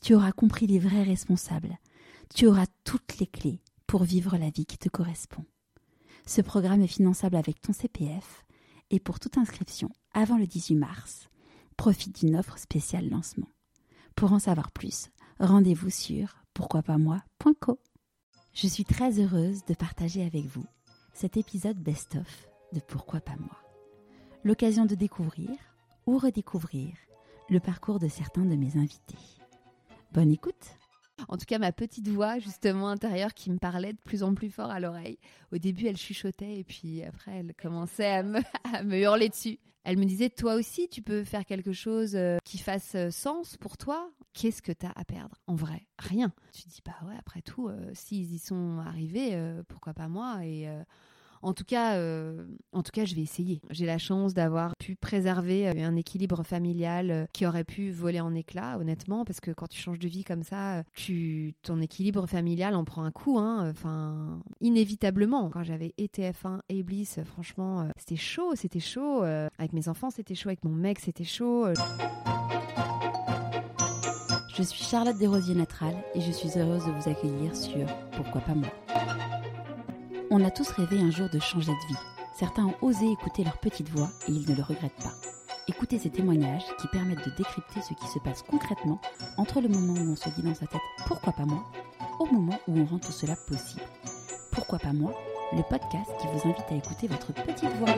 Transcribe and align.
tu 0.00 0.14
auras 0.14 0.32
compris 0.32 0.66
les 0.66 0.78
vrais 0.78 1.02
responsables, 1.02 1.78
tu 2.34 2.46
auras 2.46 2.66
toutes 2.84 3.18
les 3.18 3.26
clés 3.26 3.60
pour 3.86 4.04
vivre 4.04 4.36
la 4.36 4.50
vie 4.50 4.66
qui 4.66 4.78
te 4.78 4.88
correspond. 4.88 5.44
Ce 6.26 6.40
programme 6.40 6.82
est 6.82 6.86
finançable 6.86 7.36
avec 7.36 7.60
ton 7.60 7.72
CPF 7.72 8.44
et 8.90 9.00
pour 9.00 9.20
toute 9.20 9.38
inscription 9.38 9.90
avant 10.12 10.38
le 10.38 10.46
18 10.46 10.76
mars, 10.76 11.28
profite 11.76 12.20
d'une 12.20 12.36
offre 12.36 12.58
spéciale 12.58 13.08
lancement. 13.08 13.48
Pour 14.14 14.32
en 14.32 14.38
savoir 14.38 14.70
plus, 14.70 15.08
rendez-vous 15.38 15.90
sur 15.90 16.36
pourquoipasmoi.co. 16.54 17.80
Je 18.52 18.66
suis 18.66 18.84
très 18.84 19.18
heureuse 19.20 19.64
de 19.64 19.74
partager 19.74 20.24
avec 20.24 20.44
vous 20.44 20.64
cet 21.14 21.36
épisode 21.36 21.78
best-of 21.78 22.48
de 22.72 22.80
Pourquoi 22.80 23.20
pas 23.20 23.36
moi. 23.38 23.56
L'occasion 24.44 24.86
de 24.86 24.94
découvrir 24.94 25.50
ou 26.06 26.18
redécouvrir 26.18 26.94
le 27.48 27.60
parcours 27.60 27.98
de 27.98 28.08
certains 28.08 28.44
de 28.44 28.56
mes 28.56 28.76
invités. 28.76 29.39
Bonne 30.12 30.32
écoute 30.32 30.74
en 31.28 31.36
tout 31.36 31.44
cas, 31.44 31.58
ma 31.58 31.70
petite 31.70 32.08
voix, 32.08 32.38
justement, 32.38 32.88
intérieure, 32.88 33.34
qui 33.34 33.50
me 33.50 33.58
parlait 33.58 33.92
de 33.92 33.98
plus 34.04 34.22
en 34.22 34.34
plus 34.34 34.50
fort 34.50 34.70
à 34.70 34.80
l'oreille. 34.80 35.18
Au 35.52 35.58
début, 35.58 35.86
elle 35.86 35.98
chuchotait 35.98 36.58
et 36.58 36.64
puis 36.64 37.02
après, 37.02 37.32
elle 37.32 37.54
commençait 37.60 38.06
à 38.06 38.22
me, 38.22 38.40
hurler 38.98 39.28
dessus. 39.28 39.58
Elle 39.84 39.98
me 39.98 40.04
disait, 40.04 40.30
toi 40.30 40.54
aussi, 40.54 40.88
tu 40.88 41.02
peux 41.02 41.22
faire 41.24 41.44
quelque 41.44 41.72
chose 41.72 42.14
euh, 42.14 42.38
qui 42.44 42.56
fasse 42.56 42.94
euh, 42.94 43.10
sens 43.10 43.58
pour 43.58 43.76
toi. 43.76 44.10
Qu'est-ce 44.32 44.62
que 44.62 44.72
tu 44.72 44.86
as 44.86 44.92
à 44.96 45.04
perdre? 45.04 45.36
En 45.46 45.54
vrai, 45.54 45.86
rien. 45.98 46.32
Tu 46.52 46.62
dis, 46.68 46.80
bah 46.84 46.96
ouais, 47.06 47.16
après 47.18 47.42
tout, 47.42 47.68
euh, 47.68 47.90
s'ils 47.92 48.32
y 48.32 48.38
sont 48.38 48.78
arrivés, 48.78 49.38
pourquoi 49.68 49.92
pas 49.92 50.08
moi? 50.08 50.44
Et 50.44 50.68
en 51.42 51.54
tout 51.54 51.64
cas, 51.64 51.96
euh, 51.96 52.44
en 52.72 52.82
tout 52.82 52.90
cas, 52.92 53.04
je 53.04 53.14
vais 53.14 53.22
essayer. 53.22 53.60
J'ai 53.70 53.86
la 53.86 53.98
chance 53.98 54.34
d'avoir 54.34 54.76
pu 54.76 54.96
préserver 54.96 55.68
euh, 55.68 55.86
un 55.86 55.96
équilibre 55.96 56.42
familial 56.42 57.10
euh, 57.10 57.26
qui 57.32 57.46
aurait 57.46 57.64
pu 57.64 57.90
voler 57.90 58.20
en 58.20 58.34
éclats, 58.34 58.78
honnêtement, 58.78 59.24
parce 59.24 59.40
que 59.40 59.50
quand 59.50 59.66
tu 59.68 59.80
changes 59.80 59.98
de 59.98 60.08
vie 60.08 60.24
comme 60.24 60.42
ça, 60.42 60.82
tu, 60.94 61.54
ton 61.62 61.80
équilibre 61.80 62.26
familial 62.26 62.74
en 62.74 62.84
prend 62.84 63.04
un 63.04 63.10
coup, 63.10 63.38
hein. 63.38 63.70
Enfin, 63.70 64.40
inévitablement. 64.60 65.48
Quand 65.50 65.62
j'avais 65.62 65.94
ETF1 65.98 66.60
et 66.68 66.82
Bliss, 66.82 67.20
franchement, 67.24 67.88
c'était 67.96 68.16
chaud, 68.16 68.54
c'était 68.54 68.80
chaud. 68.80 69.22
Avec 69.22 69.72
mes 69.72 69.88
enfants, 69.88 70.10
c'était 70.10 70.34
chaud. 70.34 70.48
Avec 70.48 70.64
mon 70.64 70.74
mec, 70.74 70.98
c'était 71.00 71.24
chaud. 71.24 71.66
Je 74.56 74.62
suis 74.62 74.84
Charlotte 74.84 75.16
Desrosiers 75.16 75.54
Natral 75.54 75.94
et 76.14 76.20
je 76.20 76.32
suis 76.32 76.50
heureuse 76.58 76.84
de 76.84 76.90
vous 76.90 77.08
accueillir 77.08 77.56
sur 77.56 77.86
Pourquoi 78.12 78.40
pas 78.42 78.54
moi. 78.54 78.68
On 80.32 80.44
a 80.44 80.50
tous 80.52 80.68
rêvé 80.70 81.00
un 81.00 81.10
jour 81.10 81.28
de 81.28 81.40
changer 81.40 81.72
de 81.72 81.86
vie. 81.88 82.00
Certains 82.36 82.64
ont 82.66 82.76
osé 82.82 83.10
écouter 83.10 83.42
leur 83.42 83.58
petite 83.58 83.88
voix 83.88 84.08
et 84.28 84.30
ils 84.30 84.48
ne 84.48 84.54
le 84.54 84.62
regrettent 84.62 85.02
pas. 85.02 85.12
Écoutez 85.66 85.98
ces 85.98 86.10
témoignages 86.10 86.66
qui 86.80 86.86
permettent 86.86 87.26
de 87.28 87.34
décrypter 87.36 87.80
ce 87.82 87.94
qui 87.94 88.06
se 88.06 88.20
passe 88.20 88.42
concrètement 88.42 89.00
entre 89.38 89.60
le 89.60 89.66
moment 89.66 89.94
où 89.94 90.12
on 90.12 90.14
se 90.14 90.28
dit 90.28 90.42
dans 90.42 90.54
sa 90.54 90.68
tête 90.68 90.80
pourquoi 91.08 91.32
pas 91.32 91.46
moi 91.46 91.64
au 92.20 92.26
moment 92.26 92.60
où 92.68 92.78
on 92.78 92.84
rend 92.84 93.00
tout 93.00 93.10
cela 93.10 93.34
possible. 93.34 93.82
Pourquoi 94.52 94.78
pas 94.78 94.92
moi 94.92 95.12
Le 95.52 95.64
podcast 95.68 96.12
qui 96.20 96.28
vous 96.28 96.48
invite 96.48 96.70
à 96.70 96.76
écouter 96.76 97.08
votre 97.08 97.32
petite 97.32 97.72
voix. 97.80 97.96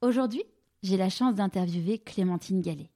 Aujourd'hui, 0.00 0.44
j'ai 0.84 0.96
la 0.96 1.08
chance 1.08 1.34
d'interviewer 1.34 1.98
Clémentine 1.98 2.60
Gallet. 2.60 2.92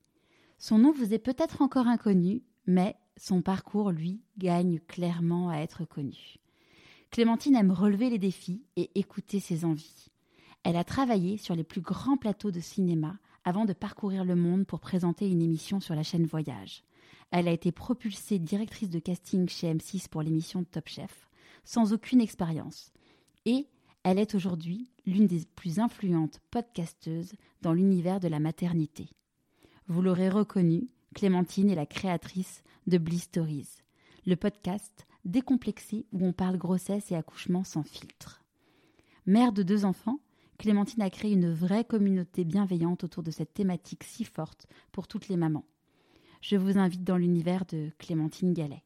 Son 0.58 0.78
nom 0.78 0.92
vous 0.92 1.14
est 1.14 1.18
peut-être 1.18 1.62
encore 1.62 1.88
inconnu, 1.88 2.44
mais 2.64 2.94
son 3.16 3.42
parcours, 3.42 3.90
lui, 3.90 4.20
gagne 4.38 4.78
clairement 4.86 5.48
à 5.48 5.56
être 5.56 5.84
connu. 5.84 6.38
Clémentine 7.10 7.56
aime 7.56 7.72
relever 7.72 8.10
les 8.10 8.18
défis 8.18 8.62
et 8.76 8.90
écouter 8.94 9.40
ses 9.40 9.64
envies. 9.64 10.08
Elle 10.62 10.76
a 10.76 10.84
travaillé 10.84 11.38
sur 11.38 11.54
les 11.54 11.64
plus 11.64 11.80
grands 11.80 12.16
plateaux 12.16 12.50
de 12.50 12.60
cinéma 12.60 13.18
avant 13.44 13.64
de 13.64 13.72
parcourir 13.72 14.24
le 14.24 14.36
monde 14.36 14.66
pour 14.66 14.80
présenter 14.80 15.28
une 15.28 15.40
émission 15.40 15.80
sur 15.80 15.94
la 15.94 16.02
chaîne 16.02 16.26
Voyage. 16.26 16.84
Elle 17.30 17.48
a 17.48 17.52
été 17.52 17.72
propulsée 17.72 18.38
directrice 18.38 18.90
de 18.90 18.98
casting 18.98 19.48
chez 19.48 19.72
M6 19.72 20.08
pour 20.08 20.22
l'émission 20.22 20.64
Top 20.64 20.88
Chef, 20.88 21.28
sans 21.64 21.92
aucune 21.92 22.20
expérience. 22.20 22.92
Et 23.46 23.68
elle 24.02 24.18
est 24.18 24.34
aujourd'hui 24.34 24.90
l'une 25.06 25.26
des 25.26 25.44
plus 25.56 25.78
influentes 25.78 26.40
podcasteuses 26.50 27.32
dans 27.62 27.72
l'univers 27.72 28.20
de 28.20 28.28
la 28.28 28.38
maternité. 28.38 29.08
Vous 29.86 30.02
l'aurez 30.02 30.28
reconnu, 30.28 30.88
Clémentine 31.14 31.70
est 31.70 31.74
la 31.74 31.86
créatrice 31.86 32.62
de 32.86 32.98
Bliss 32.98 33.24
Stories, 33.24 33.68
le 34.26 34.36
podcast 34.36 35.06
décomplexé 35.28 36.06
où 36.12 36.26
on 36.26 36.32
parle 36.32 36.56
grossesse 36.56 37.12
et 37.12 37.14
accouchement 37.14 37.64
sans 37.64 37.84
filtre. 37.84 38.42
Mère 39.26 39.52
de 39.52 39.62
deux 39.62 39.84
enfants, 39.84 40.18
Clémentine 40.58 41.02
a 41.02 41.10
créé 41.10 41.32
une 41.32 41.52
vraie 41.52 41.84
communauté 41.84 42.44
bienveillante 42.44 43.04
autour 43.04 43.22
de 43.22 43.30
cette 43.30 43.54
thématique 43.54 44.02
si 44.04 44.24
forte 44.24 44.66
pour 44.90 45.06
toutes 45.06 45.28
les 45.28 45.36
mamans. 45.36 45.64
Je 46.40 46.56
vous 46.56 46.78
invite 46.78 47.04
dans 47.04 47.16
l'univers 47.16 47.64
de 47.66 47.90
Clémentine 47.98 48.52
Gallet. 48.52 48.82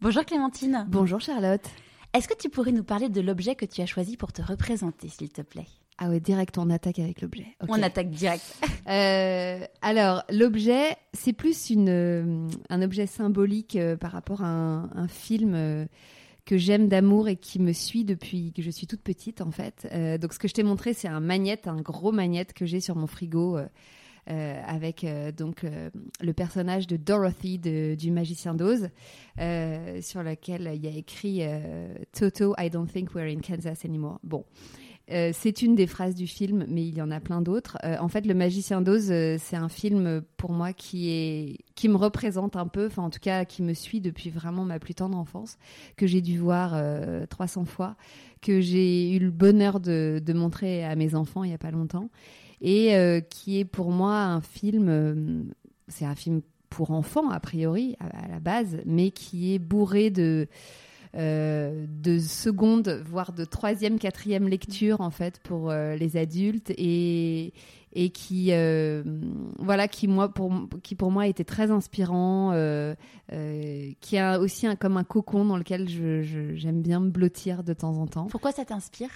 Bonjour 0.00 0.24
Clémentine. 0.24 0.86
Bonjour 0.88 1.20
Charlotte. 1.20 1.66
Est-ce 2.14 2.28
que 2.28 2.36
tu 2.36 2.48
pourrais 2.48 2.72
nous 2.72 2.84
parler 2.84 3.08
de 3.08 3.20
l'objet 3.20 3.54
que 3.54 3.66
tu 3.66 3.82
as 3.82 3.86
choisi 3.86 4.16
pour 4.16 4.32
te 4.32 4.40
représenter, 4.40 5.08
s'il 5.08 5.30
te 5.30 5.42
plaît? 5.42 5.66
Ah 6.00 6.08
ouais, 6.08 6.20
direct, 6.20 6.56
on 6.58 6.70
attaque 6.70 7.00
avec 7.00 7.20
l'objet. 7.20 7.46
On 7.68 7.82
attaque 7.82 8.10
direct. 8.10 8.44
Euh, 8.88 9.66
alors, 9.82 10.24
l'objet, 10.30 10.96
c'est 11.12 11.34
plus 11.34 11.68
une, 11.68 11.90
euh, 11.90 12.48
un 12.70 12.80
objet 12.80 13.06
symbolique 13.06 13.76
euh, 13.76 13.98
par 13.98 14.12
rapport 14.12 14.42
à 14.42 14.48
un, 14.48 15.08
film 15.08 15.86
que 16.46 16.56
j'aime 16.56 16.88
d'amour 16.88 17.28
et 17.28 17.36
qui 17.36 17.58
me 17.58 17.74
suit 17.74 18.06
depuis 18.06 18.54
que 18.54 18.62
je 18.62 18.70
suis 18.70 18.86
toute 18.86 19.02
petite, 19.02 19.42
en 19.42 19.50
fait. 19.50 19.86
donc, 20.18 20.32
ce 20.32 20.38
que 20.38 20.48
je 20.48 20.54
t'ai 20.54 20.62
montré, 20.62 20.94
c'est 20.94 21.06
un 21.06 21.20
magnète, 21.20 21.68
un 21.68 21.82
gros 21.82 22.12
magnète 22.12 22.54
que 22.54 22.64
j'ai 22.64 22.80
sur 22.80 22.96
mon 22.96 23.06
frigo. 23.06 23.58
avec 24.26 25.04
donc 25.36 25.66
le 26.22 26.32
personnage 26.32 26.86
de 26.86 26.96
Dorothy 26.96 27.58
du 27.58 28.10
Magicien 28.10 28.54
d'Oz, 28.54 28.88
sur 29.36 30.22
lequel 30.22 30.72
il 30.74 30.82
y 30.82 30.88
a 30.88 30.96
écrit 30.96 31.42
Toto, 32.18 32.54
I 32.56 32.70
don't 32.70 32.90
think 32.90 33.14
we're 33.14 33.30
in 33.30 33.40
Kansas 33.40 33.84
anymore. 33.84 34.18
Bon, 34.22 34.46
euh, 35.10 35.30
c'est 35.32 35.62
une 35.62 35.74
des 35.74 35.86
phrases 35.86 36.14
du 36.14 36.26
film, 36.26 36.66
mais 36.68 36.86
il 36.86 36.94
y 36.94 37.02
en 37.02 37.10
a 37.10 37.20
plein 37.20 37.40
d'autres. 37.40 37.78
Euh, 37.84 37.96
en 37.98 38.08
fait, 38.08 38.26
Le 38.26 38.34
Magicien 38.34 38.82
d'Oz, 38.82 39.10
euh, 39.10 39.36
c'est 39.38 39.56
un 39.56 39.68
film 39.68 40.22
pour 40.36 40.52
moi 40.52 40.72
qui 40.72 41.10
est 41.10 41.58
qui 41.74 41.88
me 41.88 41.96
représente 41.96 42.56
un 42.56 42.66
peu, 42.66 42.86
enfin 42.86 43.04
en 43.04 43.10
tout 43.10 43.20
cas 43.20 43.44
qui 43.44 43.62
me 43.62 43.72
suit 43.72 44.00
depuis 44.00 44.30
vraiment 44.30 44.64
ma 44.64 44.78
plus 44.78 44.94
tendre 44.94 45.16
enfance, 45.16 45.56
que 45.96 46.06
j'ai 46.06 46.20
dû 46.20 46.38
voir 46.38 46.76
300 47.28 47.64
fois, 47.64 47.96
que 48.42 48.60
j'ai 48.60 49.14
eu 49.14 49.18
le 49.20 49.30
bonheur 49.30 49.80
de, 49.80 50.20
de, 50.24 50.32
montrer 50.32 50.84
à 50.84 50.96
mes 50.96 51.14
enfants 51.14 51.44
il 51.44 51.50
y 51.50 51.54
a 51.54 51.58
pas 51.58 51.70
longtemps, 51.70 52.10
et 52.60 52.92
qui 53.30 53.60
est 53.60 53.64
pour 53.64 53.92
moi 53.92 54.22
un 54.22 54.40
film. 54.40 55.52
c'est 55.86 56.04
un 56.04 56.16
film 56.16 56.42
pour 56.68 56.90
enfants 56.90 57.30
a 57.30 57.38
priori 57.38 57.96
à 58.00 58.26
la 58.28 58.40
base, 58.40 58.78
mais 58.84 59.12
qui 59.12 59.54
est 59.54 59.60
bourré 59.60 60.10
de 60.10 60.48
euh, 61.14 61.86
de 62.02 62.18
seconde, 62.18 63.02
voire 63.08 63.32
de 63.32 63.44
troisième, 63.44 63.98
quatrième 63.98 64.48
lecture 64.48 65.00
en 65.00 65.10
fait 65.10 65.40
pour 65.40 65.70
euh, 65.70 65.96
les 65.96 66.16
adultes 66.16 66.70
et 66.76 67.52
et 67.94 68.10
qui 68.10 68.48
euh, 68.52 69.02
voilà 69.58 69.88
qui 69.88 70.08
moi 70.08 70.28
pour 70.28 70.52
qui 70.82 70.94
pour 70.94 71.10
moi 71.10 71.26
était 71.26 71.44
très 71.44 71.70
inspirant 71.70 72.52
qui 74.00 74.18
a 74.18 74.38
aussi 74.38 74.66
un, 74.66 74.76
comme 74.76 74.96
un 74.98 75.04
cocon 75.04 75.44
dans 75.46 75.56
lequel 75.56 75.88
je, 75.88 76.54
j'aime 76.54 76.82
bien 76.82 77.00
me 77.00 77.10
blottir 77.10 77.64
de 77.64 77.72
temps 77.72 77.96
en 77.96 78.06
temps. 78.06 78.26
Pourquoi 78.26 78.52
ça 78.52 78.64
t'inspire? 78.64 79.10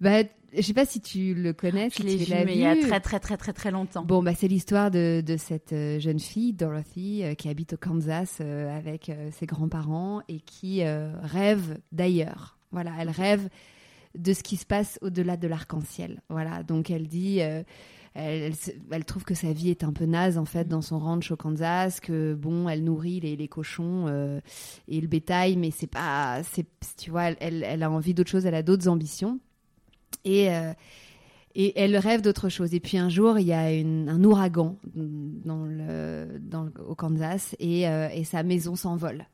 Bah, 0.00 0.22
je 0.54 0.62
sais 0.62 0.74
pas 0.74 0.86
si 0.86 1.00
tu 1.00 1.34
le 1.34 1.52
connais, 1.52 1.90
je 1.90 2.02
l'ai 2.02 2.16
vu, 2.16 2.32
mais 2.46 2.54
il 2.54 2.60
y 2.60 2.66
a 2.66 2.76
très 2.76 3.00
très 3.00 3.20
très 3.20 3.36
très 3.36 3.52
très 3.52 3.70
longtemps. 3.70 4.04
Bon, 4.04 4.22
bah 4.22 4.32
c'est 4.34 4.48
l'histoire 4.48 4.90
de, 4.90 5.22
de, 5.24 5.36
cette 5.36 5.72
euh, 5.72 6.00
jeune 6.00 6.20
fille, 6.20 6.52
Dorothy, 6.52 7.22
euh, 7.22 7.34
qui 7.34 7.48
habite 7.48 7.74
au 7.74 7.76
Kansas 7.76 8.38
euh, 8.40 8.76
avec 8.76 9.10
ses 9.32 9.46
grands-parents 9.46 10.22
et 10.28 10.40
qui 10.40 10.82
rêve 10.84 11.78
d'ailleurs. 11.92 12.58
Voilà, 12.70 12.92
elle 12.98 13.10
rêve 13.10 13.48
de 14.16 14.32
ce 14.32 14.42
qui 14.42 14.56
se 14.56 14.66
passe 14.66 14.98
au-delà 15.02 15.36
de 15.36 15.48
l'arc-en-ciel. 15.48 16.22
Voilà, 16.28 16.62
donc 16.62 16.90
elle 16.90 17.08
dit. 17.08 17.40
Elle, 18.14 18.52
elle, 18.90 19.04
trouve 19.04 19.22
que 19.22 19.34
sa 19.34 19.52
vie 19.52 19.70
est 19.70 19.84
un 19.84 19.92
peu 19.92 20.04
naze 20.04 20.38
en 20.38 20.44
fait 20.44 20.66
dans 20.66 20.80
son 20.80 20.98
ranch 20.98 21.30
au 21.30 21.36
Kansas, 21.36 22.00
que 22.00 22.34
bon, 22.34 22.68
elle 22.68 22.82
nourrit 22.82 23.20
les, 23.20 23.36
les 23.36 23.46
cochons 23.46 24.40
et 24.88 25.00
le 25.00 25.06
bétail, 25.06 25.56
mais 25.56 25.70
c'est 25.70 25.86
pas, 25.86 26.42
c'est, 26.42 26.66
tu 26.96 27.10
vois, 27.10 27.30
elle, 27.38 27.62
elle 27.62 27.82
a 27.82 27.90
envie 27.90 28.14
d'autre 28.14 28.30
chose, 28.30 28.44
elle 28.44 28.56
a 28.56 28.62
d'autres 28.62 28.88
ambitions. 28.88 29.38
Et, 30.24 30.50
euh, 30.50 30.72
Et 31.54 31.72
elle 31.80 31.96
rêve 31.96 32.20
d'autre 32.20 32.48
chose. 32.48 32.72
Et 32.74 32.78
puis 32.78 32.98
un 32.98 33.08
jour, 33.08 33.38
il 33.38 33.46
y 33.46 33.52
a 33.52 33.62
un 33.62 34.22
ouragan 34.22 34.76
dans 34.94 35.64
le, 35.64 36.38
dans 36.40 36.62
le- 36.64 36.72
au 36.86 36.94
Kansas 36.94 37.56
et, 37.58 37.88
euh, 37.88 38.08
et 38.12 38.22
sa 38.22 38.44
maison 38.44 38.76
s'envole. 38.76 39.26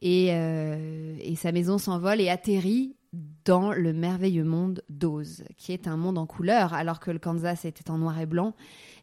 Et, 0.00 0.28
euh, 0.30 1.14
et 1.20 1.34
sa 1.36 1.52
maison 1.52 1.76
s'envole 1.78 2.20
et 2.22 2.30
atterrit 2.30 2.94
dans 3.44 3.72
le 3.72 3.92
merveilleux 3.92 4.44
monde 4.44 4.82
d'Oz, 4.88 5.44
qui 5.58 5.72
est 5.72 5.86
un 5.86 5.98
monde 5.98 6.16
en 6.16 6.26
couleur, 6.26 6.72
alors 6.72 7.00
que 7.00 7.10
le 7.10 7.18
Kansas 7.18 7.66
était 7.66 7.90
en 7.90 7.98
noir 7.98 8.18
et 8.18 8.26
blanc. 8.26 8.54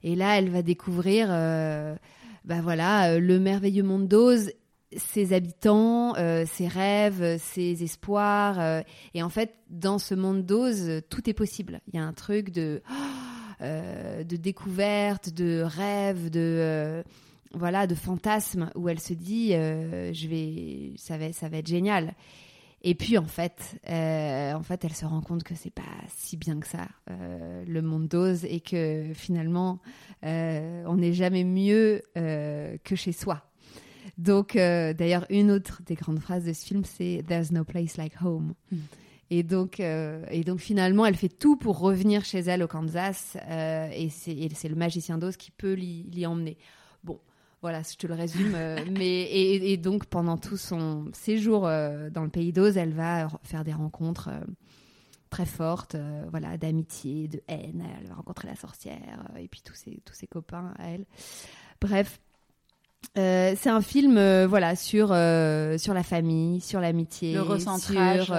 Et 0.02 0.16
là, 0.16 0.38
elle 0.40 0.50
va 0.50 0.64
découvrir, 0.64 1.28
bah 1.28 2.62
voilà, 2.64 3.20
le 3.20 3.40
merveilleux 3.40 3.84
monde 3.84 4.08
d'Oz, 4.08 4.52
ses 4.96 5.34
habitants, 5.34 6.16
euh, 6.18 6.46
ses 6.46 6.68
rêves, 6.68 7.38
ses 7.40 7.84
espoirs. 7.84 8.60
euh, 8.60 8.82
et 9.14 9.24
en 9.24 9.30
fait, 9.30 9.54
dans 9.70 10.00
ce 10.00 10.16
monde 10.16 10.46
d'Oz, 10.46 10.90
euh, 10.90 11.02
tout 11.10 11.30
est 11.30 11.34
possible. 11.34 11.82
Il 11.88 11.96
y 11.96 12.00
a 12.00 12.04
un 12.04 12.14
truc 12.14 12.52
de, 12.52 12.82
euh, 13.62 14.24
de 14.24 14.36
découverte, 14.36 15.30
de 15.30 15.62
rêve, 15.62 16.30
de 16.30 17.04
voilà, 17.54 17.88
de 17.88 17.96
fantasme 17.96 18.70
où 18.76 18.90
elle 18.90 19.00
se 19.00 19.14
dit, 19.14 19.54
je 19.54 20.28
vais, 20.28 20.94
ça 20.98 21.18
va, 21.18 21.34
ça 21.34 21.50
va 21.50 21.58
être 21.58 21.68
génial. 21.68 22.14
Et 22.84 22.94
puis 22.94 23.18
en 23.18 23.26
fait, 23.26 23.80
en 23.88 24.62
fait, 24.62 24.86
elle 24.86 24.94
se 24.94 25.06
rend 25.06 25.22
compte 25.22 25.42
que 25.44 25.56
c'est 25.56 25.74
pas 25.74 25.82
si 26.16 26.38
bien 26.38 26.60
que 26.60 26.68
ça 26.68 26.88
le 27.08 27.82
monde 27.82 28.08
d'Oz 28.08 28.46
et 28.46 28.60
que 28.60 29.06
finalement, 29.16 29.80
on 30.22 30.96
n'est 30.96 31.14
jamais 31.14 31.44
mieux 31.44 32.04
que 32.14 32.96
chez 32.96 33.14
soi. 33.14 33.49
Donc, 34.18 34.56
euh, 34.56 34.94
d'ailleurs, 34.94 35.26
une 35.30 35.52
autre 35.52 35.82
des 35.86 35.96
grandes 35.96 36.20
phrases 36.20 36.46
de 36.46 36.54
ce 36.54 36.66
film, 36.66 36.84
c'est 36.86 37.24
There's 37.28 37.52
no 37.52 37.64
place 37.64 37.98
like 37.98 38.14
home. 38.22 38.54
Mm. 38.72 38.78
Et 39.32 39.44
donc, 39.44 39.80
euh, 39.80 40.26
et 40.32 40.44
donc 40.44 40.60
finalement, 40.60 41.06
elle 41.06 41.16
fait 41.16 41.30
tout 41.30 41.56
pour 41.56 41.80
revenir 41.80 42.26
chez 42.26 42.40
elle 42.40 42.64
au 42.64 42.68
Kansas, 42.68 43.38
euh, 43.48 43.90
et 43.94 44.10
c'est 44.10 44.70
le 44.70 44.76
magicien 44.76 45.20
d'Oz 45.20 45.38
qui 45.38 45.52
peut 45.52 45.74
l'y 45.74 46.26
emmener. 46.26 46.58
Bon, 47.04 47.20
voilà, 47.62 47.84
je 47.84 47.96
te 47.96 48.08
le 48.08 48.16
résume. 48.16 48.58
mais 48.98 49.22
et, 49.22 49.72
et 49.72 49.78
donc 49.78 50.08
pendant 50.08 50.38
tout 50.38 50.58
son 50.58 51.12
séjour 51.14 51.62
dans 51.62 52.24
le 52.24 52.30
pays 52.30 52.52
d'Oz, 52.52 52.76
elle 52.76 52.94
va 52.94 53.28
faire 53.44 53.64
des 53.64 53.74
rencontres 53.74 54.32
très 55.30 55.46
fortes, 55.46 55.96
euh, 55.96 56.26
voilà, 56.30 56.58
d'amitié, 56.58 57.28
de 57.28 57.42
haine. 57.48 57.86
Elle 58.00 58.08
va 58.08 58.16
rencontrer 58.16 58.48
la 58.48 58.56
sorcière 58.56 59.26
euh, 59.36 59.40
et 59.40 59.48
puis 59.48 59.62
tous 59.64 59.76
ses 59.76 60.02
tous 60.06 60.14
ses 60.14 60.28
copains 60.28 60.74
à 60.78 60.90
elle. 60.90 61.06
Bref. 61.82 62.20
Euh, 63.18 63.56
c'est 63.58 63.70
un 63.70 63.82
film 63.82 64.18
euh, 64.18 64.46
voilà 64.48 64.76
sur 64.76 65.10
euh, 65.12 65.78
sur 65.78 65.94
la 65.94 66.04
famille, 66.04 66.62
sur 66.62 66.80
l'amitié, 66.80 67.34
Le 67.34 67.42
recentrage, 67.42 68.26
sur 68.26 68.36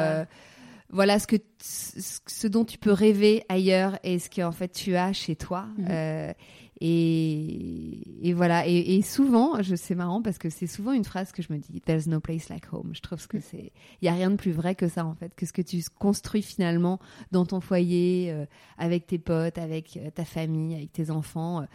voilà 0.93 1.21
ce 1.21 1.27
que 1.29 1.37
ce 1.63 2.47
dont 2.49 2.65
tu 2.65 2.77
peux 2.77 2.93
rêver 2.93 3.45
ailleurs 3.49 3.99
et 4.03 4.19
ce 4.19 4.29
que 4.29 4.43
en 4.43 4.53
fait 4.53 4.69
tu 4.69 4.97
as 4.97 5.13
chez 5.13 5.37
toi. 5.37 5.67
Mhm. 5.79 6.35
Et, 6.83 8.27
et 8.27 8.33
voilà 8.33 8.67
et, 8.67 8.97
et 8.97 9.03
souvent, 9.03 9.61
je 9.63 9.75
c'est 9.75 9.95
marrant 9.95 10.23
parce 10.23 10.39
que 10.39 10.49
c'est 10.49 10.67
souvent 10.67 10.93
une 10.93 11.05
phrase 11.05 11.31
que 11.31 11.43
je 11.43 11.53
me 11.53 11.59
dis 11.59 11.81
There's 11.83 12.07
no 12.07 12.21
place 12.21 12.49
like 12.49 12.73
home. 12.73 12.93
Je 12.95 13.01
trouve 13.01 13.27
que 13.29 13.39
c'est 13.39 13.73
il 14.01 14.07
y 14.07 14.09
a 14.09 14.15
rien 14.15 14.31
de 14.31 14.37
plus 14.37 14.53
vrai 14.53 14.75
que 14.75 14.89
ça 14.89 15.05
en 15.05 15.15
fait, 15.15 15.35
que 15.35 15.45
ce 15.45 15.53
que 15.53 15.63
tu 15.63 15.83
construis 15.99 16.43
finalement 16.43 16.99
dans 17.33 17.45
ton 17.45 17.61
foyer 17.61 18.35
avec 18.79 19.07
tes 19.07 19.19
potes, 19.19 19.59
avec 19.59 19.99
ta 20.15 20.25
famille, 20.25 20.75
avec 20.75 20.93
tes 20.93 21.11
enfants. 21.11 21.67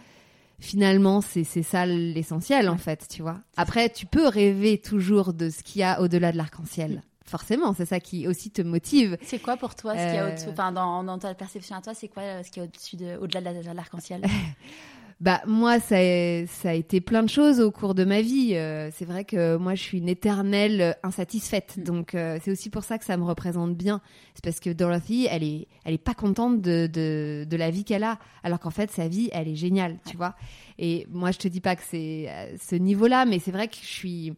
Euh, 0.59 0.63
Finalement, 0.63 1.21
c'est 1.21 1.43
c'est 1.43 1.63
ça 1.63 1.85
l'essentiel 1.85 2.69
en 2.69 2.77
fait, 2.77 3.07
tu 3.09 3.21
vois. 3.21 3.39
Après, 3.57 3.89
tu 3.89 4.05
peux 4.05 4.27
rêver 4.27 4.77
toujours 4.77 5.33
de 5.33 5.49
ce 5.49 5.63
qu'il 5.63 5.81
y 5.81 5.83
a 5.83 6.01
au-delà 6.01 6.31
de 6.31 6.37
l'arc-en-ciel. 6.37 7.01
Forcément, 7.27 7.73
c'est 7.73 7.85
ça 7.87 7.99
qui 7.99 8.27
aussi 8.27 8.51
te 8.51 8.61
motive. 8.61 9.17
C'est 9.23 9.39
quoi 9.39 9.57
pour 9.57 9.73
toi 9.75 9.93
ce 9.93 10.05
qu'il 10.05 10.13
y 10.15 10.17
a 10.17 10.25
Euh, 10.25 10.31
au-dessus 10.31 10.49
Enfin, 10.51 10.71
dans, 10.71 11.03
dans 11.03 11.17
ta 11.17 11.33
perception 11.33 11.75
à 11.75 11.81
toi, 11.81 11.93
c'est 11.95 12.07
quoi 12.07 12.21
euh, 12.23 12.43
ce 12.43 12.51
qu'il 12.51 12.61
y 12.61 12.65
a 12.65 12.67
au-dessus 12.69 12.95
de, 12.97 13.17
au-delà 13.17 13.41
de 13.53 13.71
l'arc-en-ciel? 13.71 14.23
Bah 15.21 15.41
moi, 15.47 15.79
ça 15.79 15.95
a, 15.97 16.45
ça 16.45 16.71
a 16.71 16.73
été 16.73 16.99
plein 16.99 17.23
de 17.23 17.29
choses 17.29 17.61
au 17.61 17.71
cours 17.71 17.95
de 17.95 18.03
ma 18.03 18.21
vie. 18.21 18.55
Euh, 18.55 18.89
c'est 18.93 19.05
vrai 19.05 19.23
que 19.23 19.55
moi, 19.55 19.73
je 19.73 19.81
suis 19.81 19.99
une 19.99 20.09
éternelle 20.09 20.81
euh, 20.81 20.91
insatisfaite. 21.03 21.77
Mm. 21.77 21.83
Donc 21.83 22.15
euh, 22.15 22.37
c'est 22.43 22.51
aussi 22.51 22.69
pour 22.69 22.83
ça 22.83 22.97
que 22.97 23.05
ça 23.05 23.15
me 23.15 23.23
représente 23.23 23.75
bien. 23.75 24.01
C'est 24.33 24.43
parce 24.43 24.59
que 24.59 24.69
Dorothy, 24.71 25.27
elle 25.31 25.43
est, 25.43 25.67
elle 25.85 25.93
est 25.93 25.97
pas 25.97 26.15
contente 26.15 26.61
de, 26.61 26.87
de, 26.87 27.45
de 27.49 27.57
la 27.57 27.71
vie 27.71 27.85
qu'elle 27.85 28.03
a, 28.03 28.19
alors 28.43 28.59
qu'en 28.59 28.71
fait 28.71 28.91
sa 28.91 29.07
vie, 29.07 29.29
elle 29.31 29.47
est 29.47 29.55
géniale, 29.55 29.97
tu 30.05 30.17
vois. 30.17 30.35
Et 30.79 31.07
moi, 31.09 31.31
je 31.31 31.37
te 31.37 31.47
dis 31.47 31.61
pas 31.61 31.77
que 31.77 31.83
c'est 31.89 32.27
à 32.27 32.57
ce 32.57 32.75
niveau-là, 32.75 33.25
mais 33.25 33.39
c'est 33.39 33.51
vrai 33.51 33.69
que 33.69 33.75
je 33.75 33.87
suis 33.87 34.33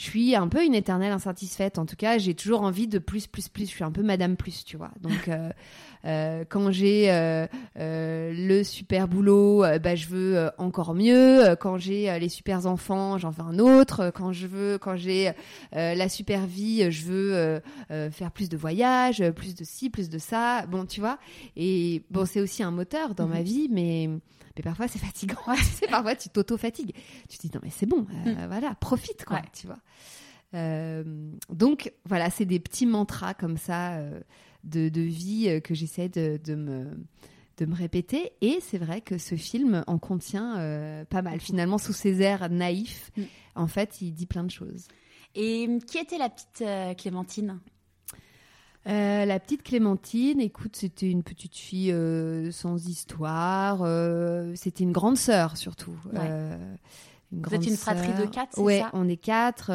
je 0.00 0.04
suis 0.06 0.34
un 0.34 0.48
peu 0.48 0.64
une 0.64 0.74
éternelle 0.74 1.12
insatisfaite. 1.12 1.78
En 1.78 1.84
tout 1.84 1.94
cas, 1.94 2.16
j'ai 2.16 2.32
toujours 2.32 2.62
envie 2.62 2.86
de 2.88 2.98
plus, 2.98 3.26
plus, 3.26 3.48
plus. 3.50 3.66
Je 3.66 3.72
suis 3.72 3.84
un 3.84 3.90
peu 3.90 4.02
Madame 4.02 4.34
Plus, 4.34 4.64
tu 4.64 4.78
vois. 4.78 4.92
Donc, 5.02 5.28
euh, 5.28 5.50
euh, 6.06 6.44
quand 6.48 6.70
j'ai 6.70 7.10
euh, 7.10 7.46
le 7.76 8.62
super 8.62 9.08
boulot, 9.08 9.62
bah, 9.82 9.94
je 9.96 10.06
veux 10.06 10.48
encore 10.56 10.94
mieux. 10.94 11.54
Quand 11.60 11.76
j'ai 11.76 12.18
les 12.18 12.30
super 12.30 12.66
enfants, 12.66 13.18
j'en 13.18 13.28
veux 13.28 13.42
un 13.42 13.58
autre. 13.58 14.10
Quand 14.14 14.32
je 14.32 14.46
veux, 14.46 14.78
quand 14.78 14.96
j'ai 14.96 15.32
la 15.72 16.08
super 16.08 16.46
vie, 16.46 16.90
je 16.90 17.04
veux 17.04 17.60
faire 18.10 18.30
plus 18.30 18.48
de 18.48 18.56
voyages, 18.56 19.22
plus 19.32 19.54
de 19.54 19.64
ci, 19.64 19.90
plus 19.90 20.08
de 20.08 20.18
ça. 20.18 20.64
Bon, 20.66 20.86
tu 20.86 21.00
vois. 21.00 21.18
Et 21.56 22.02
bon, 22.10 22.24
c'est 22.24 22.40
aussi 22.40 22.62
un 22.62 22.70
moteur 22.70 23.14
dans 23.14 23.26
ma 23.26 23.40
Mhm. 23.40 23.44
vie, 23.44 23.68
mais 23.70 24.08
mais 24.60 24.70
parfois 24.70 24.86
c'est 24.88 24.98
fatigant. 24.98 25.36
tu 25.56 25.62
sais, 25.64 25.86
parfois 25.86 26.14
tu 26.14 26.28
t'auto-fatigues. 26.28 26.94
Tu 27.28 27.38
te 27.38 27.46
dis 27.46 27.50
non 27.54 27.60
mais 27.62 27.70
c'est 27.70 27.86
bon, 27.86 28.06
euh, 28.26 28.46
voilà, 28.46 28.74
profite 28.74 29.24
quoi, 29.24 29.36
Ouais. 29.38 29.42
tu 29.52 29.66
vois. 29.66 29.78
Euh, 30.54 31.04
donc 31.48 31.92
voilà, 32.04 32.28
c'est 32.30 32.44
des 32.44 32.60
petits 32.60 32.86
mantras 32.86 33.34
comme 33.34 33.56
ça 33.56 33.94
euh, 33.94 34.20
de, 34.64 34.88
de 34.88 35.00
vie 35.00 35.60
que 35.62 35.74
j'essaie 35.74 36.08
de, 36.08 36.38
de 36.44 36.54
me 36.54 36.86
de 37.58 37.66
me 37.66 37.74
répéter. 37.74 38.32
Et 38.40 38.58
c'est 38.60 38.78
vrai 38.78 39.00
que 39.00 39.16
ce 39.18 39.34
film 39.34 39.84
en 39.86 39.98
contient 39.98 41.04
pas 41.10 41.20
mal. 41.22 41.40
Finalement, 41.40 41.76
sous 41.78 41.92
ses 41.92 42.20
airs 42.22 42.48
naïfs, 42.50 43.10
Mm. 43.16 43.22
en 43.54 43.66
fait, 43.66 44.00
il 44.00 44.12
dit 44.12 44.26
plein 44.26 44.44
de 44.44 44.50
choses. 44.50 44.86
Et 45.34 45.66
hum, 45.68 45.80
qui 45.82 45.98
était 45.98 46.18
la 46.18 46.28
petite 46.30 46.64
Clémentine? 46.98 47.60
Euh, 48.86 49.24
la 49.26 49.38
petite 49.38 49.62
Clémentine, 49.62 50.40
écoute, 50.40 50.74
c'était 50.76 51.10
une 51.10 51.22
petite 51.22 51.54
fille 51.56 51.92
euh, 51.92 52.50
sans 52.50 52.88
histoire. 52.88 53.80
euh, 53.82 54.52
c'était 54.54 54.84
une 54.84 54.92
grande 54.92 55.18
sœur 55.18 55.56
surtout. 55.56 55.94
Ouais. 56.12 56.20
Une 57.32 57.42
Vous 57.42 57.54
êtes 57.54 57.66
une 57.66 57.76
fratrie 57.76 58.12
de 58.14 58.26
quatre, 58.26 58.54
c'est 58.54 58.60
Ouais, 58.60 58.80
ça? 58.80 58.90
on 58.92 59.06
est 59.08 59.16
quatre. 59.16 59.70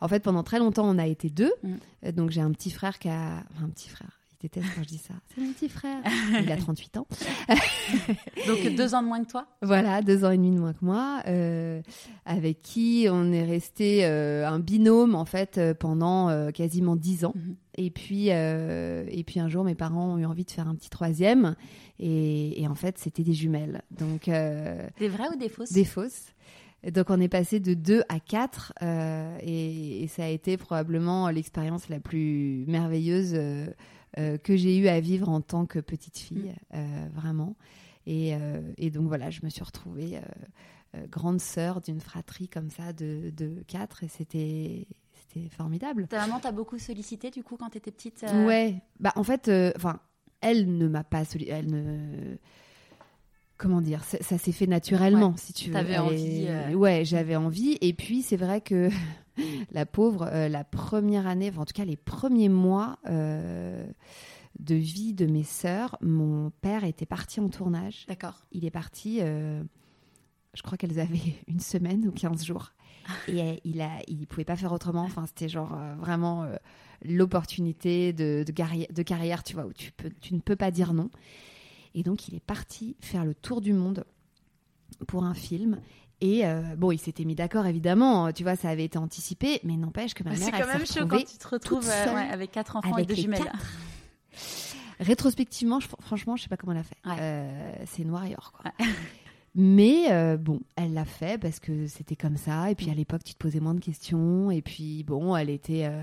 en 0.00 0.08
fait, 0.08 0.20
pendant 0.20 0.42
très 0.42 0.58
longtemps, 0.58 0.86
on 0.86 0.98
a 0.98 1.06
été 1.06 1.30
deux. 1.30 1.52
Mm. 1.62 2.10
Donc 2.12 2.30
j'ai 2.30 2.40
un 2.42 2.52
petit 2.52 2.70
frère 2.70 2.98
qui 2.98 3.08
a 3.08 3.42
enfin, 3.54 3.64
un 3.64 3.70
petit 3.70 3.88
frère. 3.88 4.10
Il 4.32 4.42
déteste 4.50 4.66
quand 4.76 4.82
je 4.82 4.88
dis 4.88 4.98
ça. 4.98 5.14
C'est 5.34 5.40
mon 5.40 5.50
petit 5.52 5.68
frère. 5.70 5.98
Il 6.42 6.52
a 6.52 6.56
38 6.56 6.98
ans. 6.98 7.06
Donc 8.46 8.74
deux 8.76 8.94
ans 8.94 9.02
de 9.02 9.08
moins 9.08 9.24
que 9.24 9.30
toi? 9.30 9.46
Voilà, 9.62 10.02
deux 10.02 10.24
ans 10.24 10.30
et 10.30 10.36
demi 10.36 10.50
de 10.50 10.60
moins 10.60 10.74
que 10.74 10.84
moi, 10.84 11.22
euh, 11.26 11.80
avec 12.26 12.60
qui 12.62 13.06
on 13.10 13.32
est 13.32 13.44
resté 13.44 14.04
euh, 14.04 14.46
un 14.46 14.58
binôme 14.58 15.14
en 15.14 15.24
fait 15.24 15.60
pendant 15.80 16.28
euh, 16.28 16.50
quasiment 16.50 16.94
dix 16.96 17.24
ans. 17.24 17.32
Mhm. 17.34 17.56
Et 17.76 17.90
puis, 17.90 18.28
euh, 18.30 19.04
et 19.08 19.22
puis 19.22 19.38
un 19.38 19.48
jour, 19.48 19.62
mes 19.62 19.74
parents 19.74 20.14
ont 20.14 20.18
eu 20.18 20.24
envie 20.24 20.44
de 20.44 20.50
faire 20.50 20.66
un 20.66 20.74
petit 20.74 20.90
troisième, 20.90 21.54
et, 21.98 22.60
et 22.60 22.66
en 22.66 22.74
fait, 22.74 22.98
c'était 22.98 23.22
des 23.22 23.34
jumelles, 23.34 23.82
donc 23.90 24.28
euh, 24.28 24.88
Des 24.98 25.08
vraies 25.08 25.28
ou 25.34 25.36
des 25.38 25.48
fausses? 25.50 25.72
des 25.72 25.84
fausses. 25.84 26.32
Donc 26.92 27.10
on 27.10 27.20
est 27.20 27.28
passé 27.28 27.58
de 27.58 27.74
deux 27.74 28.02
à 28.08 28.20
quatre, 28.20 28.72
euh, 28.82 29.38
et, 29.42 30.04
et 30.04 30.08
ça 30.08 30.24
a 30.24 30.28
été 30.28 30.56
probablement 30.56 31.28
l'expérience 31.30 31.88
la 31.88 32.00
plus 32.00 32.64
merveilleuse 32.66 33.32
euh, 33.34 33.66
que 34.38 34.56
j'ai 34.56 34.78
eu 34.78 34.88
à 34.88 35.00
vivre 35.00 35.28
en 35.28 35.40
tant 35.40 35.66
que 35.66 35.78
petite 35.78 36.16
fille, 36.18 36.54
euh, 36.74 37.06
vraiment. 37.14 37.56
Et, 38.06 38.34
et 38.78 38.90
donc 38.90 39.08
voilà, 39.08 39.30
je 39.30 39.40
me 39.42 39.50
suis 39.50 39.64
retrouvée 39.64 40.20
grande 41.10 41.40
sœur 41.40 41.80
d'une 41.80 42.00
fratrie 42.00 42.48
comme 42.48 42.70
ça 42.70 42.92
de, 42.92 43.30
de 43.36 43.64
quatre, 43.66 44.04
et 44.04 44.08
c'était 44.08 44.86
c'était 45.28 45.48
formidable. 45.48 46.06
Ta 46.08 46.18
maman 46.26 46.40
t'a 46.40 46.52
beaucoup 46.52 46.78
sollicité 46.78 47.30
du 47.30 47.42
coup 47.42 47.56
quand 47.56 47.70
t'étais 47.70 47.90
petite 47.90 48.24
euh, 48.24 48.46
Ouais, 48.46 48.76
bah 49.00 49.12
en 49.16 49.22
fait, 49.24 49.48
euh, 49.48 49.72
enfin, 49.76 50.00
elle 50.40 50.76
ne 50.76 50.88
m'a 50.88 51.04
pas 51.04 51.22
solli- 51.24 51.48
elle 51.50 51.70
ne 51.70 52.36
comment 53.56 53.80
dire, 53.80 54.04
ça, 54.04 54.18
ça 54.20 54.36
s'est 54.38 54.52
fait 54.52 54.66
naturellement, 54.66 55.34
si 55.36 55.52
tu 55.52 55.68
veux. 55.68 55.74
T'avais 55.74 55.98
envie, 55.98 56.46
euh. 56.48 56.74
Ouais, 56.74 57.04
j'avais 57.04 57.36
envie. 57.36 57.78
Et 57.80 57.92
puis 57.94 58.22
c'est 58.22 58.36
vrai 58.36 58.60
que 58.60 58.90
la 59.72 59.86
pauvre, 59.86 60.26
la 60.48 60.64
première 60.64 61.26
année, 61.26 61.48
enfin, 61.50 61.62
en 61.62 61.64
tout 61.64 61.72
cas 61.74 61.84
les 61.84 61.96
premiers 61.96 62.48
mois 62.50 62.98
de 63.06 64.74
vie 64.74 65.12
de 65.14 65.26
mes 65.26 65.42
sœurs, 65.44 65.96
mon 66.00 66.50
père 66.60 66.84
était 66.84 67.06
parti 67.06 67.40
en 67.40 67.48
tournage. 67.48 68.04
D'accord. 68.08 68.46
Il 68.52 68.64
est 68.64 68.70
parti. 68.70 69.18
je 69.20 70.62
crois 70.62 70.76
qu'elles 70.78 70.98
avaient 71.00 71.34
une 71.48 71.60
semaine 71.60 72.06
ou 72.08 72.12
15 72.12 72.44
jours. 72.44 72.72
Et 73.28 73.60
il 73.64 73.80
a, 73.80 73.90
il 74.08 74.26
pouvait 74.26 74.44
pas 74.44 74.56
faire 74.56 74.72
autrement. 74.72 75.02
Enfin, 75.02 75.24
c'était 75.26 75.48
genre 75.48 75.74
euh, 75.74 75.94
vraiment 75.96 76.44
euh, 76.44 76.56
l'opportunité 77.04 78.12
de, 78.12 78.44
de, 78.46 78.52
carrière, 78.52 78.86
de 78.90 79.02
carrière, 79.02 79.42
tu 79.44 79.54
vois, 79.54 79.66
où 79.66 79.72
tu, 79.72 79.92
peux, 79.92 80.10
tu 80.20 80.34
ne 80.34 80.40
peux 80.40 80.56
pas 80.56 80.70
dire 80.70 80.92
non. 80.92 81.10
Et 81.94 82.02
donc, 82.02 82.28
il 82.28 82.34
est 82.34 82.40
parti 82.44 82.96
faire 83.00 83.24
le 83.24 83.34
tour 83.34 83.60
du 83.60 83.72
monde 83.72 84.04
pour 85.06 85.24
un 85.24 85.34
film. 85.34 85.80
Et 86.22 86.46
euh, 86.46 86.62
bon, 86.76 86.92
il 86.92 86.98
s'était 86.98 87.24
mis 87.24 87.34
d'accord, 87.34 87.66
évidemment. 87.66 88.32
Tu 88.32 88.42
vois, 88.42 88.56
ça 88.56 88.68
avait 88.70 88.84
été 88.84 88.96
anticipé. 88.98 89.60
Mais 89.64 89.76
n'empêche 89.76 90.14
que 90.14 90.22
ma 90.24 90.30
mère, 90.30 90.38
C'est 90.38 90.46
elle 90.54 90.60
quand 90.62 90.66
même 90.72 90.86
chaud 90.86 91.06
quand 91.06 91.18
tu 91.18 91.38
te 91.38 91.48
retrouves 91.48 91.88
euh, 91.88 92.14
ouais, 92.14 92.28
avec 92.30 92.52
quatre 92.52 92.76
enfants 92.76 92.92
avec 92.94 93.04
et 93.04 93.08
deux 93.08 93.14
les 93.14 93.22
jumelles. 93.22 93.42
quatre. 93.44 93.58
Rétrospectivement, 95.00 95.78
je- 95.80 95.88
franchement, 96.00 96.36
je 96.36 96.44
sais 96.44 96.48
pas 96.48 96.56
comment 96.56 96.72
elle 96.72 96.78
a 96.78 96.82
fait. 96.82 96.96
Euh, 97.20 97.72
c'est 97.86 98.04
noir 98.04 98.24
et 98.24 98.34
or, 98.36 98.52
quoi. 98.52 98.72
Mais 99.58 100.12
euh, 100.12 100.36
bon, 100.36 100.60
elle 100.76 100.92
l'a 100.92 101.06
fait 101.06 101.40
parce 101.40 101.60
que 101.60 101.86
c'était 101.86 102.14
comme 102.14 102.36
ça. 102.36 102.70
Et 102.70 102.74
puis 102.74 102.90
à 102.90 102.94
l'époque, 102.94 103.24
tu 103.24 103.32
te 103.32 103.38
posais 103.38 103.58
moins 103.58 103.72
de 103.74 103.80
questions. 103.80 104.50
Et 104.50 104.60
puis 104.60 105.02
bon, 105.02 105.34
elle 105.34 105.48
était 105.48 105.86
euh, 105.86 106.02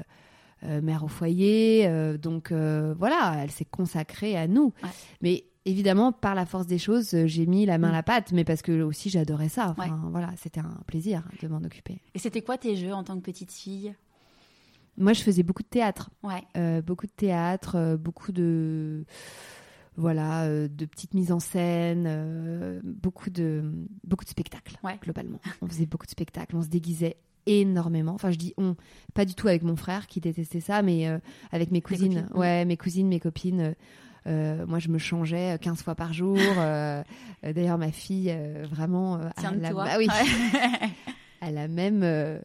euh, 0.64 0.82
mère 0.82 1.04
au 1.04 1.08
foyer. 1.08 1.88
donc 2.18 2.52
voilà, 2.52 3.36
elle 3.44 3.52
s'est 3.52 3.66
consacrée 3.66 4.36
à 4.36 4.48
nous. 4.48 4.74
Ouais. 4.82 4.90
Mais 5.22 5.46
évidemment, 5.66 6.12
par 6.12 6.34
la 6.34 6.48
force 6.48 6.66
des 6.66 6.80
choses, 6.80 7.16
j'ai 7.28 7.46
mis 7.46 7.68
la 7.68 7.78
main 7.78 7.90
à 7.90 7.92
Mm. 7.92 7.96
la 7.96 8.04
pâte. 8.04 8.32
Mais 8.32 8.44
parce 8.44 8.64
que 8.64 8.82
aussi, 8.82 9.12
j'adorais 9.12 9.50
ça. 9.50 9.76
Enfin, 9.78 10.02
voilà, 10.12 10.32
c'était 10.36 10.60
un 10.62 10.80
plaisir 10.88 11.22
de 11.42 11.48
m'en 11.48 11.58
occuper. 11.64 12.00
Et 12.16 12.20
c'était 12.20 12.42
quoi 12.42 12.58
tes 12.58 12.76
jeux 12.76 12.94
en 12.94 13.04
tant 13.04 13.16
que 13.18 13.22
petite 13.22 13.52
fille? 13.52 13.94
Moi, 14.98 15.14
je 15.14 15.22
faisais 15.22 15.44
beaucoup 15.44 15.64
de 15.64 15.68
théâtre. 15.68 16.10
Ouais. 16.24 16.44
Euh, 16.58 16.82
beaucoup 16.82 17.06
de 17.08 17.12
théâtre, 17.12 17.98
beaucoup 18.00 18.32
de 18.32 19.06
voilà, 19.96 20.44
euh, 20.44 20.68
de 20.68 20.86
petites 20.86 21.14
mises 21.14 21.32
en 21.32 21.40
scène, 21.40 22.06
euh, 22.08 22.80
beaucoup 22.84 23.30
de 23.30 23.64
beaucoup 24.04 24.24
de 24.26 24.30
spectacles 24.30 24.78
Ouais. 24.84 24.98
globalement. 25.02 25.40
On 25.62 25.68
faisait 25.68 25.86
beaucoup 25.86 26.06
de 26.06 26.12
spectacles, 26.12 26.56
on 26.56 26.62
se 26.64 26.68
déguisait 26.70 27.18
énormément. 27.46 28.14
Enfin, 28.14 28.32
je 28.32 28.38
dis 28.38 28.54
on, 28.58 28.76
pas 29.14 29.26
du 29.26 29.36
tout 29.36 29.48
avec 29.48 29.64
mon 29.64 29.76
frère 29.76 30.08
qui 30.08 30.20
détestait 30.22 30.62
ça, 30.62 30.82
mais 30.82 31.08
euh, 31.08 31.20
avec 31.52 31.72
mes 31.72 31.82
cousines. 31.82 32.24
copines, 32.24 32.38
ouais, 32.40 32.66
mes 32.66 32.78
cousines, 32.78 33.08
mes 33.08 33.20
copines. 33.20 33.76
euh, 34.28 34.66
moi, 34.66 34.80
je 34.80 34.88
me 34.88 34.98
changeais 34.98 35.58
15 35.62 35.84
fois 35.84 35.96
par 35.96 36.14
jour. 36.14 36.38
euh, 36.58 37.04
D'ailleurs, 37.44 37.78
ma 37.78 37.92
fille, 37.92 38.32
euh, 38.32 38.66
vraiment, 38.70 39.18
la- 39.18 39.74
bah 39.74 39.96
oui, 39.98 40.08
Ouais. 40.08 40.90
a 41.44 41.68
même 41.68 42.02
euh, 42.04 42.40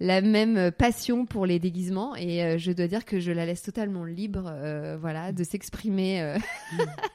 la 0.00 0.20
même 0.20 0.70
passion 0.72 1.26
pour 1.26 1.46
les 1.46 1.58
déguisements. 1.58 2.14
Et 2.16 2.42
euh, 2.42 2.58
je 2.58 2.72
dois 2.72 2.86
dire 2.86 3.04
que 3.04 3.20
je 3.20 3.32
la 3.32 3.46
laisse 3.46 3.62
totalement 3.62 4.04
libre 4.04 4.44
euh, 4.46 4.96
voilà 5.00 5.32
de 5.32 5.44
s'exprimer 5.44 6.20
euh, 6.20 6.38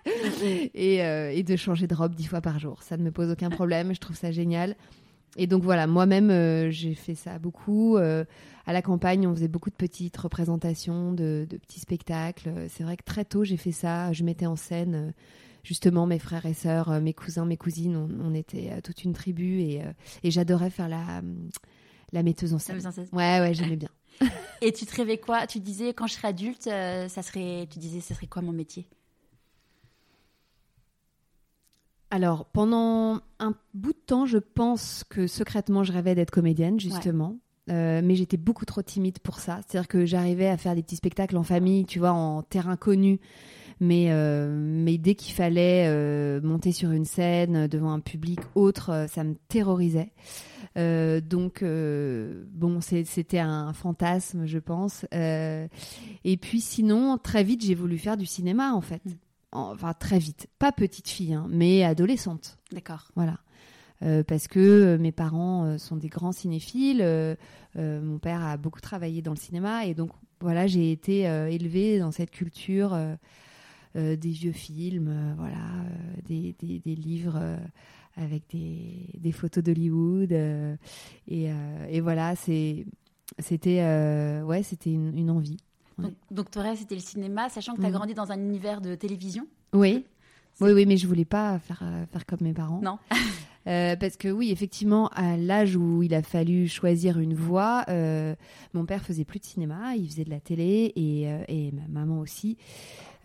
et, 0.74 0.98
et 0.98 1.44
de 1.44 1.56
changer 1.56 1.88
de 1.88 1.96
robe 1.96 2.16
dix 2.16 2.26
fois 2.26 2.42
par 2.42 2.60
jour. 2.60 2.84
Ça 2.84 2.98
ne 2.98 3.04
me 3.04 3.12
pose 3.12 3.30
aucun 3.32 3.50
problème 3.50 3.94
je 3.94 4.00
trouve 4.00 4.16
ça 4.16 4.32
génial. 4.32 4.76
Et 5.38 5.46
donc 5.46 5.64
voilà 5.64 5.86
moi-même 5.88 6.72
j'ai 6.72 6.96
fait 6.96 7.16
ça 7.16 7.38
beaucoup. 7.38 7.98
À 7.98 8.74
la 8.74 8.82
campagne 8.82 9.28
on 9.28 9.36
faisait 9.36 9.48
beaucoup 9.48 9.70
de 9.70 9.76
petites 9.76 10.18
représentations 10.18 11.14
de, 11.14 11.46
de 11.50 11.58
petits 11.58 11.80
spectacles. 11.80 12.52
C'est 12.70 12.84
vrai 12.84 12.98
que 12.98 13.04
très 13.04 13.26
tôt 13.26 13.44
j'ai 13.44 13.58
fait 13.58 13.72
ça. 13.72 14.12
Je 14.14 14.24
mettais 14.24 14.48
en 14.48 14.56
scène 14.56 15.14
justement 15.63 16.06
mes 16.06 16.20
frères 16.20 16.46
et 16.46 16.54
sœurs, 16.54 16.89
euh, 16.89 17.00
mes 17.00 17.13
cousins, 17.13 17.46
mes 17.46 17.58
cousines, 17.58 17.96
on, 17.96 18.10
on 18.25 18.34
était 18.34 18.72
euh, 18.72 18.82
toute 18.82 19.04
une 19.04 19.13
tribu 19.13 19.62
et, 19.62 19.82
euh, 19.82 19.92
et 20.24 20.32
j'adorais 20.32 20.70
faire 20.70 20.89
la, 20.89 21.22
la 22.12 22.24
metteuse 22.24 22.54
en 22.54 22.60
scène. 22.60 22.82
Ouais, 23.12 23.39
ouais, 23.39 23.54
j'aimais 23.54 23.75
bien. 23.78 23.89
Et 24.62 24.74
tu 24.74 24.86
te 24.86 24.94
rêvais 24.96 25.18
quoi? 25.18 25.48
Tu 25.48 25.62
disais 25.62 25.94
quand 25.94 26.08
je 26.08 26.13
serai 26.16 26.28
adulte, 26.28 26.63
ça 26.63 27.22
serait. 27.24 27.68
Tu 27.72 27.80
disais 27.80 28.01
ça 28.01 28.13
serait 28.13 28.28
quoi 28.28 28.42
mon 28.42 28.51
métier? 28.51 28.89
Alors, 32.12 32.46
pendant 32.46 33.22
un 33.39 33.54
bout 33.74 33.94
de 33.94 34.00
temps, 34.06 34.25
je 34.25 34.39
pense 34.39 35.04
que 35.10 35.28
secrètement, 35.28 35.84
je 35.84 35.94
rêvais 35.94 36.16
d'être 36.16 36.32
comédienne, 36.32 36.80
justement. 36.80 37.38
Euh, 37.70 38.01
mais 38.04 38.16
j'étais 38.16 38.38
beaucoup 38.38 38.66
trop 38.66 38.82
timide 38.82 39.20
pour 39.20 39.39
ça. 39.39 39.60
C'est-à-dire 39.68 39.88
que 39.88 40.06
j'arrivais 40.06 40.48
à 40.48 40.58
faire 40.58 40.74
des 40.74 40.82
petits 40.82 40.96
spectacles 40.96 41.38
en 41.38 41.44
famille, 41.44 41.86
tu 41.86 42.00
vois, 42.00 42.12
en 42.12 42.42
terrain 42.42 42.78
connu. 42.78 43.20
Mais, 43.81 44.07
euh, 44.09 44.50
mais 44.53 44.98
dès 44.98 45.15
qu'il 45.15 45.33
fallait 45.33 45.86
euh, 45.88 46.41
monter 46.41 46.71
sur 46.74 46.91
une 46.91 47.05
scène 47.05 47.67
devant 47.67 47.91
un 47.93 48.01
public 48.01 48.39
autre, 48.55 48.89
euh, 48.89 49.07
ça 49.07 49.24
me 49.24 49.36
terrorisait. 49.48 50.12
Euh, 50.77 51.21
donc, 51.21 51.63
euh, 51.63 52.43
bon, 52.51 52.81
c'était 52.81 53.39
un 53.39 53.71
fantasme, 53.74 54.45
je 54.45 54.59
pense. 54.59 55.05
Euh, 55.13 55.67
et 56.25 56.36
puis 56.38 56.59
sinon, 56.62 57.17
très 57.17 57.43
vite, 57.43 57.63
j'ai 57.63 57.74
voulu 57.75 57.98
faire 57.98 58.17
du 58.17 58.25
cinéma, 58.25 58.74
en 58.74 58.81
fait. 58.81 59.01
En- 59.53 59.71
Enfin, 59.74 59.93
très 59.93 60.19
vite. 60.19 60.48
Pas 60.59 60.71
petite 60.74 61.07
fille, 61.07 61.33
hein, 61.33 61.48
mais 61.50 61.83
adolescente. 61.83 62.57
D'accord. 62.74 63.07
Voilà. 63.15 63.38
Parce 64.27 64.48
que 64.48 64.95
mes 64.95 65.12
parents 65.12 65.77
sont 65.77 65.98
des 65.98 66.07
grands 66.07 66.31
cinéphiles. 66.31 67.05
mon 67.75 68.17
père 68.17 68.41
a 68.45 68.55
beaucoup 68.55 68.79
travaillé 68.79 69.21
dans 69.21 69.33
le 69.33 69.38
cinéma 69.38 69.86
et 69.88 69.93
donc 69.93 70.12
voilà, 70.39 70.67
j'ai 70.67 70.93
été 70.93 71.24
élevée 71.24 72.00
dans 72.00 72.13
cette 72.13 72.31
culture 72.31 72.98
des 73.96 74.29
vieux 74.31 74.51
films, 74.51 75.08
euh, 75.10 75.34
voilà, 75.38 75.55
euh, 75.55 76.22
des, 76.27 76.55
des- 76.60 76.79
des 76.79 76.96
livres 76.96 77.38
euh, 77.39 77.58
avec 78.17 78.43
des, 78.51 79.08
des 79.17 79.31
photos 79.31 79.63
d'Hollywood 79.63 80.31
euh, 80.34 80.75
et, 81.27 81.51
euh, 81.51 81.88
et 81.89 82.00
voilà, 82.01 82.36
c'était 82.36 82.86
euh, 83.81 84.43
ouais, 84.43 84.63
c'était 84.63 84.91
une, 84.91 85.17
une 85.17 85.29
envie. 85.31 85.58
Ouais. 85.98 86.05
Donc, 86.05 86.13
donc 86.31 86.51
ton 86.51 86.62
rêve 86.62 86.77
c'était 86.77 86.96
le 86.96 87.01
cinéma, 87.01 87.50
sachant 87.50 87.74
que 87.75 87.79
tu 87.81 87.86
as 87.86 87.89
Mhm. 87.89 87.96
grandi 87.96 88.13
dans 88.13 88.31
un 88.31 88.39
univers 88.39 88.81
de 88.81 88.96
télévision? 88.96 89.46
Oui. 89.74 90.05
Oui, 90.62 90.72
oui, 90.74 90.86
mais 90.86 90.98
je 90.98 91.08
voulais 91.08 91.24
pas 91.25 91.58
faire, 91.60 91.79
euh, 91.84 92.05
faire 92.12 92.25
comme 92.25 92.39
mes 92.41 92.53
parents. 92.53 92.81
Non. 92.81 92.98
Euh, 93.67 93.98
parce 93.98 94.15
que 94.15 94.29
oui, 94.29 94.51
effectivement, 94.51 95.10
à 95.10 95.36
l'âge 95.38 95.75
où 95.75 96.01
il 96.01 96.13
a 96.15 96.24
fallu 96.24 96.67
choisir 96.69 97.19
une 97.19 97.36
voie, 97.36 97.84
euh, 97.89 98.34
mon 98.74 98.86
père 98.86 99.03
faisait 99.03 99.25
plus 99.25 99.39
de 99.39 99.46
cinéma, 99.46 99.96
il 99.96 100.08
faisait 100.10 100.24
de 100.24 100.29
la 100.29 100.39
télé 100.39 100.93
et, 100.96 101.27
euh, 101.27 101.43
et 101.50 101.72
ma 101.74 101.86
maman 102.00 102.19
aussi. 102.22 102.58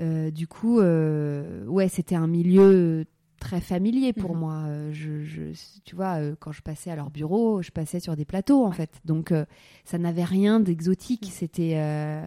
Euh, 0.00 0.30
du 0.30 0.46
coup, 0.48 0.80
euh, 0.80 1.64
ouais, 1.66 1.88
c'était 1.88 2.14
un 2.16 2.26
milieu 2.26 3.04
très 3.38 3.60
familier 3.60 4.12
pour 4.12 4.34
Mhm. 4.34 4.40
moi. 4.40 4.62
Euh, 4.66 4.92
Je, 4.92 5.22
je- 5.24 5.52
tu 5.84 5.94
vois, 5.94 6.18
quand 6.40 6.50
je 6.52 6.62
passais 6.62 6.90
à 6.90 6.96
leur 6.96 7.10
bureau, 7.10 7.62
je 7.62 7.70
passais 7.70 8.00
sur 8.00 8.16
des 8.16 8.24
plateaux 8.24 8.64
en 8.64 8.72
fait. 8.72 8.90
Donc, 9.04 9.32
euh, 9.32 9.44
ça 9.84 9.98
n'avait 9.98 10.24
rien 10.24 10.60
d'exotique. 10.60 11.26
Mhm. 11.26 11.30
C'était 11.30 11.72
euh, 11.76 12.24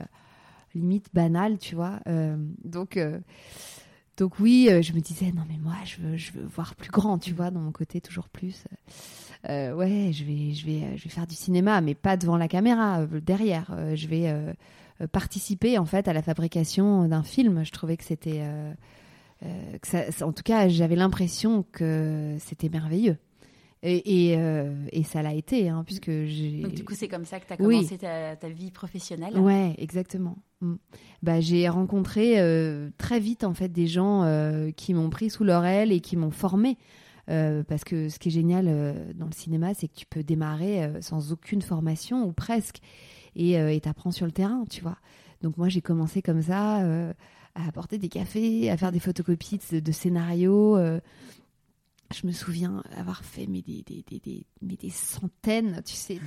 limite 0.76 1.08
banal, 1.14 1.58
tu 1.58 1.76
vois. 1.76 2.00
Euh, 2.08 2.38
donc. 2.64 3.00
donc 4.18 4.40
oui, 4.40 4.70
je 4.82 4.94
me 4.94 5.00
disais 5.00 5.32
non 5.32 5.44
mais 5.48 5.58
moi 5.62 5.76
je 5.86 6.02
veux 6.02 6.18
je 6.18 6.32
veux 6.32 6.46
voir 6.46 6.74
plus 6.76 6.90
grand, 6.90 7.18
tu 7.20 7.34
vois, 7.34 7.52
dans 7.52 7.60
mon 7.60 7.72
côté 7.72 8.02
toujours 8.02 8.30
plus. 8.30 8.64
Ouais, 9.48 10.12
je 10.14 10.24
vais 10.24 10.54
je 10.54 10.66
vais 10.66 10.98
je 10.98 11.04
vais 11.04 11.10
faire 11.10 11.28
du 11.28 11.36
cinéma, 11.36 11.82
mais 11.82 11.94
pas 11.96 12.18
devant 12.18 12.38
la 12.38 12.48
caméra, 12.48 13.06
derrière. 13.06 13.68
Je 13.96 14.08
vais 14.08 14.34
participer 15.06 15.78
en 15.78 15.86
fait 15.86 16.08
à 16.08 16.14
la 16.14 16.24
fabrication 16.24 17.08
d'un 17.08 17.24
film. 17.24 17.64
Je 17.64 17.72
trouvais 17.72 17.98
que 17.98 18.04
c'était, 18.04 18.40
euh, 18.42 18.74
euh, 19.44 19.78
que 19.80 19.88
ça- 19.88 20.12
ça- 20.12 20.26
en 20.26 20.32
tout 20.34 20.44
cas, 20.44 20.68
j'avais 20.68 20.96
l'impression 20.96 21.64
que 21.72 22.36
c'était 22.40 22.70
merveilleux. 22.70 23.18
Et, 23.84 24.32
et, 24.32 24.38
euh, 24.40 24.74
et 24.92 25.04
ça 25.04 25.22
l'a 25.22 25.36
été, 25.36 25.70
hein, 25.70 25.84
puisque 25.86 26.10
j'ai. 26.10 26.62
Donc 26.64 26.74
du 26.74 26.84
coup 26.84 26.96
c'est 26.96 27.08
comme 27.08 27.26
ça 27.26 27.40
que 27.40 27.46
tu 27.46 27.54
as 27.54 27.58
Oui. 27.64 27.76
commencé 27.76 28.00
ta, 28.00 28.36
ta 28.36 28.50
vie 28.50 28.72
professionnelle. 28.72 29.38
Ouais, 29.38 29.76
exactement. 29.78 30.36
Mm. 30.62 30.76
Bah, 31.22 31.40
j'ai 31.42 31.70
rencontré 31.70 32.40
euh, 32.40 32.90
très 32.98 33.20
vite 33.20 33.44
en 33.44 33.54
fait 33.54 33.70
des 33.70 33.86
gens 33.86 34.24
euh, 34.24 34.72
qui 34.72 34.96
m'ont 34.96 35.12
pris 35.12 35.30
sous 35.30 35.44
leur 35.44 35.64
aile 35.64 35.92
et 35.92 36.00
qui 36.00 36.18
m'ont 36.18 36.32
formé. 36.32 36.76
Euh, 37.30 37.62
parce 37.64 37.84
que 37.84 38.10
ce 38.10 38.18
qui 38.20 38.30
est 38.30 38.32
génial 38.32 38.66
euh, 38.68 38.94
dans 39.14 39.26
le 39.28 39.34
cinéma, 39.34 39.74
c'est 39.76 39.88
que 39.90 39.96
tu 39.96 40.06
peux 40.08 40.24
démarrer 40.24 40.84
euh, 40.84 41.02
sans 41.02 41.32
aucune 41.32 41.62
formation 41.62 42.26
ou 42.26 42.32
presque, 42.32 42.78
et 43.38 43.58
euh, 43.58 43.72
et 43.72 43.80
t'apprends 43.80 44.12
sur 44.12 44.26
le 44.26 44.34
terrain, 44.34 44.66
tu 44.70 44.82
vois. 44.82 44.98
Donc 45.42 45.56
moi 45.58 45.70
j'ai 45.70 45.82
commencé 45.82 46.22
comme 46.22 46.42
ça 46.42 46.82
euh, 46.82 47.14
à 47.56 47.68
apporter 47.68 47.98
des 47.98 48.10
cafés, 48.10 48.70
à 48.70 48.76
faire 48.76 48.92
des 48.92 49.00
photocopies 49.00 49.60
de, 49.72 49.80
de 49.80 49.92
scénarios. 49.94 50.78
Je 52.14 52.26
me 52.26 52.32
souviens 52.32 52.84
avoir 52.96 53.24
fait 53.24 53.48
mais 53.48 53.62
des, 53.62 53.84
des, 53.84 54.04
des, 54.20 54.46
mais 54.62 54.76
des 54.76 54.90
centaines, 54.90 55.82
tu 55.86 55.94
sais, 55.94 56.20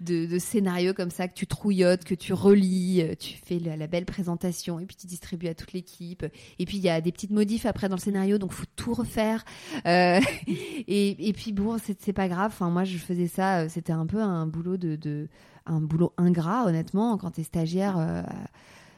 de, 0.00 0.26
de, 0.26 0.38
scénarios 0.38 0.94
comme 0.94 1.10
ça 1.10 1.28
que 1.28 1.34
tu 1.34 1.46
trouillotes, 1.46 2.04
que 2.04 2.14
tu 2.14 2.32
relis, 2.32 3.02
euh, 3.02 3.14
tu 3.14 3.34
fais 3.34 3.58
la, 3.58 3.86
belle 3.86 4.06
présentation 4.06 4.80
et 4.80 4.86
puis 4.86 4.96
tu 4.96 5.06
distribues 5.06 5.48
à 5.48 5.54
toute 5.54 5.72
l'équipe. 5.72 6.24
Et 6.58 6.64
puis 6.64 6.78
il 6.78 6.82
y 6.82 6.88
a 6.88 7.00
des 7.00 7.12
petites 7.12 7.30
modifs 7.30 7.66
après 7.66 7.88
dans 7.88 7.96
le 7.96 8.00
scénario, 8.00 8.38
donc 8.38 8.52
faut 8.52 8.64
tout 8.74 8.94
refaire. 8.94 9.44
Euh, 9.86 10.20
et, 10.46 11.28
et 11.28 11.32
puis 11.32 11.52
bon, 11.52 11.76
c'est 11.78 12.12
pas 12.12 12.28
grave. 12.28 12.52
Enfin, 12.54 12.70
moi, 12.70 12.84
je 12.84 12.96
faisais 12.96 13.28
ça. 13.28 13.60
euh, 13.60 13.68
C'était 13.68 13.92
un 13.92 14.06
peu 14.06 14.20
un 14.22 14.46
boulot 14.46 14.76
de, 14.76 14.96
de 14.96 15.28
un 15.66 15.80
boulot 15.80 16.12
ingrat, 16.16 16.64
honnêtement. 16.66 17.18
Quand 17.18 17.32
t'es 17.32 17.42
stagiaire, 17.44 17.98
euh, 17.98 18.22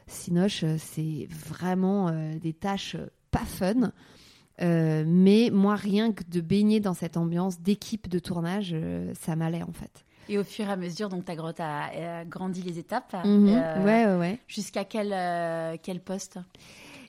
Sinoche, 0.07 0.65
c'est 0.79 1.27
vraiment 1.31 2.11
des 2.39 2.53
tâches 2.53 2.97
pas 3.31 3.45
fun. 3.45 3.93
Euh, 4.63 5.05
mais 5.07 5.51
moi, 5.53 5.75
rien 5.75 6.13
que 6.13 6.23
de 6.25 6.41
baigner 6.41 6.81
dans 6.81 6.95
cette 6.95 7.17
ambiance 7.17 7.61
d'équipe 7.61 8.09
de 8.09 8.19
tournage, 8.19 8.71
euh, 8.73 9.13
ça 9.21 9.35
m'allait 9.37 9.63
en 9.63 9.73
fait. 9.73 10.05
Et 10.29 10.39
au 10.39 10.45
fur 10.45 10.67
et 10.69 10.73
à 10.73 10.77
mesure, 10.77 11.09
donc, 11.09 11.25
tu 11.25 11.33
as, 11.33 12.25
grandi 12.25 12.63
les 12.63 12.79
étapes. 12.79 13.15
Mhm. 13.25 13.49
euh, 13.49 13.85
ouais, 13.85 14.07
ouais, 14.07 14.19
ouais. 14.19 14.39
Jusqu'à 14.49 14.85
quel, 14.85 15.13
euh, 15.13 15.77
quel 15.83 16.01
poste? 16.01 16.39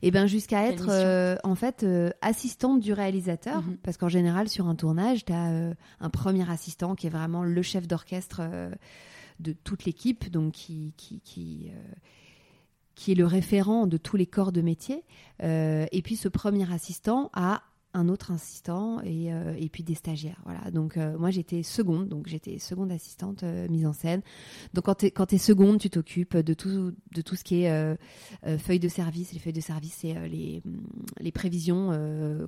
Et 0.01 0.11
ben 0.11 0.27
jusqu'à 0.27 0.67
être 0.67 0.89
euh, 0.89 1.35
en 1.43 1.55
fait 1.55 1.83
euh, 1.83 2.11
assistante 2.21 2.79
du 2.81 2.93
réalisateur, 2.93 3.61
Mhm. 3.61 3.77
parce 3.81 3.97
qu'en 3.97 4.09
général 4.09 4.49
sur 4.49 4.67
un 4.67 4.75
tournage, 4.75 5.23
tu 5.25 5.31
as 5.33 5.71
un 6.01 6.09
premier 6.11 6.47
assistant 6.51 6.95
qui 6.95 7.07
est 7.07 7.09
vraiment 7.09 7.43
le 7.43 7.61
chef 7.61 7.87
d'orchestre 7.87 8.41
de 9.39 9.53
toute 9.53 9.85
l'équipe, 9.85 10.29
donc 10.29 10.51
qui 10.51 10.93
qui 10.97 11.21
qui, 11.21 11.71
qui 12.95 13.11
est 13.11 13.15
le 13.15 13.25
référent 13.25 13.87
de 13.87 13.97
tous 13.97 14.17
les 14.17 14.25
corps 14.25 14.51
de 14.51 14.61
métier. 14.61 15.03
Euh, 15.43 15.85
et 15.91 16.01
puis 16.01 16.15
ce 16.15 16.27
premier 16.27 16.71
assistant 16.71 17.29
a 17.33 17.61
un 17.95 18.09
autre 18.09 18.31
assistant 18.31 19.01
et, 19.01 19.33
euh, 19.33 19.55
et 19.57 19.69
puis 19.69 19.83
des 19.83 19.95
stagiaires. 19.95 20.41
Voilà. 20.45 20.69
Donc 20.71 20.97
euh, 20.97 21.17
moi 21.17 21.31
j'étais 21.31 21.63
seconde, 21.63 22.07
donc 22.07 22.27
j'étais 22.27 22.59
seconde 22.59 22.91
assistante 22.91 23.43
euh, 23.43 23.67
mise 23.69 23.85
en 23.85 23.93
scène. 23.93 24.21
Donc 24.73 24.85
quand 24.85 24.95
tu 24.95 25.07
quand 25.07 25.33
es 25.33 25.37
seconde, 25.37 25.79
tu 25.79 25.89
t'occupes 25.89 26.37
de 26.37 26.53
tout 26.53 26.93
de 27.13 27.21
tout 27.21 27.35
ce 27.35 27.43
qui 27.43 27.63
est 27.63 27.97
feuilles 28.57 28.79
de 28.79 28.87
service. 28.89 29.33
Les 29.33 29.39
feuilles 29.39 29.53
de 29.53 29.61
service, 29.61 29.97
c'est 30.01 30.27
les 30.27 30.61
les 31.19 31.31
prévisions 31.31 31.91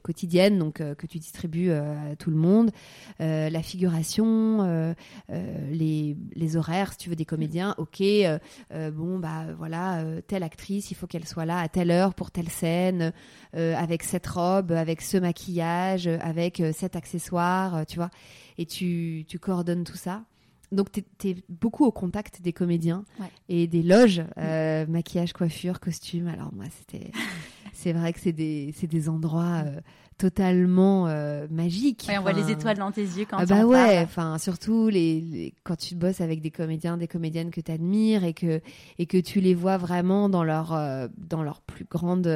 quotidiennes, 0.03 0.59
donc 0.59 0.75
que 0.75 1.07
tu 1.07 1.19
distribues 1.19 1.71
à 1.71 2.15
tout 2.17 2.29
le 2.29 2.37
monde, 2.37 2.71
la 3.19 3.61
figuration, 3.61 4.95
les 5.29 6.17
les 6.35 6.57
horaires, 6.57 6.91
si 6.91 6.97
tu 6.97 7.09
veux 7.09 7.15
des 7.15 7.25
comédiens. 7.25 7.75
Ok, 7.77 8.01
euh, 8.01 8.39
euh, 8.73 8.91
bon 8.91 9.19
bah 9.19 9.45
voilà, 9.57 10.03
telle 10.27 10.43
actrice, 10.43 10.91
il 10.91 10.95
faut 10.95 11.07
qu'elle 11.07 11.25
soit 11.25 11.45
là 11.45 11.59
à 11.59 11.67
telle 11.67 11.91
heure 11.91 12.13
pour 12.13 12.31
telle 12.31 12.49
scène, 12.49 13.13
euh, 13.57 13.75
avec 13.75 14.03
cette 14.03 14.27
robe, 14.27 14.71
avec 14.71 15.01
ce 15.01 15.17
maquillage, 15.17 16.07
avec 16.07 16.59
euh, 16.59 16.71
cet 16.73 16.95
accessoire, 16.95 17.75
euh, 17.75 17.83
tu 17.87 17.97
vois. 17.97 18.09
Et 18.57 18.65
tu, 18.65 19.25
tu 19.27 19.39
coordonnes 19.39 19.83
tout 19.83 19.97
ça. 19.97 20.23
Donc, 20.71 20.87
tu 20.91 21.29
es, 21.29 21.35
beaucoup 21.47 21.85
au 21.85 21.91
contact 21.91 22.41
des 22.41 22.51
comédiens 22.53 23.05
Ouais. 23.19 23.27
et 23.47 23.67
des 23.67 23.81
loges, 23.83 24.21
euh, 24.37 24.85
maquillage, 24.87 25.31
coiffure, 25.33 25.79
costume. 25.79 26.27
Alors, 26.27 26.53
moi, 26.53 26.65
c'était. 26.77 27.11
c'est 27.73 27.93
vrai 27.93 28.11
que 28.11 28.19
c'est 28.19 28.33
des, 28.33 28.73
des 28.83 29.07
endroits 29.09 29.63
euh, 29.65 29.79
totalement 30.17 31.07
euh, 31.07 31.47
magiques. 31.49 32.05
Ouais, 32.09 32.17
on 32.17 32.21
voit 32.23 32.33
les 32.33 32.51
étoiles 32.51 32.77
dans 32.79 32.91
tes 32.91 33.03
yeux 33.03 33.25
quand 33.29 33.37
ah 33.39 33.45
bah 33.45 33.65
ouais, 33.65 33.99
enfin 34.03 34.37
surtout 34.39 34.89
les, 34.89 35.21
les- 35.21 35.53
quand 35.63 35.75
tu 35.77 35.93
bosses 35.95 36.19
avec 36.21 36.41
des 36.41 36.49
comédiens, 36.51 36.97
des 36.97 37.07
comédiennes 37.07 37.51
que 37.51 37.61
tu 37.61 37.71
admires 37.71 38.23
et 38.23 38.33
que 38.33 38.59
et 38.97 39.05
que 39.05 39.17
tu 39.19 39.39
les 39.41 39.53
vois 39.53 39.77
vraiment 39.77 40.27
dans 40.27 40.43
leur 40.43 40.75
dans 41.17 41.43
leur 41.43 41.61
plus 41.61 41.85
grande 41.85 42.27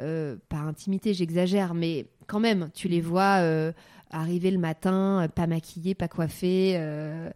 euh, 0.00 0.36
pas 0.48 0.58
intimité, 0.58 1.14
j'exagère, 1.14 1.74
mais 1.74 2.06
quand 2.26 2.40
même, 2.40 2.70
tu 2.74 2.88
les 2.88 3.00
vois 3.00 3.40
euh, 3.40 3.72
arriver 4.10 4.50
le 4.50 4.58
matin, 4.58 5.24
euh, 5.24 5.28
pas 5.28 5.46
maquillés, 5.46 5.94
pas 5.94 6.08
coiffés, 6.08 6.74
euh, 6.76 7.30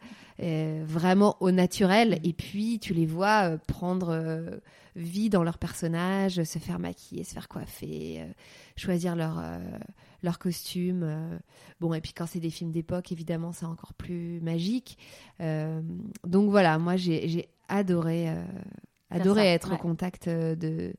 vraiment 0.87 1.37
au 1.41 1.51
naturel, 1.51 2.19
et 2.25 2.33
puis 2.33 2.79
tu 2.81 2.95
les 2.95 3.07
vois 3.07 3.57
prendre 3.69 4.61
vie 4.97 5.31
dans 5.31 5.45
leur 5.45 5.59
personnage, 5.59 6.43
se 6.43 6.59
faire 6.59 6.81
maquiller, 6.81 7.23
se 7.23 7.35
faire 7.35 7.49
coiffer, 7.49 8.25
choisir 8.77 9.15
leur 9.15 9.41
leur 10.25 10.41
costume. 10.41 11.39
Bon, 11.81 11.95
et 11.95 12.01
puis 12.01 12.13
quand 12.13 12.27
c'est 12.27 12.41
des 12.41 12.51
films 12.51 12.73
d'époque, 12.73 13.13
évidemment, 13.13 13.53
c'est 13.53 13.67
encore 13.67 13.95
plus 13.95 14.41
magique. 14.41 14.99
Euh, 15.41 15.81
donc 16.27 16.51
voilà, 16.51 16.79
moi, 16.79 16.97
j'ai 16.97 17.49
adoré, 17.69 18.31
euh, 18.31 18.43
adoré 19.11 19.43
ça, 19.43 19.47
être 19.49 19.69
ouais. 19.69 19.75
au 19.75 19.79
contact 19.79 20.29
de, 20.29 20.95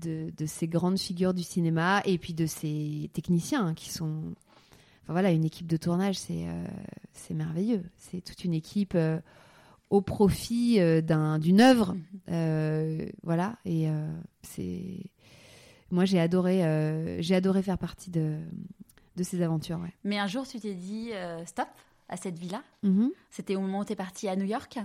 de, 0.00 0.32
de 0.36 0.46
ces 0.46 0.66
grandes 0.66 0.98
figures 0.98 1.34
du 1.34 1.42
cinéma 1.42 2.02
et 2.04 2.18
puis 2.18 2.34
de 2.34 2.46
ces 2.46 3.10
techniciens 3.12 3.66
hein, 3.68 3.74
qui 3.74 3.90
sont... 3.90 4.34
Enfin 5.04 5.12
voilà, 5.12 5.30
une 5.30 5.44
équipe 5.44 5.66
de 5.66 5.76
tournage, 5.76 6.18
c'est 6.18 6.46
euh, 6.46 7.34
merveilleux. 7.34 7.82
C'est 7.98 8.20
toute 8.22 8.44
une 8.44 8.54
équipe 8.54 8.94
euh, 8.94 9.18
au 9.90 10.00
profit 10.02 10.80
euh, 10.80 11.00
d'un- 11.00 11.38
d'une 11.38 11.60
œuvre. 11.60 11.94
Mhm. 12.28 13.10
Voilà, 13.22 13.56
et 13.64 13.86
c'est... 14.42 14.98
Moi, 15.92 16.04
j'ai 16.04 16.20
adoré, 16.20 16.62
j'ai 17.20 17.34
adoré 17.34 17.62
faire 17.62 17.76
partie 17.78 18.10
de, 18.10 18.38
de 19.16 19.22
ces 19.24 19.42
aventures. 19.42 19.78
Ouais. 19.80 19.92
Mais 20.04 20.18
un 20.18 20.28
jour, 20.28 20.46
tu 20.46 20.60
t'es 20.60 20.74
dit 20.74 21.10
stop 21.46 21.66
à 22.08 22.16
cette 22.16 22.38
vie-là. 22.38 22.62
Mhm. 22.84 23.10
C'était 23.30 23.56
au 23.56 23.60
moment 23.60 23.80
où 23.80 23.84
tu 23.84 23.92
es 23.92 23.96
parti 23.96 24.28
à 24.28 24.36
New 24.36 24.44
York. 24.44 24.78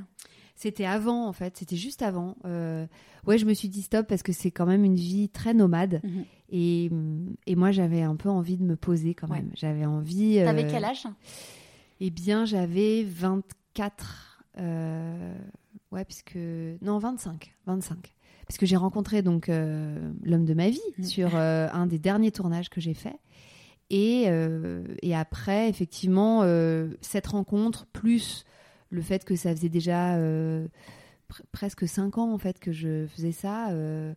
C'était 0.56 0.86
avant, 0.86 1.28
en 1.28 1.34
fait. 1.34 1.58
C'était 1.58 1.76
juste 1.76 2.02
avant. 2.02 2.36
Euh, 2.46 2.86
ouais, 3.28 3.38
je 3.38 3.46
me 3.46 3.54
suis 3.54 3.68
dit 3.68 3.82
stop 3.82 4.08
parce 4.08 4.24
que 4.24 4.32
c'est 4.32 4.52
quand 4.52 4.66
même 4.66 4.86
une 4.86 4.96
vie 4.96 5.28
très 5.30 5.54
nomade. 5.54 6.00
Mhm. 6.04 6.26
Et, 6.50 6.90
et 7.48 7.56
moi, 7.56 7.72
j'avais 7.72 8.02
un 8.04 8.16
peu 8.16 8.30
envie 8.30 8.56
de 8.58 8.64
me 8.64 8.76
poser 8.76 9.14
quand 9.16 9.28
Ouais. 9.28 9.38
même. 9.38 9.52
J'avais 9.56 9.86
envie. 9.86 10.36
T'avais 10.44 10.64
euh, 10.64 10.70
quel 10.72 10.86
âge? 10.86 11.04
Eh 12.00 12.10
bien, 12.10 12.46
j'avais 12.46 13.04
24. 13.04 14.46
euh, 14.60 15.36
ouais, 15.92 16.06
puisque. 16.06 16.38
Non, 16.82 17.00
25. 17.00 17.54
25. 17.66 18.14
Parce 18.48 18.58
que 18.58 18.66
j'ai 18.66 18.76
rencontré 18.76 19.22
donc 19.24 19.50
euh, 19.50 20.12
l'homme 20.24 20.46
de 20.46 20.54
ma 20.54 20.70
vie 20.70 20.80
Mhm. 21.00 21.04
sur 21.06 21.36
euh, 21.36 21.68
un 21.74 21.88
des 21.88 22.00
derniers 22.00 22.32
tournages 22.32 22.70
que 22.70 22.80
j'ai 22.80 22.94
fait. 22.94 23.16
Et, 23.92 24.26
et 25.04 25.16
après, 25.16 25.70
effectivement, 25.70 26.42
cette 27.02 27.28
rencontre, 27.28 27.86
plus 27.94 28.44
le 28.90 29.02
fait 29.02 29.26
que 29.26 29.36
ça 29.36 29.56
faisait 29.56 29.70
déjà 29.70 30.16
euh, 30.16 30.68
pr- 31.32 31.42
presque 31.52 31.88
5 31.88 32.18
ans 32.18 32.34
en 32.34 32.38
fait 32.38 32.60
que 32.60 32.72
je 32.72 33.08
faisais 33.08 33.32
ça, 33.32 33.70
euh, 33.72 34.14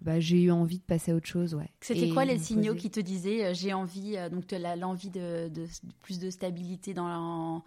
bah, 0.00 0.20
j'ai 0.20 0.40
eu 0.42 0.50
envie 0.50 0.78
de 0.78 0.82
passer 0.84 1.12
à 1.12 1.14
autre 1.16 1.26
chose. 1.26 1.54
Ouais. 1.54 1.68
C'était 1.80 2.08
quoi 2.10 2.24
les 2.24 2.38
signaux 2.38 2.72
poser. 2.74 2.78
qui 2.78 2.90
te 2.90 3.00
disaient 3.00 3.46
euh, 3.46 3.54
j'ai 3.54 3.72
envie, 3.72 4.16
euh, 4.16 4.28
donc 4.28 4.46
tu 4.46 4.54
as 4.54 4.76
l'envie 4.76 5.10
de, 5.10 5.48
de- 5.48 5.64
de 5.64 5.92
plus 6.02 6.18
de 6.18 6.30
stabilité 6.30 6.94
dans 6.94 7.08
la, 7.08 7.62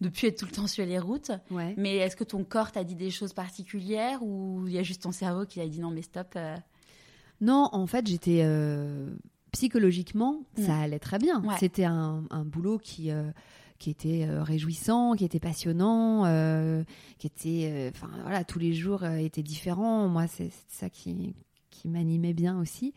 de 0.00 0.08
plus 0.08 0.26
être 0.28 0.38
tout 0.38 0.46
le 0.46 0.50
temps 0.52 0.66
sur 0.66 0.84
les 0.84 0.98
routes. 0.98 1.30
Ouais. 1.50 1.74
Mais 1.76 1.96
est-ce 1.96 2.16
que 2.16 2.24
ton 2.24 2.44
corps 2.44 2.70
t'a 2.72 2.84
dit 2.84 2.94
des 2.96 3.10
choses 3.10 3.32
particulières 3.32 4.22
ou 4.22 4.64
il 4.66 4.72
y 4.74 4.78
a 4.78 4.82
juste 4.82 5.02
ton 5.02 5.12
cerveau 5.12 5.46
qui 5.46 5.60
a 5.60 5.66
dit 5.68 5.80
non 5.80 5.90
mais 5.90 6.02
stop 6.02 6.34
euh, 6.36 6.56
Non, 7.40 7.68
en 7.72 7.86
fait, 7.86 8.06
j'étais 8.06 8.44
psychologiquement, 9.52 10.40
Mm. 10.58 10.62
ça 10.66 10.76
allait 10.78 10.98
très 10.98 11.18
bien. 11.18 11.42
Ouais. 11.44 11.54
C'était 11.60 11.84
un, 11.84 12.24
un 12.30 12.44
boulot 12.44 12.78
qui 12.78 13.10
qui 13.78 13.90
était 13.90 14.26
euh, 14.28 14.42
réjouissant, 14.42 15.14
qui 15.14 15.24
était 15.24 15.40
passionnant, 15.40 16.24
euh, 16.26 16.84
qui 17.18 17.26
était, 17.26 17.70
euh, 17.72 17.90
enfin 17.94 18.10
voilà, 18.22 18.44
tous 18.44 18.58
les 18.58 18.72
jours 18.72 19.04
étaient 19.04 19.42
différents. 19.42 20.08
Moi, 20.08 20.26
c'est 20.26 20.50
ça 20.68 20.88
qui 20.90 21.34
qui 21.70 21.88
m'animait 21.88 22.34
bien 22.34 22.58
aussi. 22.60 22.94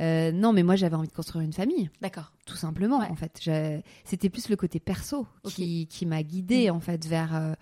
Euh, 0.00 0.30
non, 0.30 0.52
mais 0.52 0.62
moi, 0.62 0.76
j'avais 0.76 0.94
envie 0.94 1.08
de 1.08 1.12
construire 1.12 1.44
une 1.44 1.52
famille, 1.52 1.90
D'accord. 2.00 2.32
tout 2.46 2.56
simplement. 2.56 3.00
Ouais. 3.00 3.08
En 3.08 3.16
fait, 3.16 3.50
c'était 4.04 4.28
plus 4.28 4.48
le 4.48 4.56
côté 4.56 4.78
perso 4.80 5.26
qui 5.44 5.86
qui 5.88 6.06
m'a 6.06 6.22
guidée 6.22 6.70
Mm. 6.70 6.74
en 6.74 6.80
fait 6.80 7.06
vers 7.06 7.34
euh, 7.34 7.54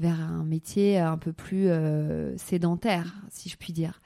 vers 0.00 0.20
un 0.20 0.44
métier 0.44 0.98
un 0.98 1.18
peu 1.18 1.32
plus 1.32 1.68
euh, 1.68 2.36
sédentaire, 2.36 3.14
si 3.30 3.48
je 3.48 3.56
puis 3.56 3.72
dire. 3.72 4.00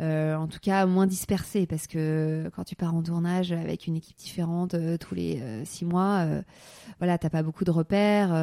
Euh, 0.00 0.34
en 0.34 0.48
tout 0.48 0.58
cas, 0.60 0.86
moins 0.86 1.06
dispersé, 1.06 1.66
parce 1.66 1.86
que 1.86 2.50
quand 2.56 2.64
tu 2.64 2.74
pars 2.74 2.94
en 2.94 3.02
tournage 3.02 3.52
avec 3.52 3.86
une 3.86 3.94
équipe 3.94 4.16
différente 4.16 4.74
euh, 4.74 4.96
tous 4.98 5.14
les 5.14 5.40
euh, 5.40 5.64
six 5.64 5.84
mois, 5.84 6.26
voilà, 6.98 7.16
t'as 7.16 7.30
pas 7.30 7.42
beaucoup 7.44 7.64
de 7.64 7.70
repères. 7.70 8.34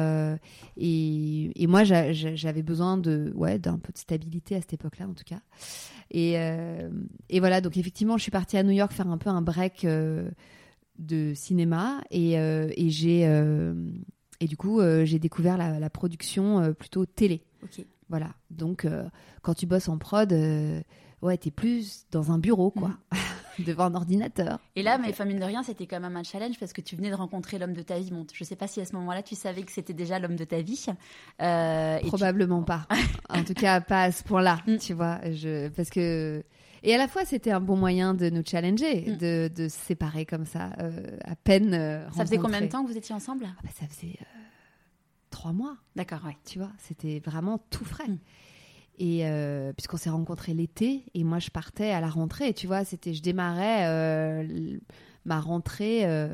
et, 0.78 1.62
et 1.62 1.66
moi, 1.66 1.84
j'a- 1.84 2.12
j'a- 2.12 2.34
j'avais 2.34 2.62
besoin 2.62 2.96
de, 2.96 3.32
ouais, 3.34 3.58
d'un 3.58 3.78
peu 3.78 3.92
de 3.92 3.98
stabilité 3.98 4.56
à 4.56 4.60
cette 4.60 4.72
époque-là, 4.72 5.06
en 5.08 5.12
tout 5.14 5.24
cas. 5.26 5.40
Et, 6.10 6.34
et 7.28 7.40
voilà, 7.40 7.60
donc 7.60 7.76
effectivement, 7.76 8.16
je 8.16 8.22
suis 8.22 8.30
partie 8.30 8.56
à 8.56 8.62
New 8.62 8.70
York 8.72 8.92
faire 8.92 9.08
un 9.08 9.18
peu 9.18 9.30
un 9.30 9.42
break 9.42 9.86
de 10.98 11.34
cinéma, 11.34 12.00
et, 12.10 12.32
et 12.34 12.90
j'ai, 12.90 13.22
et 14.40 14.46
du 14.46 14.56
coup, 14.56 14.80
j'ai 15.04 15.18
découvert 15.18 15.56
la, 15.58 15.78
la 15.78 15.90
production 15.90 16.72
plutôt 16.74 17.04
télé. 17.06 17.42
Voilà. 18.08 18.34
Donc, 18.50 18.84
euh, 18.84 19.04
quand 19.40 19.54
tu 19.54 19.64
bosses 19.64 19.88
en 19.88 19.96
prod, 19.96 20.30
euh, 20.34 20.82
ouais, 21.22 21.38
t'es 21.38 21.50
plus 21.50 22.06
dans 22.10 22.30
un 22.32 22.38
bureau, 22.38 22.70
quoi, 22.70 22.90
devant 23.58 23.84
un 23.84 23.94
ordinateur. 23.94 24.58
Et 24.76 24.82
là, 24.82 24.98
mais 24.98 25.08
enfin, 25.10 25.24
mine 25.24 25.38
de 25.38 25.44
rien, 25.44 25.62
c'était 25.62 25.86
quand 25.86 26.00
même 26.00 26.16
un 26.16 26.22
challenge 26.22 26.58
parce 26.58 26.72
que 26.72 26.80
tu 26.80 26.96
venais 26.96 27.10
de 27.10 27.14
rencontrer 27.14 27.58
l'homme 27.58 27.72
de 27.74 27.82
ta 27.82 27.98
vie. 27.98 28.10
Bon, 28.10 28.26
je 28.32 28.44
sais 28.44 28.56
pas 28.56 28.66
si 28.66 28.80
à 28.80 28.84
ce 28.84 28.94
moment-là, 28.96 29.22
tu 29.22 29.34
savais 29.34 29.62
que 29.62 29.72
c'était 29.72 29.92
déjà 29.94 30.18
l'homme 30.18 30.36
de 30.36 30.44
ta 30.44 30.60
vie. 30.60 30.86
Euh, 31.40 31.98
tu- 32.00 32.06
Probablement 32.08 32.62
pas. 32.62 32.86
En 33.30 33.44
tout 33.44 33.54
cas, 33.54 33.80
pas 33.80 34.02
à 34.04 34.12
ce 34.12 34.22
point-là, 34.24 34.58
Mm. 34.66 34.76
tu 34.76 34.92
vois. 34.94 35.18
Je... 35.32 35.68
Parce 35.68 35.88
que. 35.90 36.42
Et 36.84 36.94
à 36.94 36.98
la 36.98 37.06
fois, 37.06 37.24
c'était 37.24 37.52
un 37.52 37.60
bon 37.60 37.76
moyen 37.76 38.12
de 38.12 38.28
nous 38.28 38.42
challenger, 38.44 39.04
Mm. 39.12 39.16
de, 39.18 39.50
de 39.54 39.68
se 39.68 39.78
séparer 39.78 40.26
comme 40.26 40.44
ça, 40.46 40.70
euh, 40.80 41.16
à 41.24 41.36
peine. 41.36 41.72
euh, 41.74 42.10
Ça 42.10 42.24
faisait 42.24 42.38
combien 42.38 42.60
de 42.60 42.66
temps 42.66 42.82
que 42.84 42.90
vous 42.90 42.96
étiez 42.98 43.14
ensemble? 43.14 43.46
Ah 43.48 43.60
bah, 43.62 43.70
Ça 43.78 43.86
faisait 43.86 44.16
euh, 44.20 44.24
trois 45.30 45.52
mois. 45.52 45.76
D'accord, 45.96 46.20
ouais. 46.26 46.36
tu 46.44 46.58
vois, 46.58 46.70
c'était 46.78 47.22
vraiment 47.24 47.58
tout 47.70 47.84
frais. 47.84 48.08
Mm. 48.08 48.18
Et 49.02 49.22
euh, 49.26 49.72
puisqu'on 49.72 49.96
s'est 49.96 50.10
rencontrés 50.10 50.54
l'été, 50.54 51.02
et 51.14 51.24
moi 51.24 51.40
je 51.40 51.50
partais 51.50 51.90
à 51.90 52.00
la 52.00 52.06
rentrée, 52.06 52.54
tu 52.54 52.68
vois, 52.68 52.84
c'était, 52.84 53.12
je 53.14 53.20
démarrais 53.20 53.88
euh, 53.88 54.78
ma 55.24 55.40
rentrée 55.40 56.02
euh, 56.04 56.28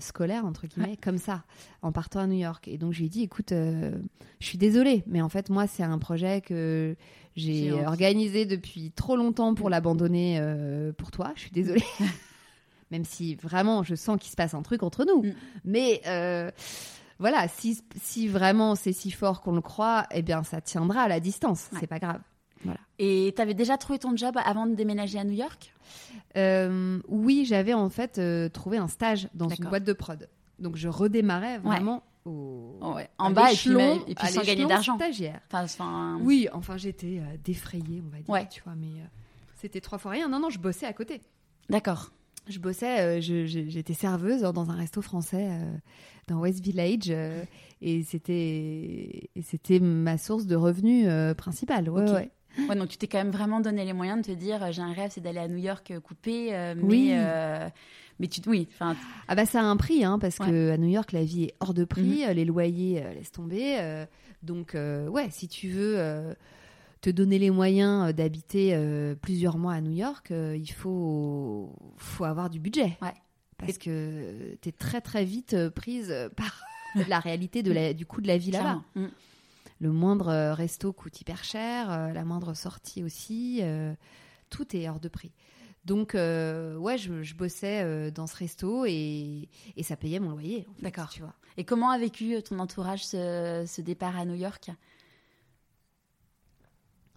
scolaire 0.00 0.44
entre 0.46 0.66
guillemets 0.66 0.96
comme 1.00 1.16
ça, 1.16 1.44
en 1.82 1.92
partant 1.92 2.18
à 2.18 2.26
New 2.26 2.40
York. 2.40 2.66
Et 2.66 2.76
donc 2.76 2.92
je 2.92 2.98
lui 2.98 3.06
ai 3.06 3.08
dit, 3.08 3.22
écoute, 3.22 3.50
je 3.52 3.94
suis 4.40 4.58
désolée, 4.58 5.04
mais 5.06 5.22
en 5.22 5.28
fait 5.28 5.48
moi 5.48 5.68
c'est 5.68 5.84
un 5.84 5.98
projet 6.00 6.40
que 6.40 6.96
J'ai 7.36 7.72
organisé 7.72 8.46
depuis 8.46 8.90
trop 8.90 9.14
longtemps 9.14 9.54
pour 9.54 9.70
l'abandonner 9.70 10.38
euh, 10.40 10.90
pour 10.92 11.12
toi. 11.12 11.30
Je 11.36 11.42
suis 11.42 11.52
désolée. 11.52 11.84
Même 12.90 13.04
si 13.04 13.36
vraiment 13.36 13.84
je 13.84 13.94
sens 13.94 14.18
qu'il 14.20 14.32
se 14.32 14.36
passe 14.36 14.54
un 14.54 14.62
truc 14.62 14.82
entre 14.82 15.04
nous. 15.04 15.22
Mm. 15.22 15.34
Mais 15.66 16.00
voilà, 17.18 17.48
si, 17.48 17.82
si 18.02 18.28
vraiment 18.28 18.74
c'est 18.74 18.92
si 18.92 19.10
fort 19.10 19.40
qu'on 19.40 19.52
le 19.52 19.60
croit, 19.60 20.06
eh 20.10 20.22
bien 20.22 20.42
ça 20.42 20.60
tiendra 20.60 21.02
à 21.02 21.08
la 21.08 21.20
distance. 21.20 21.68
Ouais. 21.72 21.78
C'est 21.80 21.86
pas 21.86 21.98
grave. 21.98 22.20
Et 22.98 23.32
tu 23.36 23.42
avais 23.42 23.52
déjà 23.54 23.76
trouvé 23.76 23.98
ton 23.98 24.16
job 24.16 24.36
avant 24.42 24.66
de 24.66 24.74
déménager 24.74 25.18
à 25.18 25.24
New 25.24 25.32
York? 25.34 25.74
Euh, 26.36 26.98
oui, 27.08 27.44
j'avais 27.46 27.74
en 27.74 27.90
fait 27.90 28.18
euh, 28.18 28.48
trouvé 28.48 28.78
un 28.78 28.88
stage 28.88 29.28
dans 29.34 29.48
une 29.48 29.66
boîte 29.66 29.84
de 29.84 29.92
prod. 29.92 30.28
Donc 30.58 30.76
je 30.76 30.88
redémarrais 30.88 31.58
vraiment 31.58 32.02
au, 32.24 32.78
Ouais. 32.80 33.10
à 33.18 33.24
En 33.24 33.30
bas 33.32 33.52
et 33.52 33.56
puis, 33.56 33.70
et 34.06 34.26
sans 34.28 34.42
gagner 34.42 34.64
d'argent. 34.64 34.96
Stagiaire. 34.96 35.40
Enfin, 35.48 35.64
enfin, 35.64 36.18
Oui, 36.22 36.48
enfin 36.52 36.76
j'étais 36.78 37.18
euh, 37.20 37.36
défrayée, 37.44 38.02
on 38.06 38.08
va 38.10 38.22
dire, 38.40 38.48
tu 38.48 38.62
vois, 38.62 38.74
mais 38.76 38.86
euh, 38.86 39.06
c'était 39.56 39.80
trois 39.82 39.98
fois 39.98 40.12
rien. 40.12 40.28
Non, 40.28 40.40
non, 40.40 40.48
je 40.48 40.58
bossais 40.58 40.86
à 40.86 40.92
côté. 40.94 41.20
D'accord. 41.68 42.12
Je 42.48 42.58
bossais, 42.58 43.18
euh, 43.18 43.20
j'étais 43.20 43.94
serveuse 43.94 44.42
dans 44.42 44.70
un 44.70 44.74
resto 44.76 45.00
français 45.02 45.48
euh, 45.50 45.76
dans 46.28 46.40
West 46.40 46.62
Village 46.62 47.08
euh, 47.10 47.42
et 47.82 48.02
c'était 48.02 49.80
ma 49.80 50.18
source 50.18 50.46
de 50.46 50.56
revenus 50.56 51.06
principale. 51.36 51.88
Ouais, 51.88 52.02
Ok. 52.02 52.10
ouais. 52.14 52.30
Ouais, 52.68 52.76
donc 52.76 52.88
tu 52.88 52.96
t'es 52.98 53.08
quand 53.08 53.18
même 53.18 53.32
vraiment 53.32 53.58
donné 53.58 53.84
les 53.84 53.92
moyens 53.92 54.24
de 54.24 54.32
te 54.32 54.38
dire, 54.38 54.70
j'ai 54.70 54.80
un 54.80 54.92
rêve, 54.92 55.10
c'est 55.12 55.20
d'aller 55.20 55.40
à 55.40 55.48
New 55.48 55.56
York 55.56 55.92
couper, 56.04 56.50
mais, 56.76 56.82
Oui. 56.82 57.08
euh, 57.12 57.68
mais 58.20 58.28
tu, 58.28 58.40
oui, 58.46 58.68
Ah 58.78 59.34
bah 59.34 59.44
ça 59.44 59.58
a 59.60 59.64
un 59.64 59.76
prix, 59.76 60.04
hein, 60.04 60.20
parce. 60.20 60.38
Mhm. 60.38 60.46
que 60.46 60.70
à 60.70 60.76
New 60.76 60.86
York 60.88 61.10
la 61.10 61.24
vie 61.24 61.44
est 61.46 61.54
hors 61.58 61.74
de 61.74 61.84
prix, 61.84 62.24
euh, 62.24 62.32
les 62.32 62.44
loyers 62.44 63.02
laissent 63.16 63.32
tomber. 63.32 63.78
euh, 63.80 64.06
donc 64.44 64.76
euh, 64.76 65.08
ouais, 65.08 65.26
si 65.32 65.48
tu 65.48 65.68
veux 65.68 65.96
te 67.04 67.10
donner 67.10 67.38
les 67.38 67.50
moyens 67.50 68.08
euh, 68.08 68.12
d'habiter 68.12 68.70
euh, 68.72 69.14
plusieurs 69.14 69.58
mois 69.58 69.74
à 69.74 69.82
New 69.82 69.92
York, 69.92 70.30
euh, 70.30 70.56
il 70.56 70.72
faut 70.72 71.70
faut 71.98 72.24
avoir 72.24 72.48
du 72.48 72.60
budget. 72.60 72.96
Ouais. 73.02 73.12
Parce 73.58 73.76
que 73.76 74.56
tu 74.62 74.68
es 74.70 74.72
très 74.72 75.02
très 75.02 75.24
vite 75.24 75.68
prise 75.70 76.12
par 76.36 76.62
la 77.08 77.20
réalité 77.20 77.62
de 77.62 77.72
la, 77.72 77.92
du 77.92 78.06
coût 78.06 78.22
de 78.22 78.26
la 78.26 78.38
vie 78.38 78.50
là-bas. 78.50 78.82
Mm. 78.94 79.06
Le 79.80 79.92
moindre 79.92 80.52
resto 80.52 80.92
coûte 80.92 81.20
hyper 81.20 81.44
cher, 81.44 82.12
la 82.12 82.24
moindre 82.24 82.54
sortie 82.54 83.02
aussi, 83.02 83.58
euh, 83.62 83.92
tout 84.48 84.74
est 84.74 84.88
hors 84.88 85.00
de 85.00 85.08
prix. 85.08 85.32
Donc, 85.84 86.14
euh, 86.14 86.76
ouais, 86.76 86.96
je, 86.96 87.22
je 87.22 87.34
bossais 87.34 87.82
euh, 87.82 88.10
dans 88.10 88.26
ce 88.26 88.36
resto 88.36 88.86
et, 88.86 89.48
et 89.76 89.82
ça 89.82 89.96
payait 89.96 90.20
mon 90.20 90.30
loyer. 90.30 90.66
en 90.70 90.74
fait, 90.74 90.82
D'accord. 90.82 91.10
Tu 91.10 91.20
vois. 91.20 91.34
Et 91.58 91.64
comment 91.64 91.90
a 91.90 91.98
vécu 91.98 92.42
ton 92.42 92.58
entourage 92.58 93.04
ce, 93.04 93.64
ce 93.66 93.80
départ 93.82 94.16
à 94.16 94.24
New 94.24 94.34
York? 94.34 94.70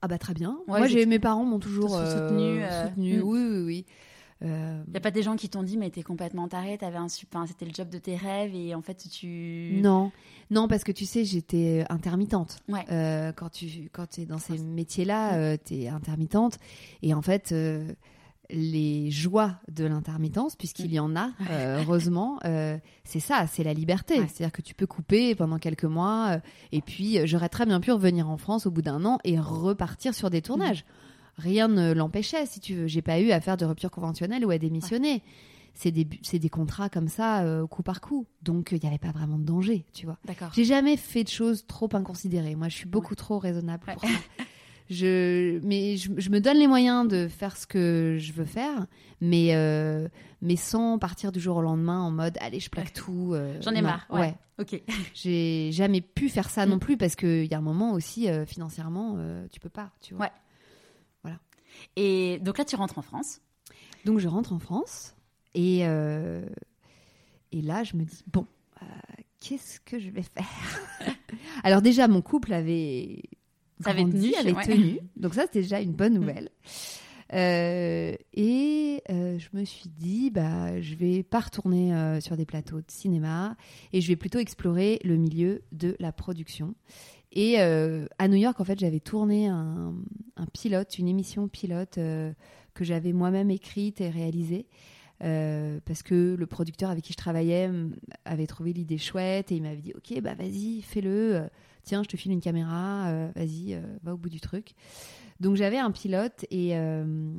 Ah 0.02 0.08
bah 0.08 0.18
très 0.18 0.34
bien. 0.34 0.60
Ouais, 0.68 0.80
Moi, 0.80 0.88
j'ai 0.88 1.06
mes 1.06 1.20
parents 1.20 1.44
m'ont 1.46 1.60
toujours 1.60 1.96
euh, 1.96 2.06
soutenus, 2.14 2.64
euh, 2.64 2.88
soutenu. 2.88 3.18
mm. 3.20 3.24
Oui, 3.24 3.40
oui, 3.50 3.64
oui. 3.66 3.86
Euh, 4.44 4.84
Il 4.86 4.92
n'y 4.92 4.98
a 4.98 5.02
pas 5.02 5.10
des 5.10 5.24
gens 5.24 5.36
qui 5.36 5.50
t'ont 5.50 5.64
dit, 5.64 5.78
mais 5.78 5.90
t'es 5.90 6.04
complètement 6.04 6.48
taré, 6.48 6.78
t'avais 6.78 6.98
un 6.98 7.10
super, 7.10 7.46
c'était 7.48 7.66
le 7.66 7.74
job 7.74 7.90
de 7.90 7.98
tes 7.98 8.16
rêves 8.16 8.54
et 8.54 8.76
en 8.76 8.84
fait 8.84 9.08
tu. 9.10 9.80
Non, 9.82 10.12
non, 10.52 10.68
parce 10.68 10.84
que 10.84 10.92
tu 10.92 11.06
sais, 11.06 11.26
j'étais 11.26 11.84
intermittente. 11.90 12.60
Ouais. 12.70 12.86
Euh, 12.92 13.32
quand 13.32 13.50
tu 13.50 13.90
quand 13.92 14.20
es 14.20 14.26
dans 14.28 14.38
ces 14.38 14.54
Ah, 14.54 14.58
c'est- 14.58 14.64
métiers-là, 14.64 15.34
euh, 15.38 15.58
tu 15.66 15.74
es 15.82 15.88
intermittente. 15.88 16.60
Et 17.02 17.16
en 17.16 17.24
fait, 17.24 17.52
euh, 17.52 17.92
les 18.50 19.12
joies 19.12 19.56
de 19.70 19.86
l'intermittence, 19.86 20.56
puisqu'il 20.56 20.92
y 20.92 21.00
en 21.00 21.16
a, 21.16 21.32
euh, 21.50 21.82
heureusement, 21.82 22.40
euh, 22.46 22.78
c'est 23.04 23.20
ça, 23.20 23.46
c'est 23.48 23.64
la 23.64 23.74
liberté. 23.74 24.20
Ouais. 24.20 24.28
C'est-à-dire 24.28 24.52
que 24.52 24.62
tu 24.62 24.74
peux 24.74 24.88
couper 24.88 25.36
pendant 25.36 25.60
quelques 25.60 25.84
mois. 25.84 26.28
euh, 26.30 26.40
et 26.72 26.82
puis, 26.82 27.20
j'aurais 27.26 27.50
très 27.50 27.66
bien 27.66 27.80
pu 27.80 27.92
revenir 27.92 28.30
en 28.30 28.38
France 28.38 28.66
au 28.66 28.72
bout 28.72 28.82
d'un 28.82 29.04
an 29.06 29.20
et 29.24 29.40
repartir 29.40 30.14
sur 30.14 30.30
des 30.30 30.42
tournages. 30.42 30.86
Rien 31.38 31.68
ne 31.68 31.94
l'empêchait, 31.94 32.46
si 32.46 32.60
tu 32.60 32.74
veux. 32.76 32.88
J'ai 32.88 33.02
pas 33.02 33.20
eu 33.20 33.32
à 33.32 33.42
faire 33.42 33.58
de 33.58 33.66
rupture 33.66 33.92
conventionnelle 33.92 34.46
ou 34.46 34.50
à 34.50 34.58
démissionner. 34.58 35.22
C'est 35.74 35.92
des, 35.92 36.50
contrats 36.50 36.90
comme 36.90 37.08
ça, 37.08 37.46
coup 37.70 37.84
par 37.84 38.02
coup. 38.02 38.26
Donc, 38.42 38.70
il 38.72 38.80
n'y 38.82 38.88
avait 38.88 38.98
pas 38.98 39.12
vraiment 39.12 39.38
de 39.38 39.44
danger, 39.44 39.86
tu 39.94 40.08
vois. 40.08 40.18
D'accord. 40.26 40.50
J'ai 40.56 40.64
jamais 40.64 40.98
fait 40.98 41.24
de 41.24 41.30
choses 41.30 41.68
trop 41.68 41.90
inconsidérées. 41.94 42.56
Moi, 42.56 42.70
je 42.70 42.78
suis 42.78 42.88
beaucoup 42.88 43.14
trop 43.14 43.38
raisonnable 43.38 43.84
pour 43.86 44.02
ça. 44.02 44.08
Je, 44.90 45.60
mais 45.66 45.98
je, 45.98 46.10
je 46.18 46.30
me 46.30 46.40
donne 46.40 46.58
les 46.58 46.68
moyens 46.68 47.08
de 47.08 47.28
faire 47.28 47.58
ce 47.58 47.68
que 47.68 48.16
je 48.20 48.32
veux 48.34 48.46
faire, 48.46 48.88
mais, 49.22 49.54
euh, 49.56 50.08
mais 50.42 50.56
sans 50.56 50.98
partir 50.98 51.32
du 51.32 51.40
jour 51.40 51.58
au 51.58 51.62
lendemain 51.62 52.00
en 52.02 52.12
mode 52.12 52.38
allez, 52.40 52.60
je 52.60 52.70
plaque 52.70 52.94
tout. 52.94 53.32
euh, 53.34 53.58
J'en 53.62 53.72
ai 53.72 53.82
non. 53.82 53.90
marre. 53.90 54.06
Ouais. 54.10 54.36
Ok. 54.60 54.82
J'ai 55.14 55.72
jamais 55.74 56.02
pu 56.02 56.30
faire 56.30 56.50
ça 56.50 56.66
non 56.66 56.78
Mm. 56.78 56.80
plus 56.80 56.98
parce 56.98 57.16
qu'il 57.16 57.46
y 57.46 57.54
a 57.54 57.58
un 57.58 57.62
moment 57.62 57.92
aussi, 57.94 58.30
euh, 58.30 58.46
financièrement, 58.46 59.18
tu 59.52 59.60
peux 59.60 59.70
pas. 59.70 59.92
Tu 60.02 60.14
vois. 60.14 60.32
Ouais. 61.26 61.32
Et 61.96 62.40
donc 62.40 62.58
là, 62.58 62.66
tu 62.66 62.76
rentres 62.76 62.98
en 62.98 63.02
France. 63.04 63.40
Donc, 64.06 64.20
je 64.20 64.28
rentre 64.28 64.54
en 64.54 64.60
France 64.60 65.16
et, 65.54 65.80
et 65.82 67.62
là, 67.62 67.84
je 67.84 67.96
me 67.98 68.04
dis 68.04 68.24
bon, 68.28 68.48
qu'est-ce 69.40 69.80
que 69.82 70.00
je 70.00 70.10
vais 70.10 70.24
faire? 70.24 70.46
Alors, 71.64 71.82
déjà, 71.82 72.08
mon 72.08 72.22
couple 72.22 72.54
avait 72.54 73.22
Ça 73.82 73.92
avait 73.92 74.02
grandi, 74.04 74.32
tenu, 74.32 74.36
avait 74.36 74.54
ouais. 74.54 74.66
tenu. 74.66 75.00
Donc 75.18 75.34
ça, 75.34 75.44
c'était 75.44 75.62
déjà 75.62 75.80
une 75.82 75.94
bonne 75.94 76.14
nouvelle. 76.16 76.50
Euh, 77.34 78.16
et 78.34 79.02
euh, 79.10 79.38
je 79.38 79.50
me 79.58 79.66
suis 79.66 79.90
dit, 79.90 80.32
bah, 80.32 80.80
je 80.82 80.96
vais 80.96 81.24
pas 81.24 81.40
retourner 81.42 81.94
euh, 81.94 82.22
sur 82.22 82.38
des 82.38 82.46
plateaux 82.46 82.78
de 82.78 82.86
cinéma 82.90 83.58
et 83.92 84.00
je 84.02 84.08
vais 84.08 84.16
plutôt 84.16 84.40
explorer 84.40 85.00
le 85.04 85.18
milieu 85.18 85.62
de 85.74 85.96
la 86.00 86.12
production. 86.12 86.74
Et 87.34 87.60
à 87.60 88.28
New 88.30 88.38
York, 88.38 88.60
en 88.60 88.64
fait, 88.64 88.80
j'avais 88.80 89.02
tourné 89.02 89.48
un, 89.48 89.94
un 90.38 90.46
pilote, 90.48 90.98
une 90.98 91.08
émission 91.10 91.48
pilote 91.48 91.96
que 91.96 92.84
j'avais 92.84 93.12
moi-même 93.14 93.52
écrite 93.52 94.02
et 94.02 94.10
réalisée. 94.10 94.66
euh, 95.24 95.80
parce 95.86 96.02
que 96.04 96.36
le 96.40 96.46
producteur 96.48 96.90
avec 96.90 97.04
qui 97.04 97.12
je 97.14 97.18
travaillais 97.18 97.64
m- 97.64 97.96
avait 98.26 98.48
trouvé 98.48 98.72
l'idée 98.72 98.98
chouette 98.98 99.52
et 99.52 99.56
il 99.58 99.64
m'avait 99.64 99.82
dit 99.82 99.94
ok 99.96 100.22
bah 100.22 100.36
vas-y 100.36 100.82
fais-le 100.82 101.42
tiens 101.88 102.04
je 102.04 102.10
te 102.10 102.18
file 102.18 102.32
une 102.34 102.42
caméra 102.42 103.08
euh, 103.08 103.32
vas-y 103.36 103.74
euh, 103.74 103.82
va 104.04 104.14
au 104.14 104.18
bout 104.18 104.30
du 104.30 104.40
truc 104.42 104.74
donc 105.40 105.56
j'avais 105.56 105.78
un 105.78 105.92
pilote 105.92 106.46
et, 106.52 106.76
euh, 106.78 107.32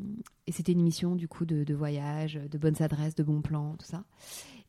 et 0.47 0.53
c'était 0.53 0.73
une 0.73 0.81
émission 0.81 1.15
du 1.17 1.27
coup 1.29 1.45
de, 1.45 1.65
de 1.65 1.75
voyage, 1.75 2.39
de 2.51 2.57
bonnes 2.59 2.81
adresses, 2.81 3.17
de 3.17 3.25
bons 3.25 3.41
plans, 3.43 3.75
tout 3.77 3.87
ça. 3.87 4.05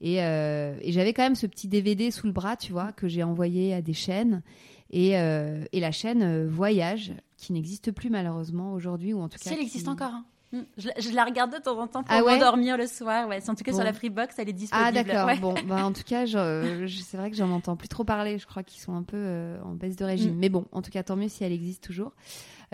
Et, 0.01 0.15
et 0.15 0.91
j'avais 0.91 1.13
quand 1.13 1.21
même 1.21 1.35
ce 1.35 1.45
petit 1.45 1.67
DVD 1.67 2.09
sous 2.09 2.25
le 2.25 2.33
bras, 2.33 2.57
tu 2.57 2.71
vois, 2.71 2.91
que 2.91 3.07
j'ai 3.07 3.21
envoyé 3.21 3.75
à 3.75 3.83
des 3.83 3.93
chaînes. 3.93 4.41
Et, 4.89 5.09
et 5.09 5.79
la 5.79 5.91
chaîne 5.91 6.47
Voyage, 6.47 7.13
qui 7.37 7.53
n'existe 7.53 7.91
plus 7.91 8.09
malheureusement 8.09 8.73
aujourd'hui, 8.73 9.13
ou 9.13 9.19
en 9.21 9.29
tout 9.29 9.37
cas. 9.37 9.49
Si 9.51 9.53
elle 9.53 9.61
existe 9.61 9.83
qui- 9.85 9.91
encore. 9.91 10.11
hein. 10.15 10.25
Mm. 10.51 10.59
Je, 10.77 10.87
la- 10.87 10.93
je 10.99 11.09
la 11.11 11.25
regarde 11.25 11.51
de 11.53 11.57
temps 11.61 11.77
en 11.79 11.87
temps 11.87 12.01
pour 12.03 12.11
Ah 12.15 12.23
ouais 12.23 12.33
m'endormir 12.33 12.75
le 12.77 12.87
soir. 12.87 13.27
Ouais. 13.27 13.39
En 13.47 13.55
tout 13.55 13.63
cas, 13.63 13.71
Bon. 13.71 13.77
sur 13.77 13.83
la 13.85 13.93
Freebox, 13.93 14.33
elle 14.39 14.49
est 14.49 14.53
disponible. 14.53 14.87
Ah 14.87 14.91
d'accord. 14.91 15.25
Ouais. 15.27 15.37
Bon, 15.37 15.53
bah, 15.67 15.85
en 15.85 15.91
tout 15.93 16.03
cas, 16.03 16.25
je- 16.25 16.85
je- 16.87 16.99
c'est 17.01 17.17
vrai 17.17 17.29
que 17.29 17.37
j'en 17.37 17.51
entends 17.51 17.75
plus 17.75 17.87
trop 17.87 18.03
parler. 18.03 18.37
Je 18.39 18.47
crois 18.47 18.63
qu'ils 18.63 18.81
sont 18.81 18.93
un 18.95 19.03
peu 19.03 19.17
euh, 19.17 19.61
en 19.63 19.75
baisse 19.75 19.95
de 19.95 20.05
régime. 20.05 20.35
Mm. 20.35 20.39
Mais 20.39 20.49
bon, 20.49 20.65
en 20.71 20.81
tout 20.81 20.91
cas, 20.91 21.03
tant 21.03 21.15
mieux 21.15 21.27
si 21.29 21.43
elle 21.43 21.51
existe 21.53 21.83
toujours. 21.83 22.13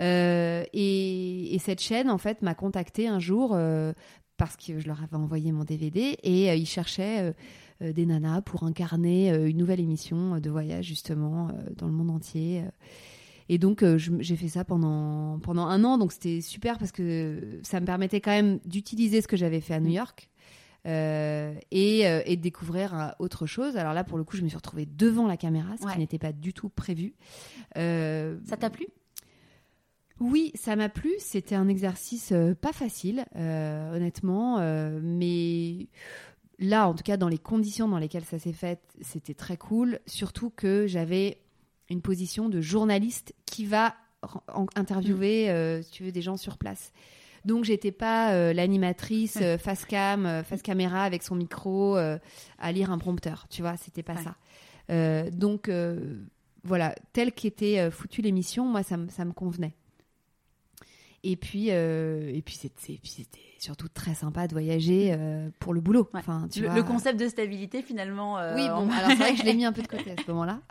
Euh, 0.00 0.64
et, 0.72 1.54
et 1.54 1.58
cette 1.58 1.80
chaîne, 1.80 2.10
en 2.10 2.18
fait, 2.18 2.42
m'a 2.42 2.54
contacté 2.54 3.08
un 3.08 3.18
jour 3.18 3.50
euh, 3.54 3.92
parce 4.36 4.56
que 4.56 4.78
je 4.78 4.86
leur 4.86 5.02
avais 5.02 5.16
envoyé 5.16 5.52
mon 5.52 5.64
DVD 5.64 6.18
et 6.22 6.54
ils 6.54 6.66
cherchaient 6.66 7.34
des 7.80 8.06
nanas 8.06 8.40
pour 8.42 8.62
incarner 8.64 9.28
une 9.34 9.56
nouvelle 9.58 9.80
émission 9.80 10.38
de 10.38 10.50
voyage 10.50 10.84
justement 10.86 11.48
dans 11.76 11.86
le 11.86 11.92
monde 11.92 12.10
entier. 12.10 12.62
Et 13.48 13.58
donc, 13.58 13.82
euh, 13.82 13.96
j'ai 13.98 14.36
fait 14.36 14.48
ça 14.48 14.64
pendant, 14.64 15.38
pendant 15.38 15.66
un 15.66 15.84
an. 15.84 15.98
Donc, 15.98 16.12
c'était 16.12 16.40
super 16.40 16.78
parce 16.78 16.92
que 16.92 17.60
ça 17.62 17.80
me 17.80 17.86
permettait 17.86 18.20
quand 18.20 18.32
même 18.32 18.58
d'utiliser 18.64 19.20
ce 19.22 19.28
que 19.28 19.36
j'avais 19.36 19.60
fait 19.60 19.74
à 19.74 19.80
New 19.80 19.90
York 19.92 20.28
euh, 20.86 21.54
et, 21.70 22.08
euh, 22.08 22.22
et 22.26 22.36
de 22.36 22.42
découvrir 22.42 23.14
autre 23.18 23.46
chose. 23.46 23.76
Alors 23.76 23.92
là, 23.94 24.02
pour 24.04 24.18
le 24.18 24.24
coup, 24.24 24.36
je 24.36 24.42
me 24.42 24.48
suis 24.48 24.56
retrouvée 24.56 24.86
devant 24.86 25.26
la 25.28 25.36
caméra, 25.36 25.76
ce 25.76 25.84
Ouais. 25.86 25.92
qui 25.92 25.98
n'était 25.98 26.18
pas 26.18 26.32
du 26.32 26.52
tout 26.52 26.68
prévu. 26.68 27.14
Ça 27.76 28.56
t'a 28.58 28.70
plu? 28.70 28.86
Oui, 30.18 30.50
ça 30.54 30.76
m'a 30.76 30.88
plu. 30.88 31.12
C'était 31.18 31.54
un 31.54 31.68
exercice 31.68 32.32
pas 32.60 32.72
facile, 32.72 33.26
honnêtement, 33.34 34.58
mais 35.02 35.88
là, 36.58 36.88
en 36.88 36.94
tout 36.94 37.04
cas, 37.04 37.16
dans 37.16 37.28
les 37.28 37.38
conditions 37.38 37.86
dans 37.86 37.98
lesquelles 37.98 38.24
ça 38.24 38.38
s'est 38.38 38.52
fait, 38.54 38.80
c'était 39.02 39.34
très 39.34 39.56
cool. 39.56 40.00
Surtout 40.06 40.50
que 40.50 40.86
j'avais 40.86 41.38
une 41.90 42.02
position 42.02 42.48
de 42.48 42.60
journaliste 42.60 43.34
qui 43.46 43.64
va 43.66 43.94
interviewer, 44.74 45.50
euh, 45.50 45.82
si 45.82 45.90
tu 45.90 46.02
veux, 46.04 46.12
des 46.12 46.22
gens 46.22 46.36
sur 46.36 46.58
place. 46.58 46.92
Donc, 47.44 47.64
j'étais 47.64 47.92
pas 47.92 48.32
euh, 48.32 48.52
l'animatrice 48.52 49.38
euh, 49.40 49.56
face 49.56 49.84
cam, 49.84 50.26
euh, 50.26 50.42
face 50.42 50.62
caméra 50.62 51.04
avec 51.04 51.22
son 51.22 51.36
micro 51.36 51.96
euh, 51.96 52.18
à 52.58 52.72
lire 52.72 52.90
un 52.90 52.98
prompteur. 52.98 53.46
Tu 53.48 53.62
vois, 53.62 53.76
c'était 53.76 54.02
pas 54.02 54.14
Ouais. 54.14 54.22
ça. 54.24 54.36
Euh, 54.90 55.30
donc, 55.30 55.68
euh, 55.68 56.24
voilà, 56.64 56.94
telle 57.12 57.32
qu'était 57.32 57.78
euh, 57.78 57.90
foutue 57.92 58.20
l'émission, 58.22 58.64
moi, 58.66 58.82
ça, 58.82 58.96
me- 58.96 59.08
ça 59.08 59.24
me 59.24 59.32
convenait. 59.32 59.74
Et 61.22 61.36
puis, 61.36 61.66
euh, 61.70 62.32
et 62.34 62.42
puis 62.42 62.56
c'était 62.56 62.98
surtout 63.66 63.88
très 63.88 64.14
sympa 64.14 64.46
de 64.48 64.52
voyager 64.54 65.12
euh, 65.12 65.50
pour 65.58 65.74
le 65.74 65.80
boulot. 65.80 66.08
Ouais. 66.14 66.20
Enfin, 66.20 66.48
tu 66.50 66.60
le, 66.62 66.66
vois. 66.68 66.76
le 66.76 66.82
concept 66.82 67.20
de 67.20 67.28
stabilité, 67.28 67.82
finalement. 67.82 68.38
euh, 68.38 68.54
Oui, 68.54 68.66
bon, 68.68 68.88
on- 68.88 68.90
alors 68.90 69.10
c'est 69.10 69.16
vrai 69.16 69.32
que 69.32 69.38
je 69.38 69.44
l'ai 69.44 69.54
mis 69.60 69.64
un 69.64 69.72
peu 69.72 69.82
de 69.82 69.88
côté 69.88 70.12
à 70.12 70.14
ce 70.22 70.30
moment-là. 70.30 70.60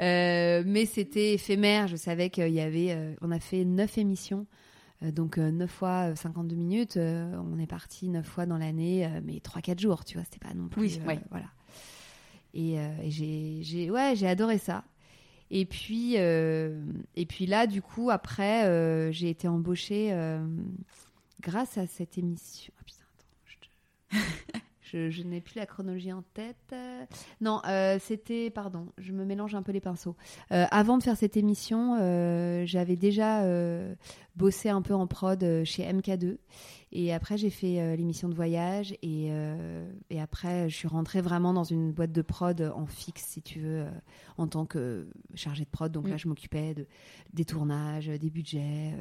Euh, 0.00 0.62
mais 0.66 0.86
c'était 0.86 1.34
éphémère. 1.34 1.86
Je 1.88 1.96
savais 1.96 2.30
qu'il 2.30 2.48
y 2.52 2.60
avait. 2.60 2.96
on 3.20 3.30
a 3.30 3.40
fait 3.40 3.64
neuf 3.64 3.98
émissions. 3.98 4.46
donc 5.02 5.36
euh, 5.38 5.50
neuf 5.50 5.70
fois 5.70 6.10
euh, 6.10 6.14
52 6.14 6.54
minutes. 6.56 6.96
on 6.98 7.58
est 7.58 7.66
parti 7.66 8.08
neuf 8.08 8.26
fois 8.26 8.46
dans 8.46 8.56
l'année, 8.58 9.08
mais 9.24 9.38
3-4 9.40 9.78
jours, 9.80 10.04
tu 10.04 10.14
vois. 10.16 10.24
C'était 10.24 10.46
pas 10.46 10.54
non 10.54 10.68
plus. 10.68 10.80
Oui, 10.82 11.00
ouais. 11.06 11.18
Voilà. 11.30 11.46
Et, 12.54 12.74
et 12.76 13.10
j'ai, 13.10 13.58
j'ai, 13.62 13.90
ouais, 13.90 14.14
j'ai 14.16 14.26
adoré 14.28 14.58
ça. 14.58 14.84
Et 15.50 15.64
puis, 15.66 16.14
euh, 16.16 16.80
et 17.16 17.26
puis 17.26 17.46
là, 17.46 17.66
du 17.66 17.82
coup, 17.82 18.08
après, 18.10 18.64
euh, 18.66 19.10
j'ai 19.10 19.28
été 19.30 19.48
embauchée 19.48 20.10
euh, 20.12 20.38
grâce 21.40 21.78
à 21.78 21.86
cette 21.86 22.18
émission. 22.18 22.72
Ah 22.78 22.82
putain, 22.84 23.02
attends, 23.18 23.26
je, 23.46 23.56
te- 23.56 24.58
je- 24.82 25.10
je 25.10 25.22
n'ai 25.22 25.40
plus 25.40 25.56
la 25.56 25.66
chronologie 25.66 26.12
en 26.12 26.22
tête. 26.34 26.74
Non, 27.40 27.60
euh, 27.66 27.98
c'était, 28.00 28.50
pardon, 28.50 28.86
je 28.98 29.12
me 29.12 29.24
mélange 29.24 29.54
un 29.54 29.62
peu 29.62 29.72
les 29.72 29.80
pinceaux. 29.80 30.16
Euh, 30.52 30.66
avant 30.70 30.98
de 30.98 31.02
faire 31.02 31.16
cette 31.16 31.36
émission, 31.36 31.96
euh, 32.00 32.64
j'avais 32.66 32.96
déjà 32.96 33.42
bossé 34.36 34.68
un 34.68 34.82
peu 34.82 34.94
en 34.94 35.06
prod 35.06 35.40
chez 35.64 35.82
MK2. 35.84 36.38
Et 36.92 37.12
après, 37.14 37.36
j'ai 37.36 37.50
fait 37.50 37.96
l'émission 37.96 38.28
de 38.28 38.34
voyage. 38.34 38.94
Et, 39.02 39.30
et 40.10 40.20
après, 40.20 40.68
je 40.68 40.76
suis 40.76 40.88
rentrée 40.88 41.20
vraiment 41.20 41.52
dans 41.52 41.62
une 41.64 41.92
boîte 41.92 42.10
de 42.12 42.22
prod 42.22 42.60
en 42.74 42.86
fixe, 42.86 43.24
si 43.26 43.42
tu 43.42 43.60
veux, 43.60 43.86
en 44.38 44.48
tant 44.48 44.66
que 44.66 45.06
chargée 45.34 45.64
de 45.64 45.70
prod. 45.70 45.92
Donc 45.92 46.06
Mm. 46.06 46.10
là, 46.10 46.16
je 46.16 46.26
m'occupais 46.28 46.74
de, 46.74 46.86
des 47.32 47.44
tournages, 47.44 48.06
des 48.08 48.30
budgets. 48.30 48.92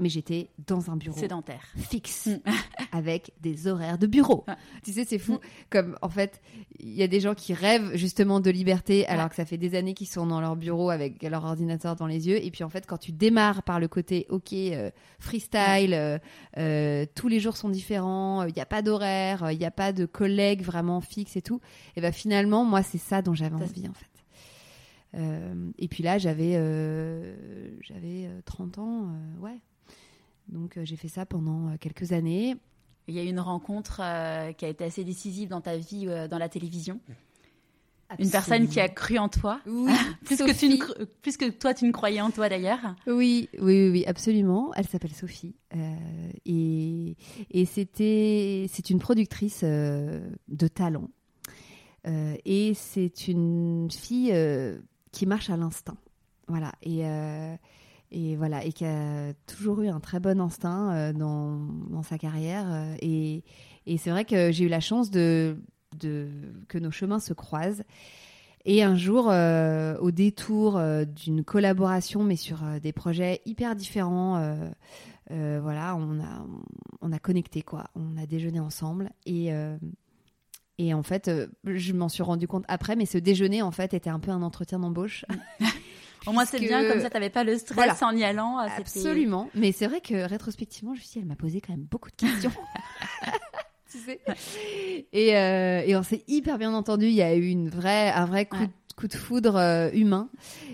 Mais 0.00 0.08
j'étais 0.08 0.50
dans 0.66 0.90
un 0.90 0.96
bureau 0.96 1.16
Sédentaire. 1.18 1.62
fixe 1.76 2.26
Mm. 2.26 2.38
avec 2.92 3.32
des 3.40 3.66
horaires 3.68 3.98
de 3.98 4.06
bureau. 4.06 4.44
Ouais. 4.48 4.54
Tu 4.82 4.92
sais, 4.92 5.04
c'est 5.04 5.18
fou. 5.18 5.38
Comme 5.70 5.96
en 6.02 6.08
fait, 6.08 6.40
il 6.78 6.90
y 6.92 7.02
a 7.02 7.06
des 7.06 7.20
gens 7.20 7.34
qui 7.34 7.54
rêvent 7.54 7.94
justement 7.94 8.40
de 8.40 8.50
liberté 8.50 9.06
alors 9.06 9.24
Ouais. 9.24 9.30
que 9.30 9.36
ça 9.36 9.44
fait 9.44 9.58
des 9.58 9.74
années 9.76 9.94
qu'ils 9.94 10.08
sont 10.08 10.26
dans 10.26 10.40
leur 10.40 10.56
bureau 10.56 10.90
avec 10.90 11.22
leur 11.22 11.44
ordinateur 11.44 11.94
dans 11.96 12.06
les 12.06 12.26
yeux. 12.28 12.42
Et 12.44 12.50
puis 12.50 12.64
en 12.64 12.68
fait, 12.70 12.86
quand 12.86 12.96
tu 12.98 13.12
démarres 13.12 13.62
par 13.62 13.78
le 13.78 13.86
côté 13.88 14.26
OK, 14.30 14.52
euh, 14.52 14.90
freestyle, 15.18 15.94
euh, 15.94 16.18
euh, 16.58 17.06
tous 17.14 17.28
les 17.28 17.38
jours 17.40 17.56
sont 17.56 17.68
différents, 17.68 18.44
il 18.44 18.54
n'y 18.54 18.60
a 18.62 18.66
pas 18.66 18.82
d'horaire, 18.82 19.50
il 19.52 19.58
n'y 19.58 19.64
a 19.66 19.70
pas 19.70 19.92
de 19.92 20.06
collègues 20.06 20.62
vraiment 20.62 21.00
fixes 21.00 21.36
et 21.36 21.42
tout. 21.42 21.60
Et 21.96 22.00
ben 22.00 22.12
finalement, 22.12 22.64
moi, 22.64 22.82
c'est 22.82 22.98
ça 22.98 23.22
dont 23.22 23.34
j'avais 23.34 23.54
envie 23.56 23.86
en 23.88 23.92
fait. 23.92 24.06
Euh, 25.14 25.70
et 25.78 25.88
puis 25.88 26.02
là, 26.04 26.18
j'avais 26.18 26.52
euh, 26.54 27.34
j'avais 27.82 28.26
euh, 28.26 28.40
30 28.44 28.78
ans, 28.78 29.08
euh, 29.08 29.40
ouais. 29.40 29.58
Donc 30.50 30.76
euh, 30.76 30.84
j'ai 30.84 30.96
fait 30.96 31.08
ça 31.08 31.26
pendant 31.26 31.68
euh, 31.68 31.76
quelques 31.78 32.12
années. 32.12 32.56
Il 33.08 33.14
y 33.14 33.18
a 33.18 33.24
eu 33.24 33.28
une 33.28 33.40
rencontre 33.40 34.00
euh, 34.02 34.52
qui 34.52 34.64
a 34.64 34.68
été 34.68 34.84
assez 34.84 35.04
décisive 35.04 35.48
dans 35.48 35.60
ta 35.60 35.76
vie 35.76 36.06
euh, 36.06 36.28
dans 36.28 36.38
la 36.38 36.48
télévision. 36.48 37.00
Une 38.18 38.30
personne 38.30 38.66
qui 38.66 38.80
a 38.80 38.88
cru 38.88 39.18
en 39.18 39.28
toi. 39.28 39.60
Oui, 39.66 39.92
Plus 40.24 40.36
que, 40.36 40.52
tu 40.52 40.68
ne 40.68 41.04
plus 41.22 41.36
que 41.36 41.48
toi, 41.48 41.74
tu 41.74 41.84
ne 41.84 41.92
croyais 41.92 42.20
en 42.20 42.32
toi 42.32 42.48
d'ailleurs. 42.48 42.96
Oui, 43.06 43.48
oui, 43.54 43.60
oui, 43.60 43.90
oui, 43.90 44.04
absolument. 44.06 44.72
Elle 44.74 44.86
s'appelle 44.88 45.12
Sophie. 45.12 45.54
Euh, 45.76 45.96
et 46.44 47.16
et 47.52 47.64
c'était, 47.66 48.66
c'est 48.68 48.90
une 48.90 48.98
productrice 48.98 49.62
de 49.62 50.68
talent. 50.74 51.08
Et 52.04 52.74
c'est 52.74 53.28
une 53.28 53.88
fille 53.92 54.34
qui 55.12 55.26
marche 55.26 55.50
à 55.50 55.56
l'instinct. 55.56 55.98
Voilà. 56.48 56.72
Et, 56.82 57.04
et 58.10 58.36
voilà. 58.36 58.64
Et 58.64 58.72
qui 58.72 58.84
a 58.84 59.32
toujours 59.46 59.80
eu 59.82 59.88
un 59.88 60.00
très 60.00 60.20
bon 60.20 60.40
instinct 60.40 60.92
euh, 60.92 61.12
dans, 61.12 61.58
dans 61.90 62.02
sa 62.02 62.18
carrière. 62.18 62.66
Euh, 62.68 62.94
Et, 63.00 63.44
et 63.86 63.98
c'est 63.98 64.10
vrai 64.10 64.24
que 64.24 64.52
j'ai 64.52 64.64
eu 64.64 64.68
la 64.68 64.80
chance 64.80 65.10
de, 65.10 65.56
de, 65.98 66.28
que 66.68 66.78
nos 66.78 66.90
chemins 66.90 67.20
se 67.20 67.32
croisent. 67.32 67.82
Et 68.66 68.82
un 68.82 68.94
jour, 68.94 69.28
euh, 69.30 69.96
au 69.98 70.10
détour 70.10 70.78
d'une 71.06 71.44
collaboration, 71.44 72.22
mais 72.24 72.36
sur 72.36 72.58
des 72.82 72.92
projets 72.92 73.40
hyper 73.46 73.74
différents, 73.74 74.54
voilà, 75.30 75.96
on 75.96 76.20
a, 76.20 76.46
on 77.00 77.10
a 77.10 77.18
connecté, 77.18 77.62
quoi. 77.62 77.86
On 77.94 78.18
a 78.18 78.26
déjeuné 78.26 78.60
ensemble. 78.60 79.12
Et, 79.24 79.50
et 80.76 80.92
en 80.92 81.02
fait, 81.02 81.30
je 81.64 81.92
m'en 81.94 82.10
suis 82.10 82.22
rendu 82.22 82.46
compte 82.46 82.66
après, 82.68 82.96
mais 82.96 83.06
ce 83.06 83.16
déjeuner, 83.16 83.62
en 83.62 83.70
fait, 83.70 83.94
était 83.94 84.10
un 84.10 84.20
peu 84.20 84.30
un 84.30 84.42
entretien 84.42 84.78
d'embauche. 84.78 85.24
Au 86.26 86.32
moins, 86.32 86.44
c'est 86.44 86.58
bien, 86.60 86.86
comme 86.88 87.00
ça, 87.00 87.08
tu 87.08 87.14
n'avais 87.14 87.30
pas 87.30 87.44
le 87.44 87.56
stress 87.58 87.74
Voilà. 87.74 87.96
en 88.02 88.16
y 88.16 88.24
allant. 88.24 88.58
c'était- 88.76 88.80
Absolument. 89.00 89.48
Mais 89.54 89.72
c'est 89.72 89.86
vrai 89.86 90.00
que 90.00 90.14
rétrospectivement, 90.28 90.94
je 90.94 91.00
me 91.00 91.04
suis 91.04 91.12
dit, 91.14 91.18
elle 91.20 91.26
m'a 91.26 91.36
posé 91.36 91.60
quand 91.60 91.72
même 91.72 91.86
beaucoup 91.90 92.10
de 92.10 92.16
questions. 92.16 92.52
tu 93.90 93.98
sais 93.98 94.20
et, 95.12 95.36
euh, 95.36 95.82
et 95.84 95.96
on 95.96 96.02
s'est 96.02 96.22
hyper 96.28 96.58
bien 96.58 96.72
entendu. 96.74 97.06
Il 97.06 97.12
y 97.14 97.22
a 97.22 97.34
eu 97.34 97.46
une 97.48 97.68
vraie, 97.68 98.10
un 98.10 98.24
vrai 98.26 98.46
coup, 98.46 98.58
Ouais. 98.58 98.66
de, 98.66 98.94
coup 98.96 99.08
de 99.08 99.14
foudre 99.14 99.56
euh, 99.56 99.90
humain. 99.92 100.28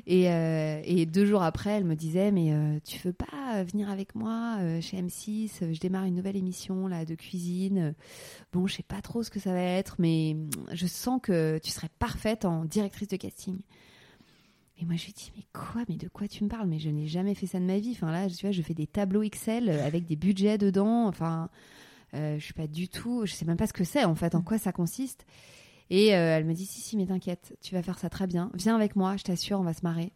Et, 0.06 0.30
euh, 0.30 0.80
et 0.84 1.06
deux 1.06 1.24
jours 1.24 1.42
après, 1.42 1.70
elle 1.70 1.84
me 1.84 1.94
disait, 1.94 2.30
mais 2.32 2.52
euh, 2.52 2.78
tu 2.84 2.98
veux 3.06 3.12
pas 3.14 3.62
venir 3.64 3.88
avec 3.88 4.14
moi 4.14 4.56
euh, 4.60 4.80
chez 4.80 5.00
M6 5.00 5.50
euh, 5.62 5.72
Je 5.72 5.80
démarre 5.80 6.04
une 6.04 6.14
nouvelle 6.16 6.36
émission 6.36 6.88
là 6.88 7.04
de 7.04 7.14
cuisine. 7.14 7.94
Bon, 8.52 8.66
je 8.66 8.74
sais 8.74 8.82
pas 8.82 9.00
trop 9.00 9.22
ce 9.22 9.30
que 9.30 9.38
ça 9.40 9.52
va 9.52 9.62
être, 9.62 9.96
mais 9.98 10.36
je 10.72 10.86
sens 10.86 11.20
que 11.22 11.58
tu 11.62 11.70
serais 11.70 11.88
parfaite 11.98 12.44
en 12.44 12.64
directrice 12.64 13.08
de 13.08 13.16
casting. 13.16 13.58
Et 14.78 14.84
moi, 14.84 14.96
je 14.96 15.06
lui 15.06 15.12
dis, 15.12 15.32
mais 15.36 15.42
quoi 15.54 15.82
Mais 15.88 15.96
de 15.96 16.08
quoi 16.08 16.28
tu 16.28 16.44
me 16.44 16.48
parles? 16.48 16.68
Mais 16.68 16.78
je 16.78 16.90
n'ai 16.90 17.06
jamais 17.06 17.34
fait 17.34 17.46
ça 17.46 17.58
de 17.58 17.64
ma 17.64 17.78
vie. 17.78 17.92
Enfin, 17.92 18.12
là, 18.12 18.28
tu 18.28 18.44
vois, 18.46 18.52
je 18.52 18.60
fais 18.62 18.74
des 18.74 18.86
tableaux 18.86 19.22
Excel 19.22 19.70
avec 19.70 20.04
des 20.04 20.16
budgets 20.16 20.58
dedans. 20.58 21.06
Enfin, 21.06 21.48
euh, 22.14 22.38
je 22.38 22.44
suis 22.44 22.52
pas 22.54 22.66
du 22.66 22.88
tout. 22.88 23.24
Je 23.24 23.32
sais 23.32 23.46
même 23.46 23.56
pas 23.56 23.66
ce 23.66 23.72
que 23.72 23.84
c'est, 23.84 24.04
en 24.04 24.14
fait, 24.14 24.34
en 24.34 24.42
quoi 24.42 24.58
ça 24.58 24.72
consiste. 24.72 25.24
Et 25.88 26.14
euh, 26.14 26.36
elle 26.36 26.44
me 26.44 26.52
dit, 26.52 26.66
si, 26.66 26.80
si, 26.80 26.96
mais 26.96 27.06
t'inquiète, 27.06 27.56
tu 27.62 27.74
vas 27.74 27.82
faire 27.82 27.98
ça 27.98 28.10
très 28.10 28.26
bien. 28.26 28.50
Viens 28.54 28.74
avec 28.76 28.96
moi, 28.96 29.16
je 29.16 29.22
t'assure, 29.22 29.58
on 29.60 29.62
va 29.64 29.72
se 29.72 29.82
marrer. 29.82 30.12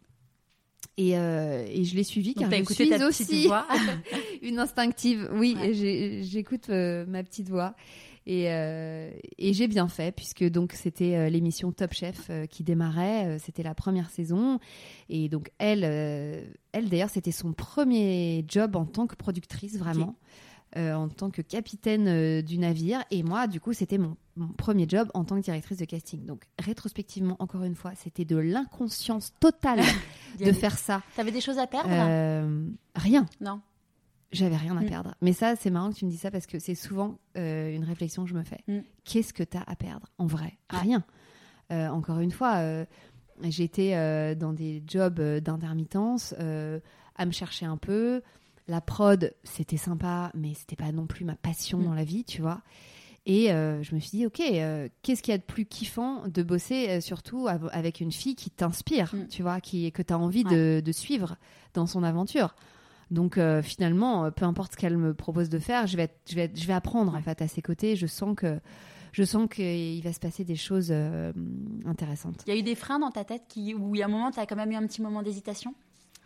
Et, 0.97 1.17
euh, 1.17 1.65
et 1.67 1.83
je 1.85 1.95
l'ai 1.95 2.03
suivi 2.03 2.33
Donc, 2.33 2.49
car 2.49 2.51
je 2.53 2.73
suis 2.73 3.03
aussi 3.03 3.47
voix. 3.47 3.65
une 4.43 4.59
instinctive. 4.59 5.29
Oui, 5.33 5.55
Ouais. 5.57 5.73
j'écoute 6.23 6.69
euh, 6.69 7.05
ma 7.07 7.23
petite 7.23 7.49
voix. 7.49 7.73
Et, 8.27 8.51
euh, 8.51 9.11
et 9.37 9.53
j'ai 9.53 9.67
bien 9.67 9.87
fait, 9.87 10.11
puisque 10.11 10.43
donc 10.43 10.73
c'était 10.73 11.15
euh, 11.15 11.29
l'émission 11.29 11.71
Top 11.71 11.93
Chef 11.93 12.27
euh, 12.29 12.45
qui 12.45 12.63
démarrait. 12.63 13.37
c'était 13.39 13.63
la 13.63 13.73
première 13.73 14.09
saison. 14.09 14.59
Et 15.09 15.29
donc, 15.29 15.51
elle, 15.57 15.83
elle 15.83 16.89
d'ailleurs, 16.89 17.09
c'était 17.09 17.31
son 17.31 17.53
premier 17.53 18.45
job 18.47 18.75
en 18.75 18.85
tant 18.85 19.07
que 19.07 19.15
productrice, 19.15 19.77
vraiment. 19.77 20.15
en 20.75 21.09
tant 21.09 21.29
que 21.31 21.41
capitaine 21.41 22.41
du 22.41 22.57
navire. 22.57 23.03
Et 23.11 23.23
moi, 23.23 23.47
du 23.47 23.59
coup, 23.59 23.73
c'était 23.73 23.97
mon, 23.97 24.15
mon 24.35 24.47
premier 24.47 24.87
job 24.87 25.09
en 25.13 25.23
tant 25.23 25.35
que 25.35 25.41
directrice 25.41 25.77
de 25.77 25.85
casting. 25.85 26.25
Donc, 26.25 26.43
rétrospectivement, 26.59 27.35
encore 27.39 27.63
une 27.63 27.75
fois, 27.75 27.91
c'était 27.95 28.25
de 28.25 28.37
l'inconscience 28.37 29.33
totale 29.39 29.81
de 30.39 30.51
faire 30.51 30.77
ça. 30.77 31.01
T'avais 31.15 31.31
des 31.31 31.41
choses 31.41 31.57
à 31.57 31.67
perdre? 31.67 31.89
Euh, 31.91 32.65
rien. 32.95 33.25
Non. 33.39 33.61
J'avais 34.31 34.55
rien 34.57 34.77
à 34.77 34.81
Mm. 34.81 34.85
perdre. 34.87 35.15
Mais 35.21 35.33
ça, 35.33 35.55
c'est 35.55 35.69
marrant 35.69 35.89
que 35.91 35.95
tu 35.97 36.05
me 36.05 36.09
dis 36.09 36.17
ça 36.17 36.31
parce 36.31 36.47
que 36.47 36.57
c'est 36.59 36.75
souvent 36.75 37.19
euh, 37.37 37.75
une 37.75 37.83
réflexion 37.83 38.23
que 38.23 38.29
je 38.29 38.35
me 38.35 38.43
fais. 38.43 38.61
Mm. 38.67 38.79
Qu'est-ce 39.03 39.33
que 39.33 39.43
tu 39.43 39.57
as 39.57 39.63
à 39.67 39.75
perdre 39.75 40.07
en 40.17 40.25
vrai? 40.25 40.57
Rien. 40.69 41.03
Euh, 41.71 41.87
encore 41.89 42.19
une 42.19 42.31
fois, 42.31 42.57
euh, 42.57 42.85
j'étais 43.43 44.35
dans 44.35 44.53
des 44.53 44.83
jobs 44.87 45.19
d'intermittence 45.21 46.33
à 46.33 47.25
me 47.25 47.31
chercher 47.31 47.65
un 47.65 47.77
peu. 47.77 48.21
La 48.67 48.79
prod, 48.81 49.33
c'était 49.43 49.77
sympa, 49.77 50.31
mais 50.33 50.53
c'était 50.53 50.75
pas 50.75 50.91
non 50.91 51.07
plus 51.07 51.25
ma 51.25 51.35
passion 51.35 51.79
Mm. 51.79 51.83
dans 51.85 51.93
la 51.93 52.03
vie, 52.03 52.23
tu 52.23 52.41
vois. 52.41 52.61
Et 53.25 53.47
je 53.49 53.93
me 53.95 53.99
suis 53.99 54.17
dit, 54.17 54.25
ok, 54.25 54.41
qu'est-ce 55.01 55.21
qu'il 55.21 55.31
y 55.31 55.35
a 55.35 55.37
de 55.37 55.43
plus 55.43 55.65
kiffant 55.65 56.27
de 56.27 56.41
bosser 56.41 57.01
surtout 57.01 57.47
av- 57.47 57.69
avec 57.73 57.99
une 57.99 58.11
fille 58.11 58.35
qui 58.35 58.49
t'inspire, 58.49 59.13
tu 59.29 59.41
vois, 59.43 59.59
qui, 59.61 59.91
que 59.91 60.01
tu 60.01 60.13
as 60.13 60.17
envie 60.17 60.43
de, 60.43 60.81
de 60.83 60.91
suivre 60.91 61.35
dans 61.73 61.85
son 61.85 62.03
aventure? 62.03 62.55
Donc 63.11 63.37
euh, 63.37 63.61
finalement, 63.61 64.25
euh, 64.25 64.31
peu 64.31 64.45
importe 64.45 64.71
ce 64.71 64.77
qu'elle 64.77 64.97
me 64.97 65.13
propose 65.13 65.49
de 65.49 65.59
faire, 65.59 65.85
je 65.85 65.97
vais, 65.97 66.03
être- 66.03 66.19
je 66.29 66.35
vais, 66.35 66.43
être- 66.45 66.59
je 66.59 66.65
vais 66.65 66.73
apprendre 66.73 67.13
en 67.13 67.21
fait 67.21 67.41
à 67.41 67.47
ses 67.47 67.61
côtés. 67.61 67.95
Je 67.95 68.07
sens 68.07 68.35
que 68.35 68.59
je 69.11 69.23
sens 69.23 69.47
qu'il 69.53 70.01
va 70.01 70.13
se 70.13 70.19
passer 70.19 70.45
des 70.45 70.55
choses 70.55 70.87
euh, 70.91 71.33
intéressantes. 71.85 72.41
Il 72.47 72.53
y 72.53 72.55
a 72.55 72.59
eu 72.59 72.63
des 72.63 72.75
freins 72.75 72.99
dans 72.99 73.11
ta 73.11 73.25
tête 73.25 73.43
qui, 73.49 73.73
où 73.75 73.93
il 73.93 73.99
y 73.99 74.01
a 74.01 74.05
un 74.05 74.09
moment, 74.09 74.31
tu 74.31 74.39
as 74.39 74.45
quand 74.45 74.55
même 74.55 74.71
eu 74.71 74.75
un 74.75 74.87
petit 74.87 75.01
moment 75.01 75.21
d'hésitation? 75.21 75.75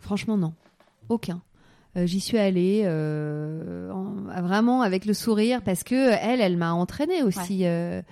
Franchement, 0.00 0.36
non, 0.36 0.54
aucun. 1.08 1.42
Euh, 1.96 2.06
J'y 2.06 2.20
suis 2.20 2.38
allée 2.38 2.84
en- 2.86 4.42
vraiment 4.42 4.82
avec 4.82 5.04
le 5.06 5.14
sourire 5.14 5.62
parce 5.62 5.82
que 5.82 5.94
elle, 6.20 6.40
elle 6.40 6.56
m'a 6.56 6.72
entraînée 6.72 7.22
aussi. 7.24 7.62
elle 7.62 8.04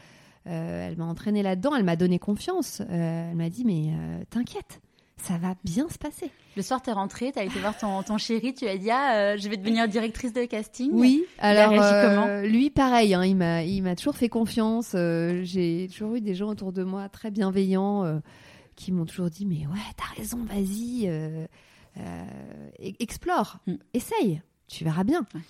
m'a 0.96 1.04
entraînée 1.04 1.42
là-dedans. 1.42 1.74
Elle 1.76 1.84
m'a 1.84 1.96
donné 1.96 2.18
confiance. 2.18 2.82
Elle 2.90 3.36
m'a 3.36 3.50
dit 3.50 3.64
mais 3.64 3.92
t'inquiète, 4.30 4.80
ça 5.26 5.38
va 5.38 5.54
bien 5.64 5.88
se 5.88 5.98
passer. 5.98 6.30
Le 6.56 6.62
soir, 6.62 6.80
t'es 6.82 6.92
rentrée, 6.92 7.32
t'as 7.32 7.44
été 7.44 7.58
voir 7.58 7.76
ton, 7.76 8.02
ton 8.02 8.18
chéri, 8.18 8.54
tu 8.54 8.66
as 8.68 8.76
dit 8.76 8.90
ah, 8.90 9.16
euh, 9.16 9.36
je 9.38 9.48
vais 9.48 9.56
devenir 9.56 9.88
directrice 9.88 10.32
de 10.32 10.44
casting. 10.44 10.90
Oui, 10.92 11.24
alors 11.38 11.70
réagi 11.70 12.28
euh, 12.28 12.42
lui 12.46 12.70
pareil, 12.70 13.14
hein, 13.14 13.24
il 13.24 13.34
m'a 13.36 13.62
il 13.64 13.82
m'a 13.82 13.96
toujours 13.96 14.16
fait 14.16 14.28
confiance. 14.28 14.92
euh, 14.94 15.40
J'ai 15.44 15.88
toujours 15.90 16.14
eu 16.14 16.20
des 16.20 16.34
gens 16.34 16.48
autour 16.50 16.72
de 16.72 16.84
moi 16.84 17.08
très 17.08 17.30
bienveillants 17.30 18.20
qui 18.76 18.92
m'ont 18.92 19.04
toujours 19.06 19.30
dit 19.30 19.46
mais 19.46 19.66
ouais 19.66 19.80
t'as 19.96 20.14
raison, 20.20 20.38
vas-y, 20.44 21.06
e- 21.08 21.46
explore, 23.00 23.58
Mm. 23.66 23.74
essaye, 23.94 24.42
tu 24.68 24.84
verras 24.84 25.04
bien. 25.04 25.26
Ouais. 25.34 25.40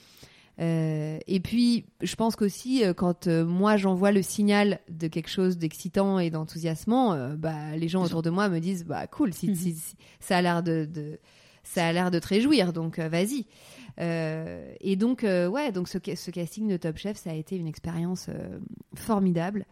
Euh, 0.61 1.19
et 1.27 1.41
puis, 1.41 1.85
je 2.01 2.15
pense 2.15 2.37
qu'aussi, 2.37 2.85
euh, 2.85 2.95
quand 2.95 3.27
euh, 3.27 3.45
moi 3.45 3.77
j'envoie 3.77 4.13
le 4.13 4.23
signal 4.23 4.79
de 4.89 5.09
quelque 5.09 5.29
chose 5.31 5.59
d'excitant 5.59 6.19
et 6.21 6.31
d'enthousiasmant, 6.31 7.13
euh, 7.15 7.35
bah, 7.35 7.77
les 7.77 7.89
gens 7.89 8.05
autour 8.05 8.23
de 8.23 8.31
moi 8.31 8.49
me 8.49 8.61
disent 8.61 8.85
bah 8.85 9.07
cool, 9.09 9.35
si, 9.35 9.49
Mhm. 9.49 9.55
si- 9.57 9.75
si- 9.75 9.97
ça 10.21 10.37
a 10.37 10.43
l'air 10.43 10.63
de, 10.63 10.85
de- 10.85 11.19
ça 11.65 11.87
a 11.87 11.93
l'air 11.93 12.11
de 12.13 12.19
te 12.21 12.29
réjouir, 12.29 12.73
donc 12.73 12.99
vas-y. 13.01 13.47
Et 13.99 14.97
donc, 14.97 15.23
ouais, 15.25 15.73
donc 15.73 15.89
ce, 15.89 15.99
ca- 16.05 16.15
ce 16.17 16.31
casting 16.31 16.69
de 16.69 16.77
Top 16.77 16.99
Chef, 16.99 17.17
ça 17.17 17.31
a 17.31 17.35
été 17.35 17.57
une 17.57 17.67
expérience 17.69 18.29
formidable. 18.95 19.65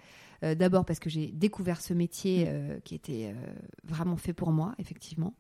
Euh, 0.42 0.55
D'abord 0.55 0.85
parce 0.85 0.98
que 0.98 1.09
j'ai 1.11 1.28
découvert 1.28 1.81
ce 1.81 1.94
métier 1.94 2.46
euh, 2.48 2.78
qui 2.85 2.94
était 2.94 3.33
euh, 3.35 3.52
vraiment 3.85 4.16
fait 4.16 4.33
pour 4.33 4.50
moi, 4.52 4.74
effectivement. 4.78 5.35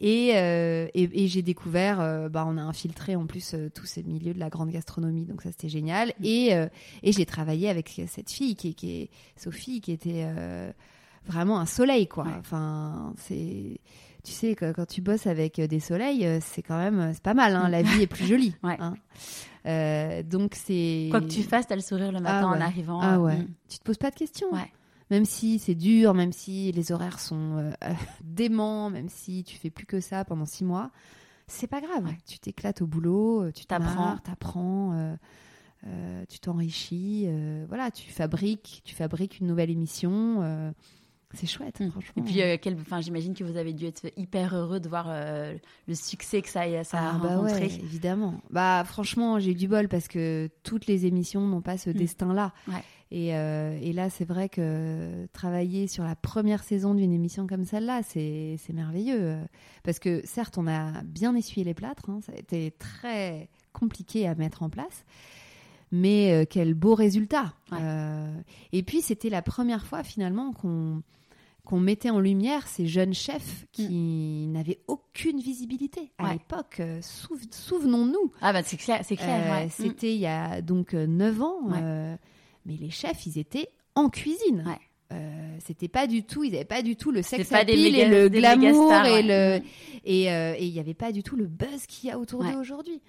Et, 0.00 0.28
et, 0.28 1.24
et 1.24 1.28
j'ai 1.28 1.42
découvert, 1.42 2.28
bah, 2.30 2.44
on 2.46 2.56
a 2.56 2.62
infiltré 2.62 3.16
en 3.16 3.26
plus 3.26 3.54
tous 3.74 3.84
ces 3.86 4.02
milieux 4.02 4.32
de 4.34 4.38
la 4.38 4.48
grande 4.50 4.70
gastronomie, 4.70 5.24
donc 5.26 5.42
ça 5.42 5.50
c'était 5.50 5.68
génial. 5.68 6.12
Et, 6.22 6.54
euh, 6.54 6.66
et 7.02 7.12
j'ai 7.12 7.26
travaillé 7.26 7.68
avec 7.68 8.00
cette 8.06 8.30
fille 8.30 8.54
qui, 8.56 8.68
est- 8.70 8.74
qui 8.74 8.90
est 9.02 9.10
Sophie, 9.36 9.80
qui 9.80 9.92
était 9.92 10.26
vraiment 11.26 11.58
un 11.58 11.66
soleil, 11.66 12.06
quoi. 12.08 12.24
Ouais. 12.24 12.30
Enfin, 12.38 13.12
c'est. 13.18 13.80
Tu 14.28 14.34
sais, 14.34 14.54
quand 14.54 14.86
tu 14.86 15.00
bosses 15.00 15.26
avec 15.26 15.58
des 15.58 15.80
soleils, 15.80 16.26
euh, 16.26 16.38
c'est 16.42 16.60
quand 16.60 16.76
même. 16.76 17.12
C'est 17.14 17.22
pas 17.22 17.32
mal, 17.32 17.56
hein. 17.56 17.70
La 17.70 17.80
vie 17.80 18.02
est 18.02 18.06
plus 18.06 18.26
jolie. 18.28 18.54
Ouais. 18.62 18.76
hein. 18.78 18.92
Euh, 19.64 20.22
donc, 20.22 20.54
c'est. 20.54 21.08
Quoi 21.10 21.22
que 21.22 21.28
tu 21.28 21.42
fasses, 21.42 21.66
t'as 21.66 21.76
le 21.76 21.80
sourire 21.80 22.12
le 22.12 22.20
matin 22.20 22.42
Ah 22.44 22.50
ouais. 22.52 22.58
en 22.58 22.60
arrivant. 22.60 23.00
Ah 23.00 23.14
euh, 23.14 23.18
ouais. 23.20 23.36
mm. 23.38 23.48
Tu 23.70 23.78
te 23.78 23.84
poses 23.84 23.96
pas 23.96 24.10
de 24.10 24.16
questions. 24.16 24.52
Ouais. 24.52 24.70
Même 25.10 25.24
si 25.24 25.58
c'est 25.58 25.74
dur, 25.74 26.12
même 26.12 26.32
si 26.32 26.72
les 26.72 26.92
horaires 26.92 27.20
sont 27.20 27.56
euh, 27.56 27.72
déments, 28.22 28.90
même 28.90 29.08
si 29.08 29.44
tu 29.44 29.56
fais 29.56 29.70
plus 29.70 29.86
que 29.86 30.00
ça 30.00 30.26
pendant 30.26 30.44
six 30.44 30.64
mois, 30.64 30.90
c'est 31.46 31.66
pas 31.66 31.80
grave. 31.80 32.04
Ouais. 32.04 32.18
Tu 32.26 32.38
t'éclates 32.38 32.82
au 32.82 32.86
boulot, 32.86 33.44
euh, 33.44 33.50
tu 33.52 33.64
T'apprends. 33.64 33.88
t'apprends, 33.88 34.16
t'apprends, 34.18 34.92
euh, 34.92 35.16
euh, 35.86 36.24
tu 36.28 36.38
t'enrichis, 36.40 37.24
euh, 37.28 37.64
voilà, 37.68 37.90
tu 37.90 38.10
fabriques, 38.10 38.82
tu 38.84 38.94
fabriques 38.94 39.38
une 39.40 39.46
nouvelle 39.46 39.70
émission. 39.70 40.40
euh, 40.42 40.70
c'est 41.34 41.46
chouette, 41.46 41.80
Mm. 41.80 41.90
franchement. 41.90 42.12
Et 42.16 42.22
puis, 42.22 42.42
euh, 42.42 42.56
quel- 42.60 42.76
j'imagine 43.00 43.34
que 43.34 43.44
vous 43.44 43.56
avez 43.56 43.72
dû 43.72 43.86
être 43.86 44.10
hyper 44.16 44.54
heureux 44.54 44.80
de 44.80 44.88
voir 44.88 45.06
euh, 45.08 45.54
le 45.86 45.94
succès 45.94 46.40
que 46.42 46.48
ça, 46.48 46.62
a- 46.62 46.82
Ah 46.92 47.18
bah 47.22 47.36
rencontré. 47.36 47.66
ouais, 47.66 47.74
évidemment. 47.82 48.40
Bah 48.50 48.82
franchement, 48.86 49.38
j'ai 49.38 49.50
eu 49.50 49.54
du 49.54 49.68
bol 49.68 49.88
parce 49.88 50.08
que 50.08 50.48
toutes 50.62 50.86
les 50.86 51.06
émissions 51.06 51.46
n'ont 51.46 51.60
pas 51.62 51.76
ce 51.78 51.90
Mm. 51.90 51.94
destin-là. 51.94 52.52
Ouais. 52.66 52.82
Et, 53.10 53.34
euh, 53.34 53.78
et 53.80 53.94
là, 53.94 54.10
c'est 54.10 54.26
vrai 54.26 54.50
que 54.50 55.26
travailler 55.32 55.86
sur 55.86 56.04
la 56.04 56.14
première 56.14 56.62
saison 56.62 56.94
d'une 56.94 57.12
émission 57.12 57.46
comme 57.46 57.64
celle-là, 57.64 58.02
c'est 58.02 58.56
c'est 58.58 58.74
merveilleux. 58.74 59.38
Parce 59.82 59.98
que 59.98 60.20
certes, 60.26 60.58
on 60.58 60.66
a 60.66 61.02
bien 61.04 61.34
essuyé 61.34 61.64
les 61.64 61.72
plâtres, 61.74 62.10
hein, 62.10 62.20
ça 62.26 62.32
a 62.32 62.36
été 62.36 62.70
très 62.78 63.48
compliqué 63.72 64.26
à 64.28 64.34
mettre 64.34 64.62
en 64.62 64.68
place. 64.68 65.04
Mais 65.90 66.32
euh, 66.32 66.44
quel 66.48 66.74
beau 66.74 66.94
résultat. 66.94 67.54
Ouais. 67.72 67.78
Euh, 67.80 68.34
et 68.72 68.82
puis, 68.82 69.00
c'était 69.00 69.30
la 69.30 69.42
première 69.42 69.86
fois 69.86 70.02
finalement 70.02 70.52
qu'on 70.52 71.02
qu'on 71.64 71.80
mettait 71.80 72.08
en 72.08 72.18
lumière 72.18 72.66
ces 72.66 72.86
jeunes 72.86 73.12
chefs 73.12 73.66
qui 73.72 74.46
n'avaient 74.48 74.78
aucune 74.86 75.38
visibilité 75.38 76.10
à 76.16 76.22
Mm. 76.22 76.26
Ouais. 76.26 76.32
l'époque. 76.32 76.76
Euh, 76.80 76.98
souve- 77.02 77.42
Souvenons-nous, 77.50 78.32
Ah 78.40 78.54
bah 78.54 78.62
c'est 78.64 78.78
clair, 78.78 79.00
c'est 79.04 79.16
clair. 79.16 79.50
ouais. 79.52 79.66
Mm. 79.66 79.70
c'était 79.70 80.14
il 80.14 80.20
y 80.20 80.26
a 80.26 80.62
donc 80.62 80.94
euh, 80.94 81.06
9 81.06 81.42
ans, 81.42 81.60
mais 82.64 82.76
les 82.76 82.88
chefs, 82.90 83.26
ils 83.26 83.38
étaient 83.38 83.68
en 83.94 84.08
cuisine. 84.08 84.64
Ouais. 84.66 84.78
Euh, 85.12 85.56
c'était 85.64 85.88
pas 85.88 86.06
du 86.06 86.22
tout, 86.22 86.42
ils 86.44 86.52
n'avaient 86.52 86.64
pas 86.64 86.80
du 86.82 86.96
tout 86.96 87.10
le 87.10 87.20
sex 87.22 87.50
appeal 87.52 87.94
et 87.96 88.08
le 88.08 88.28
glamour 88.30 88.86
stars, 88.88 89.06
et 89.06 89.10
ouais. 89.12 89.22
le 89.22 89.58
Mm. 89.60 89.62
et 90.04 90.22
et 90.24 90.64
il 90.64 90.72
n'y 90.72 90.80
avait 90.80 90.94
pas 90.94 91.12
du 91.12 91.22
tout 91.22 91.36
le 91.36 91.46
buzz 91.46 91.84
qu'il 91.86 92.08
y 92.08 92.12
a 92.12 92.18
autour 92.18 92.40
Ouais. 92.40 92.52
d'eux 92.52 92.58
aujourd'hui. 92.58 93.00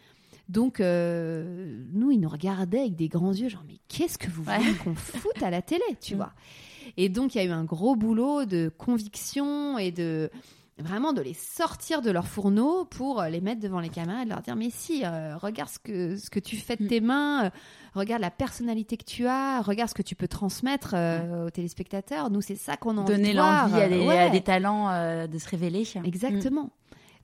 Donc 0.50 0.80
euh, 0.82 1.78
nous, 1.94 2.12
ils 2.12 2.20
nous 2.20 2.28
regardaient 2.30 2.80
avec 2.82 2.96
des 2.96 3.08
grands 3.08 3.32
yeux, 3.34 3.50
genre 3.50 3.64
mais 3.68 3.78
qu'est-ce 3.88 4.18
que 4.18 4.30
vous 4.30 4.44
Ouais. 4.44 4.58
voulez 4.58 4.74
qu'on 4.76 4.96
foute 4.96 5.42
à 5.44 5.50
la 5.50 5.62
télé, 5.62 5.84
tu 6.02 6.16
Mm. 6.16 6.18
vois? 6.18 6.34
Et 6.98 7.08
donc 7.08 7.36
il 7.36 7.38
y 7.38 7.42
a 7.42 7.44
eu 7.46 7.52
un 7.52 7.64
gros 7.64 7.96
boulot 7.96 8.46
de 8.46 8.72
conviction 8.78 9.78
et 9.78 9.92
de 9.92 10.30
vraiment 10.80 11.12
de 11.14 11.22
les 11.22 11.34
sortir 11.34 12.02
de 12.02 12.10
leur 12.10 12.26
fourneau 12.26 12.86
pour 12.86 13.22
les 13.24 13.42
mettre 13.42 13.60
devant 13.62 13.80
les 13.82 13.90
caméras 13.90 14.22
et 14.22 14.24
de 14.26 14.30
leur 14.30 14.42
dire 14.42 14.56
mais 14.56 14.70
si 14.70 15.04
euh, 15.06 15.36
regarde 15.38 15.70
ce 15.70 15.78
que 15.78 16.16
ce 16.16 16.30
que 16.30 16.40
tu 16.40 16.56
fais 16.56 16.78
de 16.78 16.86
Mm. 16.86 16.88
tes 16.88 17.02
mains 17.02 17.46
euh, 17.46 17.50
regarde 17.96 18.22
la 18.22 18.32
personnalité 18.32 18.96
que 18.96 19.04
tu 19.04 19.28
as 19.28 19.62
regarde 19.62 19.90
ce 19.90 19.94
que 19.94 20.02
tu 20.02 20.16
peux 20.16 20.30
transmettre 20.30 20.94
euh, 20.96 21.48
aux 21.48 21.50
téléspectateurs 21.50 22.30
nous 22.32 22.40
c'est 22.42 22.56
ça 22.56 22.78
qu'on 22.78 22.98
a 22.98 23.02
envie 23.02 23.12
Donner 23.14 23.34
l'envie 23.34 23.74
à, 23.82 23.90
des- 23.90 24.00
Ouais. 24.00 24.18
à 24.20 24.30
des 24.30 24.40
talents 24.42 24.90
euh, 24.90 25.28
de 25.28 25.38
se 25.38 25.50
révéler. 25.50 25.84
Exactement. 26.06 26.70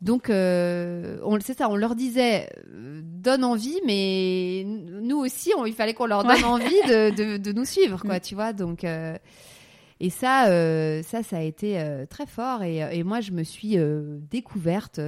Donc, 0.01 0.29
euh, 0.29 1.17
on, 1.23 1.39
c'est 1.39 1.57
ça, 1.57 1.69
on 1.69 1.75
leur 1.75 1.95
disait, 1.95 2.49
euh, 2.73 3.01
donne 3.03 3.43
envie, 3.43 3.79
mais 3.85 4.63
nous 4.65 5.17
aussi, 5.17 5.51
on- 5.57 5.65
il 5.65 5.73
fallait 5.73 5.93
qu'on 5.93 6.05
leur 6.05 6.23
donne 6.23 6.37
Ouais. 6.37 6.43
envie 6.43 6.81
de, 6.87 7.09
de- 7.15 7.37
de 7.37 7.51
nous 7.53 7.65
suivre, 7.65 8.01
quoi, 8.01 8.17
Mm. 8.17 8.21
tu 8.21 8.35
vois. 8.35 8.53
Donc, 8.53 8.83
euh, 8.83 9.17
et 10.01 10.09
ça, 10.09 10.45
ça, 11.03 11.23
ça 11.23 11.37
a 11.37 11.41
été 11.41 11.81
très 12.09 12.25
fort. 12.25 12.61
Et, 12.63 12.79
et 12.79 13.03
moi, 13.03 13.21
je 13.21 13.31
me 13.31 13.43
suis 13.43 13.77
découverte 14.29 14.99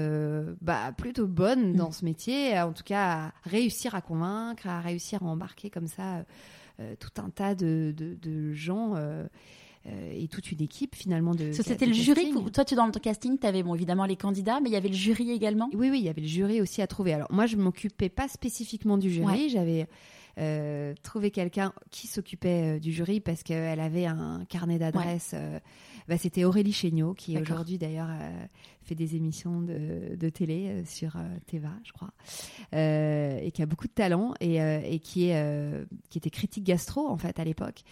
bah, 0.61 0.93
plutôt 0.97 1.27
bonne 1.27 1.73
dans 1.73 1.91
ce 1.91 2.05
métier, 2.05 2.57
en 2.59 2.71
tout 2.71 2.83
cas, 2.85 3.03
à 3.45 3.49
réussir 3.49 3.93
à 3.95 4.01
convaincre, 4.01 4.65
à 4.67 4.79
réussir 4.79 5.21
à 5.21 5.25
embarquer 5.25 5.69
comme 5.69 5.87
ça 5.87 6.23
tout 6.99 7.21
un 7.21 7.29
tas 7.29 7.53
de 7.53 8.53
gens. 8.53 8.93
Euh, 9.87 10.11
et 10.13 10.27
toute 10.27 10.51
une 10.51 10.61
équipe 10.61 10.95
finalement 10.95 11.33
de. 11.33 11.51
C'était 11.51 11.85
le 11.85 11.93
jury. 11.93 12.31
que- 12.31 12.49
Toi, 12.49 12.65
tu 12.65 12.75
dans 12.75 12.89
ton 12.91 12.99
casting, 12.99 13.37
tu 13.39 13.47
avais 13.47 13.63
bon, 13.63 13.73
évidemment 13.75 14.05
les 14.05 14.15
candidats, 14.17 14.59
mais 14.59 14.69
il 14.69 14.73
y 14.73 14.75
avait 14.75 14.89
le 14.89 14.95
jury 14.95 15.31
également. 15.31 15.69
Oui, 15.73 15.89
oui, 15.89 15.99
il 15.99 16.05
y 16.05 16.09
avait 16.09 16.21
le 16.21 16.27
jury 16.27 16.61
aussi 16.61 16.81
à 16.81 16.87
trouver. 16.87 17.13
Alors 17.13 17.31
moi, 17.31 17.45
je 17.45 17.55
m'occupais 17.57 18.09
pas 18.09 18.27
spécifiquement 18.27 18.97
du 18.97 19.09
jury. 19.09 19.25
Ouais. 19.45 19.49
J'avais 19.49 19.87
euh, 20.39 20.93
trouvé 21.03 21.31
quelqu'un 21.31 21.73
qui 21.89 22.07
s'occupait 22.07 22.75
euh, 22.77 22.79
du 22.79 22.91
jury 22.91 23.19
parce 23.19 23.43
qu'elle 23.43 23.79
avait 23.79 24.05
un 24.05 24.43
carnet 24.49 24.77
d'adresses. 24.77 25.31
euh, 25.33 25.59
bah, 26.07 26.17
C'était 26.17 26.43
Aurélie 26.43 26.73
Chéniaud, 26.73 27.13
qui 27.13 27.33
D'accord. 27.33 27.55
aujourd'hui 27.55 27.77
d'ailleurs 27.77 28.09
euh, 28.09 28.45
fait 28.87 28.95
des 28.95 29.15
émissions 29.15 29.61
de, 29.61 30.15
de 30.15 30.29
télé 30.29 30.67
euh, 30.67 30.85
sur 30.85 31.15
euh, 31.17 31.19
Teva, 31.45 31.73
je 31.83 31.91
crois, 31.91 32.11
euh, 32.73 33.39
et 33.41 33.51
qui 33.51 33.61
a 33.61 33.65
beaucoup 33.65 33.87
de 33.87 33.93
talent 33.93 34.33
et, 34.39 34.57
et 34.57 34.99
qui, 34.99 35.29
est, 35.29 35.87
qui 36.09 36.17
était 36.17 36.29
critique 36.29 36.63
gastro 36.63 37.07
en 37.07 37.17
fait 37.17 37.39
à 37.39 37.43
l'époque. 37.43 37.83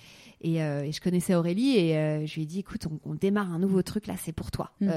Et, 0.41 0.55
et 0.57 0.91
je 0.91 1.01
connaissais 1.01 1.33
Aurélie 1.33 1.77
et 1.77 2.27
je 2.27 2.35
lui 2.35 2.43
ai 2.43 2.45
dit 2.45 2.59
écoute, 2.59 2.87
on, 2.87 2.99
on 3.09 3.15
démarre 3.15 3.51
un 3.51 3.59
nouveau 3.59 3.81
truc 3.81 4.07
là, 4.07 4.15
c'est 4.17 4.31
pour 4.31 4.51
toi. 4.51 4.71
Mm. 4.81 4.89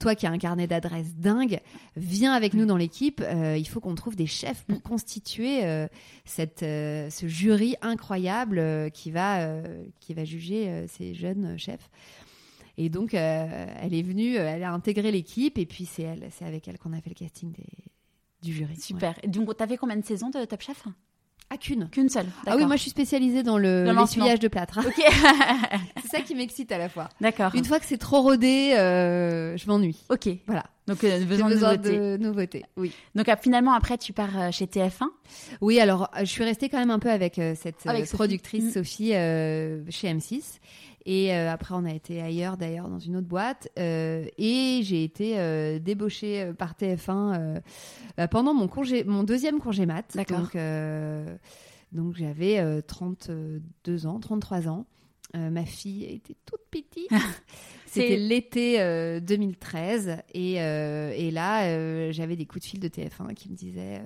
Toi 0.00 0.14
qui 0.14 0.26
as 0.26 0.30
un 0.30 0.38
carnet 0.38 0.66
d'adresses 0.66 1.14
dingue, 1.14 1.60
viens 1.96 2.32
avec 2.32 2.54
nous 2.54 2.66
dans 2.66 2.76
l'équipe. 2.76 3.22
Il 3.56 3.68
faut 3.68 3.80
qu'on 3.80 3.94
trouve 3.94 4.16
des 4.16 4.26
chefs 4.26 4.64
pour 4.64 4.82
constituer 4.82 5.64
euh, 5.64 5.86
cette, 6.24 6.60
ce 6.60 7.26
jury 7.26 7.76
incroyable 7.82 8.90
qui, 8.92 9.10
va, 9.10 9.62
qui 10.00 10.14
va 10.14 10.24
juger 10.24 10.86
ces 10.88 11.14
jeunes 11.14 11.56
chefs. 11.58 11.90
Et 12.76 12.88
donc, 12.88 13.14
euh, 13.14 13.66
elle 13.80 13.94
est 13.94 14.02
venue, 14.02 14.36
euh, 14.36 14.46
elle 14.48 14.64
a 14.64 14.72
intégré 14.72 15.12
l'équipe 15.12 15.58
et 15.58 15.66
puis 15.66 15.86
c'est 15.86 16.02
elle, 16.02 16.28
c'est 16.36 16.44
avec 16.44 16.66
elle 16.66 16.78
qu'on 16.78 16.92
a 16.92 17.00
fait 17.00 17.10
le 17.10 17.14
casting 17.14 17.52
des, 17.52 17.66
du 18.42 18.52
jury. 18.52 18.74
Ouais. 18.74 18.80
Super. 18.80 19.14
Et 19.22 19.28
Donc, 19.28 19.56
t'as 19.56 19.66
fait 19.66 19.76
combien 19.76 19.96
de 19.96 20.04
saisons 20.04 20.30
de 20.30 20.44
Top 20.44 20.60
Chef? 20.60 20.84
Ah, 21.50 21.56
qu'une. 21.58 21.88
Qu'une 21.90 22.08
seule. 22.08 22.26
Ah 22.46 22.56
oui, 22.56 22.64
moi 22.64 22.76
je 22.76 22.80
suis 22.80 22.90
spécialisée 22.90 23.42
dans 23.42 23.58
le 23.58 23.84
l'essuyage 23.84 24.40
de 24.40 24.48
plâtre. 24.48 24.80
Ok. 24.84 24.94
c'est 26.02 26.08
ça 26.08 26.20
qui 26.22 26.34
m'excite 26.34 26.72
à 26.72 26.78
la 26.78 26.88
fois. 26.88 27.10
D'accord. 27.20 27.54
Une 27.54 27.64
fois 27.66 27.78
que 27.78 27.84
c'est 27.86 27.98
trop 27.98 28.22
rodé, 28.22 28.74
euh, 28.76 29.56
je 29.56 29.66
m'ennuie. 29.68 30.00
Ok. 30.08 30.28
Voilà. 30.46 30.64
Donc, 30.86 31.04
euh, 31.04 31.22
besoin, 31.24 31.48
de 31.48 31.54
besoin 31.54 31.76
de 31.76 32.16
nouveautés. 32.16 32.64
Oui. 32.76 32.92
Donc, 33.14 33.28
euh, 33.28 33.36
finalement, 33.40 33.72
après, 33.74 33.98
tu 33.98 34.12
pars 34.12 34.52
chez 34.52 34.66
TF1. 34.66 35.06
Oui, 35.60 35.78
alors 35.80 36.10
je 36.18 36.24
suis 36.24 36.44
restée 36.44 36.68
quand 36.70 36.78
même 36.78 36.90
un 36.90 36.98
peu 36.98 37.10
avec 37.10 37.34
cette 37.34 37.86
Avec 37.86 38.06
Sophie. 38.06 38.16
productrice 38.16 38.64
Mm. 38.64 38.70
Sophie 38.70 39.10
chez 39.10 40.12
M6. 40.14 40.58
Et 41.06 41.34
euh, 41.34 41.50
après, 41.50 41.74
on 41.74 41.84
a 41.84 41.92
été 41.92 42.22
ailleurs, 42.22 42.56
d'ailleurs, 42.56 42.88
dans 42.88 42.98
une 42.98 43.16
autre 43.16 43.26
boîte. 43.26 43.68
Euh, 43.78 44.24
et 44.38 44.80
j'ai 44.82 45.04
été 45.04 45.38
euh, 45.38 45.78
débauchée 45.78 46.52
par 46.56 46.74
TF1 46.74 47.10
euh, 47.10 47.60
bah, 48.16 48.28
pendant 48.28 48.54
mon, 48.54 48.68
congé, 48.68 49.04
mon 49.04 49.22
deuxième 49.22 49.60
congé 49.60 49.84
mat. 49.84 50.04
D'accord. 50.14 50.40
Donc, 50.40 50.56
donc 51.92 52.16
j'avais 52.16 52.58
euh, 52.58 52.80
32 52.80 54.06
ans, 54.06 54.18
33 54.18 54.68
ans. 54.68 54.86
Ma 55.34 55.64
fille 55.64 56.04
était 56.04 56.36
toute 56.46 56.60
petite. 56.70 57.10
C'était 57.86 58.16
l'été 58.16 58.80
euh, 58.80 59.18
2013. 59.18 60.18
Et, 60.32 60.52
et 60.54 61.30
là, 61.32 62.12
j'avais 62.12 62.36
des 62.36 62.46
coups 62.46 62.64
de 62.64 62.68
fil 62.68 62.80
de 62.80 62.88
TF1 62.88 63.34
qui 63.34 63.50
me 63.50 63.56
disaient... 63.56 64.00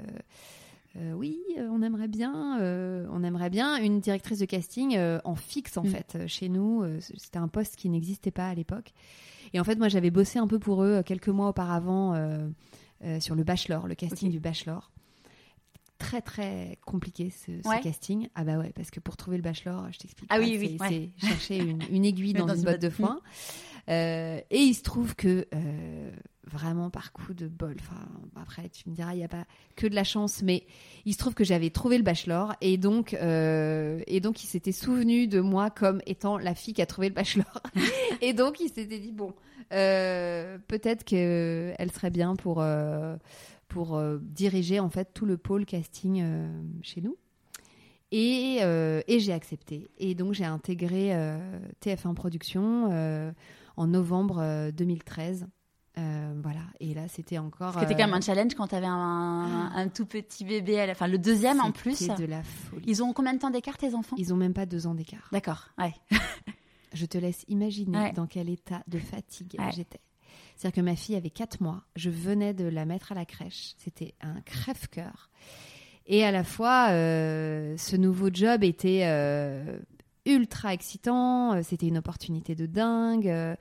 euh, 0.98 1.12
oui, 1.12 1.38
euh, 1.58 1.68
on 1.70 1.80
aimerait 1.82 2.08
bien, 2.08 2.60
euh, 2.60 3.06
on 3.10 3.22
aimerait 3.22 3.50
bien 3.50 3.76
une 3.82 4.00
directrice 4.00 4.38
de 4.38 4.44
casting 4.46 4.96
euh, 4.96 5.20
en 5.24 5.34
fixe 5.36 5.76
en 5.76 5.84
Mm. 5.84 5.88
fait 5.88 6.26
chez 6.26 6.48
nous. 6.48 6.84
C'était 7.00 7.38
un 7.38 7.48
poste 7.48 7.76
qui 7.76 7.88
n'existait 7.88 8.30
pas 8.32 8.48
à 8.48 8.54
l'époque. 8.54 8.92
Et 9.54 9.60
en 9.60 9.64
fait, 9.64 9.76
moi, 9.76 9.88
j'avais 9.88 10.10
bossé 10.10 10.38
un 10.38 10.46
peu 10.46 10.58
pour 10.58 10.82
eux 10.82 11.02
quelques 11.04 11.28
mois 11.28 11.48
auparavant 11.48 12.14
sur 13.20 13.34
le 13.34 13.44
Bachelor, 13.44 13.86
le 13.86 13.94
casting 13.94 14.30
du 14.30 14.40
Bachelor. 14.40 14.90
Très 15.98 16.20
très 16.22 16.78
compliqué 16.86 17.30
ce, 17.30 17.60
ce 17.62 17.68
Ouais. 17.68 17.80
casting. 17.80 18.28
Ah 18.36 18.44
bah 18.44 18.56
ouais, 18.58 18.72
parce 18.72 18.90
que 18.92 19.00
pour 19.00 19.16
trouver 19.16 19.36
le 19.36 19.42
Bachelor, 19.42 19.86
je 19.90 19.98
t'explique. 19.98 20.28
Ah 20.32 20.38
oui, 20.38 20.52
c'est- 20.52 20.58
oui, 20.58 20.76
ouais. 20.80 21.10
c'est 21.20 21.26
chercher 21.26 21.58
une, 21.58 21.82
une 21.90 22.04
aiguille 22.04 22.34
dans, 22.34 22.46
une 22.54 22.62
botte 22.62 22.80
de 22.80 22.88
foin. 22.90 23.20
et 23.88 24.44
il 24.50 24.74
se 24.74 24.82
trouve 24.82 25.14
que 25.16 25.46
euh, 25.54 26.10
vraiment 26.48 26.90
par 26.90 27.12
coup 27.12 27.34
de 27.34 27.46
bol. 27.46 27.76
Après, 28.36 28.68
tu 28.68 28.88
me 28.88 28.94
diras, 28.94 29.14
il 29.14 29.18
n'y 29.18 29.24
a 29.24 29.28
pas 29.28 29.46
que 29.76 29.86
de 29.86 29.94
la 29.94 30.04
chance, 30.04 30.42
mais 30.42 30.64
il 31.04 31.12
se 31.12 31.18
trouve 31.18 31.34
que 31.34 31.44
j'avais 31.44 31.70
trouvé 31.70 31.98
le 31.98 32.04
bachelor 32.04 32.54
et 32.60 32.76
donc 32.76 33.14
euh, 33.14 34.00
et 34.06 34.20
donc 34.20 34.42
il 34.42 34.46
s'était 34.46 34.72
souvenu 34.72 35.26
de 35.26 35.40
moi 35.40 35.70
comme 35.70 36.00
étant 36.06 36.38
la 36.38 36.54
fille 36.54 36.74
qui 36.74 36.82
a 36.82 36.86
trouvé 36.86 37.08
le 37.08 37.14
bachelor. 37.14 37.62
et 38.20 38.32
donc 38.32 38.60
il 38.60 38.68
s'était 38.68 38.98
dit 38.98 39.12
bon, 39.12 39.34
euh, 39.72 40.58
peut-être 40.66 41.04
que 41.04 41.72
elle 41.78 41.92
serait 41.92 42.10
bien 42.10 42.36
pour 42.36 42.60
euh, 42.60 43.16
pour 43.68 43.96
euh, 43.96 44.18
diriger 44.22 44.80
en 44.80 44.88
fait 44.90 45.10
tout 45.14 45.26
le 45.26 45.36
pôle 45.36 45.66
casting 45.66 46.20
euh, 46.22 46.48
chez 46.82 47.00
nous. 47.00 47.16
Et, 48.10 48.60
euh, 48.62 49.02
et 49.06 49.20
j'ai 49.20 49.34
accepté. 49.34 49.90
Et 49.98 50.14
donc 50.14 50.32
j'ai 50.32 50.46
intégré 50.46 51.14
euh, 51.14 51.38
TF1 51.84 52.14
Productions 52.14 52.88
euh, 52.90 53.30
en 53.78 53.86
novembre 53.86 54.38
euh, 54.40 54.70
2013. 54.72 55.46
Euh, 55.98 56.32
voilà. 56.42 56.60
Et 56.80 56.94
là, 56.94 57.08
c'était 57.08 57.38
encore. 57.38 57.74
C'était 57.80 57.94
euh, 57.94 57.96
quand 57.96 58.06
même 58.06 58.14
un 58.14 58.20
challenge 58.20 58.54
quand 58.54 58.68
t'avais 58.68 58.86
un, 58.86 59.70
un 59.74 59.88
tout 59.88 60.06
petit 60.06 60.44
bébé, 60.44 60.78
à 60.80 60.86
la... 60.86 60.92
enfin 60.92 61.06
le 61.08 61.18
deuxième 61.18 61.60
en 61.60 61.72
plus. 61.72 61.96
C'était 61.96 62.14
de 62.22 62.26
la 62.26 62.42
folie. 62.42 62.84
Ils 62.86 63.02
ont 63.02 63.12
combien 63.12 63.32
de 63.34 63.38
temps 63.38 63.50
d'écart 63.50 63.78
tes 63.78 63.94
enfants? 63.94 64.16
Ils 64.18 64.32
ont 64.32 64.36
même 64.36 64.54
pas 64.54 64.66
deux 64.66 64.86
ans 64.86 64.94
d'écart. 64.94 65.28
D'accord, 65.32 65.68
ouais. 65.78 65.94
Je 66.94 67.04
te 67.06 67.18
laisse 67.18 67.44
imaginer 67.48 67.98
Ouais. 67.98 68.12
dans 68.12 68.26
quel 68.26 68.48
état 68.48 68.82
de 68.88 68.98
fatigue 68.98 69.56
Ouais. 69.58 69.70
j'étais. 69.74 70.00
C'est-à-dire 70.56 70.76
que 70.76 70.80
ma 70.88 70.96
fille 70.96 71.14
avait 71.16 71.30
4 71.30 71.60
mois, 71.62 71.84
je 71.96 72.10
venais 72.10 72.54
de 72.54 72.64
la 72.64 72.84
mettre 72.84 73.12
à 73.12 73.14
la 73.14 73.24
crèche, 73.24 73.74
c'était 73.78 74.14
un 74.20 74.40
crève-cœur. 74.40 75.30
Et 76.06 76.24
à 76.24 76.32
la 76.32 76.42
fois, 76.42 76.88
euh, 76.90 77.76
ce 77.76 77.94
nouveau 77.96 78.28
job 78.32 78.64
était 78.64 79.02
euh, 79.04 79.78
ultra 80.28 80.72
excitant, 80.72 81.54
euh, 81.54 81.62
c'était 81.62 81.88
une 81.88 81.98
opportunité 81.98 82.54
de 82.54 82.66
dingue. 82.66 83.28
euh, 83.28 83.56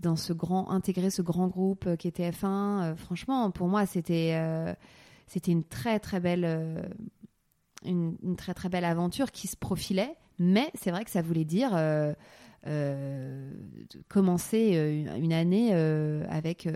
dans 0.00 0.16
ce 0.16 0.32
grand, 0.32 0.70
intégrer 0.70 1.10
ce 1.10 1.20
grand 1.20 1.48
groupe 1.48 1.86
euh, 1.86 1.96
qui 1.96 2.08
était 2.08 2.30
F1, 2.30 2.46
euh, 2.46 2.96
franchement, 2.96 3.50
pour 3.50 3.68
moi, 3.68 3.84
c'était 3.86 4.34
c'était 5.26 5.52
une 5.52 5.64
très 5.64 6.00
très 6.00 6.20
belle 6.20 6.90
une, 7.84 8.16
très 8.36 8.54
très 8.54 8.68
belle 8.68 8.84
aventure 8.84 9.30
qui 9.30 9.46
se 9.46 9.56
profilait. 9.56 10.16
Mais 10.38 10.70
c'est 10.74 10.90
vrai 10.90 11.04
que 11.04 11.10
ça 11.10 11.22
voulait 11.22 11.44
dire 11.44 11.78
commencer 14.08 15.04
une, 15.16 15.32
année 15.32 15.74
avec 15.74 16.68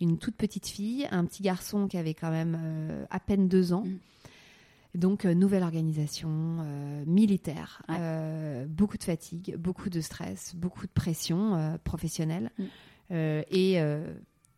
une 0.00 0.18
toute 0.18 0.36
petite 0.36 0.68
fille, 0.68 1.06
un 1.10 1.24
petit 1.24 1.42
garçon 1.42 1.88
qui 1.88 1.98
avait 1.98 2.14
quand 2.14 2.30
même 2.30 3.06
à 3.10 3.20
peine 3.20 3.48
deux 3.48 3.72
ans. 3.72 3.84
Mm. 3.84 3.98
Donc, 4.96 5.24
euh, 5.24 5.34
nouvelle 5.34 5.62
organisation, 5.62 6.28
euh, 6.30 7.04
militaire, 7.06 7.82
Ouais. 7.88 7.96
euh, 8.00 8.66
beaucoup 8.66 8.96
de 8.98 9.04
fatigue, 9.04 9.56
beaucoup 9.56 9.90
de 9.90 10.00
stress, 10.00 10.54
beaucoup 10.54 10.86
de 10.86 10.92
pression 10.92 11.78
professionnelle 11.84 12.50
Mm. 12.58 12.64
et 13.50 13.78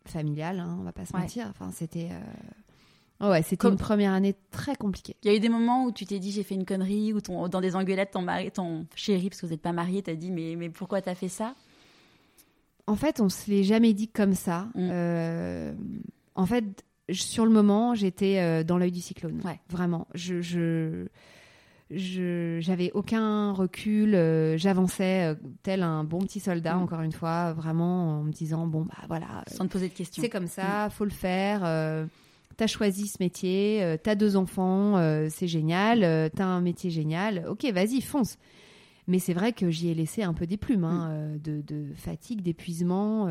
familiale, 0.05 0.59
hein, 0.59 0.77
on 0.79 0.83
va 0.83 0.91
pas 0.91 1.05
se 1.05 1.13
Ouais. 1.13 1.19
mentir. 1.21 1.47
Enfin, 1.49 1.71
c'était 1.71 2.09
euh, 3.21 3.29
ouais, 3.29 3.43
c'était 3.43 3.57
Comme- 3.57 3.73
une 3.73 3.77
première 3.79 4.13
année 4.13 4.33
très 4.49 4.75
compliquée. 4.75 5.15
Il 5.23 5.29
y 5.29 5.33
a 5.33 5.37
eu 5.37 5.39
des 5.39 5.49
moments 5.49 5.85
où 5.85 5.91
tu 5.91 6.05
t'es 6.05 6.17
dit 6.19 6.31
j'ai 6.31 6.43
fait 6.43 6.55
une 6.55 6.65
connerie, 6.65 7.13
ou 7.13 7.21
ton, 7.21 7.47
dans 7.47 7.61
des 7.61 7.75
engueulades, 7.75 8.09
ton 8.11 8.21
mari, 8.21 8.49
ton 8.51 8.87
chéri, 8.95 9.29
parce 9.29 9.41
que 9.41 9.45
vous 9.45 9.51
n'êtes 9.51 9.61
pas 9.61 9.73
mariés, 9.73 10.01
t'as 10.01 10.15
dit 10.15 10.31
mais, 10.31 10.55
mais 10.55 10.69
pourquoi 10.69 11.01
t'as 11.01 11.15
fait 11.15 11.27
ça? 11.27 11.53
En 12.87 12.95
fait, 12.95 13.19
on 13.21 13.29
se 13.29 13.51
l'est 13.51 13.63
jamais 13.63 13.93
dit 13.93 14.07
comme 14.07 14.33
ça. 14.33 14.63
Mm. 14.73 14.89
Euh, 14.91 15.73
en 16.33 16.45
fait, 16.47 16.63
sur 17.13 17.45
le 17.45 17.51
moment, 17.51 17.95
j'étais 17.95 18.39
euh, 18.39 18.63
dans 18.63 18.77
l'œil 18.77 18.91
du 18.91 19.01
cyclone. 19.01 19.39
Ouais. 19.45 19.59
Vraiment. 19.69 20.07
Je, 20.15 20.41
je, 20.41 21.07
j'avais 22.61 22.91
aucun 22.93 23.51
recul. 23.51 24.13
euh, 24.15 24.57
j'avançais 24.57 25.25
euh, 25.31 25.35
tel 25.63 25.81
un 25.83 26.03
bon 26.03 26.19
petit 26.19 26.39
soldat, 26.39 26.75
Mm. 26.75 26.81
encore 26.83 27.01
une 27.01 27.11
fois, 27.11 27.53
vraiment 27.53 28.19
en 28.19 28.23
me 28.23 28.31
disant 28.31 28.67
bon 28.67 28.81
bah 28.83 28.97
voilà, 29.07 29.25
euh, 29.39 29.41
Sans 29.55 29.65
te 29.65 29.71
poser 29.71 29.89
de 29.89 29.93
questions. 29.93 30.21
c'est 30.21 30.29
comme 30.29 30.47
ça, 30.47 30.89
faut 30.91 31.05
le 31.05 31.09
faire. 31.11 31.61
T'as 32.57 32.67
choisi 32.67 33.07
ce 33.07 33.17
métier, 33.21 33.95
t'as 34.03 34.15
deux 34.15 34.35
enfants, 34.35 34.95
c'est 35.29 35.47
génial, 35.47 36.29
t'as 36.35 36.45
un 36.45 36.59
métier 36.61 36.89
génial, 36.89 37.45
ok, 37.47 37.65
vas-y, 37.71 38.01
fonce. 38.01 38.37
Mais 39.07 39.17
c'est 39.17 39.33
vrai 39.33 39.53
que 39.53 39.71
j'y 39.71 39.89
ai 39.89 39.95
laissé 39.95 40.21
un 40.23 40.33
peu 40.35 40.45
des 40.45 40.57
plumes, 40.57 40.83
hein, 40.83 41.07
euh, 41.09 41.37
de, 41.39 41.61
de 41.61 41.85
fatigue, 41.95 42.41
d'épuisement. 42.41 43.27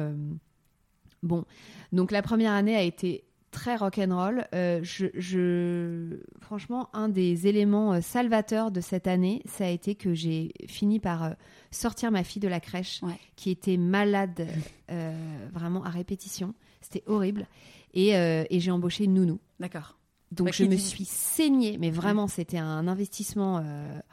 Bon, 1.22 1.44
donc 1.92 2.10
la 2.10 2.22
première 2.22 2.52
année 2.52 2.74
a 2.74 2.82
été 2.82 3.22
très 3.50 3.76
rock'n'roll. 3.76 4.46
Euh, 4.54 4.80
je, 4.82 5.06
je... 5.14 6.18
Franchement, 6.40 6.88
un 6.92 7.08
des 7.08 7.46
éléments 7.46 7.94
euh, 7.94 8.00
salvateurs 8.00 8.70
de 8.70 8.80
cette 8.80 9.06
année, 9.06 9.42
ça 9.46 9.64
a 9.64 9.68
été 9.68 9.94
que 9.94 10.14
j'ai 10.14 10.52
fini 10.66 11.00
par 11.00 11.24
euh, 11.24 11.30
sortir 11.70 12.10
ma 12.10 12.24
fille 12.24 12.40
de 12.40 12.48
la 12.48 12.60
crèche, 12.60 13.00
Ouais. 13.02 13.18
qui 13.36 13.50
était 13.50 13.76
malade 13.76 14.46
euh, 14.90 15.12
vraiment 15.52 15.84
à 15.84 15.90
répétition. 15.90 16.54
C'était 16.80 17.02
horrible. 17.06 17.46
Et, 17.94 18.16
euh, 18.16 18.44
et 18.50 18.60
j'ai 18.60 18.70
embauché 18.70 19.04
une 19.04 19.14
nounou. 19.14 19.38
D'accord. 19.60 19.96
Donc 20.30 20.48
Bah, 20.48 20.52
je 20.54 20.64
me 20.64 20.76
dit- 20.76 20.78
suis 20.78 21.06
saignée, 21.06 21.78
mais 21.78 21.90
vraiment 21.90 22.26
c'était 22.26 22.58
un 22.58 22.86
investissement. 22.86 23.64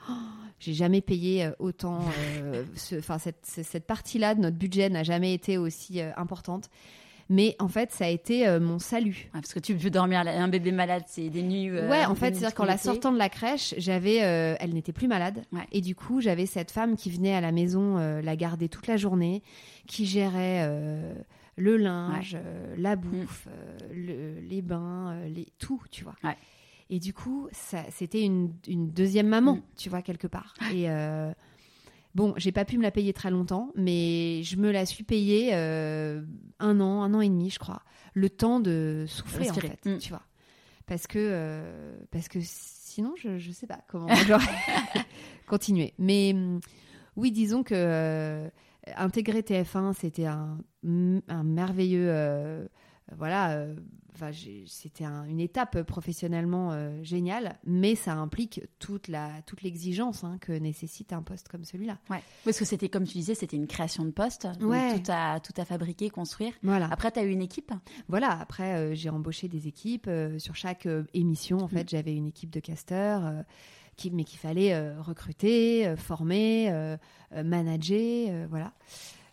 oh, 0.09 0.13
j'ai 0.59 0.73
jamais 0.73 1.01
payé 1.01 1.49
autant. 1.59 1.99
ce- 2.75 2.95
Enfin 2.97 3.17
cette, 3.17 3.45
ce- 3.45 3.63
cette 3.63 3.85
partie-là 3.85 4.33
de 4.33 4.39
notre 4.39 4.55
budget 4.55 4.89
n'a 4.89 5.03
jamais 5.03 5.33
été 5.33 5.57
aussi 5.57 5.99
importante. 6.15 6.69
Mais 7.29 7.55
en 7.59 7.67
fait, 7.67 7.91
ça 7.91 8.05
a 8.05 8.09
été 8.09 8.47
euh, 8.47 8.59
mon 8.59 8.77
salut. 8.77 9.29
Ouais, 9.33 9.41
parce 9.41 9.53
que 9.53 9.59
tu 9.59 9.73
peux 9.75 9.89
dormir, 9.89 10.19
un 10.19 10.47
bébé 10.47 10.71
malade, 10.71 11.03
c'est 11.07 11.29
des 11.29 11.41
nuits. 11.41 11.69
euh, 11.69 11.89
ouais, 11.89 12.05
en 12.05 12.13
fait, 12.15 12.33
c'est-à-dire 12.35 12.53
qu'en 12.53 12.65
la 12.65 12.77
sortant 12.77 13.11
de 13.11 13.17
la 13.17 13.29
crèche, 13.29 13.73
j'avais, 13.77 14.23
euh, 14.23 14.55
elle 14.59 14.73
n'était 14.73 14.93
plus 14.93 15.07
malade, 15.07 15.43
Ouais. 15.51 15.65
et 15.71 15.81
du 15.81 15.95
coup, 15.95 16.21
j'avais 16.21 16.45
cette 16.45 16.69
femme 16.71 16.95
qui 16.95 17.09
venait 17.09 17.33
à 17.33 17.41
la 17.41 17.51
maison 17.51 17.97
la 18.21 18.35
garder 18.35 18.69
toute 18.69 18.85
la 18.87 18.97
journée, 18.97 19.41
qui 19.87 20.05
gérait 20.05 20.69
le 21.57 21.77
linge, 21.77 22.37
la 22.77 22.95
bouffe, 22.95 23.47
euh, 23.49 23.77
le- 23.93 24.39
les 24.47 24.61
bains, 24.61 25.17
les 25.27 25.47
tout, 25.57 25.81
tu 25.89 26.03
vois. 26.03 26.15
Et 26.91 26.99
du 26.99 27.13
coup, 27.13 27.47
ça, 27.51 27.79
c'était 27.89 28.21
une, 28.21 28.53
une 28.67 28.91
deuxième 28.91 29.27
maman, 29.27 29.55
Mm. 29.55 29.61
tu 29.77 29.89
vois 29.89 30.01
quelque 30.03 30.27
part. 30.27 30.53
Et 30.71 30.85
bon, 32.15 32.33
j'ai 32.37 32.51
pas 32.51 32.65
pu 32.65 32.77
me 32.77 32.83
la 32.83 32.91
payer 32.91 33.13
très 33.13 33.29
longtemps, 33.29 33.71
mais 33.75 34.41
je 34.43 34.55
me 34.57 34.71
la 34.71 34.85
suis 34.85 35.03
payée 35.03 35.51
euh, 35.53 36.21
un 36.59 36.79
an, 36.79 37.03
un 37.03 37.13
an 37.13 37.21
et 37.21 37.29
demi, 37.29 37.49
je 37.51 37.59
crois, 37.59 37.83
le 38.13 38.29
temps 38.29 38.59
de 38.59 39.05
souffler 39.07 39.45
Respirer. 39.49 39.67
en 39.67 39.71
fait, 39.71 39.89
Mm. 39.89 39.97
tu 39.99 40.09
vois 40.09 40.23
parce 40.87 41.07
que 41.07 41.17
euh, 41.19 41.97
parce 42.11 42.27
que 42.29 42.37
sinon 42.41 43.13
je 43.17 43.39
je 43.39 43.51
sais 43.51 43.65
pas 43.65 43.79
comment 43.87 44.07
j'aurais 44.27 44.45
continué 45.47 45.93
mais 45.97 46.31
hum, 46.33 46.59
oui 47.15 47.31
disons 47.31 47.63
que 47.63 47.73
euh, 47.75 48.47
intégrer 48.95 49.41
TF1 49.41 49.93
c'était 49.93 50.27
un 50.27 50.59
un 51.27 51.43
merveilleux 51.43 52.67
voilà 53.17 53.65
enfin 54.15 54.31
c'était 54.65 55.03
un- 55.05 55.25
une 55.25 55.39
étape 55.39 55.81
professionnellement 55.83 56.71
euh, 56.71 57.03
géniale 57.03 57.57
mais 57.65 57.95
ça 57.95 58.13
implique 58.13 58.61
toute 58.79 59.07
la 59.09 59.29
toute 59.45 59.61
l'exigence 59.61 60.23
hein, 60.23 60.37
que 60.41 60.51
nécessite 60.53 61.13
un 61.13 61.21
poste 61.21 61.47
comme 61.49 61.63
celui-là 61.65 61.97
Ouais. 62.09 62.21
Parce 62.43 62.57
que 62.57 62.65
c'était, 62.65 62.89
comme 62.89 63.03
tu 63.05 63.13
disais, 63.17 63.35
c'était 63.35 63.57
une 63.57 63.67
création 63.67 64.05
de 64.05 64.11
poste. 64.11 64.47
donc 64.59 64.69
Ouais. 64.71 64.99
Tout 64.99 65.11
à, 65.11 65.39
tout 65.39 65.53
à 65.57 65.65
fabriquer, 65.65 66.09
construire. 66.09 66.53
voilà 66.63 66.87
Après, 66.91 67.11
tu 67.11 67.19
as 67.19 67.23
eu 67.23 67.29
une 67.31 67.41
équipe? 67.41 67.71
Voilà, 68.07 68.39
après, 68.39 68.75
euh, 68.75 68.95
j'ai 68.95 69.09
embauché 69.09 69.47
des 69.47 69.67
équipes. 69.67 70.07
euh, 70.07 70.39
sur 70.39 70.55
chaque 70.55 70.87
émission, 71.13 71.57
en 71.59 71.67
fait, 71.67 71.89
j'avais 71.89 72.15
une 72.15 72.27
équipe 72.27 72.49
de 72.51 72.59
casteurs, 72.59 73.43
qui, 73.97 74.11
mais 74.11 74.23
qu'il 74.23 74.39
fallait 74.39 74.77
recruter, 74.99 75.95
former, 75.97 76.97
manager, 77.43 78.47
voilà. 78.49 78.73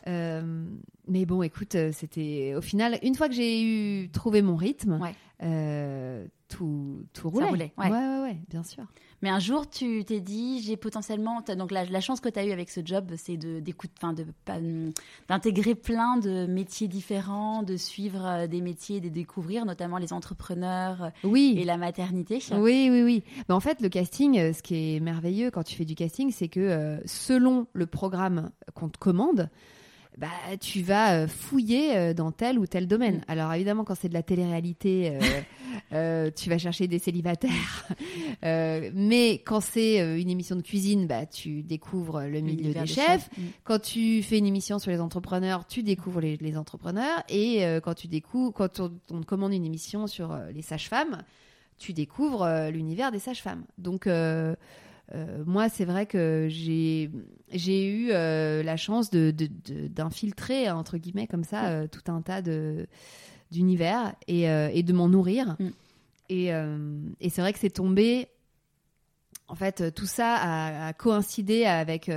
Euh, 0.09 0.65
mais 1.09 1.27
bon, 1.27 1.43
écoute, 1.43 1.75
euh, 1.75 1.91
c'était 1.93 2.55
au 2.57 2.61
final, 2.61 2.99
une 3.03 3.15
fois 3.15 3.29
que 3.29 3.35
j'ai 3.35 3.63
eu 3.63 4.09
trouvé 4.11 4.43
mon 4.43 4.57
rythme, 4.57 4.99
Ouais. 5.01 5.15
euh, 5.43 6.27
tout, 6.49 7.05
tout 7.13 7.31
roulait. 7.31 7.47
roulait, 7.49 7.73
ouais. 7.79 7.91
ouais, 7.91 7.97
ouais, 7.99 8.21
ouais, 8.23 8.39
bien 8.51 8.63
sûr. 8.63 8.85
Mais 9.23 9.29
un 9.31 9.39
jour, 9.39 9.71
tu 9.71 10.05
t'es 10.05 10.21
dit, 10.21 10.61
j'ai 10.63 10.77
potentiellement. 10.77 11.41
Donc, 11.57 11.71
la, 11.71 11.85
la 11.85 12.01
chance 12.01 12.21
que 12.21 12.29
tu 12.29 12.39
as 12.41 12.45
eue 12.45 12.51
avec 12.51 12.69
ce 12.71 12.81
job, 12.85 13.13
c'est 13.17 13.37
d'intégrer 15.29 15.75
plein 15.75 16.17
de 16.17 16.47
métiers 16.47 16.89
différents, 16.89 17.63
de 17.63 17.77
suivre 17.77 18.47
des 18.47 18.61
métiers, 18.61 19.01
de 19.01 19.09
découvrir, 19.09 19.65
notamment 19.65 19.99
les 19.99 20.13
entrepreneurs 20.13 21.11
Oui. 21.25 21.55
et 21.59 21.65
la 21.65 21.77
maternité. 21.77 22.41
Oui, 22.53 22.89
oui, 22.91 23.03
oui. 23.03 23.23
Mais 23.49 23.55
en 23.55 23.61
fait, 23.61 23.81
le 23.81 23.89
casting, 23.89 24.53
ce 24.53 24.63
qui 24.63 24.97
est 24.97 25.01
merveilleux 25.01 25.51
quand 25.51 25.63
tu 25.63 25.77
fais 25.77 25.85
du 25.85 25.95
casting, 25.95 26.31
c'est 26.33 26.49
que 26.49 26.99
selon 27.07 27.67
le 27.73 27.87
programme 27.87 28.51
qu'on 28.75 28.89
te 28.89 28.99
commande, 28.99 29.49
bah, 30.19 30.29
tu 30.61 30.83
vas 30.83 31.15
euh, 31.15 31.27
fouiller 31.27 31.97
euh, 31.97 32.15
dans 32.15 32.33
tel 32.33 32.59
ou 32.59 32.67
tel 32.67 32.87
domaine. 32.87 33.17
Mm. 33.17 33.25
Alors 33.29 33.53
évidemment, 33.55 33.85
quand 33.85 33.95
c'est 33.95 34.09
de 34.09 34.15
la 34.15 34.23
télé-réalité, 34.23 35.19
euh, 35.93 36.31
tu 36.37 36.51
vas 36.51 36.59
chercher 36.59 36.87
des 36.87 36.99
célibataires. 36.99 37.89
Euh, 38.45 38.91
mais 38.95 39.35
quand 39.35 39.61
c'est 39.61 40.21
une 40.21 40.29
émission 40.29 40.57
de 40.57 40.63
cuisine, 40.63 41.07
bah, 41.07 41.27
tu 41.27 41.63
découvres 41.63 42.23
le 42.23 42.41
milieu 42.41 42.73
des 42.73 42.81
des 42.81 42.87
chefs. 42.87 43.31
Mm. 43.37 43.43
Quand 43.63 43.81
tu 43.81 44.23
fais 44.23 44.39
une 44.39 44.47
émission 44.47 44.81
sur 44.81 44.91
les 44.91 45.01
entrepreneurs, 45.01 45.65
tu 45.67 45.85
découvres 45.85 46.21
les, 46.21 46.37
les 46.39 46.57
entrepreneurs. 46.59 47.23
Et 47.29 47.65
euh, 47.65 47.81
quand 47.81 47.95
tu 47.95 48.09
découvres, 48.09 48.53
quand 48.53 48.81
on, 48.81 48.93
on 49.13 49.21
te 49.21 49.27
commande 49.27 49.53
une 49.53 49.65
émission 49.65 50.09
sur 50.09 50.37
les 50.53 50.63
sages-femmes, 50.63 51.23
tu 51.79 51.93
découvres 51.93 52.49
l'univers 52.73 53.13
des 53.13 53.21
sages-femmes. 53.21 53.65
Donc 53.79 54.09
euh, 55.15 55.43
moi, 55.47 55.69
c'est 55.69 55.85
vrai 55.85 56.07
que 56.07 56.47
j'ai 56.49 57.11
j'ai 57.53 57.87
eu 57.87 58.11
euh, 58.13 58.63
la 58.63 58.77
chance 58.77 59.11
de 59.11 59.31
de- 59.31 59.47
de- 59.65 59.89
d'infiltrer 59.89 60.71
entre 60.71 60.97
guillemets 60.99 61.27
comme 61.27 61.45
ça 61.45 61.67
euh, 61.69 61.87
tout 61.87 62.11
un 62.11 62.23
tas 62.23 62.43
de 62.43 62.87
d'univers 63.51 64.15
et, 64.29 64.45
et 64.45 64.83
de 64.83 64.93
m'en 64.95 65.09
nourrir. 65.09 65.57
Mm. 65.59 65.69
Et, 66.31 66.47
et 67.21 67.29
c'est 67.29 67.43
vrai 67.43 67.53
que 67.53 67.59
c'est 67.59 67.69
tombé. 67.69 68.29
En 69.49 69.55
fait, 69.55 69.95
tout 69.95 70.07
ça 70.07 70.37
a, 70.37 70.87
a 70.89 70.93
coïncidé 70.95 71.67
avec 71.67 72.11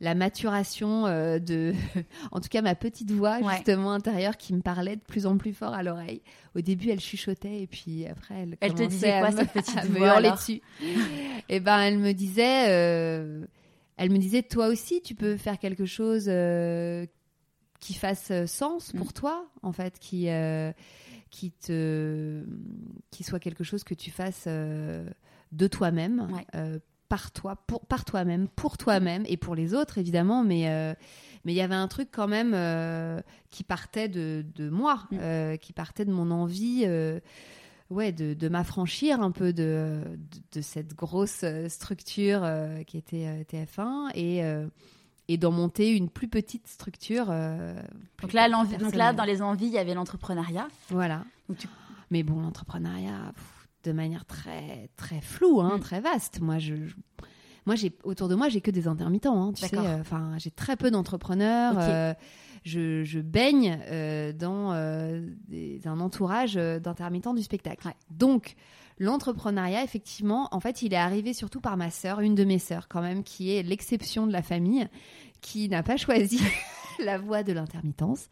la 0.00 0.14
maturation 0.14 1.06
euh, 1.06 1.38
de, 1.38 1.72
en 2.32 2.40
tout 2.40 2.48
cas, 2.48 2.60
ma 2.62 2.74
petite 2.74 3.10
voix 3.12 3.38
Ouais. 3.40 3.54
justement 3.56 3.92
intérieure 3.92 4.36
qui 4.36 4.52
me 4.54 4.60
parlait 4.60 4.96
de 4.96 5.00
plus 5.00 5.24
en 5.26 5.36
plus 5.38 5.52
fort 5.54 5.72
à 5.74 5.82
l'oreille. 5.82 6.20
Au 6.54 6.60
début, 6.60 6.90
elle 6.90 7.00
chuchotait 7.00 7.62
et 7.62 7.66
puis 7.66 8.06
après, 8.06 8.34
elle, 8.42 8.56
Elle 8.60 8.74
te 8.74 8.82
disait 8.82 9.12
à 9.12 9.20
quoi, 9.20 9.30
me- 9.30 9.36
cette 9.38 9.52
petite 9.52 9.84
me 9.90 10.30
dessus? 10.32 10.60
Et 11.48 11.60
ben, 11.60 11.78
elle 11.80 11.98
me 11.98 12.12
disait, 12.12 12.66
euh, 12.68 13.44
elle 13.96 14.10
me 14.10 14.18
disait, 14.18 14.42
toi 14.42 14.66
aussi, 14.68 15.00
tu 15.02 15.14
peux 15.14 15.36
faire 15.36 15.58
quelque 15.58 15.86
chose 15.86 16.26
euh, 16.28 17.06
qui 17.80 17.94
fasse 17.94 18.32
sens 18.46 18.92
pour 18.92 19.08
Mm. 19.08 19.12
toi, 19.12 19.46
en 19.62 19.72
fait, 19.72 19.98
qui 19.98 20.28
qui 21.30 21.50
te 21.52 22.44
qui 23.10 23.24
soit 23.24 23.40
quelque 23.40 23.64
chose 23.64 23.82
que 23.84 23.94
tu 23.94 24.10
fasses 24.10 24.46
de 24.46 25.66
toi-même 25.68 26.28
Ouais. 26.32 26.70
Par 27.08 27.30
toi, 27.32 27.56
pour, 27.66 27.80
par 27.86 28.04
toi-même, 28.04 28.48
pour 28.48 28.76
toi-même 28.78 29.24
et 29.26 29.36
pour 29.36 29.54
les 29.54 29.74
autres 29.74 29.98
évidemment, 29.98 30.42
mais 30.44 30.68
euh, 30.68 30.94
mais 31.44 31.52
il 31.52 31.56
y 31.56 31.60
avait 31.60 31.74
un 31.76 31.86
truc 31.88 32.08
quand 32.12 32.26
même 32.28 32.52
euh, 32.54 33.20
qui 33.50 33.62
partait 33.64 34.08
de, 34.08 34.44
de 34.56 34.68
moi, 34.68 35.04
Mm. 35.12 35.16
euh, 35.20 35.56
qui 35.56 35.72
partait 35.72 36.04
de 36.04 36.12
mon 36.12 36.30
envie. 36.30 36.84
Ouais, 37.88 38.10
de, 38.10 38.34
de 38.34 38.48
m'affranchir 38.48 39.20
un 39.20 39.30
peu 39.30 39.52
de, 39.52 40.02
de, 40.04 40.58
de 40.58 40.60
cette 40.60 40.96
grosse 40.96 41.44
structure 41.68 42.44
qui 42.84 42.96
était 42.98 43.26
euh, 43.28 43.44
TF1 43.44 44.10
et, 44.16 44.42
et 45.28 45.36
d'en 45.36 45.52
monter 45.52 45.94
une 45.96 46.08
plus 46.10 46.26
petite 46.26 46.66
structure. 46.66 47.26
plus 47.26 48.22
Donc 48.26 48.32
là, 48.32 48.48
l'envie- 48.48 48.76
donc 48.76 48.96
là, 48.96 49.12
dans 49.12 49.22
les 49.22 49.40
envies, 49.40 49.66
il 49.66 49.72
y 49.72 49.78
avait 49.78 49.94
l'entrepreneuriat. 49.94 50.66
Voilà. 50.88 51.22
Tu- 51.56 51.68
Mais 52.10 52.24
bon, 52.24 52.40
l'entrepreneuriat, 52.40 53.32
de 53.86 53.92
manière 53.92 54.24
très 54.26 54.90
très 54.96 55.20
floue, 55.20 55.60
hein, 55.60 55.76
Mm. 55.76 55.80
très 55.80 56.00
vaste. 56.00 56.40
Moi, 56.40 56.58
je, 56.58 56.74
je- 56.76 56.94
moi, 57.64 57.74
j'ai 57.74 57.92
autour 58.04 58.28
de 58.28 58.34
moi, 58.34 58.48
j'ai 58.48 58.60
que 58.60 58.70
des 58.70 58.86
intermittents. 58.86 59.40
hein, 59.42 59.52
tu 59.52 59.66
sais, 59.66 59.76
euh, 59.76 60.00
enfin, 60.00 60.34
j'ai 60.38 60.50
très 60.50 60.76
peu 60.76 60.90
d'entrepreneurs. 60.90 61.74
Euh, 61.78 62.14
je, 62.64 63.02
je 63.04 63.20
baigne 63.20 63.78
euh, 63.88 64.32
dans 64.32 64.72
des- 65.48 65.80
un 65.86 66.00
entourage 66.00 66.54
d'intermittents 66.54 67.34
du 67.34 67.42
spectacle. 67.42 67.86
Ouais. 67.86 67.94
Donc, 68.10 68.54
l'entrepreneuriat, 68.98 69.82
effectivement, 69.84 70.48
en 70.52 70.60
fait, 70.60 70.82
il 70.82 70.92
est 70.94 70.96
arrivé 70.98 71.32
surtout 71.32 71.60
par 71.60 71.76
ma 71.76 71.90
sœur, 71.90 72.20
une 72.20 72.34
de 72.34 72.44
mes 72.44 72.58
sœurs, 72.58 72.88
quand 72.88 73.02
même, 73.02 73.22
qui 73.24 73.50
est 73.52 73.62
l'exception 73.62 74.26
de 74.26 74.32
la 74.32 74.42
famille, 74.42 74.88
qui 75.40 75.68
n'a 75.68 75.82
pas 75.82 75.96
choisi 75.96 76.40
la 77.04 77.18
voie 77.18 77.42
de 77.42 77.52
l'intermittence, 77.52 78.28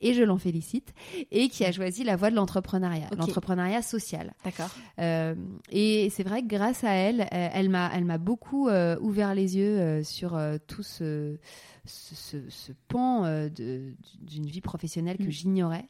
et 0.00 0.14
je 0.14 0.22
l'en 0.22 0.38
félicite, 0.38 0.92
et 1.30 1.48
qui 1.48 1.64
a 1.64 1.72
choisi 1.72 2.04
la 2.04 2.16
voie 2.16 2.30
de 2.30 2.36
l'entrepreneuriat, 2.36 3.08
Ok. 3.12 3.18
l'entrepreneuriat 3.18 3.82
social. 3.82 4.34
D'accord. 4.44 4.70
Euh, 4.98 5.34
et 5.70 6.10
c'est 6.10 6.22
vrai 6.24 6.42
que 6.42 6.48
grâce 6.48 6.84
à 6.84 6.92
elle, 6.92 7.22
euh, 7.22 7.26
elle 7.52 7.68
m'a, 7.68 7.90
elle 7.94 8.04
m'a 8.04 8.18
beaucoup 8.18 8.68
euh, 8.68 8.96
ouvert 9.00 9.34
les 9.34 9.56
yeux 9.56 9.78
euh, 9.78 10.02
sur 10.02 10.38
tout 10.66 10.82
ce, 10.82 11.36
ce, 11.84 12.14
ce- 12.14 12.48
ce 12.50 12.72
pan 12.88 13.22
de- 13.24 13.94
d'une 14.20 14.46
vie 14.46 14.60
professionnelle 14.60 15.18
que 15.18 15.24
Mm. 15.24 15.30
j'ignorais. 15.30 15.88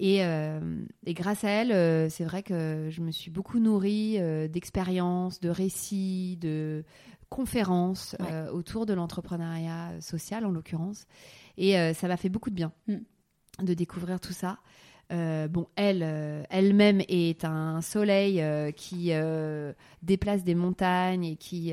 Et, 0.00 0.24
euh, 0.24 0.60
et 1.06 1.12
grâce 1.14 1.42
à 1.42 1.48
elle, 1.50 1.72
euh, 1.72 2.08
c'est 2.08 2.22
vrai 2.22 2.44
que 2.44 2.86
je 2.88 3.00
me 3.00 3.10
suis 3.10 3.32
beaucoup 3.32 3.58
nourrie 3.58 4.14
euh, 4.20 4.46
d'expériences, 4.46 5.40
de 5.40 5.48
récits, 5.48 6.38
de 6.40 6.84
conférences 7.28 8.16
Ouais. 8.20 8.26
euh, 8.32 8.50
autour 8.52 8.86
de 8.86 8.92
l'entrepreneuriat 8.94 10.00
social 10.00 10.44
en 10.46 10.50
l'occurrence. 10.50 11.06
Et 11.56 11.78
euh, 11.78 11.92
ça 11.94 12.08
m'a 12.08 12.16
fait 12.16 12.28
beaucoup 12.28 12.50
de 12.50 12.54
bien 12.54 12.72
Mm. 12.86 12.96
de 13.64 13.74
découvrir 13.74 14.20
tout 14.20 14.32
ça. 14.32 14.58
Euh, 15.10 15.48
bon, 15.48 15.66
elle, 15.74 16.02
euh, 16.02 16.42
elle-même 16.50 17.00
est 17.08 17.44
un 17.46 17.80
soleil 17.80 18.42
euh, 18.42 18.70
qui 18.72 19.10
déplace 20.02 20.44
des 20.44 20.54
montagnes 20.54 21.24
et 21.24 21.36
qui, 21.36 21.72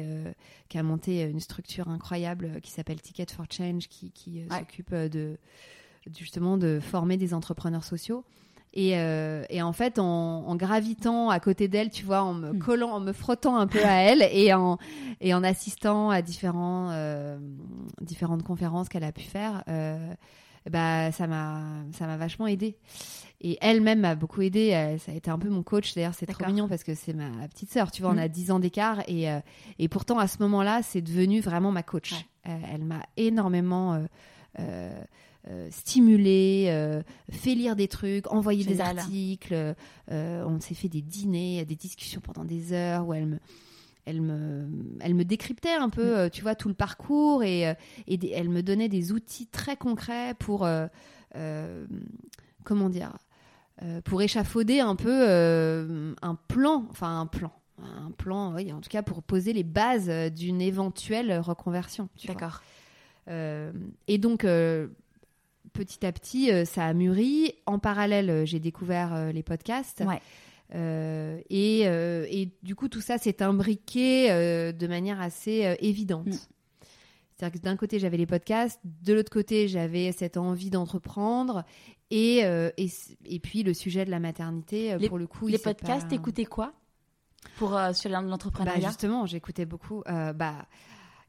qui 0.69 0.77
a 0.77 0.83
monté 0.83 1.21
une 1.23 1.39
structure 1.41 1.89
incroyable 1.89 2.61
qui 2.61 2.71
s'appelle 2.71 3.01
Ticket 3.01 3.25
for 3.31 3.45
Change, 3.51 3.87
qui, 3.89 4.11
qui, 4.11 4.43
Ouais. 4.49 4.59
s'occupe 4.59 4.93
de 4.95 5.37
justement 6.17 6.57
de 6.57 6.79
former 6.79 7.17
des 7.17 7.33
entrepreneurs 7.33 7.83
sociaux. 7.83 8.23
Et, 8.77 8.97
euh, 8.97 9.43
et 9.49 9.61
en 9.61 9.71
fait, 9.71 9.99
en, 9.99 10.03
en 10.47 10.55
gravitant 10.57 11.29
à 11.29 11.39
côté 11.39 11.67
d'elle, 11.69 11.89
tu 11.89 12.03
vois, 12.03 12.23
en 12.23 12.33
me 12.33 12.51
Mm. 12.51 12.59
collant, 12.59 12.89
en 12.91 12.99
me 12.99 13.13
frottant 13.13 13.55
un 13.55 13.67
peu 13.67 13.83
à 13.85 14.01
elle 14.01 14.27
et 14.31 14.53
en, 14.53 14.77
et 15.21 15.33
en 15.33 15.43
assistant 15.45 16.09
à 16.09 16.21
différents, 16.21 16.89
euh, 16.91 17.37
différentes 18.01 18.43
conférences 18.43 18.89
qu'elle 18.89 19.05
a 19.05 19.13
pu 19.13 19.23
faire, 19.23 19.63
euh, 19.69 20.13
bah, 20.69 21.11
ça 21.13 21.25
m'a 21.27 22.17
vachement 22.17 22.47
aidé. 22.47 22.75
Et 23.41 23.57
elle-même 23.61 23.99
m'a 23.99 24.15
beaucoup 24.15 24.41
aidé. 24.41 24.71
euh, 24.73 24.97
Ça 24.97 25.11
a 25.11 25.15
été 25.15 25.29
un 25.29 25.37
peu 25.39 25.49
mon 25.49 25.61
coach. 25.63 25.93
D'ailleurs, 25.93 26.13
c'est 26.13 26.25
trop 26.25 26.45
mignon 26.45 26.67
parce 26.67 26.83
que 26.83 26.95
c'est 26.95 27.13
ma 27.13 27.47
petite 27.47 27.71
sœur. 27.71 27.91
Tu 27.91 28.01
vois, 28.01 28.11
on 28.11 28.15
Mm. 28.15 28.19
a 28.19 28.27
10 28.27 28.51
ans 28.51 28.59
d'écart. 28.59 29.03
Et, 29.07 29.29
euh, 29.29 29.39
et 29.79 29.87
pourtant, 29.87 30.17
à 30.19 30.27
ce 30.27 30.37
moment-là, 30.41 30.81
c'est 30.83 31.01
devenu 31.01 31.39
vraiment 31.41 31.71
ma 31.71 31.83
coach. 31.83 32.13
Ouais. 32.45 32.59
Elle 32.73 32.83
m'a 32.83 33.01
énormément 33.17 34.05
euh, 34.59 34.99
euh, 35.47 35.51
euh, 35.51 35.67
stimulé, 35.71 36.65
euh, 36.69 37.01
fait 37.31 37.53
lire 37.55 37.75
des 37.75 37.87
trucs, 37.87 38.31
envoyé 38.31 38.63
des 38.63 38.81
articles. 38.81 39.53
euh, 40.11 40.43
on 40.45 40.59
s'est 40.59 40.73
fait 40.75 40.89
des 40.89 41.01
dîners, 41.01 41.65
des 41.65 41.75
discussions 41.75 42.21
pendant 42.21 42.43
des 42.45 42.73
heures 42.73 43.07
où 43.07 43.13
elle 43.13 43.25
me 43.27 43.39
elle 44.07 44.21
me, 44.21 44.67
elle 44.99 45.15
me 45.15 45.25
décryptait 45.25 45.73
un 45.73 45.89
peu, 45.89 46.03
Mm. 46.11 46.15
euh, 46.17 46.29
tu 46.29 46.43
vois, 46.43 46.53
tout 46.53 46.67
le 46.67 46.75
parcours 46.75 47.43
et, 47.43 47.67
euh, 47.67 47.73
et 48.05 48.17
des- 48.17 48.29
elle 48.29 48.49
me 48.49 48.61
donnait 48.61 48.87
des 48.87 49.11
outils 49.11 49.47
très 49.47 49.75
concrets 49.77 50.35
pour, 50.37 50.63
euh, 50.63 50.85
euh, 51.35 51.87
comment 52.63 52.89
dire, 52.89 53.17
euh, 53.81 54.01
pour 54.01 54.21
échafauder 54.21 54.79
un 54.79 54.95
peu 54.95 55.09
euh, 55.27 56.13
un 56.21 56.35
plan, 56.35 56.85
enfin 56.91 57.19
un 57.21 57.25
plan, 57.25 57.51
un 57.81 58.11
plan, 58.11 58.53
oui, 58.53 58.71
en 58.71 58.79
tout 58.79 58.89
cas 58.91 59.01
pour 59.01 59.23
poser 59.23 59.53
les 59.53 59.63
bases 59.63 60.07
euh, 60.09 60.29
d'une 60.29 60.61
éventuelle 60.61 61.39
reconversion. 61.39 62.07
D'accord. 62.27 62.61
Euh, 63.27 63.71
et 64.07 64.19
donc, 64.19 64.43
euh, 64.45 64.87
petit 65.73 66.05
à 66.05 66.11
petit, 66.11 66.51
euh, 66.51 66.65
ça 66.65 66.85
a 66.85 66.93
mûri. 66.93 67.53
En 67.65 67.79
parallèle, 67.79 68.29
euh, 68.29 68.45
j'ai 68.45 68.59
découvert 68.59 69.13
euh, 69.13 69.31
les 69.31 69.43
podcasts. 69.43 70.03
Ouais. 70.05 70.21
Euh, 70.73 71.39
et, 71.49 71.81
et 71.81 72.49
du 72.63 72.75
coup, 72.75 72.87
tout 72.89 73.01
ça 73.01 73.17
s'est 73.19 73.43
imbriqué 73.43 74.29
de 74.73 74.87
manière 74.87 75.21
assez 75.21 75.75
évidente. 75.79 76.25
Mm. 76.25 76.31
C'est-à-dire 77.37 77.59
que 77.59 77.63
d'un 77.63 77.75
côté, 77.75 77.99
j'avais 77.99 78.17
les 78.17 78.25
podcasts, 78.25 78.79
de 78.83 79.13
l'autre 79.13 79.29
côté, 79.31 79.67
j'avais 79.67 80.11
cette 80.11 80.37
envie 80.37 80.71
d'entreprendre, 80.71 81.65
et, 82.09 82.39
et, 82.77 82.89
et 83.25 83.39
puis 83.39 83.61
le 83.61 83.73
sujet 83.75 84.05
de 84.05 84.09
la 84.11 84.19
maternité, 84.19 84.97
Les- 84.97 85.07
pour 85.07 85.19
le 85.19 85.27
coup. 85.27 85.47
Les 85.47 85.59
podcasts, 85.59 86.09
pas- 86.09 86.15
écoutez 86.15 86.45
quoi 86.45 86.73
pour 87.57 87.77
euh, 87.77 87.93
sur 87.93 88.09
bah, 88.09 88.21
l'entrepreneuriat? 88.21 88.87
Justement, 88.87 89.27
j'écoutais 89.27 89.65
beaucoup. 89.65 90.01
euh, 90.07 90.33
bah, 90.33 90.65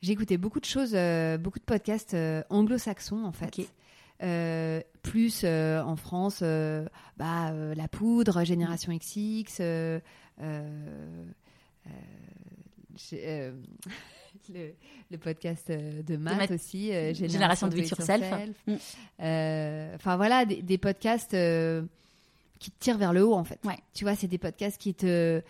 j'écoutais 0.00 0.38
beaucoup 0.38 0.60
de 0.60 0.64
choses, 0.64 0.94
euh, 0.94 1.36
beaucoup 1.36 1.58
de 1.58 1.64
podcasts 1.64 2.16
anglo-saxons 2.48 3.22
en 3.24 3.32
fait. 3.32 3.60
Euh, 4.22 4.80
plus 5.02 5.42
euh, 5.44 5.82
en 5.82 5.96
France, 5.96 6.40
euh, 6.42 6.86
bah, 7.16 7.52
la 7.74 7.88
poudre, 7.88 8.44
Génération 8.44 8.92
XX. 8.96 9.60
le, 14.48 14.72
le 15.10 15.18
podcast 15.18 15.70
de 15.70 16.16
Matt 16.16 16.38
Matt- 16.38 16.50
aussi, 16.50 16.94
euh, 16.94 17.12
Génération 17.14 17.68
Do 17.68 17.76
It 17.76 17.90
Yourself. 17.90 18.24
Mm. 18.66 18.74
Enfin 19.94 20.16
voilà, 20.16 20.44
des, 20.44 20.62
des 20.62 20.78
podcasts 20.78 21.36
qui 22.58 22.70
te 22.70 22.78
tirent 22.78 22.98
vers 22.98 23.12
le 23.12 23.24
haut 23.26 23.34
en 23.34 23.44
fait. 23.44 23.58
Ouais. 23.64 23.78
Tu 23.94 24.04
vois, 24.04 24.14
c'est 24.14 24.28
des 24.28 24.38
podcasts 24.38 24.80
qui 24.80 24.94
te 24.94 25.42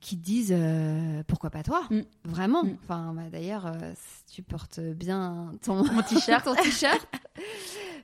qui 0.00 0.16
disent 0.16 0.54
euh, 0.56 1.22
pourquoi 1.26 1.50
pas 1.50 1.62
toi? 1.62 1.86
Mm. 1.90 2.00
Vraiment. 2.24 2.64
Mm. 2.64 2.76
Enfin 2.82 3.12
bah, 3.14 3.30
d'ailleurs, 3.30 3.66
euh, 3.66 3.92
tu 4.32 4.42
portes 4.42 4.80
bien 4.80 5.52
ton 5.62 5.84
t-shirt. 6.02 6.44
ton 6.44 6.54
t-shirt. 6.54 7.06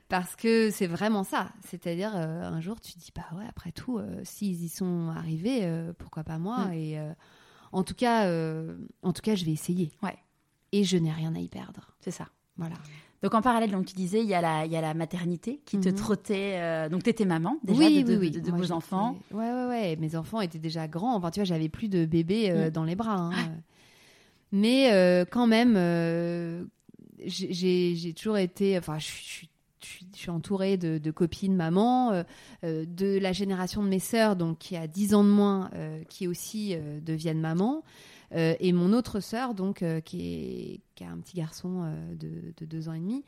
Parce 0.07 0.35
que 0.35 0.71
c'est 0.71 0.87
vraiment 0.87 1.23
ça. 1.23 1.49
C'est-à-dire, 1.65 2.15
euh, 2.15 2.43
un 2.43 2.61
jour, 2.61 2.79
tu 2.79 2.93
te 2.93 2.99
dis, 2.99 3.11
bah 3.13 3.25
ouais, 3.37 3.45
après 3.49 3.71
tout, 3.71 3.99
s'ils 4.23 4.63
y 4.63 4.69
sont 4.69 5.09
arrivés, 5.09 5.69
pourquoi 5.97 6.23
pas 6.23 6.37
moi? 6.37 6.67
Mm. 6.67 6.73
Et 6.73 6.99
en, 7.71 7.83
tout 7.83 7.95
cas, 7.95 8.31
en 9.01 9.13
tout 9.13 9.21
cas, 9.21 9.35
je 9.35 9.43
vais 9.43 9.51
essayer. 9.51 9.91
Ouais. 10.01 10.17
Et 10.71 10.83
je 10.83 10.97
n'ai 10.97 11.11
rien 11.11 11.35
à 11.35 11.39
y 11.39 11.49
perdre. 11.49 11.91
C'est 11.99 12.11
ça. 12.11 12.27
Voilà. 12.55 12.75
Donc 13.23 13.33
en 13.33 13.41
parallèle, 13.41 13.71
donc 13.71 13.85
tu 13.87 13.95
disais, 13.95 14.21
il 14.21 14.27
y 14.27 14.33
a 14.35 14.41
la, 14.41 14.65
il 14.65 14.71
y 14.71 14.75
a 14.77 14.81
la 14.81 14.93
maternité 14.93 15.59
qui 15.65 15.79
te 15.79 15.89
Mhm. 15.89 15.95
trottait. 15.95 16.53
euh, 16.57 16.87
donc 16.89 17.03
tu 17.03 17.09
étais 17.09 17.25
maman 17.25 17.57
déjà 17.63 17.79
oui, 17.85 18.03
de, 18.03 18.09
oui, 18.09 18.15
de- 18.15 18.19
oui. 18.19 18.31
de- 18.31 18.39
de 18.39 18.49
Moi, 18.51 18.59
vos 18.59 18.71
enfants. 18.71 19.17
Ouais, 19.31 19.51
ouais, 19.51 19.65
ouais. 19.67 19.95
Mes 19.99 20.15
enfants 20.15 20.39
étaient 20.41 20.59
déjà 20.59 20.87
grands. 20.87 21.15
Enfin, 21.15 21.31
tu 21.31 21.39
vois, 21.39 21.45
j'avais 21.45 21.69
plus 21.69 21.89
de 21.89 22.05
bébés 22.05 22.51
euh, 22.51 22.67
Mm. 22.67 22.71
dans 22.71 22.83
les 22.83 22.95
bras. 22.95 23.15
hein. 23.15 23.31
Mais 24.51 24.91
euh, 24.93 25.25
quand 25.29 25.47
même, 25.47 25.73
euh, 25.77 26.63
j'ai- 27.25 28.13
toujours 28.13 28.37
été. 28.37 28.77
Enfin, 28.77 28.97
je 28.99 29.05
suis. 29.07 29.49
je 30.17 30.31
entourée 30.31 30.75
de, 30.75 30.97
de 30.97 31.11
copines 31.11 31.55
mamans, 31.55 32.11
euh, 32.63 32.83
de 32.85 33.19
la 33.19 33.31
génération 33.31 33.83
de 33.83 33.87
mes 33.87 33.99
sœurs, 33.99 34.35
donc 34.35 34.57
qui 34.57 34.75
a 34.75 34.85
10 34.87 35.13
ans 35.13 35.23
de 35.23 35.29
moins, 35.29 35.69
euh, 35.75 36.03
qui 36.09 36.27
aussi 36.27 36.73
euh, 36.75 36.99
deviennent 36.99 37.39
mamans, 37.39 37.83
et 38.31 38.73
mon 38.73 38.93
autre 38.93 39.19
sœur, 39.19 39.53
donc 39.53 39.81
euh, 39.83 40.01
qui, 40.01 40.21
est, 40.21 40.79
qui 40.95 41.03
a 41.03 41.09
un 41.09 41.17
petit 41.17 41.35
garçon 41.37 41.83
euh, 41.83 42.15
de, 42.15 42.53
de 42.57 42.65
deux 42.65 42.89
ans 42.89 42.93
et 42.93 42.99
demi, 42.99 43.23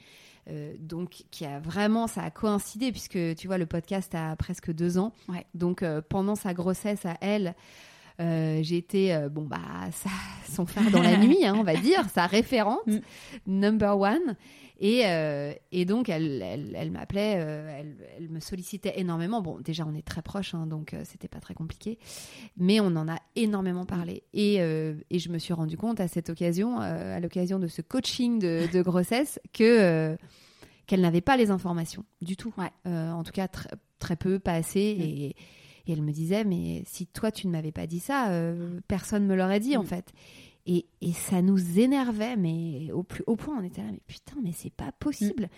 euh, 0.50 0.74
donc 0.80 1.24
qui 1.32 1.46
a 1.46 1.60
vraiment, 1.60 2.08
ça 2.08 2.22
a 2.24 2.32
coïncidé 2.32 2.92
puisque 2.92 3.18
tu 3.36 3.48
vois 3.48 3.58
le 3.58 3.66
podcast 3.66 4.14
a 4.16 4.36
presque 4.36 4.72
deux 4.74 4.98
ans, 4.98 5.14
Ouais. 5.30 5.46
donc 5.54 5.84
euh, 5.84 6.02
pendant 6.08 6.36
sa 6.36 6.54
grossesse 6.54 7.06
à 7.06 7.18
elle. 7.22 7.56
Euh, 8.20 8.60
j'ai 8.64 8.78
été 8.78 9.14
euh, 9.14 9.30
bon 9.30 9.44
bah 9.44 9.60
ça, 9.92 10.10
son 10.52 10.66
phare 10.66 10.90
dans 10.92 11.02
la 11.02 11.18
nuit 11.18 11.46
hein, 11.46 11.56
on 11.58 11.64
va 11.64 11.76
dire 11.76 12.08
sa 12.14 12.26
référente 12.28 12.80
Mm. 12.88 13.00
number 13.48 13.98
one 14.00 14.36
et, 14.82 15.02
euh, 15.08 15.52
et 15.74 15.84
donc, 15.84 16.08
elle, 16.08 16.42
elle, 16.42 16.74
elle 16.74 16.90
m'appelait, 16.90 17.34
euh, 17.38 17.80
elle, 17.82 17.98
elle 18.18 18.30
me 18.30 18.40
sollicitait 18.40 18.94
énormément. 18.96 19.42
Bon, 19.42 19.60
déjà, 19.60 19.86
on 19.86 19.94
est 19.94 20.06
très 20.08 20.22
proches, 20.22 20.54
hein, 20.54 20.68
donc 20.68 20.96
c'était 21.04 21.28
pas 21.28 21.42
très 21.42 21.54
compliqué. 21.54 22.00
Mais 22.56 22.80
on 22.80 22.86
en 22.96 23.10
a 23.10 23.18
énormément 23.36 23.86
parlé. 23.86 24.24
Et, 24.32 24.56
et 24.56 25.20
je 25.20 25.30
me 25.30 25.38
suis 25.38 25.52
rendu 25.52 25.76
compte 25.76 26.00
à 26.00 26.08
cette 26.08 26.30
occasion, 26.30 26.80
à 26.80 27.20
l'occasion 27.20 27.60
de 27.60 27.68
ce 27.68 27.82
coaching 27.82 28.40
de, 28.40 28.68
de 28.72 28.82
grossesse, 28.82 29.38
que 29.52 30.16
qu'elle 30.88 31.02
n'avait 31.02 31.20
pas 31.20 31.36
les 31.36 31.52
informations 31.52 32.06
du 32.22 32.38
tout. 32.38 32.54
Ouais. 32.58 32.72
En 32.90 33.24
tout 33.24 33.34
cas, 33.34 33.48
tr- 33.48 33.68
très 34.00 34.16
peu, 34.16 34.40
pas 34.40 34.54
assez. 34.54 34.96
Mm. 34.98 35.02
Et, 35.02 35.36
et 35.90 35.94
elle 35.94 36.02
me 36.02 36.12
disait, 36.12 36.44
mais 36.44 36.84
si 36.86 37.06
toi, 37.08 37.32
tu 37.32 37.48
ne 37.48 37.52
m'avais 37.52 37.72
pas 37.72 37.88
dit 37.88 38.00
ça, 38.00 38.30
euh, 38.30 38.80
personne 38.88 39.26
me 39.26 39.36
l'aurait 39.36 39.60
dit, 39.60 39.76
en 39.78 39.84
Mm. 39.84 39.88
fait. 39.88 40.14
Et, 40.66 40.86
et 41.02 41.14
ça 41.14 41.42
nous 41.42 41.80
énervait, 41.80 42.36
mais 42.36 42.92
au 42.94 43.02
plus 43.04 43.24
haut 43.28 43.36
point, 43.36 43.58
on 43.60 43.64
était 43.64 43.82
là, 43.82 43.88
mais 43.92 44.02
putain, 44.08 44.36
mais 44.44 44.52
c'est 44.54 44.72
pas 44.74 44.92
possible. 45.00 45.50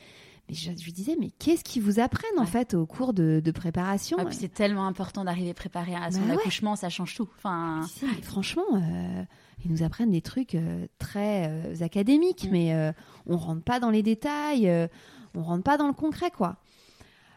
Mais 0.48 0.56
je, 0.56 0.72
je 0.78 0.86
lui 0.86 0.94
disais, 0.94 1.18
mais 1.20 1.32
qu'est-ce 1.32 1.64
qu'ils 1.66 1.82
vous 1.84 2.00
apprennent 2.00 2.40
en 2.40 2.46
fait 2.46 2.74
au 2.76 2.86
cours 2.86 3.14
de, 3.14 3.42
de 3.44 3.52
préparation 3.52 4.18
Ah, 4.20 4.26
puis 4.26 4.36
c'est 4.36 4.54
tellement 4.54 4.88
important 4.88 5.26
d'arriver 5.26 5.54
préparé 5.54 5.96
à 5.96 6.12
son 6.12 6.22
Bah 6.22 6.28
ouais. 6.28 6.40
accouchement, 6.40 6.76
ça 6.78 6.88
change 6.90 7.16
tout. 7.16 7.28
Enfin, 7.38 7.82
mais 8.02 8.22
franchement, 8.22 8.64
euh, 8.74 9.24
ils 9.66 9.72
nous 9.72 9.84
apprennent 9.84 10.12
des 10.12 10.22
trucs 10.22 10.56
euh, 10.56 10.88
très 10.98 11.48
euh, 11.50 11.84
académiques, 11.84 12.46
Mm. 12.46 12.52
mais 12.52 12.74
euh, 12.74 12.92
on 13.26 13.36
rentre 13.38 13.64
pas 13.64 13.80
dans 13.82 13.90
les 13.90 14.04
détails, 14.04 14.70
euh, 14.70 14.88
on 15.36 15.44
rentre 15.44 15.64
pas 15.64 15.78
dans 15.78 15.88
le 15.88 15.94
concret, 15.94 16.32
quoi. 16.32 16.56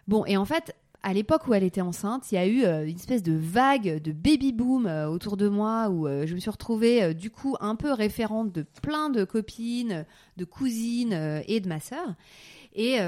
Bon, 0.07 0.25
et 0.27 0.37
en 0.37 0.45
fait, 0.45 0.77
à 1.05 1.13
l'époque 1.13 1.47
où 1.47 1.55
elle 1.55 1.65
était 1.65 1.83
enceinte, 1.83 2.33
il 2.33 2.37
y 2.37 2.39
a 2.39 2.47
eu 2.47 2.65
euh, 2.65 2.89
une 2.89 2.97
espèce 2.97 3.23
de 3.23 3.35
vague 3.35 4.01
de 4.01 4.11
baby 4.11 4.53
boom 4.53 4.87
euh, 4.87 5.07
autour 5.07 5.37
de 5.37 5.49
moi 5.49 5.91
où 5.91 6.09
euh, 6.09 6.27
je 6.27 6.35
me 6.35 6.41
suis 6.41 6.51
retrouvée 6.51 7.13
du 7.13 7.31
coup 7.31 7.57
un 7.61 7.77
peu 7.77 7.93
référente 7.93 8.53
de 8.53 8.65
plein 8.83 9.11
de 9.11 9.25
copines, 9.25 10.07
de 10.39 10.45
cousines 10.47 11.43
et 11.47 11.61
de 11.61 11.69
ma 11.69 11.79
sœur. 11.79 12.15
Et, 12.75 12.99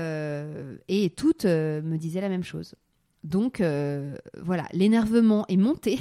et 0.89 1.11
toutes 1.11 1.45
me 1.45 1.97
disaient 1.97 2.21
la 2.21 2.29
même 2.29 2.45
chose. 2.45 2.77
Donc 3.27 3.61
euh, 3.61 4.15
voilà, 4.41 4.67
l'énervement 4.73 5.45
est 5.49 5.57
monté. 5.57 5.99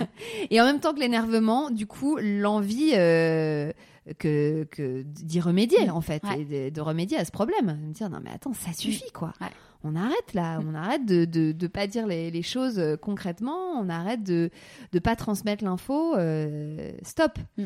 et 0.50 0.60
en 0.60 0.64
même 0.66 0.78
temps 0.80 0.92
que 0.92 1.00
l'énervement, 1.00 1.70
du 1.70 1.86
coup, 1.86 2.18
l'envie 2.20 2.92
euh, 2.94 3.72
que, 4.18 4.64
que 4.70 5.02
d'y 5.02 5.40
remédier, 5.40 5.88
en 5.90 6.02
fait, 6.02 6.22
Ouais. 6.24 6.42
et 6.42 6.44
de, 6.70 6.74
de 6.74 6.80
remédier 6.82 7.16
à 7.16 7.24
ce 7.24 7.30
problème. 7.30 7.66
De 7.80 7.86
me 7.86 7.92
dire, 7.94 8.10
non 8.10 8.18
mais 8.22 8.30
attends, 8.30 8.52
ça 8.52 8.72
suffit, 8.74 9.10
quoi. 9.10 9.32
Ouais. 9.40 9.46
On 9.84 9.96
arrête 9.96 10.34
là, 10.34 10.60
on 10.66 10.74
arrête 10.74 11.06
de 11.06 11.24
de, 11.24 11.52
de 11.52 11.66
pas 11.66 11.86
dire 11.86 12.06
les, 12.06 12.30
les 12.30 12.42
choses 12.42 12.78
euh, 12.78 12.96
concrètement, 12.96 13.72
on 13.80 13.88
arrête 13.88 14.22
de 14.22 14.50
de 14.92 14.98
pas 14.98 15.16
transmettre 15.16 15.64
l'info. 15.64 16.14
euh, 16.16 16.92
stop. 17.02 17.38
Mm. 17.56 17.64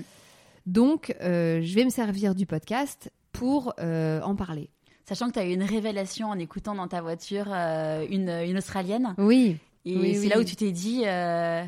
Donc, 0.66 1.16
je 1.20 1.74
vais 1.74 1.84
me 1.84 1.90
servir 1.90 2.34
du 2.36 2.46
podcast 2.46 3.10
pour 3.32 3.74
en 3.78 4.36
parler. 4.36 4.70
Sachant 5.10 5.28
que 5.28 5.34
tu 5.34 5.38
as 5.40 5.46
eu 5.46 5.52
une 5.52 5.62
révélation 5.62 6.28
en 6.28 6.38
écoutant 6.38 6.74
dans 6.74 6.88
ta 6.88 7.00
voiture 7.02 7.46
euh, 7.48 8.06
une, 8.08 8.28
une 8.28 8.56
Australienne. 8.58 9.14
Oui. 9.18 9.56
Et 9.84 9.96
Oui, 9.96 10.14
c'est 10.14 10.20
oui. 10.20 10.28
là 10.28 10.38
où 10.40 10.44
tu 10.44 10.56
t'es 10.56 10.72
dit, 10.72 11.02
euh, 11.06 11.64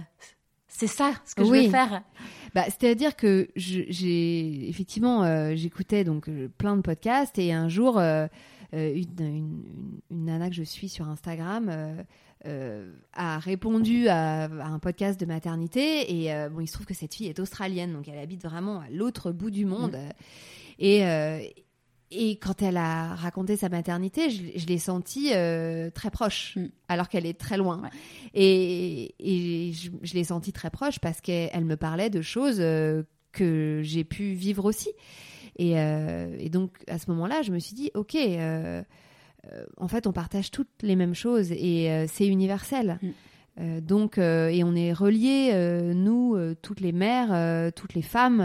c'est 0.68 0.86
ça 0.86 1.12
ce 1.24 1.34
que 1.34 1.44
je 1.44 1.50
Oui. 1.50 1.64
veux 1.66 1.70
faire. 1.70 2.02
Bah, 2.54 2.64
c'est-à-dire 2.66 3.16
que 3.16 3.48
je- 3.56 3.82
j'ai 3.88 4.68
effectivement 4.68 5.24
euh, 5.24 5.52
j'écoutais 5.56 6.04
donc 6.04 6.28
euh, 6.28 6.48
plein 6.58 6.76
de 6.76 6.82
podcasts 6.82 7.38
et 7.38 7.52
un 7.52 7.68
jour 7.68 7.98
une, 7.98 8.28
une, 8.74 9.04
une- 9.20 10.00
nana 10.10 10.48
que 10.48 10.54
je 10.54 10.62
suis 10.62 10.88
sur 10.88 11.08
Instagram 11.08 11.70
a 13.14 13.38
répondu 13.38 14.08
à, 14.08 14.44
à 14.44 14.66
un 14.66 14.78
podcast 14.78 15.18
de 15.20 15.26
maternité 15.26 16.24
et 16.26 16.48
bon 16.50 16.60
il 16.60 16.66
se 16.66 16.72
trouve 16.74 16.86
que 16.86 16.94
cette 16.94 17.14
fille 17.14 17.28
est 17.28 17.38
australienne 17.38 17.92
donc 17.92 18.08
elle 18.08 18.18
habite 18.18 18.42
vraiment 18.42 18.80
à 18.80 18.88
l'autre 18.90 19.30
bout 19.30 19.50
du 19.50 19.64
monde 19.64 19.96
et 20.78 21.06
euh, 21.06 21.38
et 22.14 22.36
quand 22.36 22.62
elle 22.62 22.76
a 22.76 23.14
raconté 23.14 23.56
sa 23.56 23.68
maternité, 23.68 24.30
je, 24.30 24.42
l'ai- 24.42 24.58
je 24.58 24.66
l'ai 24.66 24.78
sentie 24.78 25.30
euh, 25.34 25.90
très 25.90 26.10
proche, 26.10 26.56
Mm. 26.56 26.66
alors 26.88 27.08
qu'elle 27.08 27.26
est 27.26 27.38
très 27.38 27.56
loin. 27.56 27.80
Ouais. 27.82 27.88
Et, 28.34 29.14
et 29.18 29.72
je, 29.72 29.90
je 30.02 30.14
l'ai 30.14 30.24
sentie 30.24 30.52
très 30.52 30.70
proche 30.70 30.98
parce 30.98 31.20
qu'elle 31.20 31.50
elle 31.52 31.64
me 31.64 31.76
parlait 31.76 32.10
de 32.10 32.22
choses 32.22 32.58
euh, 32.60 33.02
que 33.32 33.80
j'ai 33.82 34.04
pu 34.04 34.32
vivre 34.32 34.64
aussi. 34.64 34.90
Et, 35.56 35.78
euh, 35.78 36.34
et 36.38 36.48
donc, 36.50 36.70
à 36.88 36.98
ce 36.98 37.10
moment-là, 37.10 37.42
je 37.42 37.52
me 37.52 37.58
suis 37.58 37.74
dit, 37.74 37.90
OK, 37.94 38.16
en 39.76 39.88
fait, 39.88 40.06
on 40.06 40.12
partage 40.12 40.50
toutes 40.50 40.68
les 40.82 40.96
mêmes 40.96 41.14
choses 41.14 41.50
et 41.52 42.06
c'est 42.08 42.26
universel. 42.26 42.98
Mm. 43.02 43.08
Euh, 43.60 43.80
donc, 43.82 44.16
euh, 44.16 44.48
et 44.48 44.64
on 44.64 44.74
est 44.74 44.92
reliés, 44.94 45.50
euh, 45.52 45.92
nous, 45.92 46.36
toutes 46.62 46.80
les 46.80 46.92
mères, 46.92 47.72
toutes 47.74 47.94
les 47.94 48.02
femmes, 48.02 48.40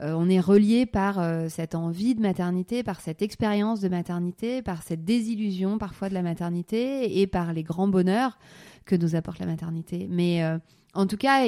euh, 0.00 0.12
on 0.16 0.28
est 0.28 0.38
reliés 0.38 0.86
par 0.86 1.18
euh, 1.18 1.48
cette 1.48 1.74
envie 1.74 2.14
de 2.14 2.20
maternité, 2.20 2.84
par 2.84 3.00
cette 3.00 3.20
expérience 3.20 3.80
de 3.80 3.88
maternité, 3.88 4.62
par 4.62 4.82
cette 4.82 5.04
désillusion 5.04 5.76
parfois 5.78 6.08
de 6.08 6.14
la 6.14 6.22
maternité 6.22 7.20
et 7.20 7.26
par 7.26 7.52
les 7.52 7.64
grands 7.64 7.88
bonheurs 7.88 8.38
que 8.84 8.94
nous 8.94 9.16
apporte 9.16 9.40
la 9.40 9.46
maternité. 9.46 10.06
Mais 10.08 10.44
euh, 10.44 10.58
en 10.94 11.06
tout 11.06 11.16
cas, 11.16 11.44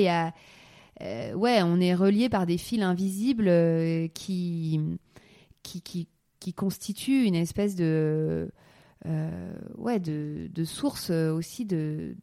ouais, 1.01 1.63
on 1.63 1.81
est 1.81 1.95
reliés 1.95 2.29
par 2.29 2.45
des 2.45 2.59
fils 2.59 2.83
invisibles 2.83 3.51
qui, 4.15 4.81
qui, 5.63 5.81
qui, 5.83 6.09
qui 6.41 6.53
constituent 6.53 7.25
une 7.25 7.37
espèce 7.37 7.77
de, 7.77 8.51
ouais, 9.79 10.01
de, 10.01 10.49
de 10.53 10.65
source 10.65 11.11
aussi 11.11 11.65
de 11.65 12.17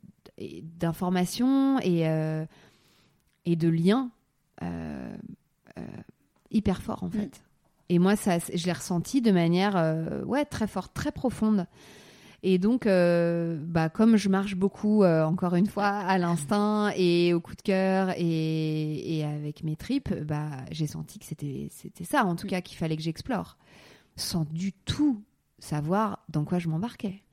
d'informations 0.80 1.80
et, 1.80 2.02
et 3.46 3.56
de 3.56 3.70
liens 3.70 4.12
hyper 6.52 6.82
forts 6.82 7.04
en 7.04 7.08
Mm. 7.08 7.12
fait. 7.12 7.42
Et 7.90 8.00
moi, 8.00 8.16
ça, 8.18 8.38
je 8.54 8.66
l'ai 8.66 8.74
ressenti 8.74 9.22
de 9.22 9.32
manière 9.32 9.76
euh, 9.78 10.24
ouais, 10.26 10.44
très 10.46 10.68
forte, 10.68 10.94
très 10.94 11.12
profonde. 11.12 11.66
Et 12.44 12.58
donc, 12.60 12.86
euh, 12.86 13.58
bah, 13.60 13.90
comme 13.90 14.16
je 14.18 14.30
marche 14.30 14.56
beaucoup, 14.56 15.04
euh, 15.04 15.24
encore 15.24 15.56
une 15.56 15.66
fois, 15.68 15.88
à 15.88 16.18
l'instinct 16.18 16.92
et 16.96 17.34
au 17.34 17.40
coup 17.40 17.56
de 17.56 17.62
cœur 17.62 18.12
et, 18.18 19.18
et 19.18 19.24
avec 19.26 19.64
mes 19.64 19.76
tripes, 19.76 20.14
bah, 20.24 20.50
j'ai 20.70 20.86
senti 20.86 21.18
que 21.20 21.26
c'était 21.26 21.70
ça, 22.04 22.26
en 22.26 22.36
tout 22.36 22.46
Mm. 22.46 22.50
cas, 22.50 22.62
qu'il 22.62 22.78
fallait 22.78 22.96
que 22.98 23.02
j'explore, 23.02 23.58
sans 24.18 24.46
du 24.52 24.72
tout 24.74 25.24
savoir 25.60 26.20
dans 26.30 26.44
quoi 26.44 26.60
je 26.60 26.68
m'embarquais. 26.68 27.24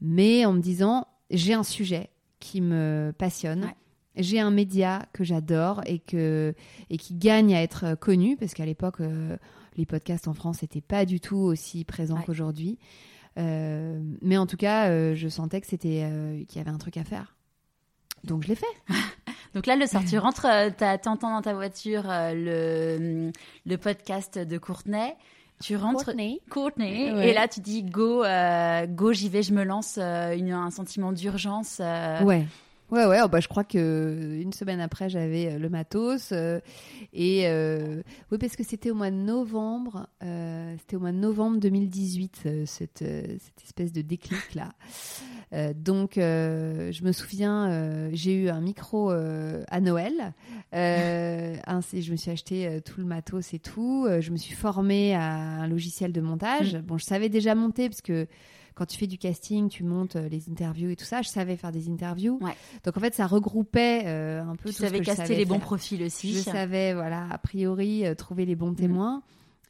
Mais 0.00 0.44
en 0.46 0.52
me 0.54 0.60
disant, 0.60 1.06
j'ai 1.30 1.54
un 1.54 1.62
sujet 1.62 2.10
qui 2.40 2.60
me 2.60 3.12
passionne. 3.16 3.64
Ouais. 3.66 3.74
J'ai 4.16 4.40
un 4.40 4.50
média 4.50 5.06
que 5.12 5.24
j'adore 5.24 5.80
et, 5.86 5.98
que, 5.98 6.54
et 6.90 6.98
qui 6.98 7.14
gagne 7.14 7.54
à 7.54 7.62
être 7.62 7.94
connu, 7.94 8.36
parce 8.36 8.52
qu'à 8.54 8.66
l'époque, 8.66 9.00
euh, 9.00 9.36
les 9.76 9.86
podcasts 9.86 10.28
en 10.28 10.34
France 10.34 10.60
n'étaient 10.62 10.80
pas 10.82 11.04
du 11.06 11.18
tout 11.20 11.36
aussi 11.38 11.84
présents 11.84 12.16
Ouais. 12.18 12.22
qu'aujourd'hui. 12.26 12.78
Euh, 13.38 13.98
mais 14.20 14.36
en 14.36 14.46
tout 14.46 14.58
cas, 14.58 14.90
euh, 14.90 15.14
je 15.14 15.28
sentais 15.28 15.60
que 15.62 15.66
c'était 15.66 16.02
euh, 16.04 16.44
qu'il 16.44 16.58
y 16.58 16.60
avait 16.60 16.70
un 16.70 16.76
truc 16.78 16.96
à 16.98 17.04
faire. 17.04 17.34
Donc 18.24 18.42
je 18.42 18.48
l'ai 18.48 18.54
fait. 18.54 18.66
Donc 19.54 19.66
là, 19.66 19.76
le 19.76 19.86
soir, 19.86 20.02
tu 20.08 20.16
rentres, 20.18 20.46
t'as- 20.76 20.98
t'entends 20.98 21.30
dans 21.34 21.42
ta 21.42 21.54
voiture 21.54 22.04
euh, 22.10 22.32
le, 22.34 23.32
le 23.66 23.76
podcast 23.78 24.38
de 24.38 24.58
Courtenay. 24.58 25.14
Tu 25.62 25.76
rentres. 25.76 26.04
Courtney. 26.50 27.12
Ouais. 27.12 27.30
Et 27.30 27.32
là, 27.34 27.48
tu 27.48 27.60
dis 27.60 27.82
go, 27.84 28.24
euh, 28.24 28.86
go, 28.86 29.12
j'y 29.12 29.28
vais, 29.28 29.42
je 29.42 29.52
me 29.54 29.62
lance. 29.64 29.96
euh, 30.00 30.36
une- 30.36 30.52
un 30.52 30.70
sentiment 30.70 31.12
d'urgence. 31.12 31.78
euh, 31.80 32.22
Ouais. 32.24 32.46
Ouais, 32.92 33.06
ouais, 33.06 33.20
oh, 33.24 33.28
bah, 33.28 33.40
je 33.40 33.48
crois 33.48 33.64
que 33.64 34.38
une 34.38 34.52
semaine 34.52 34.78
après, 34.78 35.08
j'avais 35.08 35.54
euh, 35.54 35.58
le 35.58 35.70
matos. 35.70 36.28
euh, 36.32 36.60
et 37.14 37.44
euh, 37.46 38.02
oui, 38.30 38.36
parce 38.36 38.54
que 38.54 38.62
c'était 38.62 38.90
au 38.90 38.94
mois 38.94 39.10
de 39.10 39.16
novembre, 39.16 40.08
euh, 40.22 40.74
c'était 40.78 40.96
au 40.96 41.00
mois 41.00 41.12
de 41.12 41.16
novembre 41.16 41.58
2018, 41.58 42.42
euh, 42.44 42.66
cette, 42.66 43.00
euh, 43.00 43.22
cette 43.38 43.64
espèce 43.64 43.92
de 43.92 44.02
déclic-là. 44.02 44.68
Euh, 45.54 45.72
donc, 45.74 46.18
euh, 46.18 46.92
je 46.92 47.02
me 47.04 47.12
souviens, 47.12 47.70
euh, 47.70 48.10
j'ai 48.12 48.34
eu 48.34 48.50
un 48.50 48.60
micro 48.60 49.10
euh, 49.10 49.64
à 49.68 49.80
Noël. 49.80 50.34
Euh, 50.74 51.56
ainsi, 51.66 52.02
je 52.02 52.12
me 52.12 52.16
suis 52.16 52.30
acheté 52.30 52.66
euh, 52.66 52.80
tout 52.80 53.00
le 53.00 53.06
matos 53.06 53.54
et 53.54 53.58
tout. 53.58 54.04
Euh, 54.06 54.20
je 54.20 54.30
me 54.32 54.36
suis 54.36 54.54
formée 54.54 55.14
à 55.14 55.30
un 55.32 55.66
logiciel 55.66 56.12
de 56.12 56.20
montage. 56.20 56.76
Bon, 56.76 56.98
je 56.98 57.04
savais 57.06 57.30
déjà 57.30 57.54
monter 57.54 57.88
parce 57.88 58.02
que 58.02 58.26
quand 58.74 58.86
tu 58.86 58.98
fais 58.98 59.06
du 59.06 59.18
casting, 59.18 59.68
tu 59.68 59.84
montes 59.84 60.16
euh, 60.16 60.28
les 60.28 60.48
interviews 60.50 60.90
et 60.90 60.96
tout 60.96 61.04
ça. 61.04 61.22
Je 61.22 61.28
savais 61.28 61.56
faire 61.56 61.72
des 61.72 61.88
interviews. 61.88 62.38
Ouais. 62.40 62.54
Donc 62.84 62.96
en 62.96 63.00
fait, 63.00 63.14
ça 63.14 63.26
regroupait 63.26 64.02
euh, 64.06 64.42
un 64.42 64.56
peu 64.56 64.70
Tu 64.70 64.76
tout 64.76 64.84
ce 64.84 64.90
que 64.90 64.96
je 64.96 65.02
caster 65.02 65.22
savais 65.26 65.36
les 65.36 65.44
bons 65.44 65.58
profils 65.58 66.02
aussi. 66.02 66.32
Je 66.32 66.40
savais, 66.40 66.94
voilà, 66.94 67.26
a 67.30 67.38
priori, 67.38 68.06
euh, 68.06 68.14
trouver 68.14 68.46
les 68.46 68.56
bons 68.56 68.74
témoins. 68.74 69.22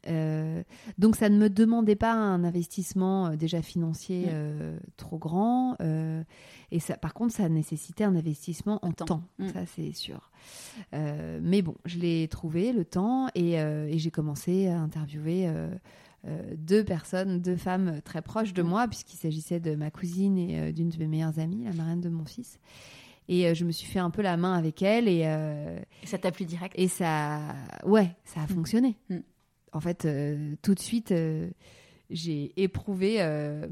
Euh, 0.07 0.63
donc 0.97 1.15
ça 1.15 1.29
ne 1.29 1.37
me 1.37 1.49
demandait 1.49 1.95
pas 1.95 2.11
un 2.11 2.43
investissement 2.43 3.27
euh, 3.27 3.35
déjà 3.35 3.61
financier 3.61 4.25
euh, 4.29 4.77
trop 4.97 5.17
grand. 5.17 5.77
et 6.71 6.79
ça, 6.79 6.97
par 6.97 7.13
contre, 7.13 7.33
ça 7.33 7.47
nécessitait 7.49 8.03
un 8.03 8.15
investissement 8.15 8.79
en 8.81 8.91
Temps. 8.91 9.05
temps. 9.05 9.23
Mm. 9.39 9.47
Ça, 9.49 9.59
c'est 9.65 9.93
sûr. 9.93 10.31
Mais 10.91 11.61
bon, 11.61 11.75
je 11.85 11.99
l'ai 11.99 12.27
trouvé, 12.27 12.73
le 12.73 12.85
temps, 12.85 13.27
et, 13.35 13.53
et 13.53 13.97
j'ai 13.97 14.11
commencé 14.11 14.67
à 14.67 14.79
interviewer 14.79 15.49
euh, 16.25 16.29
euh, 16.29 16.55
deux 16.57 16.83
personnes, 16.83 17.41
deux 17.41 17.57
femmes 17.57 18.01
très 18.03 18.21
proches 18.21 18.53
de 18.53 18.61
Mm. 18.63 18.67
moi, 18.67 18.87
puisqu'il 18.87 19.17
s'agissait 19.17 19.59
de 19.59 19.75
ma 19.75 19.91
cousine 19.91 20.37
et 20.37 20.59
euh, 20.59 20.71
d'une 20.71 20.89
de 20.89 20.97
mes 20.97 21.07
meilleures 21.07 21.37
amies, 21.39 21.63
la 21.65 21.73
marraine 21.73 22.01
de 22.01 22.09
mon 22.09 22.25
fils. 22.25 22.59
Et 23.29 23.47
euh, 23.47 23.53
je 23.53 23.63
me 23.65 23.71
suis 23.71 23.87
fait 23.87 23.99
un 23.99 24.09
peu 24.09 24.21
la 24.21 24.35
main 24.37 24.53
avec 24.53 24.81
elle 24.81 25.07
et, 25.07 25.23
euh, 25.25 25.79
Et 26.03 26.07
ça 26.07 26.17
t'a 26.17 26.31
plu 26.31 26.45
direct? 26.45 26.73
et 26.77 26.87
ça, 26.87 27.39
ouais, 27.85 28.15
ça 28.25 28.41
a 28.41 28.47
fonctionné. 28.47 28.97
Mm. 29.09 29.17
En 29.73 29.79
fait, 29.79 30.05
euh, 30.05 30.55
tout 30.61 30.75
de 30.75 30.79
suite, 30.79 31.11
euh, 31.11 31.49
j'ai 32.09 32.53
éprouvé 32.61 33.21
euh, 33.21 33.65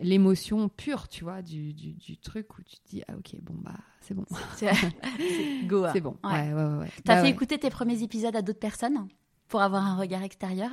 l'émotion 0.00 0.68
pure, 0.68 1.08
tu 1.08 1.24
vois, 1.24 1.42
du, 1.42 1.72
du, 1.72 1.92
du 1.92 2.16
truc 2.18 2.58
où 2.58 2.62
tu 2.62 2.76
te 2.76 2.88
dis, 2.88 3.02
ah 3.08 3.14
ok, 3.16 3.36
bon, 3.42 3.54
bah, 3.58 3.72
c'est 4.00 4.14
bon. 4.14 4.24
C'est 4.56 5.66
go. 5.66 5.84
hein. 5.84 5.90
C'est 5.92 6.00
bon. 6.00 6.16
Ouais. 6.24 6.52
Ouais, 6.52 6.62
ouais. 6.78 6.88
T'as 7.04 7.16
Bah 7.16 7.22
fait 7.22 7.30
écouter 7.30 7.58
tes 7.58 7.70
premiers 7.70 8.02
épisodes 8.02 8.34
à 8.36 8.42
d'autres 8.42 8.58
personnes 8.60 9.08
pour 9.48 9.60
avoir 9.62 9.84
un 9.86 9.96
regard 9.96 10.22
extérieur? 10.22 10.70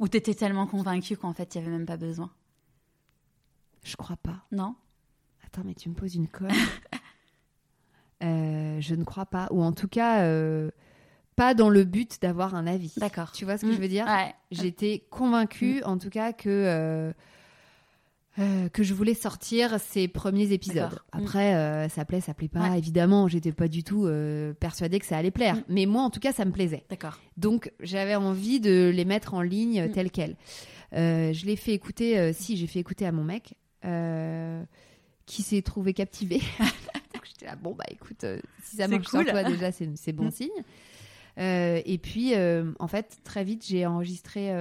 Ou 0.00 0.08
t'étais 0.08 0.34
tellement 0.34 0.66
convaincue 0.66 1.16
qu'en 1.16 1.32
fait, 1.32 1.54
il 1.54 1.60
n'y 1.60 1.66
avait 1.66 1.76
même 1.76 1.86
pas 1.86 1.96
besoin 1.96 2.30
Je 3.84 3.96
crois 3.96 4.16
pas. 4.16 4.44
Non 4.52 4.74
Attends, 5.46 5.62
mais 5.64 5.74
tu 5.74 5.88
me 5.88 5.94
poses 5.94 6.14
une 6.14 6.28
colle. 6.28 6.50
Euh, 8.22 8.80
je 8.80 8.94
ne 8.94 9.04
crois 9.04 9.26
pas. 9.26 9.48
Ou 9.50 9.62
en 9.62 9.72
tout 9.72 9.88
cas, 9.88 10.22
euh, 10.22 10.70
pas 11.36 11.52
dans 11.52 11.68
le 11.68 11.84
but 11.84 12.22
d'avoir 12.22 12.54
un 12.54 12.66
avis. 12.66 12.94
D'accord. 12.96 13.32
Tu 13.32 13.44
vois 13.44 13.58
ce 13.58 13.62
que 13.66 13.70
Mm. 13.70 13.74
je 13.74 13.80
veux 13.80 13.88
dire? 13.88 14.06
Ouais. 14.06 14.34
J'étais 14.50 15.04
convaincue, 15.10 15.82
en 15.84 15.98
tout 15.98 16.08
cas, 16.10 16.32
que 16.32 16.48
euh, 16.48 17.12
euh, 18.38 18.68
que 18.68 18.82
je 18.82 18.94
voulais 18.94 19.14
sortir 19.14 19.78
ces 19.80 20.08
premiers 20.08 20.52
épisodes. 20.52 20.92
Mm. 21.12 21.18
Après, 21.22 21.54
euh, 21.54 21.88
ça 21.88 22.04
plaît, 22.04 22.20
ça 22.20 22.34
plaît 22.34 22.48
pas. 22.48 22.70
Ouais. 22.70 22.78
Évidemment, 22.78 23.28
j'étais 23.28 23.52
pas 23.52 23.68
du 23.68 23.84
tout 23.84 24.06
euh, 24.06 24.52
persuadée 24.54 24.98
que 24.98 25.06
ça 25.06 25.16
allait 25.16 25.30
plaire. 25.30 25.56
Mm. 25.56 25.62
Mais 25.68 25.86
moi, 25.86 26.02
en 26.02 26.10
tout 26.10 26.20
cas, 26.20 26.32
ça 26.32 26.44
me 26.44 26.50
plaisait. 26.50 26.84
D'accord. 26.90 27.18
Donc, 27.36 27.72
j'avais 27.80 28.16
envie 28.16 28.58
de 28.60 28.90
les 28.94 29.04
mettre 29.04 29.34
en 29.34 29.42
ligne 29.42 29.86
Mm. 29.86 29.92
telles 29.92 30.10
quelles. 30.10 30.36
Je 30.92 31.44
l'ai 31.46 31.56
fait 31.56 31.72
écouter, 31.72 32.32
si, 32.32 32.56
j'ai 32.56 32.66
fait 32.66 32.78
écouter 32.80 33.06
à 33.06 33.12
mon 33.12 33.24
mec, 33.24 33.54
qui 35.26 35.42
s'est 35.42 35.62
trouvé 35.62 35.94
captivé. 35.94 36.40
Donc, 37.14 37.24
j'étais 37.24 37.46
là, 37.46 37.56
bon, 37.56 37.74
bah 37.74 37.84
écoute, 37.90 38.24
si 38.64 38.76
ça 38.76 38.88
marche 38.88 39.08
sur 39.08 39.24
toi, 39.24 39.44
déjà, 39.44 39.70
c'est 39.72 40.12
bon 40.12 40.26
Mm. 40.26 40.30
signe. 40.30 40.62
Et 41.38 41.98
puis, 42.02 42.32
en 42.78 42.88
fait, 42.88 43.18
très 43.24 43.44
vite, 43.44 43.64
j'ai 43.66 43.86
enregistré. 43.86 44.52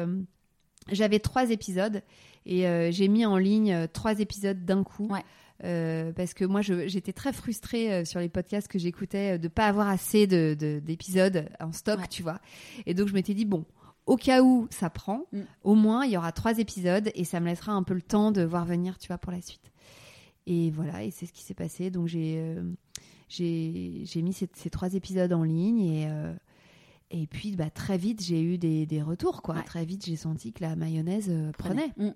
J'avais 0.92 1.20
trois 1.20 1.50
épisodes 1.50 2.02
et 2.46 2.68
euh, 2.68 2.91
j'ai 2.91 3.08
mis 3.08 3.26
en 3.26 3.38
ligne 3.38 3.72
euh, 3.74 3.88
trois 3.91 4.20
épisodes 4.20 4.66
d'un 4.66 4.84
coup. 4.84 5.08
Ouais. 5.08 5.24
Euh, 5.64 6.12
parce 6.12 6.34
que 6.34 6.44
moi, 6.44 6.62
j'étais 6.62 7.14
très 7.14 7.32
frustrée 7.32 7.94
euh, 7.94 8.06
sur 8.06 8.20
les 8.20 8.28
podcasts 8.28 8.68
que 8.68 8.80
j'écoutais 8.80 9.39
de 9.39 9.48
pas 9.48 9.68
avoir 9.68 9.88
assez 9.88 10.28
de- 10.28 10.58
de- 10.60 10.80
d'épisodes 10.84 11.48
en 11.62 11.72
stock, 11.72 12.00
Ouais. 12.00 12.08
tu 12.10 12.22
vois. 12.24 12.39
Et 12.86 12.94
donc, 12.94 13.08
je 13.08 13.14
m'étais 13.14 13.34
dit, 13.34 13.46
bon, 13.46 13.64
au 14.06 14.18
cas 14.18 14.41
où 14.41 14.68
ça 14.72 14.89
prend, 14.89 15.22
Mm. 15.32 15.39
au 15.64 15.76
moins, 15.76 16.04
il 16.06 16.12
y 16.12 16.18
aura 16.18 16.34
trois 16.34 16.58
épisodes 16.60 17.10
et 17.16 17.24
ça 17.24 17.39
me 17.39 17.46
laissera 17.46 17.72
un 17.72 17.84
peu 17.84 17.94
le 17.94 18.02
temps 18.02 18.32
de 18.32 18.41
voir 18.44 18.66
venir, 18.66 18.98
tu 18.98 19.08
vois, 19.08 19.18
pour 19.18 19.32
la 19.32 19.41
suite. 19.41 19.72
Et 20.48 20.70
voilà, 20.72 21.04
et 21.04 21.12
c'est 21.12 21.26
ce 21.28 21.32
qui 21.32 21.44
s'est 21.44 21.54
passé. 21.54 21.89
Donc, 21.91 22.08
j'ai 22.08 22.36
euh, 22.39 22.62
j'ai 23.30 24.02
j'ai 24.04 24.22
mis 24.22 24.34
ces, 24.34 24.50
ces 24.54 24.70
trois 24.70 24.94
épisodes 24.96 25.32
en 25.32 25.44
ligne 25.44 25.80
et, 25.80 26.08
et 27.12 27.28
puis 27.28 27.56
bah, 27.56 27.70
très 27.70 27.98
vite, 27.98 28.22
j'ai 28.22 28.41
eu 28.41 28.58
des, 28.58 28.86
des 28.86 29.02
retours. 29.02 29.41
Quoi. 29.41 29.56
Ouais. 29.56 29.64
Très 29.64 29.86
vite, 29.86 30.06
j'ai 30.06 30.16
senti 30.18 30.52
que 30.52 30.62
la 30.64 30.76
mayonnaise 30.76 31.32
prenait. 31.58 31.91
Mm. 31.98 32.10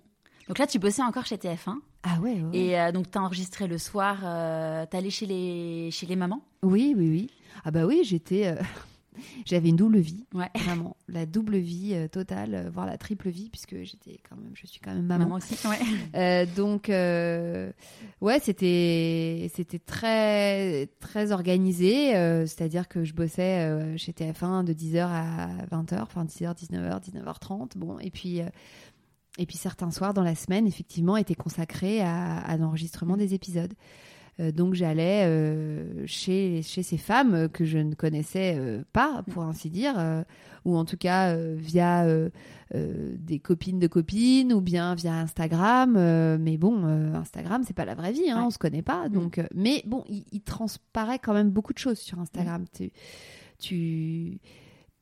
Donc 0.48 0.60
là, 0.60 0.68
tu 0.68 0.80
bossais 0.80 1.02
encore 1.02 1.26
chez 1.26 1.36
TF1. 1.38 1.76
Ah 2.04 2.20
ouais, 2.22 2.42
ouais. 2.42 2.58
Et 2.58 2.80
euh, 2.80 2.92
donc, 2.92 3.12
tu 3.12 3.18
as 3.18 3.22
enregistré 3.22 3.68
le 3.68 3.78
soir. 3.78 4.20
Euh, 4.24 4.86
tu 4.90 4.96
allé 4.96 5.10
chez 5.10 5.26
les, 5.26 5.90
chez 5.92 6.06
les 6.06 6.16
mamans? 6.16 6.42
Oui, 6.64 6.94
oui, 6.98 7.10
oui. 7.10 7.30
Ah 7.66 7.72
bah 7.72 7.86
oui, 7.86 8.02
j'étais... 8.04 8.48
euh, 8.48 8.56
J'avais 9.46 9.70
une 9.70 9.76
double 9.76 9.98
vie, 9.98 10.26
Ouais. 10.34 10.50
vraiment, 10.60 10.96
la 11.10 11.26
double 11.26 11.58
vie 11.58 11.94
euh, 11.96 12.08
totale, 12.08 12.70
voire 12.72 12.86
la 12.86 12.98
triple 13.00 13.30
vie, 13.30 13.50
puisque 13.50 13.76
j'étais 13.82 14.20
quand 14.30 14.36
même, 14.38 14.52
je 14.54 14.68
suis 14.68 14.80
quand 14.80 14.94
même 14.94 15.06
maman. 15.06 15.26
Maman 15.26 15.36
aussi. 15.38 15.56
Ouais. 15.68 16.46
Donc, 16.56 16.88
ouais, 16.90 18.40
c'était 18.40 19.52
c'était 19.56 19.80
très 19.80 20.86
très 21.00 21.32
organisé. 21.32 22.12
C'est-à-dire 22.46 22.88
que 22.88 23.04
je 23.04 23.14
bossais 23.16 23.98
chez 23.98 24.12
TF1 24.12 24.64
de 24.64 24.74
10h 24.74 25.00
à 25.00 25.48
20h, 25.72 26.00
enfin 26.04 26.24
10h, 26.24 26.56
19h, 26.56 27.02
19h30. 27.12 27.72
Bon, 27.76 27.98
et 28.00 28.12
puis 28.12 28.42
et 29.38 29.46
puis 29.46 29.58
certains 29.58 29.92
soirs 29.92 30.14
dans 30.14 30.24
la 30.24 30.36
semaine, 30.36 30.68
effectivement, 30.68 31.18
étaient 31.18 31.36
consacrés 31.36 32.02
à, 32.02 32.38
à 32.38 32.58
l'enregistrement 32.58 33.18
des 33.18 33.34
épisodes. 33.34 33.74
Euh, 34.40 34.52
donc 34.52 34.76
j'allais 34.76 35.24
euh, 35.26 36.06
chez, 36.06 36.62
chez 36.62 36.84
ces 36.84 36.98
femmes 36.98 37.50
que 37.50 37.66
je 37.66 37.80
ne 37.80 37.96
connaissais 37.96 38.56
euh, 38.56 38.84
pas, 38.94 39.24
pour 39.32 39.42
ainsi 39.44 39.72
dire, 39.72 39.96
ou 40.64 40.78
en 40.78 40.86
tout 40.86 40.98
cas 40.98 41.36
via 41.56 42.06
des 42.74 43.40
copines 43.40 43.80
de 43.80 43.88
copines, 43.88 44.54
ou 44.54 44.62
bien 44.62 44.94
via 44.96 45.14
Instagram. 45.16 45.94
mais 46.40 46.58
bon, 46.58 46.86
Instagram, 47.16 47.64
c'est 47.66 47.74
pas 47.76 47.86
la 47.86 47.96
vraie 47.96 48.12
vie, 48.12 48.30
hein, 48.30 48.42
Ouais. 48.42 48.46
on 48.46 48.50
se 48.52 48.58
connaît 48.58 48.82
pas. 48.84 49.10
Donc, 49.10 49.38
euh, 49.38 49.48
mais 49.56 49.82
bon, 49.88 50.04
il, 50.10 50.24
il 50.32 50.42
transparaît 50.42 51.20
quand 51.20 51.34
même 51.34 51.50
beaucoup 51.50 51.74
de 51.74 51.80
choses 51.80 51.98
sur 52.00 52.20
Instagram. 52.20 52.66
Tu, 52.76 52.92
tu, 53.60 54.40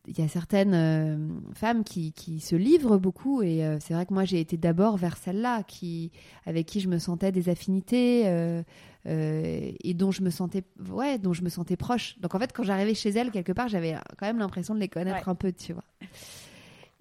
il 0.07 0.19
y 0.19 0.21
a 0.21 0.27
certaines 0.27 0.73
euh, 0.75 1.17
femmes 1.53 1.83
qui, 1.83 2.11
qui 2.13 2.39
se 2.39 2.55
livrent 2.55 2.97
beaucoup 2.99 3.41
et 3.41 3.65
euh, 3.65 3.77
c'est 3.79 3.93
vrai 3.95 4.05
que 4.05 4.13
moi 4.13 4.23
j'ai 4.23 4.39
été 4.39 4.55
d'abord 4.55 4.97
vers 4.97 5.17
celle-là 5.17 5.63
qui 5.63 6.11
avec 6.45 6.67
qui 6.67 6.79
je 6.79 6.87
me 6.89 6.99
sentais 6.99 7.31
des 7.31 7.49
affinités 7.49 8.23
euh, 8.27 8.61
et 9.05 9.93
dont 9.95 10.11
je 10.11 10.21
me 10.21 10.29
sentais 10.29 10.63
ouais 10.91 11.17
dont 11.17 11.33
je 11.33 11.41
me 11.43 11.49
sentais 11.49 11.75
proche 11.77 12.19
donc 12.19 12.35
en 12.35 12.39
fait 12.39 12.51
quand 12.53 12.63
j'arrivais 12.63 12.93
chez 12.93 13.09
elle 13.09 13.31
quelque 13.31 13.51
part 13.51 13.67
j'avais 13.67 13.95
quand 14.17 14.25
même 14.27 14.37
l'impression 14.39 14.75
de 14.75 14.79
les 14.79 14.89
connaître 14.89 15.25
Ouais. 15.27 15.31
un 15.31 15.35
peu 15.35 15.51
tu 15.51 15.73
vois 15.73 15.83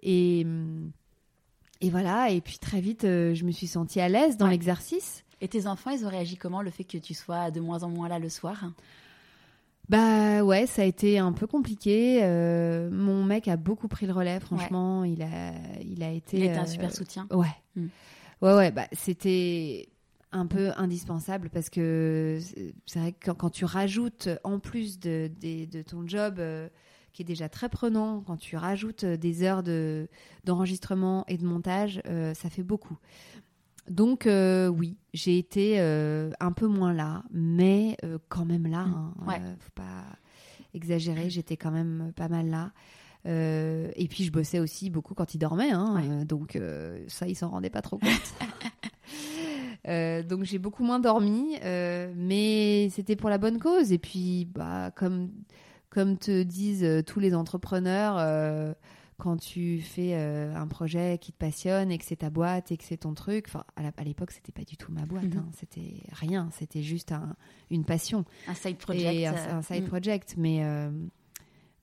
et 0.02 0.46
et 1.80 1.90
voilà 1.90 2.30
et 2.30 2.40
puis 2.40 2.58
très 2.58 2.80
vite 2.80 3.02
je 3.02 3.44
me 3.44 3.50
suis 3.50 3.66
sentie 3.66 4.00
à 4.00 4.08
l'aise 4.08 4.36
dans 4.36 4.46
Ouais. 4.46 4.52
l'exercice 4.52 5.24
Et 5.40 5.48
tes 5.48 5.66
enfants, 5.66 5.90
ils 5.90 6.04
ont 6.06 6.08
réagi 6.10 6.36
comment 6.36 6.62
le 6.62 6.70
fait 6.70 6.84
que 6.84 6.96
tu 6.98 7.12
sois 7.12 7.50
de 7.50 7.60
moins 7.60 7.82
en 7.82 7.88
moins 7.90 8.08
là 8.08 8.18
le 8.18 8.28
soir? 8.30 8.64
Bah 9.88 10.42
ouais, 10.42 10.66
ça 10.66 10.82
a 10.82 10.84
été 10.84 11.18
un 11.18 11.32
peu 11.32 11.46
compliqué. 11.46 12.20
Euh, 12.22 12.88
mon 12.90 13.22
mec 13.24 13.48
a 13.48 13.56
beaucoup 13.56 13.88
pris 13.88 14.06
le 14.06 14.12
relais, 14.12 14.40
franchement. 14.40 15.04
Il, 15.04 15.22
a, 15.22 15.52
il 15.82 16.02
a 16.02 16.10
été. 16.10 16.38
Il 16.38 16.44
était 16.44 16.56
un 16.58 16.62
euh, 16.62 16.66
super 16.66 16.92
soutien. 16.92 17.26
Ouais. 17.30 17.46
Mm. 17.76 17.86
Ouais, 18.42 18.54
ouais, 18.54 18.70
bah 18.70 18.86
c'était 18.92 19.88
un 20.32 20.46
peu 20.46 20.70
indispensable 20.76 21.48
parce 21.50 21.70
que 21.70 22.38
c'est- 22.86 22.98
vrai 22.98 23.12
que 23.12 23.26
quand, 23.26 23.34
quand 23.34 23.50
tu 23.50 23.64
rajoutes, 23.64 24.28
en 24.42 24.58
plus 24.58 24.98
de, 24.98 25.30
ton 25.88 26.06
job 26.06 26.36
euh, 26.40 26.68
qui 27.12 27.22
est 27.22 27.24
déjà 27.24 27.48
très 27.48 27.68
prenant, 27.68 28.20
quand 28.26 28.36
tu 28.36 28.56
rajoutes 28.56 29.04
des 29.04 29.42
heures 29.44 29.62
de- 29.62 30.08
d'enregistrement 30.44 31.24
et 31.28 31.38
de 31.38 31.44
montage, 31.46 32.02
euh, 32.06 32.34
ça 32.34 32.50
fait 32.50 32.64
beaucoup. 32.64 32.98
Donc 33.90 34.26
euh, 34.26 34.68
oui, 34.68 34.96
j'ai 35.12 35.38
été 35.38 35.76
euh, 35.78 36.30
un 36.40 36.52
peu 36.52 36.66
moins 36.66 36.92
là, 36.92 37.22
mais 37.30 37.96
euh, 38.04 38.18
quand 38.28 38.44
même 38.44 38.66
là. 38.66 38.84
Mm. 38.86 38.94
hein. 38.94 39.14
Ouais. 39.26 39.40
Faut 39.60 39.72
pas 39.74 40.04
exagérer, 40.72 41.30
j'étais 41.30 41.56
quand 41.56 41.70
même 41.70 42.12
pas 42.16 42.28
mal 42.28 42.48
là. 42.48 42.72
Et 43.26 44.06
puis 44.10 44.24
je 44.24 44.32
bossais 44.32 44.58
aussi 44.58 44.90
beaucoup 44.90 45.14
quand 45.14 45.34
il 45.34 45.38
dormait, 45.38 45.70
hein, 45.70 45.94
Ouais. 45.96 46.24
donc 46.26 46.58
ça 47.08 47.26
il 47.26 47.34
s'en 47.34 47.48
rendait 47.48 47.70
pas 47.70 47.80
trop 47.82 47.98
compte. 47.98 48.10
Donc 50.28 50.44
j'ai 50.44 50.58
beaucoup 50.58 50.82
moins 50.84 50.98
dormi, 51.00 51.56
mais 51.62 52.88
c'était 52.90 53.16
pour 53.16 53.30
la 53.30 53.38
bonne 53.38 53.58
cause. 53.58 53.92
Et 53.92 53.98
puis 53.98 54.46
bah 54.54 54.90
comme 54.94 55.30
comme 55.88 56.18
te 56.18 56.42
disent 56.42 56.86
tous 57.06 57.20
les 57.20 57.34
entrepreneurs, 57.34 58.16
quand 59.18 59.36
tu 59.36 59.80
fais 59.80 60.14
euh, 60.14 60.54
un 60.56 60.66
projet 60.66 61.18
qui 61.18 61.32
te 61.32 61.38
passionne 61.38 61.90
et 61.92 61.98
que 61.98 62.04
c'est 62.04 62.16
ta 62.16 62.30
boîte 62.30 62.72
et 62.72 62.76
que 62.76 62.84
c'est 62.84 62.96
ton 62.98 63.14
truc, 63.14 63.46
enfin 63.48 63.64
à 63.76 64.04
l'époque 64.04 64.30
c'était 64.32 64.52
pas 64.52 64.64
du 64.64 64.76
tout 64.76 64.90
ma 64.92 65.06
boîte, 65.06 65.24
Mhm. 65.24 65.38
hein, 65.38 65.48
c'était 65.56 66.02
rien, 66.12 66.48
c'était 66.52 66.82
juste 66.82 67.12
un- 67.12 67.36
une 67.70 67.84
passion 67.84 68.24
Un 68.48 68.54
side 68.54 68.76
project. 68.78 69.14
et 69.14 69.26
un, 69.26 69.34
euh, 69.34 69.54
un 69.58 69.62
side 69.62 69.84
mm. 69.84 69.88
project. 69.88 70.34
Mais 70.36 70.64
euh, 70.64 70.90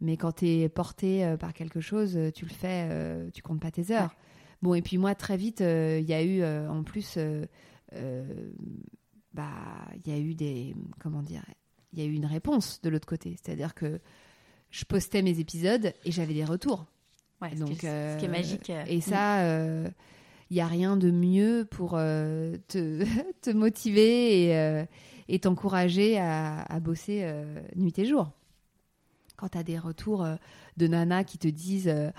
mais 0.01 0.17
quand 0.17 0.33
tu 0.33 0.47
es 0.47 0.67
porté 0.69 1.35
par 1.39 1.53
quelque 1.53 1.79
chose, 1.79 2.17
tu 2.35 2.45
le 2.45 2.51
fais, 2.51 2.87
euh, 2.89 3.29
tu 3.31 3.41
comptes 3.41 3.61
pas 3.61 3.71
tes 3.71 3.91
heures. 3.91 4.15
Bon 4.61 4.73
et 4.73 4.81
puis 4.81 4.97
moi 4.97 5.15
très 5.15 5.37
vite, 5.37 5.59
il 5.61 6.03
y 6.05 6.13
a 6.13 6.23
eu 6.23 6.43
en 6.43 6.83
plus, 6.83 7.17
bah 9.33 9.49
il 10.05 10.11
y 10.11 10.13
a 10.15 10.19
eu 10.19 10.33
des 10.35 10.75
comment 10.99 11.21
dire, 11.23 11.43
il 11.93 11.99
y 11.99 12.01
a 12.01 12.05
eu 12.05 12.13
une 12.13 12.25
réponse 12.25 12.81
de 12.81 12.89
l'autre 12.89 13.07
côté, 13.07 13.37
c'est-à-dire 13.41 13.73
que 13.73 13.99
je 14.69 14.85
postais 14.85 15.21
mes 15.21 15.39
épisodes 15.39 15.93
et 16.05 16.11
j'avais 16.11 16.33
des 16.33 16.45
retours. 16.45 16.85
Ouais, 17.41 17.49
ce, 17.53 17.59
Donc, 17.59 17.67
qui, 17.69 17.85
est- 17.85 18.13
ce 18.13 18.17
qui 18.19 18.25
est 18.25 18.27
euh, 18.27 18.31
magique. 18.31 18.69
euh, 18.69 18.83
Et 18.87 18.97
mm. 18.97 19.01
ça, 19.01 19.45
il 20.49 20.53
n'y 20.55 20.61
a 20.61 20.67
rien 20.67 20.97
de 20.97 21.09
mieux 21.11 21.65
pour 21.69 21.93
euh, 21.95 22.57
te, 22.67 23.03
te 23.41 23.49
motiver 23.49 24.43
et, 24.47 24.57
euh, 24.57 24.85
et 25.29 25.39
t'encourager 25.39 26.17
à, 26.19 26.61
à 26.63 26.79
bosser 26.79 27.21
euh, 27.23 27.61
nuit 27.75 27.97
et 27.97 28.05
jour. 28.05 28.31
Quand 29.37 29.49
tu 29.49 29.57
as 29.57 29.63
des 29.63 29.79
retours 29.79 30.23
euh, 30.23 30.35
de 30.77 30.85
nanas 30.87 31.23
qui 31.23 31.37
te 31.39 31.47
disent 31.47 31.87
euh, 31.87 32.11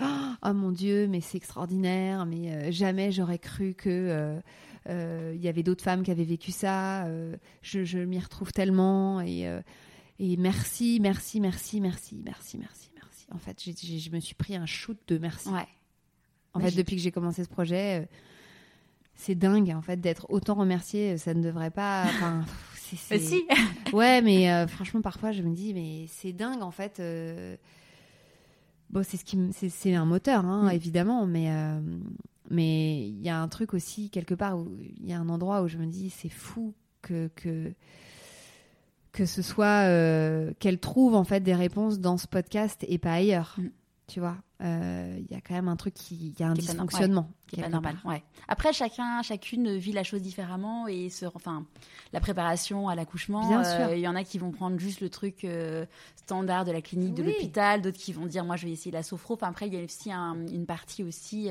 Oh 0.45 0.53
mon 0.53 0.71
Dieu, 0.71 1.07
mais 1.07 1.21
c'est 1.21 1.37
extraordinaire, 1.37 2.25
mais 2.25 2.51
euh, 2.51 2.71
jamais 2.71 3.11
j'aurais 3.11 3.39
cru 3.39 3.73
que. 3.75 3.89
euh, 3.89 4.39
euh, 4.89 5.33
y 5.39 5.47
avait 5.47 5.63
d'autres 5.63 5.81
femmes 5.83 6.03
qui 6.03 6.11
avaient 6.11 6.25
vécu 6.25 6.51
ça, 6.51 7.05
euh, 7.05 7.37
je, 7.61 7.85
je 7.85 7.99
m'y 7.99 8.19
retrouve 8.19 8.51
tellement 8.51 9.21
et, 9.21 9.47
euh, 9.47 9.61
et 10.19 10.35
merci, 10.35 10.99
merci, 11.01 11.39
merci, 11.39 11.79
merci, 11.79 12.21
merci, 12.21 12.57
merci, 12.57 12.89
merci. 13.23 13.27
En 13.31 13.37
fait, 13.37 13.61
je 13.63 14.09
me 14.11 14.19
suis 14.19 14.35
pris 14.35 14.55
un 14.55 14.65
shoot 14.65 14.97
de 15.07 15.17
merci. 15.17 15.49
Ouais. 15.49 15.67
En 16.53 16.59
fait, 16.59 16.71
depuis 16.71 16.95
que 16.95 17.01
j'ai 17.01 17.11
commencé 17.11 17.43
ce 17.43 17.49
projet, 17.49 18.01
euh, 18.01 18.05
c'est 19.15 19.35
dingue 19.35 19.71
en 19.75 19.81
fait 19.81 19.97
d'être 19.99 20.25
autant 20.29 20.55
remercié. 20.55 21.17
Ça 21.17 21.33
ne 21.33 21.41
devrait 21.41 21.71
pas. 21.71 22.03
Enfin, 22.07 22.45
c'est- 22.75 22.95
c'est- 22.95 23.15
Euh, 23.15 23.19
si. 23.19 23.43
Ouais, 23.93 24.21
mais 24.21 24.51
euh, 24.51 24.67
franchement, 24.67 25.01
parfois, 25.01 25.31
je 25.31 25.41
me 25.43 25.53
dis, 25.53 25.73
mais 25.73 26.05
c'est 26.09 26.33
dingue 26.33 26.61
en 26.61 26.71
fait. 26.71 26.99
euh, 26.99 27.55
Bon, 28.89 29.01
c'est 29.03 29.17
ce 29.17 29.25
qui, 29.25 29.37
me- 29.37 29.51
c'est, 29.51 29.69
c'est 29.69 29.95
un 29.95 30.05
moteur, 30.05 30.45
hein, 30.45 30.69
Mm. 30.69 30.75
évidemment, 30.75 31.25
mais 31.25 31.49
euh, 31.49 31.79
mais 32.51 33.07
il 33.07 33.21
y 33.21 33.29
a 33.29 33.41
un 33.41 33.47
truc 33.47 33.73
aussi 33.73 34.11
quelque 34.11 34.35
part 34.35 34.59
où 34.59 34.77
il 34.81 35.07
y 35.07 35.13
a 35.13 35.19
un 35.19 35.29
endroit 35.29 35.63
où 35.63 35.67
je 35.67 35.77
me 35.79 35.87
dis, 35.87 36.11
c'est 36.11 36.29
fou 36.29 36.75
que 37.01 37.29
que 37.35 37.73
que 39.13 39.25
ce 39.25 39.41
soit 39.41 39.87
euh, 39.87 40.51
qu'elle 40.59 40.79
trouve 40.79 41.15
en 41.15 41.23
fait 41.23 41.39
des 41.39 41.55
réponses 41.55 41.99
dans 41.99 42.17
ce 42.17 42.27
podcast 42.27 42.83
et 42.87 42.97
pas 42.97 43.13
ailleurs. 43.13 43.55
Mm. 43.57 43.67
Tu 44.07 44.19
vois, 44.19 44.35
Euh, 44.61 45.17
il 45.19 45.29
y 45.33 45.37
a 45.37 45.41
quand 45.41 45.53
même 45.55 45.67
un 45.67 45.75
truc 45.75 45.93
qui, 45.93 46.33
y 46.39 46.43
a 46.43 46.47
un 46.47 46.53
Qui 46.53 46.65
pas 46.65 46.71
dysfonctionnement. 46.73 47.29
qui 47.47 47.59
est 47.59 47.63
pas 47.63 47.69
normal. 47.69 47.97
Ouais. 48.05 48.23
Après, 48.47 48.71
chacun, 48.71 49.21
chacune 49.21 49.75
vit 49.77 49.91
la 49.91 50.03
chose 50.03 50.21
différemment 50.21 50.87
et 50.87 51.09
se, 51.09 51.25
enfin, 51.25 51.65
la 52.13 52.19
préparation 52.21 52.87
à 52.87 52.95
l'accouchement. 52.95 53.45
Bien 53.47 53.61
euh, 53.63 53.87
sûr. 53.87 53.93
Il 53.95 53.99
y 53.99 54.07
en 54.07 54.15
a 54.15 54.23
qui 54.23 54.37
vont 54.39 54.51
prendre 54.51 54.77
juste 54.79 55.01
le 55.01 55.09
truc 55.09 55.45
standard 56.15 56.63
de 56.65 56.71
la 56.71 56.81
clinique, 56.81 57.13
de 57.13 57.23
Oui. 57.23 57.31
l'hôpital, 57.33 57.81
d'autres 57.81 57.97
qui 57.97 58.13
vont 58.13 58.25
dire, 58.25 58.45
moi, 58.45 58.55
je 58.55 58.65
vais 58.65 58.71
essayer 58.71 58.91
la 58.91 59.03
sophro. 59.03 59.33
Enfin, 59.33 59.49
après, 59.49 59.67
il 59.67 59.73
y 59.73 59.77
a 59.79 59.83
aussi 59.83 60.11
un- 60.11 60.47
une 60.47 60.65
partie 60.65 61.03
aussi 61.03 61.49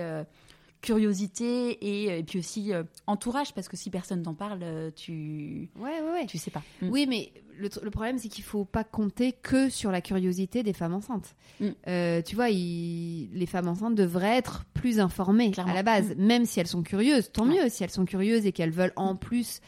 curiosité 0.83 1.71
et, 1.81 2.19
et 2.19 2.23
puis 2.23 2.39
aussi 2.39 2.73
euh, 2.73 2.83
entourage 3.07 3.55
parce 3.55 3.69
que 3.69 3.77
si 3.77 3.89
personne 3.89 4.23
t'en 4.23 4.35
parle, 4.35 4.61
euh, 4.63 4.91
tu, 4.95 5.71
Ouais, 5.79 6.01
ouais, 6.03 6.13
ouais. 6.13 6.27
tu 6.27 6.37
sais 6.39 6.51
pas. 6.51 6.63
Mm. 6.83 6.89
Oui, 6.91 7.07
mais 7.09 7.33
le, 7.59 7.69
problème, 7.91 8.19
c'est 8.19 8.29
qu'il 8.29 8.45
faut 8.45 8.65
pas 8.65 8.85
compter 8.85 9.33
que 9.33 9.69
sur 9.71 9.91
la 9.93 10.01
curiosité 10.01 10.63
des 10.63 10.73
femmes 10.73 10.95
enceintes. 10.95 11.35
Mm. 11.61 11.69
Euh, 11.89 12.23
tu 12.23 12.35
vois, 12.35 12.51
il- 12.51 13.31
les 13.33 13.47
femmes 13.47 13.69
enceintes 13.69 13.95
devraient 13.95 14.37
être 14.37 14.65
plus 14.75 15.01
informées 15.01 15.51
Clairement. 15.53 15.71
Mm. 15.73 15.77
à 15.77 15.77
la 15.77 15.83
base, 15.83 16.15
même 16.19 16.45
si 16.45 16.61
elles 16.61 16.67
sont 16.67 16.83
curieuses. 16.83 17.31
Tant 17.33 17.45
mieux 17.47 17.69
si 17.69 17.85
elles 17.85 17.91
sont 17.91 18.05
curieuses 18.05 18.45
et 18.47 18.53
qu'elles 18.53 18.71
veulent 18.73 18.93
en 18.97 19.15
plus 19.17 19.61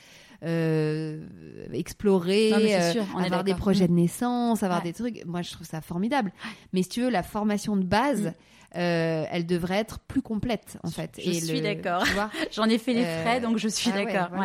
euh, 0.45 1.25
explorer, 1.73 2.51
Non, 2.51 2.59
euh, 2.59 2.93
sûr, 2.93 3.05
on 3.17 3.21
est 3.21 3.27
avoir 3.27 3.45
des 3.45 3.55
projets 3.55 3.89
de 3.89 3.93
naissance, 3.93 4.63
avoir 4.63 4.81
Ouais. 4.81 4.85
des 4.85 4.93
trucs. 4.93 5.25
Moi, 5.27 5.43
je 5.43 5.53
trouve 5.53 5.67
ça 5.67 5.81
formidable. 5.81 6.33
Mais 6.73 6.83
si 6.83 6.89
tu 6.91 7.01
veux, 7.03 7.11
la 7.11 7.23
formation 7.23 7.77
de 7.77 7.85
base. 7.85 8.23
Mm. 8.27 8.33
euh, 8.77 9.25
elle 9.31 9.47
devrait 9.47 9.77
être 9.79 10.01
plus 10.01 10.21
complète 10.21 10.79
en 10.83 10.91
fait. 10.91 11.21
Je 11.25 11.31
suis 11.31 11.61
d'accord. 11.61 12.03
J'en 12.53 12.65
ai 12.65 12.77
fait 12.79 12.93
les 12.93 13.05
euh, 13.05 13.23
frais, 13.23 13.41
donc 13.41 13.57
je 13.57 13.69
suis 13.69 13.91
ah 13.95 13.99
ouais, 13.99 14.13
d'accord. 14.13 14.37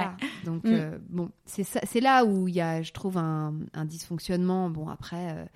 Donc 0.45 0.63
Mm. 0.65 0.71
euh, 0.71 0.97
bon, 1.09 1.29
c'est 1.47 1.99
là 1.99 2.23
où 2.25 2.47
il 2.47 2.53
y 2.53 2.61
a, 2.61 2.83
je 2.83 2.91
trouve, 2.91 3.17
un, 3.17 3.55
un 3.73 3.85
dysfonctionnement. 3.85 4.69
Bon 4.69 4.87
après, 4.87 5.49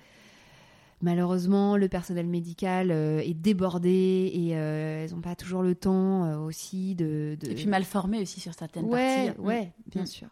malheureusement, 1.04 1.76
le 1.76 1.88
personnel 1.88 2.26
médical 2.26 2.90
euh, 2.90 3.20
est 3.20 3.34
débordé 3.34 4.32
et 4.34 4.56
euh, 4.56 5.04
elles 5.04 5.10
n'ont 5.14 5.20
pas 5.20 5.36
toujours 5.36 5.62
le 5.62 5.74
temps 5.74 6.24
euh, 6.24 6.38
aussi 6.38 6.94
de, 6.94 7.36
de- 7.40 7.50
Et 7.50 7.54
puis 7.54 7.66
mal 7.66 7.84
formé 7.84 8.20
aussi 8.20 8.40
sur 8.40 8.54
certaines 8.54 8.86
ouais, 8.86 9.26
parties. 9.26 9.40
ouais, 9.40 9.72
bien 9.92 10.02
Mm. 10.02 10.06
sûr. 10.06 10.28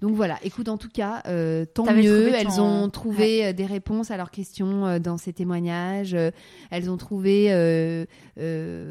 Donc 0.00 0.14
voilà, 0.14 0.38
écoute, 0.44 0.70
en 0.70 0.78
tout 0.78 0.88
cas, 0.88 1.22
euh, 1.26 1.66
tant 1.66 1.84
mieux. 1.92 2.32
Elles 2.34 2.46
ton- 2.46 2.84
ont 2.84 2.88
trouvé 2.88 3.52
des 3.52 3.66
réponses 3.66 4.10
à 4.10 4.16
leurs 4.16 4.30
questions 4.30 4.86
euh, 4.86 4.98
dans 4.98 5.18
ces 5.18 5.34
témoignages. 5.34 6.14
Euh, 6.14 6.30
elles 6.70 6.88
ont 6.90 6.96
trouvé, 6.96 7.48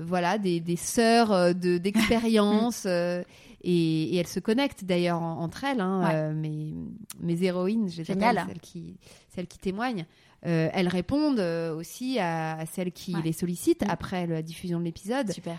voilà, 0.06 0.38
des, 0.38 0.60
des 0.60 0.76
sœurs 0.76 1.56
de 1.56 1.78
d'expérience. 2.26 2.86
et, 2.86 3.24
et 3.64 4.16
elles 4.18 4.28
se 4.28 4.40
connectent 4.40 4.86
d'ailleurs 4.86 5.22
en- 5.22 5.40
entre 5.42 5.64
elles. 5.64 5.82
Hein, 5.82 6.30
Ouais. 6.30 6.34
mes, 6.34 6.74
mes 7.22 7.44
héroïnes, 7.44 7.90
appelle, 8.08 8.44
celles 8.48 8.60
qui, 8.62 8.96
celles 9.36 9.48
qui 9.48 9.58
témoignent. 9.58 10.06
Euh, 10.46 10.70
elles 10.74 10.88
répondent 10.88 11.40
euh, 11.40 11.76
aussi 11.76 12.18
à, 12.20 12.58
à 12.58 12.66
celles 12.66 12.92
qui 12.92 13.14
Ouais. 13.16 13.22
les 13.24 13.34
sollicitent 13.34 13.86
Mm. 13.86 13.90
après 13.92 14.28
la 14.28 14.42
diffusion 14.42 14.80
de 14.80 14.86
l'épisode. 14.86 15.32
Super. 15.32 15.58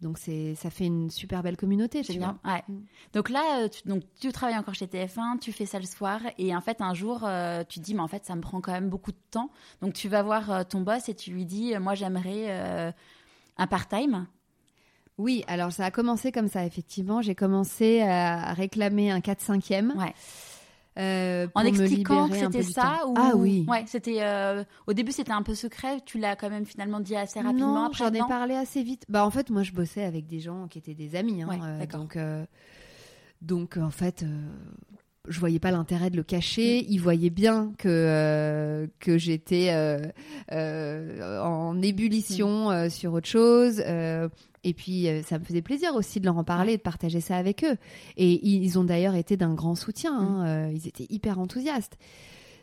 Donc 0.00 0.18
c'est 0.18 0.54
ça 0.56 0.68
fait 0.70 0.86
une 0.86 1.10
super 1.10 1.42
belle 1.44 1.56
communauté. 1.56 2.02
tu 2.02 2.18
vois. 2.18 2.36
Ouais. 2.44 2.62
Mm. 2.66 2.78
Donc 3.12 3.28
là, 3.30 3.60
euh, 3.62 3.68
tu, 3.68 3.86
donc, 3.86 4.02
tu 4.20 4.32
travailles 4.32 4.56
encore 4.58 4.74
chez 4.74 4.86
TF1, 4.86 5.38
tu 5.38 5.52
fais 5.52 5.66
ça 5.66 5.78
le 5.78 5.84
soir, 5.86 6.20
et 6.38 6.56
en 6.56 6.60
fait, 6.60 6.80
un 6.80 6.92
jour, 6.94 7.20
euh, 7.24 7.62
tu 7.68 7.78
te 7.78 7.84
dis, 7.84 7.94
mais 7.94 8.00
en 8.00 8.08
fait, 8.08 8.24
ça 8.24 8.34
me 8.34 8.40
prend 8.40 8.60
quand 8.60 8.72
même 8.72 8.88
beaucoup 8.88 9.12
de 9.12 9.20
temps. 9.30 9.50
Donc 9.80 9.92
tu 9.92 10.08
vas 10.08 10.22
voir 10.22 10.50
euh, 10.50 10.62
ton 10.64 10.80
boss 10.80 11.08
et 11.08 11.14
tu 11.14 11.30
lui 11.30 11.44
dis, 11.44 11.74
moi, 11.78 11.94
j'aimerais 11.94 12.46
euh, 12.48 12.90
un 13.58 13.66
part-time. 13.66 14.26
Oui, 15.18 15.44
alors 15.46 15.70
ça 15.72 15.84
a 15.84 15.90
commencé 15.90 16.32
comme 16.32 16.48
ça, 16.48 16.64
effectivement. 16.64 17.20
J'ai 17.22 17.34
commencé 17.34 18.00
à 18.00 18.54
réclamer 18.54 19.10
un 19.10 19.20
4-5e. 19.20 19.94
Ouais. 19.96 20.14
Euh, 20.98 21.46
En 21.54 21.64
expliquant 21.64 22.28
que 22.28 22.34
c'était 22.36 22.62
ça 22.62 23.06
ou... 23.08 23.14
Ah 23.16 23.32
oui. 23.34 23.64
Ouais, 23.68 23.84
c'était. 23.86 24.18
euh, 24.22 24.62
Au 24.86 24.92
début, 24.92 25.12
c'était 25.12 25.32
un 25.32 25.42
peu 25.42 25.54
secret. 25.54 26.00
Tu 26.04 26.18
l'as 26.18 26.36
quand 26.36 26.50
même 26.50 26.66
finalement 26.66 27.00
dit 27.00 27.16
assez 27.16 27.40
rapidement. 27.40 27.74
non, 27.74 27.84
après, 27.84 28.04
j'en 28.04 28.12
ai 28.12 28.18
parlé 28.28 28.54
assez 28.54 28.82
vite. 28.82 29.04
Bah 29.08 29.24
en 29.24 29.30
fait, 29.30 29.50
moi 29.50 29.62
je 29.62 29.72
bossais 29.72 30.04
avec 30.04 30.26
des 30.26 30.40
gens 30.40 30.68
qui 30.68 30.78
étaient 30.78 30.94
des 30.94 31.14
amis. 31.16 31.42
hein, 31.42 31.48
Ouais, 31.48 31.58
euh, 31.62 31.86
donc, 31.86 32.18
donc 33.40 33.76
en 33.76 33.90
fait, 33.90 34.24
je 35.28 35.38
voyais 35.38 35.58
pas 35.60 35.70
l'intérêt 35.70 36.10
de 36.10 36.16
le 36.16 36.22
cacher. 36.22 36.84
Ils 36.88 36.98
voyaient 36.98 37.30
bien 37.30 37.72
que 37.78 37.88
euh, 37.88 38.86
que 38.98 39.18
j'étais 39.18 39.68
euh, 39.70 39.98
euh, 40.50 41.40
en 41.40 41.80
ébullition 41.80 42.70
euh, 42.70 42.88
sur 42.88 43.12
autre 43.12 43.28
chose. 43.28 43.80
et 44.64 44.74
puis, 44.74 45.08
ça 45.24 45.38
me 45.38 45.44
faisait 45.44 45.62
plaisir 45.62 45.94
aussi 45.94 46.20
de 46.20 46.24
leur 46.24 46.38
en 46.38 46.44
parler, 46.44 46.76
de 46.76 46.82
partager 46.82 47.20
ça 47.20 47.36
avec 47.36 47.64
eux. 47.64 47.76
Et 48.16 48.46
ils 48.46 48.78
ont 48.78 48.84
d'ailleurs 48.84 49.14
été 49.14 49.36
d'un 49.36 49.54
grand 49.54 49.74
soutien. 49.74 50.12
hein, 50.12 50.46
euh, 50.46 50.72
ils 50.74 50.88
étaient 50.88 51.06
hyper 51.08 51.38
enthousiastes. 51.38 51.98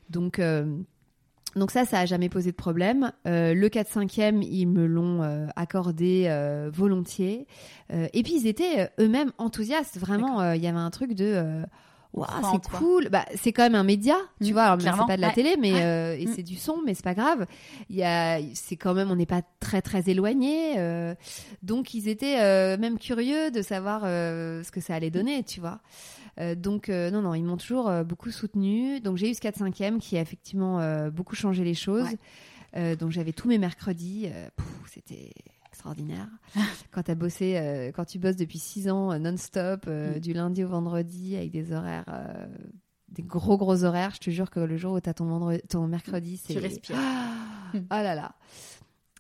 Donc, 0.09 0.41
donc 1.55 1.71
ça, 1.71 1.85
ça 1.85 1.99
a 1.99 2.05
jamais 2.05 2.29
posé 2.29 2.51
de 2.51 2.55
problème. 2.55 3.11
Euh, 3.27 3.53
le 3.53 3.67
4-5e, 3.69 4.43
ils 4.43 4.67
me 4.67 4.85
l'ont 4.85 5.23
euh, 5.23 5.47
accordé 5.55 6.25
euh, 6.27 6.69
volontiers. 6.71 7.47
Et 7.91 8.21
puis, 8.21 8.33
ils 8.35 8.47
étaient 8.47 8.89
eux-mêmes 8.99 9.31
enthousiastes. 9.39 9.97
Vraiment, 9.97 10.53
il 10.53 10.61
y 10.61 10.67
avait 10.67 10.77
un 10.77 10.91
truc 10.91 11.13
de... 11.13 11.63
en 12.15 12.51
c'est 12.53 12.69
cool. 12.77 13.09
Bah, 13.09 13.25
c'est 13.35 13.53
quand 13.53 13.63
même 13.63 13.75
un 13.75 13.83
média, 13.83 14.15
tu 14.41 14.49
Mm, 14.49 14.53
vois. 14.53 14.63
Alors, 14.63 14.79
c'est 14.81 15.05
pas 15.07 15.15
de 15.15 15.21
la 15.21 15.27
Ouais. 15.27 15.33
télé, 15.33 15.55
mais 15.59 15.73
Ouais. 15.73 15.83
euh, 15.83 16.17
et 16.17 16.25
Mm. 16.25 16.33
c'est 16.35 16.43
du 16.43 16.55
son, 16.55 16.81
mais 16.85 16.93
c'est 16.95 17.03
pas 17.03 17.13
grave. 17.13 17.45
Il 17.89 17.95
y 17.95 18.03
a, 18.03 18.39
c'est 18.55 18.75
quand 18.77 18.93
même, 18.93 19.11
on 19.11 19.15
n'est 19.15 19.25
pas 19.27 19.41
très 19.59 19.81
très 19.81 20.09
éloigné. 20.09 20.75
euh, 20.79 21.13
donc 21.61 21.93
ils 21.93 22.07
étaient 22.07 22.39
euh, 22.39 22.77
même 22.77 22.97
curieux 22.97 23.51
de 23.51 23.61
savoir 23.61 24.01
ce 24.03 24.71
que 24.71 24.81
ça 24.81 24.95
allait 24.95 25.11
donner, 25.11 25.43
tu 25.43 25.59
vois. 25.59 25.79
Donc 26.55 26.87
non 26.89 27.21
non, 27.21 27.33
ils 27.35 27.43
m'ont 27.43 27.57
toujours 27.57 27.91
beaucoup 28.05 28.31
soutenu. 28.31 28.99
Donc 29.01 29.17
j'ai 29.17 29.29
eu 29.29 29.33
ce 29.33 29.41
4 29.41 29.57
5 29.57 29.99
qui 29.99 30.17
a 30.17 30.21
effectivement 30.21 31.09
beaucoup 31.09 31.35
changé 31.35 31.63
les 31.63 31.73
choses. 31.73 32.07
Ouais. 32.75 32.95
Donc 32.95 33.11
j'avais 33.11 33.33
tous 33.33 33.47
mes 33.47 33.57
mercredis, 33.57 34.29
c'était 34.91 35.31
extraordinaire. 35.79 36.27
quand 36.91 37.09
as 37.09 37.15
bossé, 37.15 37.57
euh, 37.57 37.91
quand 37.93 38.05
tu 38.05 38.19
bosses 38.19 38.35
depuis 38.35 38.59
6 38.59 38.89
ans 38.89 39.11
euh, 39.13 39.17
non-stop, 39.17 39.85
euh, 39.87 40.17
Mm. 40.17 40.19
du 40.19 40.33
lundi 40.33 40.63
au 40.63 40.67
vendredi 40.67 41.35
avec 41.37 41.51
des 41.51 41.71
horaires. 41.71 42.05
des 43.09 43.23
gros 43.23 43.57
gros 43.57 43.83
horaires, 43.83 44.11
je 44.13 44.19
te 44.19 44.29
jure 44.29 44.49
que 44.51 44.59
le 44.59 44.77
jour 44.77 44.93
où 44.93 44.99
tu 45.01 45.09
as 45.09 45.13
ton, 45.13 45.25
vendredi, 45.25 45.61
ton 45.69 45.87
mercredi, 45.87 46.37
c'est. 46.37 46.53
Tu 46.53 46.59
respires. 46.59 46.95
Ah, 46.99 47.25
Mm. 47.73 47.79
ah 47.91 48.03
là 48.03 48.15
là. 48.15 48.31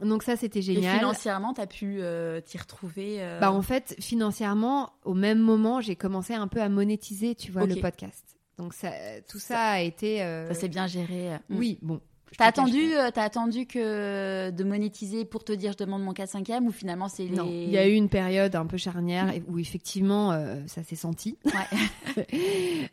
Donc 0.01 0.23
ça, 0.23 0.35
c'était 0.37 0.59
Et 0.59 0.61
génial. 0.63 0.97
financièrement, 0.97 1.53
tu 1.53 1.61
as 1.61 1.67
pu 1.67 1.97
euh, 2.01 2.39
t'y 2.41 2.57
retrouver. 2.57 3.17
euh, 3.21 3.39
Bah, 3.39 3.51
en 3.51 3.61
fait, 3.61 3.95
financièrement, 3.99 4.91
au 5.03 5.13
même 5.13 5.39
moment, 5.39 5.81
j'ai 5.81 5.95
commencé 5.95 6.33
un 6.33 6.47
peu 6.47 6.61
à 6.61 6.69
monétiser, 6.69 7.35
tu 7.35 7.51
vois, 7.51 7.65
le 7.65 7.75
podcast. 7.75 8.37
Donc 8.57 8.73
ça, 8.73 8.91
tout 9.29 9.39
ça, 9.39 9.59
a 9.59 9.79
été. 9.81 10.21
euh, 10.23 10.47
Ça 10.49 10.53
s'est 10.53 10.67
bien 10.69 10.87
géré. 10.87 11.33
euh. 11.33 11.37
Oui, 11.49 11.79
bon. 11.81 11.99
T'as 12.37 12.45
attendu, 12.45 12.89
pas. 12.93 13.07
euh, 13.07 13.11
t'as 13.13 13.23
attendu 13.23 13.65
que 13.65 14.49
de 14.51 14.63
monétiser 14.63 15.25
pour 15.25 15.43
te 15.43 15.51
dire 15.51 15.73
je 15.73 15.77
demande 15.83 16.03
mon 16.03 16.13
4 16.13 16.29
5 16.29 16.49
e 16.49 16.61
ou 16.63 16.71
finalement 16.71 17.09
c'est 17.09 17.23
les. 17.25 17.35
Non, 17.35 17.45
il 17.49 17.69
y 17.69 17.77
a 17.77 17.87
eu 17.87 17.93
une 17.93 18.09
période 18.09 18.55
un 18.55 18.65
peu 18.65 18.77
charnière 18.77 19.33
où 19.47 19.59
effectivement 19.59 20.31
euh, 20.31 20.55
ça 20.67 20.83
s'est 20.83 20.95
senti 20.95 21.37
Ouais. 21.45 22.23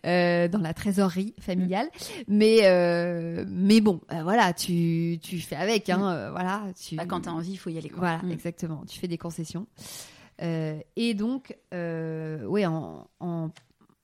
Euh, 0.07 0.49
dans 0.49 0.61
la 0.61 0.75
trésorerie 0.75 1.35
familiale. 1.41 1.89
Mais 2.29 2.61
euh, 2.65 3.45
mais 3.49 3.81
bon, 3.81 4.01
euh, 4.13 4.23
voilà, 4.23 4.53
tu 4.53 5.19
tu 5.23 5.39
fais 5.41 5.57
avec, 5.57 5.89
hein, 5.89 6.07
euh, 6.09 6.31
voilà. 6.31 6.63
Tu... 6.81 6.97
Bah, 6.97 7.05
quand 7.07 7.23
t'as 7.23 7.31
envie, 7.33 7.53
il 7.53 7.57
faut 7.57 7.71
y 7.71 7.79
aller. 7.79 7.89
Quoi. 7.89 7.99
Voilà, 8.01 8.23
Mm. 8.23 8.31
exactement. 8.33 8.83
Tu 8.89 8.99
fais 8.99 9.09
des 9.09 9.19
concessions. 9.19 9.67
Euh, 10.43 10.79
et 10.97 11.15
donc, 11.15 11.57
euh, 11.73 12.45
ouais, 12.45 12.67
en, 12.67 13.07
en, 13.21 13.49